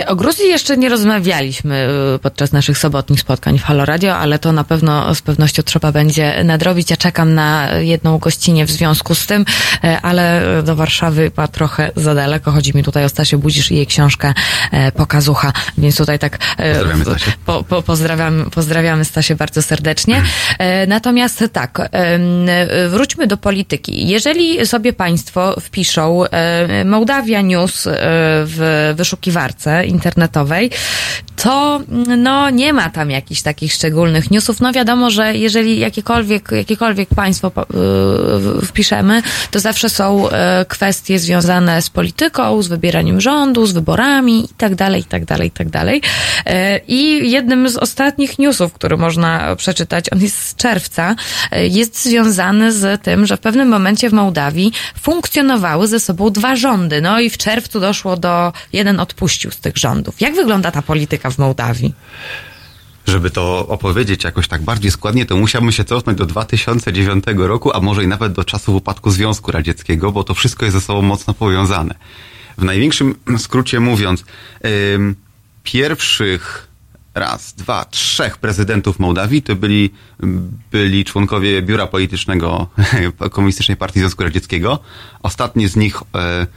O 0.08 0.16
Gruzji 0.16 0.48
jeszcze 0.50 0.78
nie 0.78 0.90
rozmawialiśmy 0.90 1.88
e, 2.16 2.20
podczas 2.20 2.52
naszych 2.52 2.78
sobotnich 2.78 3.20
spotkań 3.20 3.60
w 3.60 3.64
Halo 3.64 3.86
Radio, 3.86 4.16
ale 4.18 4.40
to 4.40 4.52
na 4.52 4.64
pewno 4.64 5.16
z 5.16 5.22
pewnością 5.22 5.64
trzeba 5.64 5.92
będzie 5.92 6.44
nadrobić. 6.44 6.90
Ja 6.90 6.98
czekam 6.98 7.34
na 7.34 7.70
jedną 7.80 8.18
gościnę 8.18 8.66
w 8.66 8.72
związku 8.72 9.16
z 9.16 9.26
tym, 9.26 9.46
e, 9.84 10.02
ale 10.02 10.44
do 10.66 10.76
Warszawy 10.76 11.32
ma 11.38 11.48
trochę 11.48 11.92
za 11.96 12.16
daleko. 12.16 12.52
Chodzi 12.52 12.72
mi 12.78 12.84
tutaj 12.84 13.06
o 13.06 13.10
Stasię 13.10 13.38
Budzisz 13.38 13.72
i 13.72 13.76
jej 13.76 13.88
książkę 13.88 14.34
e, 14.72 14.92
Pokazucha, 14.92 15.54
więc 15.78 15.98
tutaj 15.98 16.20
tak 16.20 16.38
e, 16.58 16.74
Pozdrawiamy 16.74 17.06
Stasię. 17.06 17.32
po, 17.46 17.64
po, 17.64 17.82
pozdrawiam, 17.82 18.50
pozdrawiamy 18.52 19.06
Stasię 19.06 19.36
bardzo 19.36 19.62
serdecznie. 19.62 20.22
E, 20.60 20.88
Natomiast 20.88 21.44
tak, 21.54 21.80
e, 21.92 22.20
wróćmy 22.90 23.28
do 23.28 23.38
polityki. 23.38 24.08
Jeżeli 24.08 24.68
sobie 24.68 24.94
Państwo 24.94 25.56
wpiszą 25.62 26.26
e, 26.26 26.86
Mołdawia 26.86 27.42
News 27.42 27.88
e, 27.88 27.92
w 28.46 28.93
wyszukiwarce 28.96 29.86
internetowej, 29.86 30.70
to 31.36 31.82
no 32.18 32.50
nie 32.50 32.74
ma 32.74 32.90
tam 32.90 33.12
jakichś 33.12 33.42
takich 33.42 33.74
szczególnych 33.74 34.32
newsów. 34.32 34.60
No 34.60 34.72
wiadomo, 34.74 35.12
że 35.12 35.36
jeżeli 35.36 35.80
jakiekolwiek, 35.80 36.52
jakiekolwiek 36.52 37.10
państwo 37.10 37.52
y, 38.62 38.66
wpiszemy, 38.66 39.22
to 39.52 39.60
zawsze 39.60 39.90
są 39.90 40.30
e, 40.30 40.66
kwestie 40.66 41.20
związane 41.20 41.82
z 41.82 41.90
polityką, 41.90 42.62
z 42.62 42.68
wybieraniem 42.68 43.22
rządu, 43.22 43.66
z 43.66 43.72
wyborami 43.72 44.46
i 44.46 44.54
tak 44.58 44.76
dalej, 44.76 45.02
i 45.02 45.06
tak 45.06 45.26
dalej, 45.26 45.48
i 45.48 45.52
tak 45.52 45.70
dalej. 45.70 46.02
E, 46.46 46.78
I 46.88 47.32
jednym 47.32 47.70
z 47.70 47.78
ostatnich 47.78 48.40
newsów, 48.40 48.74
który 48.74 48.98
można 48.98 49.56
przeczytać, 49.56 50.14
on 50.14 50.22
jest 50.22 50.48
z 50.48 50.56
czerwca, 50.56 51.16
jest 51.52 52.04
związany 52.04 52.72
z 52.72 53.02
tym, 53.02 53.26
że 53.26 53.38
w 53.38 53.40
pewnym 53.40 53.68
momencie 53.68 54.10
w 54.10 54.14
Mołdawii 54.14 54.72
funkcjonowały 55.02 55.88
ze 55.88 56.00
sobą 56.00 56.30
dwa 56.30 56.56
rządy. 56.56 57.02
No 57.02 57.20
i 57.20 57.30
w 57.30 57.38
czerwcu 57.38 57.80
doszło 57.80 58.18
do, 58.18 58.54
jeden 58.84 59.00
odpuścił 59.00 59.52
z 59.52 59.58
tych 59.58 59.78
rządów. 59.78 60.22
Jak 60.22 60.36
wygląda 60.36 60.72
ta 60.72 60.82
polityka 60.82 61.30
w 61.30 61.38
Mołdawii? 61.38 61.94
Żeby 63.08 63.30
to 63.30 63.68
opowiedzieć 63.68 64.24
jakoś 64.24 64.48
tak 64.48 64.62
bardziej 64.62 64.92
składnie, 64.92 65.26
to 65.26 65.38
musiałbym 65.38 65.72
się 65.72 65.84
cofnąć 65.84 66.18
do 66.18 66.26
2009 66.26 67.26
roku, 67.38 67.72
a 67.76 67.80
może 67.80 68.04
i 68.04 68.08
nawet 68.08 68.34
do 68.34 68.44
czasów 68.44 68.76
upadku 68.76 69.12
Związku 69.12 69.52
Radzieckiego, 69.52 70.12
bo 70.12 70.24
to 70.24 70.34
wszystko 70.34 70.66
jest 70.66 70.78
ze 70.78 70.82
sobą 70.82 71.02
mocno 71.02 71.34
powiązane. 71.34 71.96
W 72.58 72.64
największym 72.64 73.16
skrócie 73.46 73.80
mówiąc, 73.80 74.26
ym, 74.96 75.16
pierwszych 75.64 76.68
raz, 77.14 77.54
dwa, 77.54 77.86
trzech 77.86 78.38
prezydentów 78.38 79.00
Mołdawii 79.00 79.42
to 79.42 79.56
byli, 79.56 79.90
byli 80.72 81.06
członkowie 81.06 81.62
biura 81.62 81.88
politycznego 81.88 82.68
Komunistycznej 83.32 83.78
Partii 83.78 84.00
Związku 84.00 84.24
Radzieckiego. 84.24 84.80
Ostatni 85.24 85.68
z 85.68 85.76
nich 85.76 85.96
e, 86.16 86.48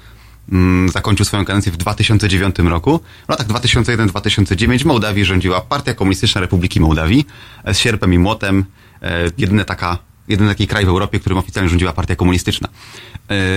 zakończył 0.93 1.27
swoją 1.27 1.45
kadencję 1.45 1.73
w 1.73 1.77
2009 1.77 2.59
roku. 2.59 3.01
W 3.27 3.29
latach 3.29 3.47
2001-2009 3.47 4.83
w 4.83 4.85
Mołdawii 4.85 5.25
rządziła 5.25 5.61
Partia 5.61 5.95
Komunistyczna 5.95 6.41
Republiki 6.41 6.81
Mołdawii 6.81 7.27
e, 7.65 7.75
z 7.75 7.79
sierpem 7.79 8.15
i 8.15 8.19
młotem. 8.19 8.65
E, 9.03 9.31
jedyny, 9.39 9.65
taka, 9.65 9.99
jedyny 10.29 10.51
taki 10.51 10.67
kraj 10.67 10.85
w 10.85 10.89
Europie, 10.89 11.21
którym 11.21 11.39
oficjalnie 11.39 11.71
rządziła 11.71 11.93
Partia 11.93 12.17
Komunistyczna. 12.17 12.69
E, 12.69 12.73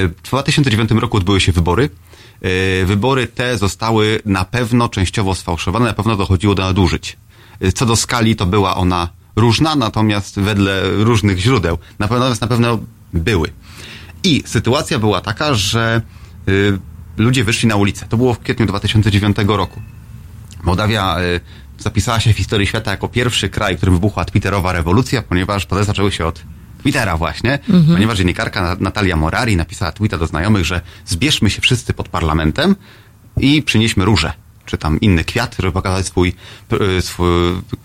w 0.07 0.21
2009 0.23 0.91
roku 0.91 1.17
odbyły 1.17 1.41
się 1.41 1.51
wybory. 1.51 1.89
Wybory 2.85 3.27
te 3.27 3.57
zostały 3.57 4.19
na 4.25 4.45
pewno 4.45 4.89
częściowo 4.89 5.35
sfałszowane, 5.35 5.85
na 5.85 5.93
pewno 5.93 6.15
dochodziło 6.15 6.55
do 6.55 6.63
nadużyć. 6.63 7.17
Co 7.75 7.85
do 7.85 7.95
skali, 7.95 8.35
to 8.35 8.45
była 8.45 8.75
ona 8.75 9.09
różna, 9.35 9.75
natomiast 9.75 10.39
wedle 10.39 10.81
różnych 10.83 11.39
źródeł. 11.39 11.77
Natomiast 11.99 12.41
na 12.41 12.47
pewno 12.47 12.79
były. 13.13 13.51
I 14.23 14.43
sytuacja 14.45 14.99
była 14.99 15.21
taka, 15.21 15.53
że 15.53 16.01
ludzie 17.17 17.43
wyszli 17.43 17.67
na 17.67 17.75
ulicę. 17.75 18.05
To 18.09 18.17
było 18.17 18.33
w 18.33 18.39
kwietniu 18.39 18.65
2009 18.65 19.37
roku. 19.47 19.81
Mołdawia 20.63 21.19
y, 21.19 21.39
zapisała 21.79 22.19
się 22.19 22.33
w 22.33 22.37
historii 22.37 22.67
świata 22.67 22.91
jako 22.91 23.07
pierwszy 23.07 23.49
kraj, 23.49 23.73
w 23.73 23.77
którym 23.77 23.95
wybuchła 23.95 24.25
Twitterowa 24.25 24.71
rewolucja, 24.71 25.21
ponieważ 25.21 25.65
protesty 25.65 25.87
zaczęły 25.87 26.11
się 26.11 26.25
od 26.25 26.41
Twittera 26.81 27.17
właśnie, 27.17 27.59
ponieważ 27.93 28.17
dziennikarka 28.17 28.61
Na- 28.61 28.75
Natalia 28.79 29.15
Morari 29.15 29.55
napisała 29.55 29.91
tweeta 29.91 30.17
do 30.17 30.27
znajomych, 30.27 30.65
że 30.65 30.81
zbierzmy 31.05 31.49
się 31.49 31.61
wszyscy 31.61 31.93
pod 31.93 32.09
parlamentem 32.09 32.75
i 33.37 33.61
przynieśmy 33.63 34.05
róże, 34.05 34.33
czy 34.65 34.77
tam 34.77 34.99
inny 34.99 35.23
kwiat, 35.23 35.55
żeby 35.59 35.71
pokazać 35.71 36.05
swój, 36.05 36.33
y, 36.97 37.01
swój, 37.01 37.27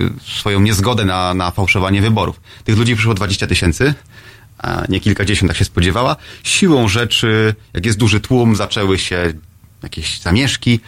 y, 0.00 0.10
swoją 0.38 0.60
niezgodę 0.60 1.04
na, 1.04 1.34
na 1.34 1.50
fałszowanie 1.50 2.02
wyborów. 2.02 2.40
Tych 2.64 2.76
ludzi 2.78 2.94
przyszło 2.94 3.14
20 3.14 3.46
tysięcy, 3.46 3.94
a 4.64 4.84
nie 4.88 5.00
kilkadziesiąt, 5.00 5.50
jak 5.50 5.56
się 5.58 5.64
spodziewała. 5.64 6.16
Siłą 6.42 6.88
rzeczy, 6.88 7.54
jak 7.74 7.86
jest 7.86 7.98
duży 7.98 8.20
tłum, 8.20 8.56
zaczęły 8.56 8.98
się 8.98 9.32
jakieś 9.82 10.20
zamieszki. 10.20 10.80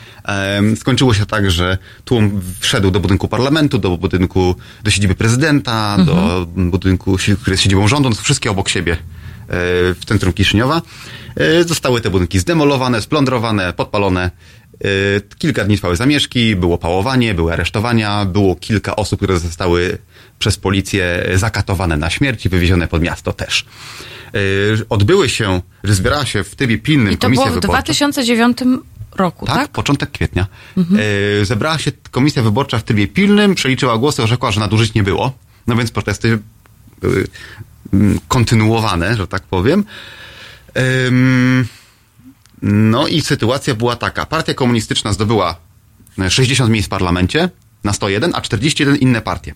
Skończyło 0.77 1.15
się 1.15 1.27
tak, 1.27 1.51
że 1.51 1.79
tłum 2.05 2.41
wszedł 2.61 2.91
do 2.91 3.01
budynku 3.01 3.29
parlamentu, 3.29 3.79
do 3.79 3.97
budynku, 3.97 4.55
do 4.85 4.91
siedziby 4.91 5.15
prezydenta, 5.15 5.97
do 5.99 6.47
budynku, 6.57 7.17
który 7.17 7.53
jest 7.53 7.63
siedzibą 7.63 7.89
rządu, 7.89 8.09
no 8.11 8.17
to 8.17 8.23
wszystkie 8.23 8.51
obok 8.51 8.69
siebie 8.69 8.93
e, 8.93 8.97
w 9.95 10.01
centrum 10.07 10.33
Kiszyniowa. 10.33 10.83
E, 11.37 11.65
Zostały 11.65 12.01
te 12.01 12.11
budynki 12.11 12.39
zdemolowane, 12.39 13.03
splądrowane, 13.03 13.73
podpalone. 13.73 14.31
E, 14.85 14.89
Kilka 15.39 15.65
dni 15.65 15.77
trwały 15.77 15.97
zamieszki, 15.97 16.57
było 16.57 16.79
pałowanie, 16.79 17.35
były 17.35 17.53
aresztowania, 17.53 18.25
było 18.25 18.57
kilka 18.57 18.97
osób, 18.97 19.19
które 19.19 19.39
zostały 19.39 19.99
przez 20.39 20.57
policję 20.57 21.31
zakatowane 21.35 21.97
na 21.97 22.11
śmierć 22.11 22.47
i 22.47 22.49
wywiezione 22.49 22.89
pod 22.89 23.03
miasto 23.03 23.33
też. 23.33 23.67
E, 24.35 24.39
Odbyły 24.89 25.29
się, 25.29 25.63
że 25.85 25.95
zbierała 25.95 26.27
się 26.27 26.45
w 26.45 26.55
trybie 26.55 26.79
pilnym 26.79 27.13
I 27.13 27.17
to 27.17 27.27
komisja 27.27 27.45
było 27.45 27.59
w 27.59 27.63
wyborcza. 27.63 27.83
2009 27.83 28.59
roku, 29.17 29.47
tak? 29.47 29.57
Tak, 29.57 29.71
początek 29.71 30.11
kwietnia. 30.11 30.47
E, 31.41 31.45
zebrała 31.45 31.79
się 31.79 31.93
komisja 32.11 32.43
wyborcza 32.43 32.79
w 32.79 32.83
trybie 32.85 33.09
pilnym, 33.09 33.55
przeliczyła 33.55 33.99
głosy, 33.99 34.23
orzekła, 34.23 34.51
że 34.51 34.61
nadużyć 34.61 34.95
nie 34.95 35.03
było. 35.03 35.33
No 35.67 35.77
więc 35.77 35.91
protesty 35.91 36.39
były 37.01 37.27
mm, 37.93 38.21
kontynuowane, 38.29 39.17
że 39.17 39.27
tak 39.27 39.43
powiem. 39.43 39.85
Em, 40.75 41.67
no 42.63 43.07
i 43.07 43.21
sytuacja 43.21 43.75
była 43.75 43.97
taka. 43.97 44.27
Partia 44.27 44.55
komunistyczna 44.55 45.13
zdobyła 45.13 45.57
e, 46.19 46.31
60 46.31 46.71
miejsc 46.71 46.87
w 46.87 46.91
parlamencie 46.91 47.51
na 47.85 47.93
101, 47.93 48.33
a 48.35 48.41
41 48.41 48.97
inne 48.97 49.21
partie. 49.23 49.55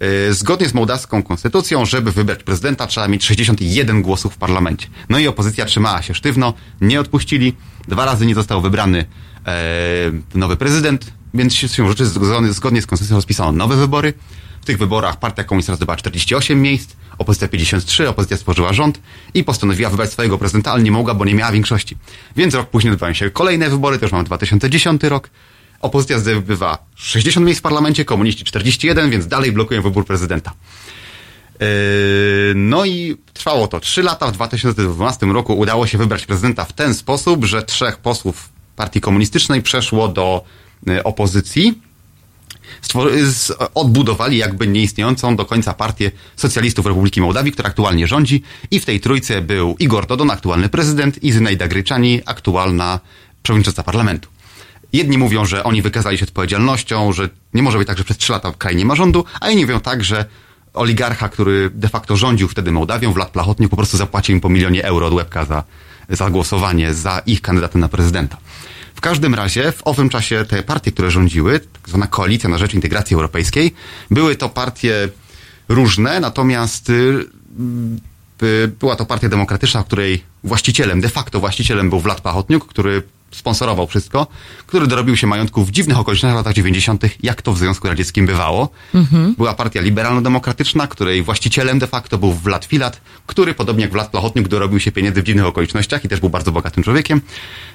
E, 0.00 0.32
Zgodnie 0.32 0.68
z 0.68 0.74
mołdawską 0.74 1.22
konstytucją, 1.22 1.86
żeby 1.86 2.12
wybrać 2.12 2.42
prezydenta, 2.42 2.86
trzeba 2.86 3.08
mieć 3.08 3.24
61 3.24 4.02
głosów 4.02 4.34
w 4.34 4.36
parlamencie. 4.36 4.88
No 5.08 5.18
i 5.18 5.26
opozycja 5.26 5.64
trzymała 5.64 6.02
się 6.02 6.14
sztywno, 6.14 6.54
nie 6.80 7.00
odpuścili. 7.00 7.56
Dwa 7.88 8.04
razy 8.04 8.26
nie 8.26 8.34
został 8.34 8.60
wybrany 8.62 9.04
e, 9.46 9.56
nowy 10.34 10.56
prezydent, 10.56 11.12
więc 11.34 11.54
się 11.54 11.88
rzeczy 11.88 12.06
zgodnie 12.50 12.82
z 12.82 12.86
konstytucją 12.86 13.16
rozpisano 13.16 13.52
nowe 13.52 13.76
wybory. 13.76 14.12
W 14.60 14.64
tych 14.66 14.78
wyborach 14.78 15.18
partia 15.18 15.44
komunistyczna 15.44 15.76
zdobyła 15.76 15.96
48 15.96 16.62
miejsc, 16.62 16.96
opozycja 17.18 17.48
53, 17.48 18.08
opozycja 18.08 18.36
stworzyła 18.36 18.72
rząd 18.72 19.00
i 19.34 19.44
postanowiła 19.44 19.90
wybrać 19.90 20.12
swojego 20.12 20.38
prezydenta, 20.38 20.72
ale 20.72 20.82
nie 20.82 20.90
mogła, 20.90 21.14
bo 21.14 21.24
nie 21.24 21.34
miała 21.34 21.52
większości. 21.52 21.96
Więc 22.36 22.54
rok 22.54 22.70
później 22.70 22.92
odbywają 22.92 23.14
się 23.14 23.30
kolejne 23.30 23.70
wybory, 23.70 23.98
już 24.02 24.12
mamy 24.12 24.24
2010 24.24 25.02
rok. 25.02 25.30
Opozycja 25.80 26.18
zdobywa 26.18 26.78
60 26.94 27.46
miejsc 27.46 27.60
w 27.60 27.62
parlamencie, 27.62 28.04
komuniści 28.04 28.44
41, 28.44 29.10
więc 29.10 29.26
dalej 29.26 29.52
blokują 29.52 29.82
wybór 29.82 30.06
prezydenta. 30.06 30.52
Yy, 31.60 31.66
No 32.54 32.84
i 32.84 33.16
trwało 33.32 33.68
to 33.68 33.80
3 33.80 34.02
lata. 34.02 34.26
W 34.26 34.32
2012 34.32 35.26
roku 35.26 35.58
udało 35.58 35.86
się 35.86 35.98
wybrać 35.98 36.26
prezydenta 36.26 36.64
w 36.64 36.72
ten 36.72 36.94
sposób, 36.94 37.44
że 37.44 37.62
trzech 37.62 37.96
posłów 37.96 38.48
partii 38.76 39.00
komunistycznej 39.00 39.62
przeszło 39.62 40.08
do 40.08 40.44
y, 40.88 41.02
opozycji. 41.02 41.80
Odbudowali 43.74 44.38
jakby 44.38 44.66
nieistniejącą 44.66 45.36
do 45.36 45.44
końca 45.44 45.74
partię 45.74 46.10
socjalistów 46.36 46.86
Republiki 46.86 47.20
Mołdawii, 47.20 47.52
która 47.52 47.68
aktualnie 47.68 48.06
rządzi. 48.06 48.42
I 48.70 48.80
w 48.80 48.84
tej 48.84 49.00
trójce 49.00 49.42
był 49.42 49.76
Igor 49.78 50.06
Dodon, 50.06 50.30
aktualny 50.30 50.68
prezydent, 50.68 51.24
i 51.24 51.32
Zynaida 51.32 51.68
Gryczani, 51.68 52.20
aktualna 52.26 53.00
przewodnicząca 53.42 53.82
parlamentu. 53.82 54.28
Jedni 54.92 55.18
mówią, 55.18 55.44
że 55.44 55.64
oni 55.64 55.82
wykazali 55.82 56.18
się 56.18 56.24
odpowiedzialnością, 56.24 57.12
że 57.12 57.28
nie 57.54 57.62
może 57.62 57.78
być 57.78 57.88
tak, 57.88 57.98
że 57.98 58.04
przez 58.04 58.16
trzy 58.16 58.32
lata 58.32 58.52
kraj 58.58 58.76
nie 58.76 58.84
ma 58.84 58.94
rządu, 58.94 59.24
a 59.40 59.50
inni 59.50 59.62
mówią 59.62 59.80
tak, 59.80 60.04
że 60.04 60.24
oligarcha, 60.74 61.28
który 61.28 61.70
de 61.74 61.88
facto 61.88 62.16
rządził 62.16 62.48
wtedy 62.48 62.72
Mołdawią 62.72 63.12
w 63.12 63.16
lat 63.16 63.30
plachotnych, 63.30 63.68
po 63.68 63.76
prostu 63.76 63.96
zapłacił 63.96 64.34
im 64.34 64.40
po 64.40 64.48
milionie 64.48 64.84
euro 64.84 65.06
od 65.06 65.12
łebka 65.12 65.44
za, 65.44 65.64
za 66.08 66.30
głosowanie 66.30 66.94
za 66.94 67.22
ich 67.26 67.40
kandydatem 67.40 67.80
na 67.80 67.88
prezydenta. 67.88 68.36
W 68.96 69.00
każdym 69.00 69.34
razie 69.34 69.72
w 69.72 69.82
owym 69.84 70.08
czasie 70.08 70.44
te 70.48 70.62
partie, 70.62 70.92
które 70.92 71.10
rządziły, 71.10 71.60
tak 71.60 71.88
zwana 71.88 72.06
koalicja 72.06 72.48
na 72.48 72.58
rzecz 72.58 72.74
integracji 72.74 73.14
europejskiej, 73.14 73.74
były 74.10 74.36
to 74.36 74.48
partie 74.48 75.08
różne, 75.68 76.20
natomiast 76.20 76.90
y, 76.90 77.24
y, 78.42 78.68
była 78.80 78.96
to 78.96 79.06
partia 79.06 79.28
demokratyczna, 79.28 79.84
której 79.84 80.24
właścicielem, 80.44 81.00
de 81.00 81.08
facto 81.08 81.40
właścicielem 81.40 81.90
był 81.90 82.00
Wlad 82.00 82.20
Pachotniuk, 82.20 82.66
który 82.66 83.02
sponsorował 83.30 83.86
wszystko, 83.86 84.26
który 84.66 84.86
dorobił 84.86 85.16
się 85.16 85.26
majątku 85.26 85.64
w 85.64 85.70
dziwnych 85.70 85.98
okolicznościach 85.98 86.32
w 86.32 86.36
latach 86.36 86.54
90., 86.54 87.02
jak 87.22 87.42
to 87.42 87.52
w 87.52 87.58
Związku 87.58 87.88
Radzieckim 87.88 88.26
bywało. 88.26 88.68
Była 89.36 89.54
partia 89.54 89.80
liberalno-demokratyczna, 89.80 90.86
której 90.86 91.22
właścicielem 91.22 91.78
de 91.78 91.86
facto 91.86 92.18
był 92.18 92.32
Vlad 92.32 92.64
Filat, 92.64 93.00
który 93.26 93.54
podobnie 93.54 93.82
jak 93.82 93.92
Vlad 93.92 94.10
Plachotniuk 94.10 94.48
dorobił 94.48 94.80
się 94.80 94.92
pieniędzy 94.92 95.22
w 95.22 95.24
dziwnych 95.24 95.46
okolicznościach 95.46 96.04
i 96.04 96.08
też 96.08 96.20
był 96.20 96.30
bardzo 96.30 96.52
bogatym 96.52 96.82
człowiekiem. 96.82 97.20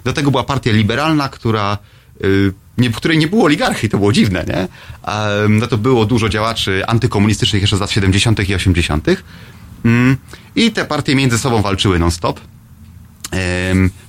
Do 0.04 0.14
tego 0.14 0.32
była 0.32 0.44
partia 0.44 0.72
liberalna, 0.72 1.30
która 1.30 1.78
y, 2.24 2.54
nie, 2.78 2.90
w 2.90 2.96
której 2.96 3.18
nie 3.18 3.28
było 3.28 3.44
oligarchii, 3.44 3.90
to 3.90 3.98
było 3.98 4.14
dziwne, 4.14 4.46
nie? 4.48 4.68
A, 5.04 5.28
no 5.50 5.68
to 5.68 5.78
było 5.78 6.06
dużo 6.06 6.30
działaczy 6.30 6.84
antykomunistycznych 6.88 7.62
jeszcze 7.62 7.78
z 7.78 7.80
lat 7.80 7.92
70. 7.92 8.50
i 8.50 8.56
80. 8.56 9.08
Mm, 9.86 10.18
I 10.56 10.72
te 10.72 10.86
partie 10.86 11.16
między 11.16 11.40
sobą 11.40 11.62
walczyły 11.62 12.00
non-stop. 12.00 12.40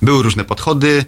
Były 0.01 0.23
różne 0.23 0.43
podchody, 0.43 1.05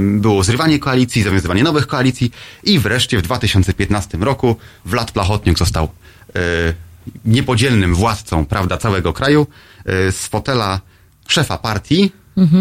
było 0.00 0.44
zrywanie 0.44 0.78
koalicji, 0.78 1.22
zawiązywanie 1.22 1.62
nowych 1.62 1.86
koalicji 1.86 2.32
i 2.64 2.78
wreszcie 2.78 3.18
w 3.18 3.22
2015 3.22 4.18
roku 4.18 4.56
Wlad 4.84 5.12
Plachotniuk 5.12 5.58
został 5.58 5.84
e, 5.84 6.40
niepodzielnym 7.24 7.94
władcą, 7.94 8.46
prawda, 8.46 8.76
całego 8.76 9.12
kraju. 9.12 9.46
E, 9.86 10.12
z 10.12 10.26
fotela 10.26 10.80
szefa 11.28 11.58
partii, 11.58 12.12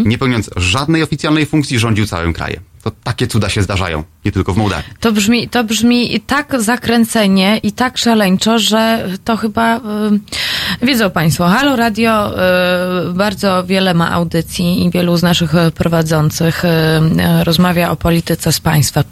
nie 0.06 0.18
pełniąc 0.18 0.50
żadnej 0.56 1.04
oficjalnej 1.04 1.46
funkcji, 1.46 1.80
rządził 1.80 2.06
całym 2.06 2.34
krajem. 2.34 2.64
To 2.84 2.92
takie 3.04 3.28
cuda 3.28 3.50
się 3.50 3.62
zdarzają, 3.62 4.04
nie 4.26 4.32
tylko 4.32 4.54
w 4.54 4.58
Mołdawii. 4.58 4.94
To 5.00 5.12
brzmi, 5.12 5.50
to 5.50 5.64
brzmi 5.64 6.20
tak 6.20 6.62
zakręcenie 6.62 7.58
i 7.58 7.72
tak 7.72 7.98
szaleńczo, 7.98 8.60
że 8.60 9.10
to 9.24 9.38
chyba 9.38 9.78
y, 9.78 9.82
wiedzą 10.82 11.10
Państwo. 11.10 11.48
Halo 11.48 11.76
Radio 11.76 12.34
y, 13.10 13.14
bardzo 13.14 13.64
wiele 13.64 13.94
ma 13.94 14.12
audycji 14.12 14.86
i 14.86 14.92
wielu 14.92 15.18
z 15.18 15.24
naszych 15.24 15.52
prowadzących 15.76 16.66
y, 16.66 16.68
y, 16.68 17.44
rozmawia 17.44 17.92
o 17.92 17.96
polityce 17.96 18.52
z 18.52 18.60
państwem. 18.60 19.04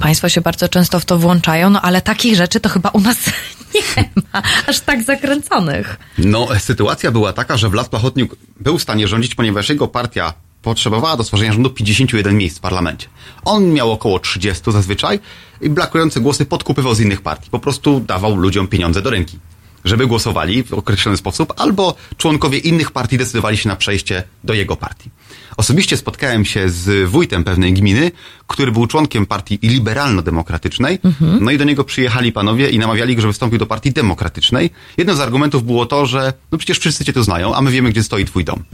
Państwo 0.00 0.28
się 0.28 0.40
bardzo 0.40 0.68
często 0.68 1.00
w 1.00 1.04
to 1.04 1.18
włączają, 1.18 1.70
no 1.70 1.82
ale 1.82 2.02
takich 2.02 2.36
rzeczy 2.36 2.60
to 2.60 2.68
chyba 2.68 2.88
u 2.88 3.00
nas 3.00 3.16
nie 3.74 4.10
ma, 4.32 4.42
aż 4.66 4.80
tak 4.80 5.02
zakręconych. 5.02 5.96
No, 6.18 6.48
sytuacja 6.58 7.10
była 7.10 7.32
taka, 7.32 7.56
że 7.56 7.68
Wlad 7.68 7.88
Plachotniuk 7.88 8.36
był 8.60 8.78
w 8.78 8.82
stanie 8.82 9.08
rządzić, 9.08 9.34
ponieważ 9.34 9.68
jego 9.68 9.88
partia 9.88 10.34
potrzebowała 10.62 11.16
do 11.16 11.24
stworzenia 11.24 11.52
rządu 11.52 11.70
51 11.70 12.36
miejsc 12.36 12.58
w 12.58 12.60
parlamencie. 12.60 13.08
On 13.44 13.72
miał 13.72 13.92
około 13.92 14.18
30 14.18 14.72
zazwyczaj 14.72 15.20
i 15.60 15.70
brakujące 15.70 16.20
głosy 16.20 16.46
podkupywał 16.46 16.94
z 16.94 17.00
innych 17.00 17.20
partii. 17.20 17.50
Po 17.50 17.58
prostu 17.58 18.00
dawał 18.00 18.36
ludziom 18.36 18.68
pieniądze 18.68 19.02
do 19.02 19.10
ręki, 19.10 19.38
żeby 19.84 20.06
głosowali 20.06 20.62
w 20.62 20.72
określony 20.72 21.16
sposób, 21.16 21.52
albo 21.56 21.94
członkowie 22.16 22.58
innych 22.58 22.90
partii 22.90 23.18
decydowali 23.18 23.56
się 23.56 23.68
na 23.68 23.76
przejście 23.76 24.22
do 24.44 24.54
jego 24.54 24.76
partii. 24.76 25.10
Osobiście 25.56 25.96
spotkałem 25.96 26.44
się 26.44 26.68
z 26.68 27.10
wójtem 27.10 27.44
pewnej 27.44 27.72
gminy, 27.72 28.10
który 28.46 28.72
był 28.72 28.86
członkiem 28.86 29.26
partii 29.26 29.58
liberalno-demokratycznej. 29.62 30.98
No 31.40 31.50
i 31.50 31.58
do 31.58 31.64
niego 31.64 31.84
przyjechali 31.84 32.32
panowie 32.32 32.70
i 32.70 32.78
namawiali 32.78 33.16
go, 33.16 33.22
żeby 33.22 33.32
wstąpił 33.32 33.58
do 33.58 33.66
partii 33.66 33.92
demokratycznej. 33.92 34.70
Jednym 34.96 35.16
z 35.16 35.20
argumentów 35.20 35.64
było 35.64 35.86
to, 35.86 36.06
że 36.06 36.32
no 36.52 36.58
przecież 36.58 36.78
wszyscy 36.78 37.04
cię 37.04 37.12
tu 37.12 37.22
znają, 37.22 37.54
a 37.54 37.60
my 37.60 37.70
wiemy, 37.70 37.90
gdzie 37.90 38.02
stoi 38.02 38.24
twój 38.24 38.44
dom. 38.44 38.64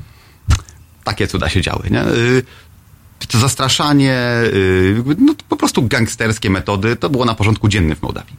Takie 1.04 1.26
cuda 1.26 1.48
się 1.48 1.60
działy, 1.60 1.88
nie? 1.90 2.02
Y, 2.04 2.42
To 3.28 3.38
zastraszanie, 3.38 4.18
y, 4.44 5.04
no 5.18 5.34
po 5.48 5.56
prostu 5.56 5.82
gangsterskie 5.82 6.50
metody, 6.50 6.96
to 6.96 7.10
było 7.10 7.24
na 7.24 7.34
porządku 7.34 7.68
dziennym 7.68 7.96
w 7.96 8.02
Mołdawii. 8.02 8.36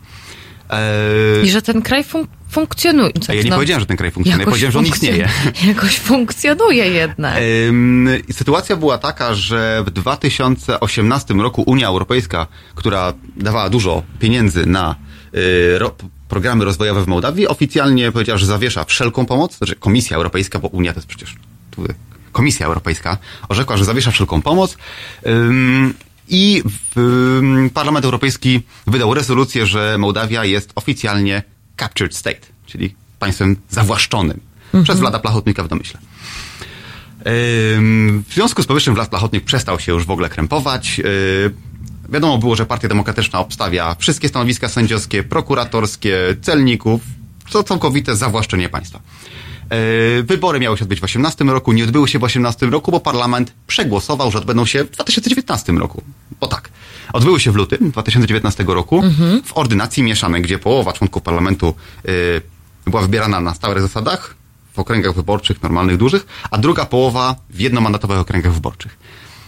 Eee, 0.69 1.45
I 1.47 1.49
że 1.51 1.61
ten 1.61 1.81
kraj 1.81 2.03
fun- 2.03 2.27
funkcjonuje. 2.49 3.11
ja 3.29 3.35
nie 3.43 3.49
No, 3.49 3.55
powiedziałem, 3.55 3.79
że 3.79 3.85
ten 3.85 3.97
kraj 3.97 4.11
funkcjonuje, 4.11 4.39
jakoś 4.41 4.51
powiedziałem, 4.51 4.71
że 4.71 4.79
on 4.79 4.85
istnieje. 4.85 5.29
Jakoś 5.73 5.99
funkcjonuje 5.99 6.85
jednak. 6.85 7.37
Sytuacja 8.31 8.75
była 8.75 8.97
taka, 8.97 9.33
że 9.33 9.83
w 9.87 9.91
2018 9.91 11.33
roku 11.33 11.63
Unia 11.67 11.87
Europejska, 11.87 12.47
która 12.75 13.13
dawała 13.37 13.69
dużo 13.69 14.03
pieniędzy 14.19 14.65
na 14.65 14.95
y, 15.35 15.79
ro, 15.79 15.95
programy 16.29 16.65
rozwojowe 16.65 17.03
w 17.03 17.07
Mołdawii, 17.07 17.47
oficjalnie 17.47 18.11
powiedziała, 18.11 18.37
że 18.37 18.45
zawiesza 18.45 18.83
wszelką 18.83 19.25
pomoc, 19.25 19.57
znaczy 19.57 19.75
Komisja 19.75 20.17
Europejska, 20.17 20.59
bo 20.59 20.67
Unia 20.67 20.93
to 20.93 20.97
jest 20.97 21.07
przecież 21.07 21.35
tu, 21.71 21.83
Komisja 22.35 22.65
Europejska, 22.65 23.17
orzekła, 23.49 23.77
że 23.77 23.85
zawiesza 23.85 24.11
wszelką 24.11 24.41
pomoc. 24.41 24.77
I 26.27 26.63
Parlament 27.73 28.05
Europejski 28.05 28.61
wydał 28.87 29.13
rezolucję, 29.13 29.65
że 29.65 29.97
Mołdawia 29.97 30.45
jest 30.45 30.71
oficjalnie 30.75 31.43
captured 31.79 32.15
state, 32.15 32.47
czyli 32.65 32.95
państwem 33.19 33.55
zawłaszczonym 33.69 34.39
przez 34.83 34.99
Wlada 34.99 35.19
Plachotnika 35.19 35.63
w 35.63 35.67
domyśle. 35.67 35.99
W 38.27 38.33
związku 38.33 38.63
z 38.63 38.65
powyższym 38.65 38.95
Wlad 38.95 39.09
Plachotnik 39.09 39.43
przestał 39.43 39.79
się 39.79 39.91
już 39.91 40.05
w 40.05 40.11
ogóle 40.11 40.29
krępować. 40.29 40.97
Yy, 40.97 41.53
Wiadomo 42.09 42.37
było, 42.37 42.55
że 42.55 42.65
Partia 42.65 42.87
Demokratyczna 42.87 43.39
obstawia 43.39 43.95
wszystkie 43.99 44.27
stanowiska 44.27 44.69
sędziowskie, 44.69 45.23
prokuratorskie, 45.23 46.17
celników. 46.41 47.01
To 47.51 47.63
całkowite 47.63 48.15
zawłaszczenie 48.15 48.69
państwa. 48.69 48.99
Yy, 49.71 50.23
Wybory 50.23 50.59
miały 50.59 50.77
się 50.77 50.83
odbyć 50.83 50.99
w 50.99 51.01
2018 51.01 51.45
roku, 51.45 51.73
nie 51.73 51.83
odbyły 51.83 52.07
się 52.07 52.19
w 52.19 52.21
2018 52.21 52.65
roku, 52.65 52.91
bo 52.91 52.99
parlament 52.99 53.53
przegłosował, 53.67 54.31
że 54.31 54.37
odbędą 54.37 54.65
się 54.65 54.83
w 54.83 54.91
2019 54.91 55.73
roku. 55.73 56.03
Bo 56.41 56.47
tak. 56.47 56.69
Odbyły 57.13 57.39
się 57.39 57.51
w 57.51 57.55
lutym 57.55 57.91
2019 57.91 58.63
roku 58.67 59.01
w 59.45 59.57
ordynacji 59.57 60.03
mieszanej, 60.03 60.41
gdzie 60.41 60.59
połowa 60.59 60.93
członków 60.93 61.23
parlamentu 61.23 61.75
yy, 62.03 62.41
była 62.87 63.01
wybierana 63.01 63.39
na 63.39 63.53
stałych 63.53 63.81
zasadach, 63.81 64.35
w 64.73 64.79
okręgach 64.79 65.15
wyborczych, 65.15 65.63
normalnych, 65.63 65.97
dużych, 65.97 66.25
a 66.51 66.57
druga 66.57 66.85
połowa 66.85 67.35
w 67.49 67.59
jednomandatowych 67.59 68.17
okręgach 68.17 68.53
wyborczych. 68.53 68.97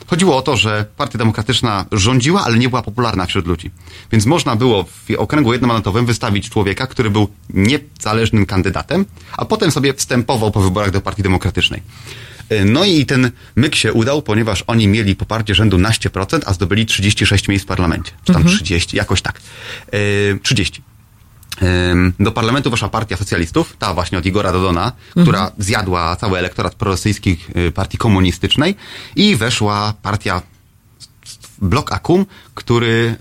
Chodziło 0.07 0.37
o 0.37 0.41
to, 0.41 0.57
że 0.57 0.85
Partia 0.97 1.17
Demokratyczna 1.17 1.85
rządziła, 1.91 2.43
ale 2.43 2.57
nie 2.57 2.69
była 2.69 2.81
popularna 2.81 3.25
wśród 3.25 3.47
ludzi. 3.47 3.71
Więc 4.11 4.25
można 4.25 4.55
było 4.55 4.83
w 4.83 5.11
okręgu 5.17 5.53
jednomandatowym 5.53 6.05
wystawić 6.05 6.49
człowieka, 6.49 6.87
który 6.87 7.09
był 7.09 7.27
niezależnym 7.49 8.45
kandydatem, 8.45 9.05
a 9.37 9.45
potem 9.45 9.71
sobie 9.71 9.93
wstępował 9.93 10.51
po 10.51 10.61
wyborach 10.61 10.91
do 10.91 11.01
Partii 11.01 11.23
Demokratycznej. 11.23 11.81
E, 12.49 12.65
No 12.65 12.85
i 12.85 13.05
ten 13.05 13.31
myk 13.55 13.75
się 13.75 13.93
udał, 13.93 14.21
ponieważ 14.21 14.63
oni 14.67 14.87
mieli 14.87 15.15
poparcie 15.15 15.55
rzędu 15.55 15.77
naście 15.77 16.09
procent, 16.09 16.43
a 16.47 16.53
zdobyli 16.53 16.85
36 16.85 17.47
miejsc 17.47 17.65
w 17.65 17.67
parlamencie. 17.67 18.11
Czy 18.23 18.33
tam 18.33 18.43
30, 18.45 18.97
jakoś 18.97 19.21
tak. 19.21 19.41
E, 19.91 19.99
30. 20.43 20.81
Do 22.19 22.31
parlamentu 22.31 22.69
weszła 22.71 22.89
partia 22.89 23.17
socjalistów, 23.17 23.75
ta 23.79 23.93
właśnie 23.93 24.17
od 24.17 24.25
Igora 24.25 24.51
Dodona, 24.51 24.91
która 25.21 25.51
zjadła 25.57 26.15
cały 26.15 26.37
elektorat 26.37 26.75
prorosyjskich 26.75 27.49
y, 27.67 27.71
partii 27.71 27.97
komunistycznej 27.97 28.75
i 29.15 29.35
weszła 29.35 29.93
partia 30.01 30.41
Blok 31.61 31.91
Akum, 31.91 32.25
który 32.55 33.15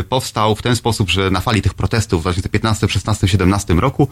y, 0.00 0.04
powstał 0.04 0.54
w 0.56 0.62
ten 0.62 0.76
sposób, 0.76 1.10
że 1.10 1.30
na 1.30 1.40
fali 1.40 1.62
tych 1.62 1.74
protestów 1.74 2.20
w 2.20 2.24
2015, 2.24 2.88
16, 2.88 3.28
17 3.28 3.74
roku 3.74 4.08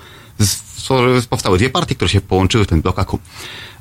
powstały 1.30 1.58
dwie 1.58 1.70
partie, 1.70 1.94
które 1.94 2.08
się 2.08 2.20
połączyły 2.20 2.64
w 2.64 2.66
ten 2.66 2.82
Blok 2.82 2.98
Akum. 2.98 3.18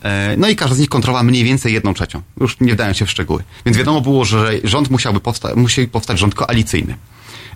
E, 0.04 0.36
No 0.38 0.50
i 0.50 0.56
każda 0.56 0.76
z 0.76 0.80
nich 0.80 0.90
kontrolowała 0.90 1.24
mniej 1.24 1.44
więcej 1.44 1.74
jedną 1.74 1.94
trzecią. 1.94 2.22
Już 2.42 2.60
nie 2.60 2.74
wdając 2.74 2.98
się 2.98 3.06
w 3.06 3.12
szczegóły. 3.12 3.44
Więc 3.66 3.78
wiadomo 3.78 4.02
było, 4.02 4.26
że 4.26 4.52
rząd 4.64 4.90
musiałby 4.90 5.20
powstać, 5.20 5.56
musi 5.56 5.88
powstać 5.88 6.20
rząd 6.20 6.36
koalicyjny. 6.36 6.98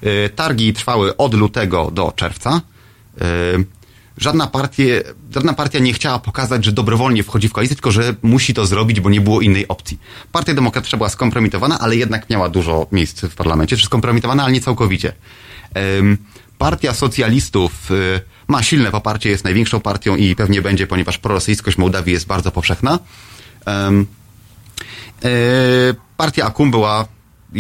E, 0.04 0.30
Targi 0.30 0.74
trwały 0.74 1.18
od 1.18 1.34
lutego 1.34 1.92
do 1.92 2.12
czerwca. 2.16 2.62
E, 3.22 3.26
Żadna, 4.18 4.50
żadna 5.34 5.54
partia 5.54 5.80
nie 5.80 5.94
chciała 5.94 6.20
pokazać, 6.20 6.66
że 6.66 6.72
dobrowolnie 6.72 7.24
wchodzi 7.24 7.50
w 7.50 7.54
koalicję, 7.54 7.76
tylko 7.76 7.92
że 7.92 8.16
musi 8.22 8.54
to 8.54 8.66
zrobić, 8.66 9.00
bo 9.00 9.10
nie 9.10 9.22
było 9.22 9.42
innej 9.42 9.68
opcji. 9.68 10.00
Partia 10.32 10.54
Demokratyczna 10.54 10.98
była 10.98 11.10
skompromitowana, 11.10 11.80
ale 11.80 11.96
jednak 11.96 12.30
miała 12.30 12.50
dużo 12.50 12.88
miejsc 12.92 13.22
w 13.22 13.36
parlamencie, 13.36 13.78
czy 13.78 13.86
skompromitowana, 13.86 14.44
ale 14.44 14.52
nie 14.52 14.62
całkowicie. 14.62 15.14
Partia 16.58 16.94
socjalistów 16.94 17.92
y, 17.92 18.22
ma 18.48 18.64
silne 18.64 18.92
poparcie, 18.92 19.30
jest 19.30 19.44
największą 19.44 19.80
partią 19.80 20.16
i 20.16 20.36
pewnie 20.36 20.62
będzie, 20.62 20.88
ponieważ 20.88 21.18
prorosyjskość 21.18 21.78
Mołdawii 21.78 22.14
jest 22.14 22.28
bardzo 22.28 22.52
powszechna. 22.52 23.00
E, 25.26 25.34
Partia 26.18 26.46
Akum 26.46 26.72
była, 26.72 27.06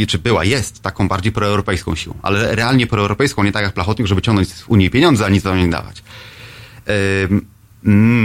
czy 0.07 0.19
była, 0.19 0.43
jest 0.43 0.81
taką 0.81 1.07
bardziej 1.07 1.31
proeuropejską 1.31 1.95
siłą, 1.95 2.15
ale 2.21 2.55
realnie 2.55 2.87
proeuropejską, 2.87 3.43
nie 3.43 3.51
tak 3.51 3.63
jak 3.63 3.73
Plachotnik, 3.73 4.07
żeby 4.07 4.21
ciągnąć 4.21 4.53
z 4.53 4.63
Unii 4.67 4.89
pieniądze, 4.89 5.25
a 5.25 5.29
nic 5.29 5.43
za 5.43 5.55
nie 5.55 5.67
dawać. 5.67 6.03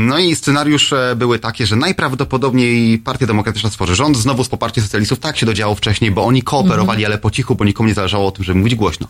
No 0.08 0.18
i 0.18 0.36
scenariusze 0.36 1.14
były 1.16 1.38
takie, 1.38 1.66
że 1.66 1.76
najprawdopodobniej 1.76 2.98
Partia 2.98 3.26
Demokratyczna 3.26 3.70
stworzy 3.70 3.94
rząd, 3.94 4.16
znowu 4.16 4.44
z 4.44 4.48
poparciem 4.48 4.84
socjalistów. 4.84 5.18
Tak 5.18 5.36
się 5.36 5.46
dodziało 5.46 5.74
wcześniej, 5.74 6.10
bo 6.10 6.24
oni 6.24 6.42
kooperowali, 6.42 7.06
ale 7.06 7.18
po 7.18 7.30
cichu, 7.30 7.54
bo 7.54 7.64
nikomu 7.64 7.88
nie 7.88 7.94
zależało 7.94 8.26
o 8.26 8.30
tym, 8.30 8.44
żeby 8.44 8.58
mówić 8.58 8.74
głośno. 8.74 9.08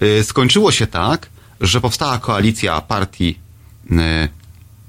Yy, 0.00 0.24
Skończyło 0.24 0.72
się 0.72 0.86
tak, 0.86 1.28
że 1.60 1.80
powstała 1.80 2.18
koalicja 2.18 2.80
partii 2.80 3.38
yy, 3.90 3.98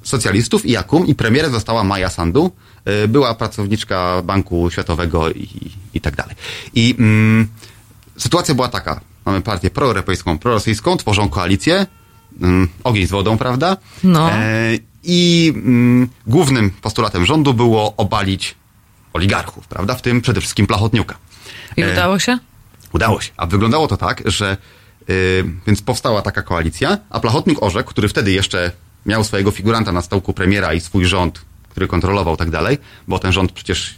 socjalistów 0.03 0.65
i 0.65 0.77
Akum 0.77 1.07
i 1.07 1.15
premierem 1.15 1.51
została 1.51 1.83
Maja 1.83 2.09
Sandu. 2.09 2.51
Yy, 2.85 3.07
Była 3.07 3.33
pracowniczka 3.35 4.21
Banku 4.21 4.69
Światowego 4.71 5.29
i, 5.31 5.71
i 5.93 6.01
tak 6.01 6.15
dalej. 6.15 6.35
I 6.73 6.95
mm, 6.99 7.47
sytuacja 8.17 8.55
była 8.55 8.67
taka. 8.67 9.01
Mamy 9.25 9.41
partię 9.41 9.69
proeuropejską, 9.69 10.37
prorosyjską, 10.39 10.97
tworzą 10.97 11.29
koalicję, 11.29 11.85
mm, 12.41 12.67
ogień 12.83 13.07
z 13.07 13.11
wodą, 13.11 13.37
prawda? 13.37 13.77
No. 14.03 14.31
E, 14.31 14.69
I 15.03 15.51
mm, 15.55 16.09
głównym 16.27 16.69
postulatem 16.71 17.25
rządu 17.25 17.53
było 17.53 17.93
obalić 17.97 18.55
oligarchów, 19.13 19.67
prawda? 19.67 19.95
W 19.95 20.01
tym 20.01 20.21
przede 20.21 20.41
wszystkim 20.41 20.67
Plachotniuka. 20.67 21.15
I 21.77 21.81
E, 21.83 21.91
udało 21.93 22.19
się? 22.19 22.37
Udało 22.93 23.21
się. 23.21 23.31
A 23.37 23.45
wyglądało 23.45 23.87
to 23.87 23.97
tak, 23.97 24.21
że 24.25 24.57
y, 25.09 25.43
więc 25.67 25.81
powstała 25.81 26.21
taka 26.21 26.41
koalicja, 26.41 26.97
a 27.09 27.19
Plachotnik 27.19 27.63
Orzek, 27.63 27.85
który 27.87 28.07
wtedy 28.09 28.31
jeszcze 28.31 28.71
miał 29.05 29.23
swojego 29.23 29.51
figuranta 29.51 29.91
na 29.91 30.01
stołku 30.01 30.33
premiera 30.33 30.73
i 30.73 30.79
swój 30.79 31.05
rząd, 31.05 31.41
który 31.73 31.87
kontrolował 31.87 32.37
tak 32.37 32.49
dalej, 32.49 32.77
bo 33.07 33.19
ten 33.19 33.31
rząd 33.31 33.51
przecież 33.51 33.95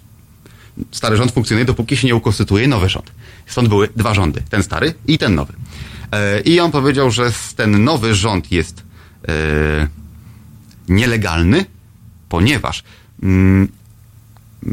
stary 0.91 1.17
rząd 1.17 1.31
funkcjonuje, 1.31 1.65
dopóki 1.65 1.97
się 1.97 2.07
nie 2.07 2.15
ukonstytuuje 2.15 2.67
nowy 2.67 2.89
rząd. 2.89 3.11
Stąd 3.45 3.67
były 3.67 3.89
dwa 3.95 4.13
rządy, 4.13 4.43
ten 4.49 4.63
stary 4.63 4.93
i 5.07 5.17
ten 5.17 5.35
nowy. 5.35 5.53
E, 6.11 6.39
I 6.39 6.59
on 6.59 6.71
powiedział, 6.71 7.11
że 7.11 7.31
ten 7.55 7.83
nowy 7.83 8.15
rząd 8.15 8.51
jest 8.51 8.83
e, 9.27 9.87
nielegalny, 10.89 11.65
ponieważ 12.29 12.83
mm, 13.23 13.67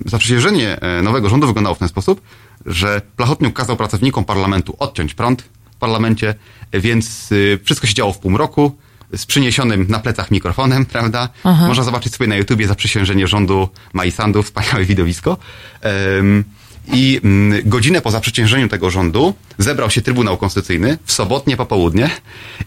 zaprzysiężenie 0.06 0.80
e, 0.80 1.02
nowego 1.02 1.28
rządu 1.28 1.46
wyglądało 1.46 1.74
w 1.74 1.78
ten 1.78 1.88
sposób, 1.88 2.20
że 2.66 3.02
Plachotniuk 3.16 3.54
kazał 3.54 3.76
pracownikom 3.76 4.24
parlamentu 4.24 4.76
odciąć 4.78 5.14
prąd 5.14 5.42
w 5.42 5.76
parlamencie, 5.76 6.34
więc 6.72 7.32
y, 7.32 7.60
wszystko 7.64 7.86
się 7.86 7.94
działo 7.94 8.12
w 8.12 8.18
półmroku 8.18 8.78
z 9.16 9.26
przyniesionym 9.26 9.86
na 9.89 9.98
plecach 9.98 10.30
mikrofonem, 10.30 10.86
prawda? 10.86 11.28
Aha. 11.44 11.66
Można 11.66 11.84
zobaczyć 11.84 12.14
sobie 12.14 12.28
na 12.28 12.36
YouTubie 12.36 12.66
zaprzysiężenie 12.66 13.26
rządu 13.26 13.68
Majsandu, 13.93 14.43
wspaniałe 14.43 14.84
widowisko. 14.84 15.36
Em, 15.80 16.44
I 16.93 17.20
mm, 17.24 17.60
godzinę 17.64 18.01
po 18.01 18.10
zaprzysiężeniu 18.10 18.68
tego 18.68 18.90
rządu 18.90 19.34
zebrał 19.59 19.90
się 19.90 20.02
Trybunał 20.02 20.36
Konstytucyjny 20.36 20.98
w 21.05 21.12
sobotnie 21.12 21.56
popołudnie 21.56 22.10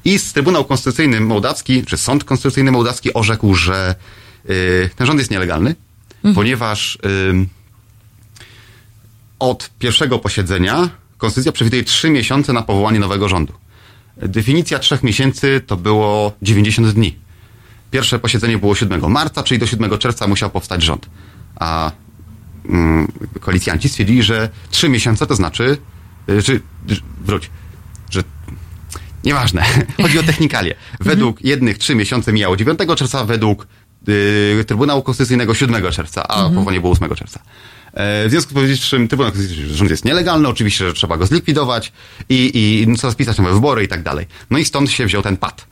i 0.05 0.19
z 0.19 0.33
Trybunał 0.33 0.65
Konstytucyjny 0.65 1.19
Mołdawski, 1.21 1.83
czy 1.85 1.97
Sąd 1.97 2.23
Konstytucyjny 2.23 2.71
Mołdawski 2.71 3.13
orzekł, 3.13 3.53
że 3.55 3.95
y, 4.49 4.89
ten 4.95 5.07
rząd 5.07 5.19
jest 5.19 5.31
nielegalny, 5.31 5.75
ponieważ 6.35 6.97
ym, 7.29 7.47
od 9.39 9.69
pierwszego 9.79 10.19
posiedzenia 10.19 10.89
Konstytucja 11.17 11.51
przewiduje 11.51 11.83
trzy 11.83 12.09
miesiące 12.09 12.53
na 12.53 12.61
powołanie 12.61 12.99
nowego 12.99 13.29
rządu. 13.29 13.53
Definicja 14.17 14.79
trzech 14.79 15.03
miesięcy 15.03 15.61
to 15.67 15.77
było 15.77 16.33
90 16.41 16.87
dni. 16.87 17.15
Pierwsze 17.91 18.19
posiedzenie 18.19 18.57
było 18.57 18.75
7 18.75 19.11
marca, 19.11 19.43
czyli 19.43 19.59
do 19.59 19.67
7 19.67 19.97
czerwca 19.97 20.27
musiał 20.27 20.49
powstać 20.49 20.83
rząd. 20.83 21.09
A 21.55 21.91
mm, 22.69 23.11
koalicjanci 23.39 23.89
stwierdzili, 23.89 24.23
że 24.23 24.49
trzy 24.69 24.89
miesiące 24.89 25.27
to 25.27 25.35
znaczy, 25.35 25.77
czy, 26.43 26.61
wróć, 27.21 27.49
że 28.09 28.23
nieważne, 29.23 29.65
chodzi 30.01 30.19
o 30.19 30.23
technikalię. 30.23 30.75
Według 30.99 31.41
jednych 31.41 31.77
trzy 31.77 31.95
miesiące 31.95 32.33
mijało 32.33 32.57
9 32.57 32.79
czerwca, 32.97 33.25
według 33.25 33.67
y, 34.09 34.65
Trybunału 34.67 35.01
Konstytucyjnego 35.01 35.53
7 35.53 35.91
czerwca, 35.91 36.27
a 36.27 36.49
powołanie 36.49 36.81
było 36.81 36.93
8 36.93 37.15
czerwca. 37.15 37.39
E, 37.95 38.27
W 38.27 38.31
związku 38.31 38.51
z 38.51 38.53
powyższym 38.53 39.07
Trybunał 39.07 39.31
Konstytucyjny, 39.31 39.73
rząd 39.75 39.91
jest 39.91 40.05
nielegalny, 40.05 40.47
oczywiście, 40.47 40.85
że 40.87 40.93
trzeba 40.93 41.17
go 41.17 41.25
zlikwidować 41.25 41.91
i, 42.29 42.51
i 42.89 42.97
co 42.97 43.11
spisać 43.11 43.37
nowe 43.37 43.53
wybory 43.53 43.83
i 43.83 43.87
tak 43.87 44.03
dalej. 44.03 44.25
No 44.49 44.57
i 44.57 44.65
stąd 44.65 44.91
się 44.91 45.05
wziął 45.05 45.21
ten 45.21 45.37
pad. 45.37 45.67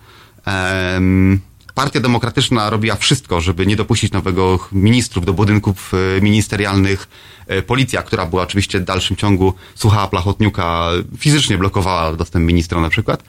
Partia 1.75 1.99
Demokratyczna 1.99 2.69
robiła 2.69 2.95
wszystko, 2.95 3.41
żeby 3.41 3.65
nie 3.67 3.75
dopuścić 3.75 4.11
nowego 4.11 4.59
ministrów 4.71 5.25
do 5.25 5.33
budynków 5.33 5.91
e, 6.17 6.21
ministerialnych. 6.21 7.07
E, 7.47 7.61
Policja, 7.61 8.03
która 8.03 8.25
była 8.25 8.43
oczywiście 8.43 8.79
w 8.79 8.83
dalszym 8.83 9.17
ciągu, 9.17 9.53
słuchała 9.75 10.07
Plachotniuka, 10.07 10.89
fizycznie 11.17 11.57
blokowała 11.57 12.13
dostęp 12.13 12.45
ministra 12.45 12.81
na 12.81 12.89
przykład. 12.89 13.23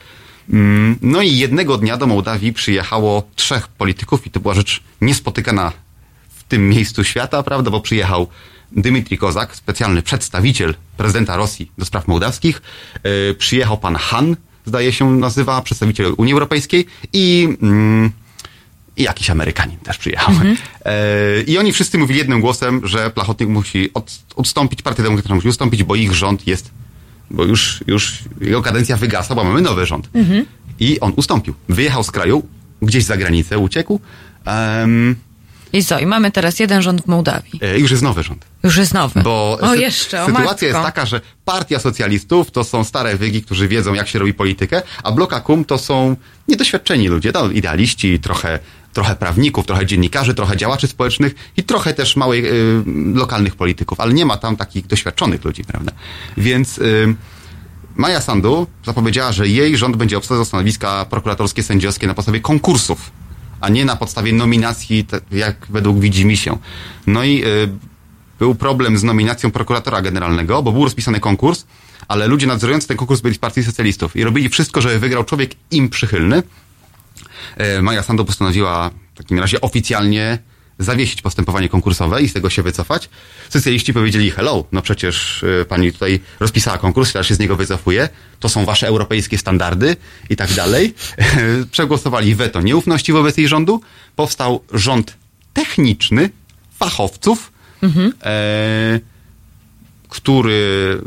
Mm, 0.52 0.96
No 1.02 1.22
i 1.22 1.36
jednego 1.38 1.78
dnia 1.78 1.96
do 1.96 2.06
Mołdawii 2.06 2.52
przyjechało 2.52 3.22
trzech 3.36 3.68
polityków 3.68 4.26
i 4.26 4.30
to 4.30 4.40
była 4.40 4.54
rzecz 4.54 4.82
niespotykana 5.00 5.72
w 6.28 6.42
tym 6.44 6.68
miejscu 6.68 7.04
świata, 7.04 7.42
prawda, 7.42 7.70
bo 7.70 7.80
przyjechał 7.80 8.26
Dmytri 8.76 9.18
Kozak, 9.18 9.56
specjalny 9.56 10.02
przedstawiciel 10.02 10.74
prezydenta 10.96 11.36
Rosji 11.36 11.70
do 11.78 11.84
spraw 11.84 12.08
mołdawskich, 12.08 12.62
e, 13.02 13.34
przyjechał 13.34 13.78
pan 13.78 13.96
Han, 13.96 14.36
zdaje 14.66 14.92
się 14.92 15.10
nazywa, 15.10 15.62
przedstawiciel 15.62 16.14
Unii 16.16 16.32
Europejskiej 16.32 16.86
i, 17.12 17.48
mm, 17.62 18.10
i 18.96 19.02
jakiś 19.02 19.30
Amerykanin 19.30 19.78
też 19.78 19.98
przyjechał. 19.98 20.34
E, 20.84 21.42
I 21.42 21.58
oni 21.58 21.72
wszyscy 21.72 21.98
mówili 21.98 22.18
jednym 22.18 22.40
głosem, 22.40 22.86
że 22.86 23.10
Plachotnik 23.10 23.48
musi 23.48 23.90
od, 23.94 24.18
odstąpić, 24.36 24.82
Partia 24.82 25.02
Demokratyczna 25.02 25.34
musi 25.34 25.48
ustąpić, 25.48 25.82
bo 25.82 25.94
ich 25.94 26.12
rząd 26.12 26.46
jest, 26.46 26.70
bo 27.30 27.44
już, 27.44 27.84
już 27.86 28.18
jego 28.40 28.62
kadencja 28.62 28.96
wygasa, 28.96 29.34
bo 29.34 29.44
mamy 29.44 29.60
nowy 29.62 29.86
rząd. 29.86 30.08
I 30.80 31.00
on 31.00 31.12
ustąpił. 31.16 31.54
Wyjechał 31.68 32.04
z 32.04 32.10
kraju, 32.10 32.42
gdzieś 32.82 33.04
za 33.04 33.16
granicę 33.16 33.58
uciekł. 33.58 34.00
em, 34.44 35.16
I 35.74 35.84
co? 35.84 35.98
I 35.98 36.06
mamy 36.06 36.30
teraz 36.30 36.58
jeden 36.60 36.82
rząd 36.82 37.02
w 37.02 37.06
Mołdawii. 37.06 37.60
e, 37.62 37.78
już 37.78 37.90
jest 37.90 38.02
nowy 38.02 38.22
rząd. 38.22 38.44
Już 38.62 38.76
jest 38.76 38.94
nowy. 38.94 39.22
Bo 39.22 39.58
o, 39.60 39.66
sy- 39.74 39.80
jeszcze, 39.80 40.22
o 40.22 40.26
sytuacja 40.26 40.50
matko. 40.50 40.66
jest 40.66 40.78
taka, 40.78 41.06
że 41.06 41.20
partia 41.44 41.78
socjalistów 41.78 42.50
to 42.50 42.64
są 42.64 42.84
stare 42.84 43.16
wygi, 43.16 43.42
którzy 43.42 43.68
wiedzą, 43.68 43.94
jak 43.94 44.08
się 44.08 44.18
robi 44.18 44.34
politykę, 44.34 44.82
a 45.02 45.12
bloka 45.12 45.40
KUM 45.40 45.64
to 45.64 45.78
są 45.78 46.16
niedoświadczeni 46.48 47.08
ludzie, 47.08 47.30
no, 47.34 47.50
idealiści, 47.50 48.18
trochę, 48.18 48.58
trochę 48.92 49.16
prawników, 49.16 49.66
trochę 49.66 49.86
dziennikarzy, 49.86 50.34
trochę 50.34 50.56
działaczy 50.56 50.86
społecznych 50.86 51.34
i 51.56 51.62
trochę 51.62 51.94
też 51.94 52.16
małych 52.16 52.44
y, 52.44 52.82
lokalnych 53.14 53.56
polityków, 53.56 54.00
ale 54.00 54.14
nie 54.14 54.26
ma 54.26 54.36
tam 54.36 54.56
takich 54.56 54.86
doświadczonych 54.86 55.44
ludzi, 55.44 55.64
prawda? 55.64 55.92
Więc 56.36 56.78
y, 56.78 57.14
Maja 57.96 58.20
Sandu 58.20 58.66
zapowiedziała, 58.86 59.32
że 59.32 59.48
jej 59.48 59.76
rząd 59.76 59.96
będzie 59.96 60.18
obsadzał 60.18 60.44
stanowiska 60.44 61.04
prokuratorskie, 61.10 61.62
sędziowskie 61.62 62.06
na 62.06 62.14
podstawie 62.14 62.40
konkursów, 62.40 63.10
a 63.64 63.68
nie 63.68 63.84
na 63.84 63.96
podstawie 63.96 64.32
nominacji, 64.32 65.06
jak 65.30 65.66
według 65.70 65.98
widzi 65.98 66.26
mi 66.26 66.36
się. 66.36 66.58
No 67.06 67.24
i 67.24 67.44
y, 67.44 67.68
był 68.38 68.54
problem 68.54 68.98
z 68.98 69.02
nominacją 69.02 69.50
prokuratora 69.50 70.02
generalnego, 70.02 70.62
bo 70.62 70.72
był 70.72 70.84
rozpisany 70.84 71.20
konkurs, 71.20 71.64
ale 72.08 72.26
ludzie 72.26 72.46
nadzorujący 72.46 72.88
ten 72.88 72.96
konkurs 72.96 73.20
byli 73.20 73.34
z 73.34 73.38
partii 73.38 73.62
socjalistów 73.62 74.16
i 74.16 74.24
robili 74.24 74.48
wszystko, 74.48 74.80
żeby 74.80 74.98
wygrał 74.98 75.24
człowiek 75.24 75.50
im 75.70 75.88
przychylny. 75.88 76.42
E, 77.56 77.82
Maja 77.82 78.02
Sandu 78.02 78.24
postanowiła 78.24 78.90
w 79.14 79.18
takim 79.18 79.38
razie 79.38 79.60
oficjalnie 79.60 80.38
zawiesić 80.78 81.22
postępowanie 81.22 81.68
konkursowe 81.68 82.22
i 82.22 82.28
z 82.28 82.32
tego 82.32 82.50
się 82.50 82.62
wycofać. 82.62 83.08
Socjaliści 83.48 83.92
powiedzieli, 83.92 84.30
hello, 84.30 84.64
no 84.72 84.82
przecież 84.82 85.44
e, 85.60 85.64
pani 85.64 85.92
tutaj 85.92 86.20
rozpisała 86.40 86.78
konkurs, 86.78 87.12
teraz 87.12 87.26
się 87.26 87.34
z 87.34 87.38
niego 87.38 87.56
wycofuje, 87.56 88.08
to 88.40 88.48
są 88.48 88.64
wasze 88.64 88.86
europejskie 88.86 89.38
standardy 89.38 89.96
i 90.30 90.36
tak 90.36 90.52
dalej. 90.52 90.94
Przegłosowali 91.70 92.34
weto 92.34 92.60
nieufności 92.60 93.12
wobec 93.12 93.36
jej 93.36 93.48
rządu. 93.48 93.80
Powstał 94.16 94.60
rząd 94.72 95.16
techniczny, 95.52 96.30
fachowców, 96.78 97.52
e, 98.22 99.00
który 100.14 101.00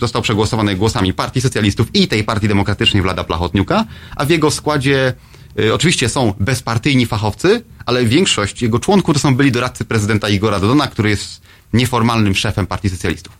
został 0.00 0.22
przegłosowany 0.22 0.76
głosami 0.76 1.12
Partii 1.12 1.40
Socjalistów 1.40 1.94
i 1.94 2.08
tej 2.08 2.24
Partii 2.24 2.48
Demokratycznej 2.48 3.02
Wlada 3.02 3.24
Plachotniuka, 3.24 3.84
a 4.16 4.24
w 4.24 4.30
jego 4.30 4.50
składzie 4.50 5.08
y, 5.08 5.33
oczywiście 5.72 6.08
są 6.08 6.34
bezpartyjni 6.40 7.06
fachowcy, 7.06 7.62
ale 7.86 8.04
większość 8.04 8.62
jego 8.62 8.78
członków 8.78 9.14
to 9.14 9.20
są 9.20 9.36
byli 9.36 9.52
doradcy 9.52 9.84
prezydenta 9.84 10.28
Igora 10.28 10.60
Dodona, 10.60 10.86
który 10.86 11.10
jest 11.10 11.40
nieformalnym 11.72 12.34
szefem 12.34 12.66
Partii 12.66 12.90
Socjalistów. 12.90 13.32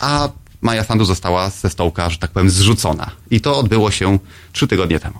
A 0.00 0.28
Maja 0.60 0.84
Sandu 0.84 1.04
została 1.04 1.50
ze 1.50 1.70
stołka, 1.70 2.10
że 2.10 2.18
tak 2.18 2.30
powiem, 2.30 2.50
zrzucona. 2.50 3.10
I 3.30 3.40
to 3.40 3.58
odbyło 3.58 3.90
się 3.90 4.18
trzy 4.52 4.68
tygodnie 4.68 5.00
temu. 5.00 5.18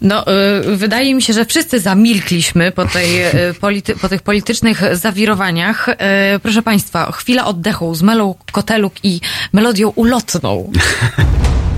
No, 0.00 0.24
y, 0.72 0.76
wydaje 0.76 1.14
mi 1.14 1.22
się, 1.22 1.32
że 1.32 1.44
wszyscy 1.44 1.80
zamilkliśmy 1.80 2.72
po, 2.72 2.86
tej, 2.86 3.26
y, 3.26 3.54
polity, 3.60 3.96
po 3.96 4.08
tych 4.08 4.22
politycznych 4.22 4.82
zawirowaniach. 4.92 5.88
Y, 5.88 5.94
proszę 6.42 6.62
Państwa, 6.62 7.12
chwila 7.12 7.46
oddechu 7.46 7.94
z 7.94 8.02
Melą 8.02 8.34
Koteluk 8.52 8.94
i 9.02 9.20
melodią 9.52 9.88
ulotną. 9.88 10.72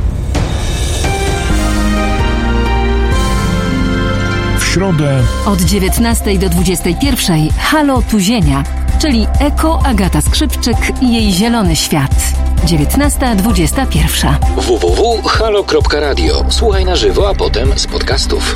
środę 4.77 5.23
Od 5.47 5.61
19 5.61 6.39
do 6.39 6.49
21 6.49 7.49
Halo 7.59 8.03
Tuzienia, 8.03 8.65
czyli 8.99 9.27
Eko 9.41 9.81
Agata 9.85 10.21
Skrzypczyk 10.21 10.77
i 11.03 11.15
jej 11.15 11.33
zielony 11.33 11.77
świat. 11.77 12.11
19.21. 12.67 14.35
www.halo.radio. 14.57 16.45
Słuchaj 16.49 16.85
na 16.85 16.97
żywo, 16.97 17.29
a 17.29 17.35
potem 17.35 17.79
z 17.79 17.87
podcastów. 17.87 18.55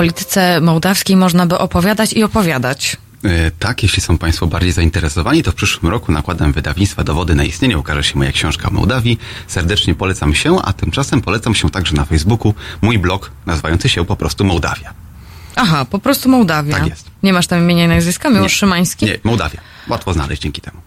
Polityce 0.00 0.60
mołdawskiej 0.60 1.16
można 1.16 1.46
by 1.46 1.58
opowiadać 1.58 2.12
i 2.12 2.22
opowiadać. 2.24 2.96
E, 3.24 3.50
Tak, 3.50 3.82
jeśli 3.82 4.02
są 4.02 4.18
Państwo 4.18 4.46
bardziej 4.46 4.72
zainteresowani, 4.72 5.42
to 5.42 5.52
w 5.52 5.54
przyszłym 5.54 5.92
roku 5.92 6.12
nakładem 6.12 6.52
wydawnictwa 6.52 7.04
Dowody 7.04 7.34
na 7.34 7.44
istnienie 7.44 7.78
ukaże 7.78 8.04
się 8.04 8.18
moja 8.18 8.32
książka 8.32 8.68
o 8.68 8.72
Mołdawii. 8.72 9.18
Serdecznie 9.46 9.94
polecam 9.94 10.34
się, 10.34 10.62
a 10.62 10.72
tymczasem 10.72 11.20
polecam 11.20 11.54
się 11.54 11.70
także 11.70 11.94
na 11.96 12.04
Facebooku 12.04 12.54
mój 12.82 12.98
blog 12.98 13.30
nazywający 13.46 13.88
się 13.88 14.04
po 14.04 14.16
prostu 14.16 14.44
Mołdawia. 14.44 14.94
Aha, 15.56 15.84
po 15.84 15.98
prostu 15.98 16.28
Mołdawia. 16.28 16.74
Tak 16.74 16.86
jest. 16.86 17.10
Nie 17.22 17.32
masz 17.32 17.46
tam 17.46 17.58
imienia 17.58 17.84
i 17.84 17.88
nazwiska? 17.88 18.30
Miłosz 18.30 18.52
Nie. 18.52 18.58
Szymański? 18.58 19.06
Nie, 19.06 19.18
Mołdawia. 19.24 19.60
Łatwo 19.88 20.12
znaleźć 20.12 20.42
dzięki 20.42 20.60
temu. 20.60 20.80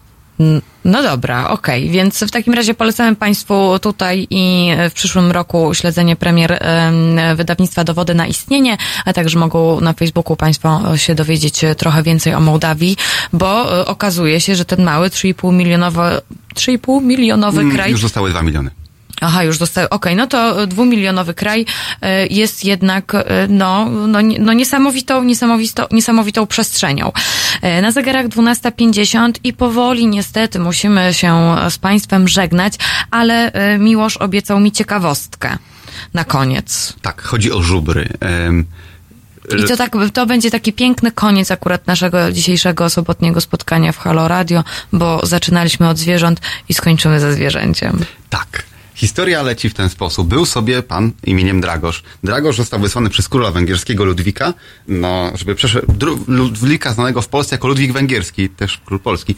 No 0.84 1.02
dobra, 1.02 1.48
okej, 1.48 1.90
więc 1.90 2.24
w 2.24 2.30
takim 2.30 2.54
razie 2.54 2.74
polecamy 2.74 3.16
Państwu 3.16 3.78
tutaj 3.78 4.26
i 4.30 4.70
w 4.90 4.92
przyszłym 4.92 5.32
roku 5.32 5.74
śledzenie 5.74 6.16
premier 6.16 6.58
em, 6.60 7.36
wydawnictwa 7.36 7.84
Dowody 7.84 8.14
na 8.14 8.26
istnienie, 8.26 8.76
a 9.04 9.12
także 9.12 9.38
mogą 9.38 9.80
na 9.80 9.92
Facebooku 9.92 10.36
Państwo 10.36 10.96
się 10.96 11.14
dowiedzieć 11.14 11.60
trochę 11.76 12.02
więcej 12.02 12.34
o 12.34 12.40
Mołdawii, 12.40 12.96
bo 13.32 13.80
e, 13.80 13.86
okazuje 13.86 14.40
się, 14.40 14.54
że 14.54 14.64
ten 14.64 14.84
mały 14.84 15.08
3,5 15.08 15.52
milionowy, 15.52 16.00
3,5 16.54 17.02
milionowy 17.02 17.60
Mm, 17.60 17.72
kraj 17.72 17.90
Już 17.90 18.00
zostały 18.00 18.30
dwa 18.30 18.42
miliony. 18.42 18.70
Aha, 19.26 19.42
już 19.44 19.58
dostały. 19.58 19.88
Okej, 19.88 20.16
no 20.16 20.26
to 20.26 20.66
dwumilionowy 20.66 21.34
kraj 21.34 21.66
e, 22.02 22.26
jest 22.26 22.64
jednak 22.64 23.14
e, 23.14 23.24
no, 23.48 23.90
no, 23.90 24.18
no 24.38 24.52
niesamowitą, 24.52 25.24
niesamowitą, 25.24 25.84
niesamowitą 25.90 26.46
przestrzenią. 26.46 27.12
E, 27.62 27.82
Na 27.82 27.92
zegarach 27.92 28.28
12.50 28.28 29.32
i 29.44 29.52
powoli 29.52 30.06
niestety 30.06 30.58
musimy 30.58 31.14
się 31.14 31.56
z 31.70 31.78
Państwem 31.78 32.28
żegnać, 32.28 32.74
ale 33.10 33.52
Miłosz 33.78 34.16
obiecał 34.16 34.60
mi 34.60 34.72
ciekawostkę 34.72 35.58
na 36.14 36.24
koniec. 36.24 36.94
Tak, 37.02 37.22
chodzi 37.22 37.52
o 37.52 37.62
żubry. 37.62 38.08
Em, 38.20 38.64
I 39.58 39.68
to, 39.68 39.76
tak, 39.76 39.92
to 40.12 40.26
będzie 40.26 40.50
taki 40.50 40.72
piękny 40.72 41.12
koniec 41.12 41.50
akurat 41.50 41.86
naszego 41.86 42.32
dzisiejszego 42.32 42.90
sobotniego 42.90 43.40
spotkania 43.40 43.92
w 43.92 43.98
Halo 43.98 44.28
Radio, 44.28 44.64
bo 44.92 45.26
zaczynaliśmy 45.26 45.88
od 45.88 45.98
zwierząt 45.98 46.40
i 46.68 46.74
skończymy 46.74 47.20
ze 47.20 47.32
zwierzęciem. 47.32 48.04
Tak. 48.30 48.73
Historia 48.94 49.42
leci 49.42 49.70
w 49.70 49.74
ten 49.74 49.88
sposób. 49.88 50.28
Był 50.28 50.46
sobie 50.46 50.82
pan 50.82 51.12
imieniem 51.24 51.60
Dragosz. 51.60 52.02
Dragosz 52.24 52.56
został 52.56 52.80
wysłany 52.80 53.10
przez 53.10 53.28
króla 53.28 53.50
węgierskiego 53.50 54.04
Ludwika, 54.04 54.54
no, 54.88 55.32
żeby 55.34 55.54
przeszedł, 55.54 55.92
Ludwika 56.28 56.92
znanego 56.92 57.22
w 57.22 57.28
Polsce 57.28 57.54
jako 57.54 57.68
Ludwik 57.68 57.92
Węgierski, 57.92 58.48
też 58.48 58.80
król 58.84 59.00
Polski, 59.00 59.34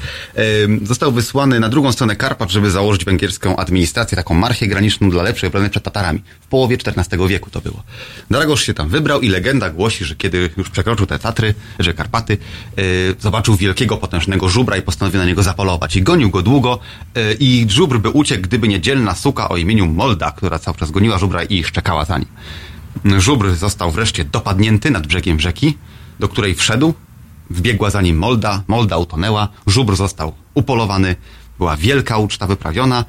został 0.83 1.13
wysłany 1.13 1.61
na 1.61 1.69
drugą 1.69 1.93
stronę 1.93 2.17
Karpat, 2.17 2.51
żeby 2.51 2.71
założyć 2.71 3.05
węgierską 3.05 3.57
administrację, 3.57 4.17
taką 4.17 4.35
marchię 4.35 4.67
graniczną 4.67 5.11
dla 5.11 5.23
lepszej 5.23 5.49
obrony 5.49 5.71
przed 5.71 5.85
Tatarami. 5.85 6.23
W 6.41 6.47
połowie 6.47 6.77
XIV 6.87 7.29
wieku 7.29 7.51
to 7.51 7.61
było. 7.61 7.83
Dragosz 8.31 8.63
się 8.63 8.75
tam 8.75 8.89
wybrał 8.89 9.21
i 9.21 9.29
legenda 9.29 9.71
głosi, 9.71 10.05
że 10.05 10.15
kiedy 10.17 10.51
już 10.57 10.71
przekroczył 10.71 11.07
te 11.07 11.19
Tatry, 11.19 11.55
że 11.79 11.95
Karpaty, 11.95 12.39
e, 12.79 12.83
zobaczył 13.21 13.57
wielkiego, 13.57 13.97
potężnego 13.97 14.49
żubra 14.49 14.77
i 14.77 14.83
postanowił 14.83 15.21
na 15.21 15.27
niego 15.27 15.43
zapolować. 15.43 15.97
I 15.97 16.03
gonił 16.03 16.31
go 16.31 16.43
długo 16.43 16.79
e, 17.15 17.33
i 17.33 17.67
żubr 17.71 17.99
by 17.99 18.11
uciekł, 18.11 18.43
gdyby 18.43 18.69
nie 18.69 18.81
dzielna 18.81 19.15
suka 19.15 19.46
o 19.49 19.57
imieniu 19.57 19.87
Molda, 19.87 20.31
która 20.31 20.59
cały 20.59 20.77
czas 20.77 20.91
goniła 20.91 21.19
żubra 21.19 21.43
i 21.43 21.65
szczekała 21.65 22.05
za 22.05 22.19
nim. 22.19 22.29
Żubr 23.21 23.55
został 23.55 23.91
wreszcie 23.91 24.25
dopadnięty 24.25 24.91
nad 24.91 25.07
brzegiem 25.07 25.41
rzeki, 25.41 25.79
do 26.21 26.29
której 26.29 26.55
wszedł. 26.55 26.95
Wbiegła 27.51 27.91
za 27.91 28.03
nim 28.03 28.19
Molda, 28.19 28.63
Molda 28.69 28.97
utonęła, 28.97 29.49
żubr 29.67 29.97
został 29.97 30.33
upolowany, 30.55 31.17
była 31.59 31.77
wielka 31.77 32.19
uczta 32.19 32.47
wyprawiona. 32.47 33.05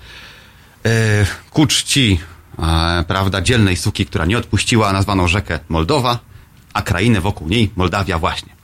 E, 0.85 1.25
ku 1.49 1.67
czci, 1.67 2.19
e, 2.59 3.03
prawda, 3.07 3.41
dzielnej 3.41 3.77
suki, 3.77 4.05
która 4.05 4.25
nie 4.25 4.37
odpuściła, 4.37 4.93
nazwano 4.93 5.27
rzekę 5.27 5.59
Moldowa, 5.69 6.19
a 6.73 6.81
krainę 6.81 7.21
wokół 7.21 7.49
niej 7.49 7.71
Moldawia 7.75 8.19
właśnie. 8.19 8.57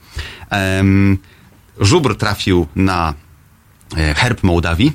Żubr 1.80 2.16
trafił 2.16 2.66
na 2.76 3.14
e, 3.96 4.14
herb 4.14 4.42
Mołdawii 4.42 4.92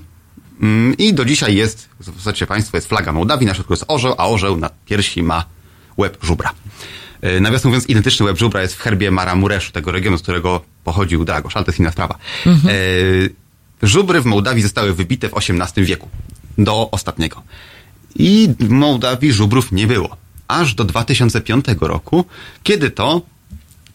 i 0.98 1.14
do 1.14 1.26
dzisiaj 1.26 1.56
jest, 1.56 1.90
zobaczcie 1.99 2.48
Państwo, 2.48 2.77
jest 2.77 2.88
flaga 2.88 3.11
Mołdawii, 3.11 3.48
na 3.48 3.53
środku 3.53 3.73
jest 3.73 3.86
orzeł, 3.88 4.15
a 4.18 4.27
orzeł 4.27 4.57
na 4.57 4.69
piersi 4.86 5.23
ma 5.23 5.45
łeb 5.98 6.18
żubra. 6.22 6.52
E, 7.22 7.40
Nawiasem 7.40 7.69
mówiąc, 7.69 7.90
identyczny 7.90 8.26
łeb 8.26 8.38
żubra 8.38 8.61
jest 8.61 8.76
w 8.76 8.80
herbie 8.80 9.11
Maramureszu, 9.11 9.72
tego 9.72 9.91
regionu, 9.91 10.18
z 10.18 10.22
którego 10.22 10.61
pochodził 10.84 11.26
Dragosz, 11.26 11.56
ale 11.56 11.65
to 11.65 11.72
jest 11.72 11.80
inna 11.80 11.91
sprawa. 11.91 12.18
E, 12.48 13.88
żubry 13.88 14.22
w 14.22 14.26
Mołdawii 14.26 14.64
zostały 14.64 14.94
wybite 14.94 15.30
w 15.30 15.34
XVIII 15.38 15.86
wieku, 15.86 16.10
do 16.57 16.91
ostatniego. 16.91 17.44
I 18.15 18.49
w 18.60 18.69
Mołdawii 18.69 19.34
żubrów 19.34 19.72
nie 19.72 19.88
było. 19.88 20.18
Aż 20.48 20.73
do 20.73 20.84
2005 20.84 21.65
roku, 21.80 22.26
kiedy 22.64 22.91
to 22.91 23.22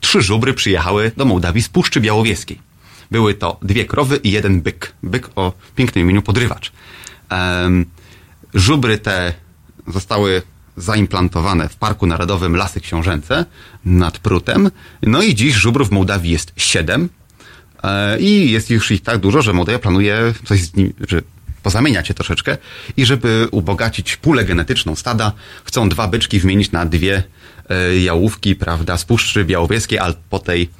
trzy 0.00 0.22
żubry 0.22 0.54
przyjechały 0.54 1.12
do 1.16 1.24
Mołdawii 1.24 1.62
z 1.62 1.68
Puszczy 1.68 2.00
Białowieskiej. 2.00 2.58
Były 3.10 3.34
to 3.34 3.58
dwie 3.62 3.84
krowy 3.84 4.16
i 4.16 4.30
jeden 4.30 4.62
byk. 4.62 4.92
Byk 5.02 5.30
o 5.36 5.52
pięknym 5.76 6.04
imieniu 6.04 6.22
Podrywacz. 6.22 6.72
Em, 7.28 7.86
żubry 8.54 8.98
te 8.98 9.34
zostały 9.86 10.42
zaimplantowane 10.76 11.68
w 11.68 11.76
Parku 11.76 12.06
Narodowym 12.06 12.56
Lasy 12.56 12.80
Książęce 12.80 13.44
nad 13.84 14.18
Prutem. 14.18 14.70
No 15.02 15.22
i 15.22 15.34
dziś 15.34 15.54
żubrów 15.54 15.88
w 15.88 15.92
Mołdawii 15.92 16.32
jest 16.32 16.52
siedem. 16.56 17.08
E, 17.82 18.20
I 18.20 18.50
jest 18.50 18.70
już 18.70 18.90
ich 18.90 19.02
tak 19.02 19.18
dużo, 19.18 19.42
że 19.42 19.52
Mołdawia 19.52 19.78
planuje 19.78 20.34
coś 20.44 20.60
z 20.60 20.76
nim, 20.76 20.92
że 21.08 21.22
pozamieniać 21.62 22.08
je 22.08 22.14
troszeczkę 22.14 22.56
i 22.96 23.06
żeby 23.06 23.48
ubogacić 23.50 24.16
pulę 24.16 24.44
genetyczną 24.44 24.94
stada, 24.94 25.32
chcą 25.64 25.88
dwa 25.88 26.08
byczki 26.08 26.40
wymienić 26.40 26.72
na 26.72 26.86
dwie 26.86 27.22
e, 27.68 27.96
jałówki, 27.98 28.56
prawda, 28.56 28.98
z 28.98 29.04
Puszczy 29.04 29.44
Białowieskiej, 29.44 29.98
ale 29.98 30.14
po 30.30 30.38
tej 30.38 30.70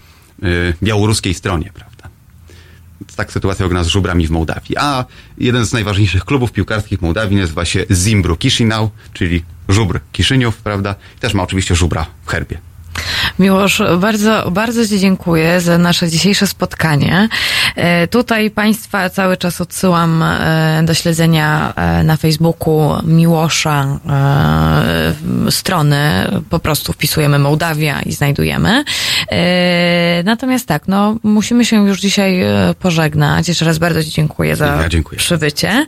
e, 0.43 0.47
białoruskiej 0.83 1.35
stronie, 1.35 1.71
prawda. 1.75 1.94
Tak 3.15 3.33
sytuacja 3.33 3.65
wygląda 3.65 3.85
z 3.85 3.93
żubrami 3.93 4.27
w 4.27 4.31
Mołdawii. 4.31 4.77
A 4.77 5.05
jeden 5.39 5.67
z 5.67 5.73
najważniejszych 5.73 6.25
klubów 6.25 6.53
piłkarskich 6.53 7.03
Mołdawii 7.03 7.37
nazywa 7.37 7.65
się 7.65 7.85
Zimbru 7.93 8.37
Kiszynał, 8.37 8.91
czyli 9.13 9.45
żubr 9.69 10.01
Kiszyniów, 10.13 10.57
prawda. 10.57 10.95
I 11.17 11.21
też 11.21 11.35
ma 11.35 11.43
oczywiście 11.43 11.75
żubra 11.75 12.07
w 12.25 12.29
herbie. 12.29 12.74
Miłosz, 13.39 13.83
bardzo, 13.99 14.51
bardzo 14.51 14.87
Ci 14.87 14.99
dziękuję 14.99 15.61
za 15.61 15.79
nasze 15.79 16.09
dzisiejsze 16.09 16.47
spotkanie. 16.47 17.29
E, 17.77 18.07
Tutaj 18.09 18.51
Państwa 18.51 19.11
cały 19.11 19.37
czas 19.37 19.61
odsyłam 19.61 20.23
e, 20.23 20.83
do 20.85 20.95
śledzenia 20.95 21.73
e, 21.77 22.05
na 22.05 22.17
Facebooku 22.17 22.91
Miłosza 23.05 23.99
strony. 25.51 26.01
Po 26.51 26.59
prostu 26.59 26.93
wpisujemy 26.93 27.39
Mołdawia 27.39 28.01
i 28.03 28.13
znajdujemy. 28.13 28.85
Natomiast 30.25 30.69
tak, 30.69 30.89
no 30.89 31.17
musimy 31.23 31.65
się 31.65 31.87
już 31.87 32.01
dzisiaj 32.01 32.45
pożegnać. 32.79 33.49
Jeszcze 33.49 33.65
raz 33.65 33.79
bardzo 33.79 34.05
Ci 34.05 34.11
dziękuję 34.11 34.57
za 34.57 34.67
Ja 34.67 34.89
dziękuję. 34.89 35.19
przybycie. 35.19 35.87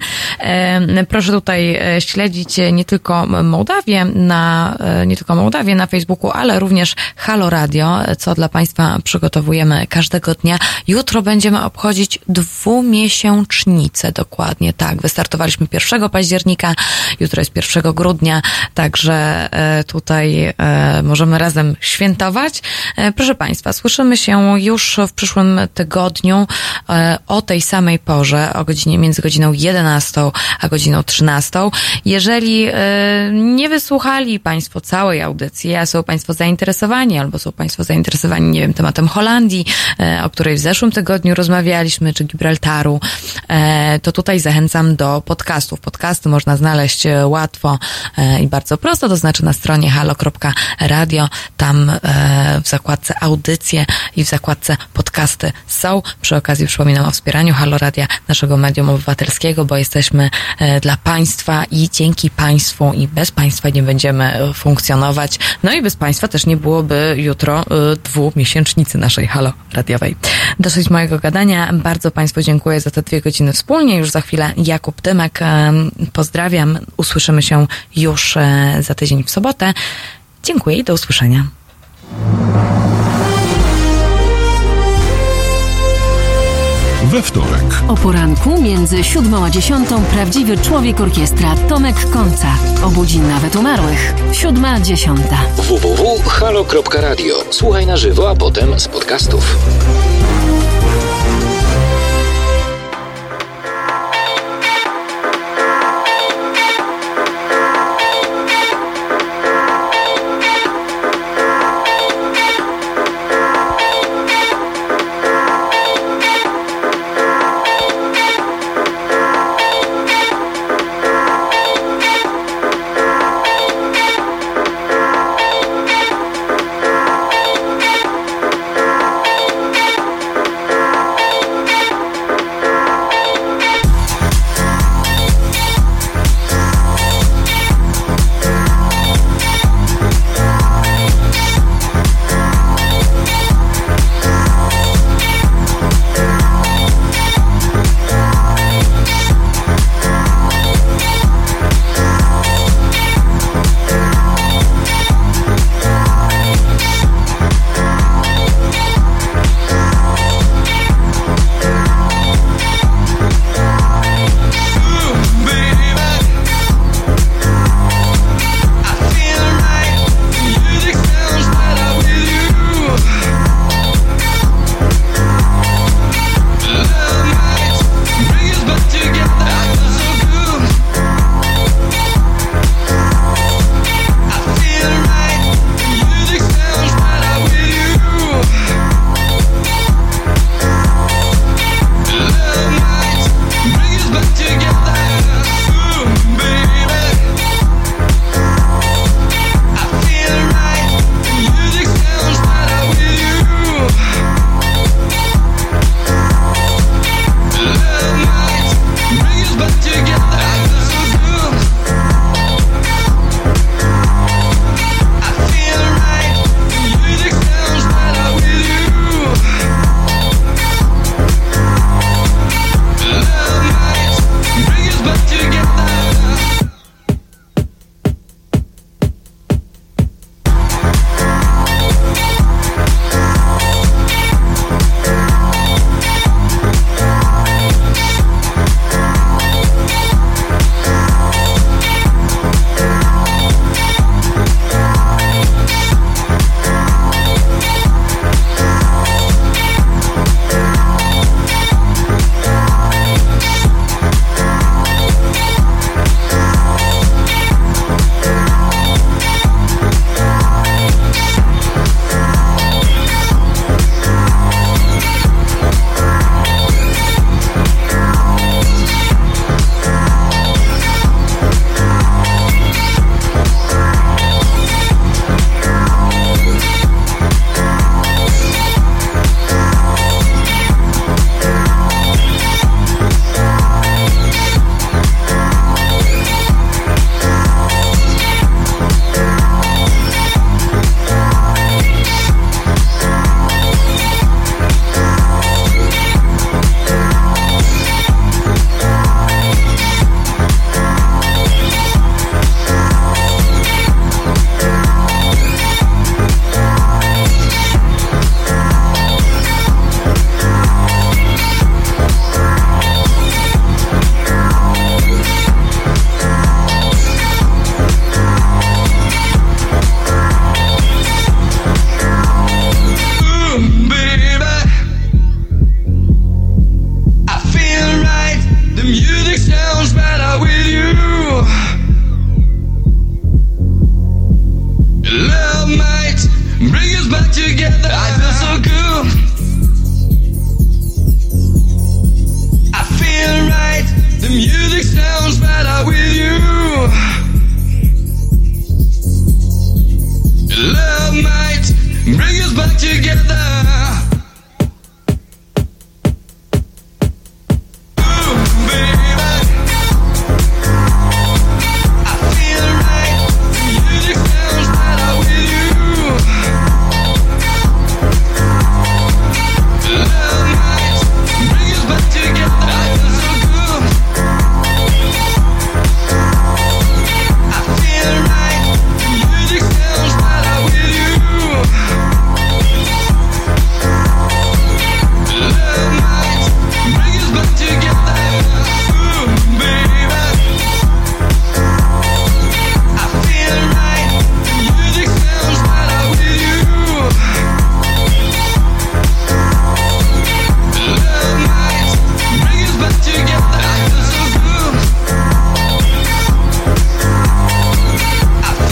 Proszę 1.08 1.32
tutaj 1.32 1.78
śledzić 2.00 2.56
nie 2.72 2.84
tylko 2.84 3.26
Mołdawię 3.26 4.04
na, 4.04 4.76
nie 5.06 5.16
tylko 5.16 5.34
Mołdawię 5.34 5.74
na 5.74 5.86
Facebooku, 5.86 6.30
ale 6.30 6.58
również 6.60 6.94
Halo 7.36 7.50
Radio, 7.50 8.00
co 8.18 8.34
dla 8.34 8.48
Państwa 8.48 8.98
przygotowujemy 9.04 9.86
każdego 9.86 10.34
dnia. 10.34 10.58
Jutro 10.88 11.22
będziemy 11.22 11.64
obchodzić 11.64 12.18
dwumiesięcznicę 12.28 14.12
dokładnie, 14.12 14.72
tak. 14.72 15.02
Wystartowaliśmy 15.02 15.66
1 15.72 16.10
października, 16.10 16.74
jutro 17.20 17.40
jest 17.40 17.56
1 17.76 17.92
grudnia, 17.92 18.42
także 18.74 19.48
e, 19.52 19.84
tutaj 19.84 20.54
e, 20.58 21.02
możemy 21.02 21.38
razem 21.38 21.76
świętować. 21.80 22.62
E, 22.96 23.12
Proszę 23.12 23.34
Państwa, 23.34 23.72
słyszymy 23.72 24.16
się 24.16 24.60
już 24.60 25.00
w 25.08 25.12
przyszłym 25.12 25.60
tygodniu 25.74 26.46
o 27.26 27.42
tej 27.42 27.60
samej 27.60 27.98
porze, 27.98 28.52
o 28.54 28.64
godzinie, 28.64 28.98
między 28.98 29.22
godziną 29.22 29.52
11 29.52 30.30
a 30.60 30.68
godziną 30.68 31.02
13. 31.02 31.58
Jeżeli 32.04 32.66
nie 33.32 33.68
wysłuchali 33.68 34.40
Państwo 34.40 34.80
całej 34.80 35.22
audycji, 35.22 35.74
a 35.74 35.86
są 35.86 36.02
Państwo 36.02 36.34
zainteresowani, 36.34 37.25
albo 37.26 37.38
są 37.38 37.52
Państwo 37.52 37.84
zainteresowani, 37.84 38.50
nie 38.50 38.60
wiem, 38.60 38.74
tematem 38.74 39.08
Holandii, 39.08 39.66
e, 40.00 40.24
o 40.24 40.30
której 40.30 40.56
w 40.56 40.58
zeszłym 40.58 40.92
tygodniu 40.92 41.34
rozmawialiśmy, 41.34 42.14
czy 42.14 42.24
Gibraltaru, 42.24 43.00
e, 43.48 43.98
to 44.00 44.12
tutaj 44.12 44.40
zachęcam 44.40 44.96
do 44.96 45.22
podcastów. 45.24 45.80
Podcasty 45.80 46.28
można 46.28 46.56
znaleźć 46.56 47.06
e, 47.06 47.26
łatwo 47.26 47.78
i 48.42 48.46
bardzo 48.46 48.78
prosto, 48.78 49.08
to 49.08 49.16
znaczy 49.16 49.44
na 49.44 49.52
stronie 49.52 49.90
halo.radio, 49.90 51.28
tam 51.56 51.92
w 52.64 52.68
zakładce 52.68 53.14
audycje 53.20 53.86
i 54.16 54.24
w 54.24 54.28
zakładce 54.28 54.76
podcasty 54.94 55.52
są. 55.66 56.02
Przy 56.20 56.36
okazji 56.36 56.66
przypominam 56.66 57.04
o 57.04 57.10
wspieraniu 57.10 57.54
Halo 57.54 57.78
Radia, 57.78 58.06
naszego 58.28 58.56
medium 58.56 58.90
obywatelskiego, 58.90 59.64
bo 59.64 59.76
jesteśmy 59.76 60.30
dla 60.82 60.96
Państwa 60.96 61.64
i 61.64 61.90
dzięki 61.90 62.30
Państwu 62.30 62.92
i 62.92 63.08
bez 63.08 63.30
Państwa 63.30 63.68
nie 63.68 63.82
będziemy 63.82 64.38
funkcjonować. 64.54 65.38
No 65.62 65.72
i 65.72 65.82
bez 65.82 65.96
Państwa 65.96 66.28
też 66.28 66.46
nie 66.46 66.56
byłoby 66.56 67.15
jutro 67.16 67.60
e, 67.60 67.64
dwumiesięcznicy 68.04 68.98
naszej 68.98 69.26
Halo 69.26 69.52
Radiowej. 69.72 70.16
Dosyć 70.60 70.90
mojego 70.90 71.18
gadania. 71.18 71.72
Bardzo 71.72 72.10
Państwu 72.10 72.42
dziękuję 72.42 72.80
za 72.80 72.90
te 72.90 73.02
dwie 73.02 73.20
godziny 73.20 73.52
wspólnie. 73.52 73.96
Już 73.96 74.10
za 74.10 74.20
chwilę 74.20 74.52
Jakub 74.56 75.02
Dymek. 75.02 75.40
Pozdrawiam. 76.12 76.78
Usłyszymy 76.96 77.42
się 77.42 77.66
już 77.96 78.36
e, 78.36 78.76
za 78.80 78.94
tydzień 78.94 79.24
w 79.24 79.30
sobotę. 79.30 79.74
Dziękuję 80.42 80.76
i 80.76 80.84
do 80.84 80.94
usłyszenia. 80.94 81.46
We 87.12 87.22
wtorek. 87.22 87.82
O 87.88 87.94
poranku 87.94 88.62
między 88.62 89.04
siódmą 89.04 89.44
a 89.44 89.50
dziesiątą 89.50 90.04
prawdziwy 90.04 90.58
człowiek 90.58 91.00
orkiestra 91.00 91.54
Tomek 91.68 92.10
Końca. 92.10 92.48
Obudzi 92.84 93.18
nawet 93.18 93.56
umarłych. 93.56 94.14
Siódma, 94.32 94.80
dziesiąta. 94.80 95.36
www.halo.radio. 95.56 97.34
Słuchaj 97.50 97.86
na 97.86 97.96
żywo, 97.96 98.30
a 98.30 98.34
potem 98.34 98.80
z 98.80 98.88
podcastów. 98.88 99.56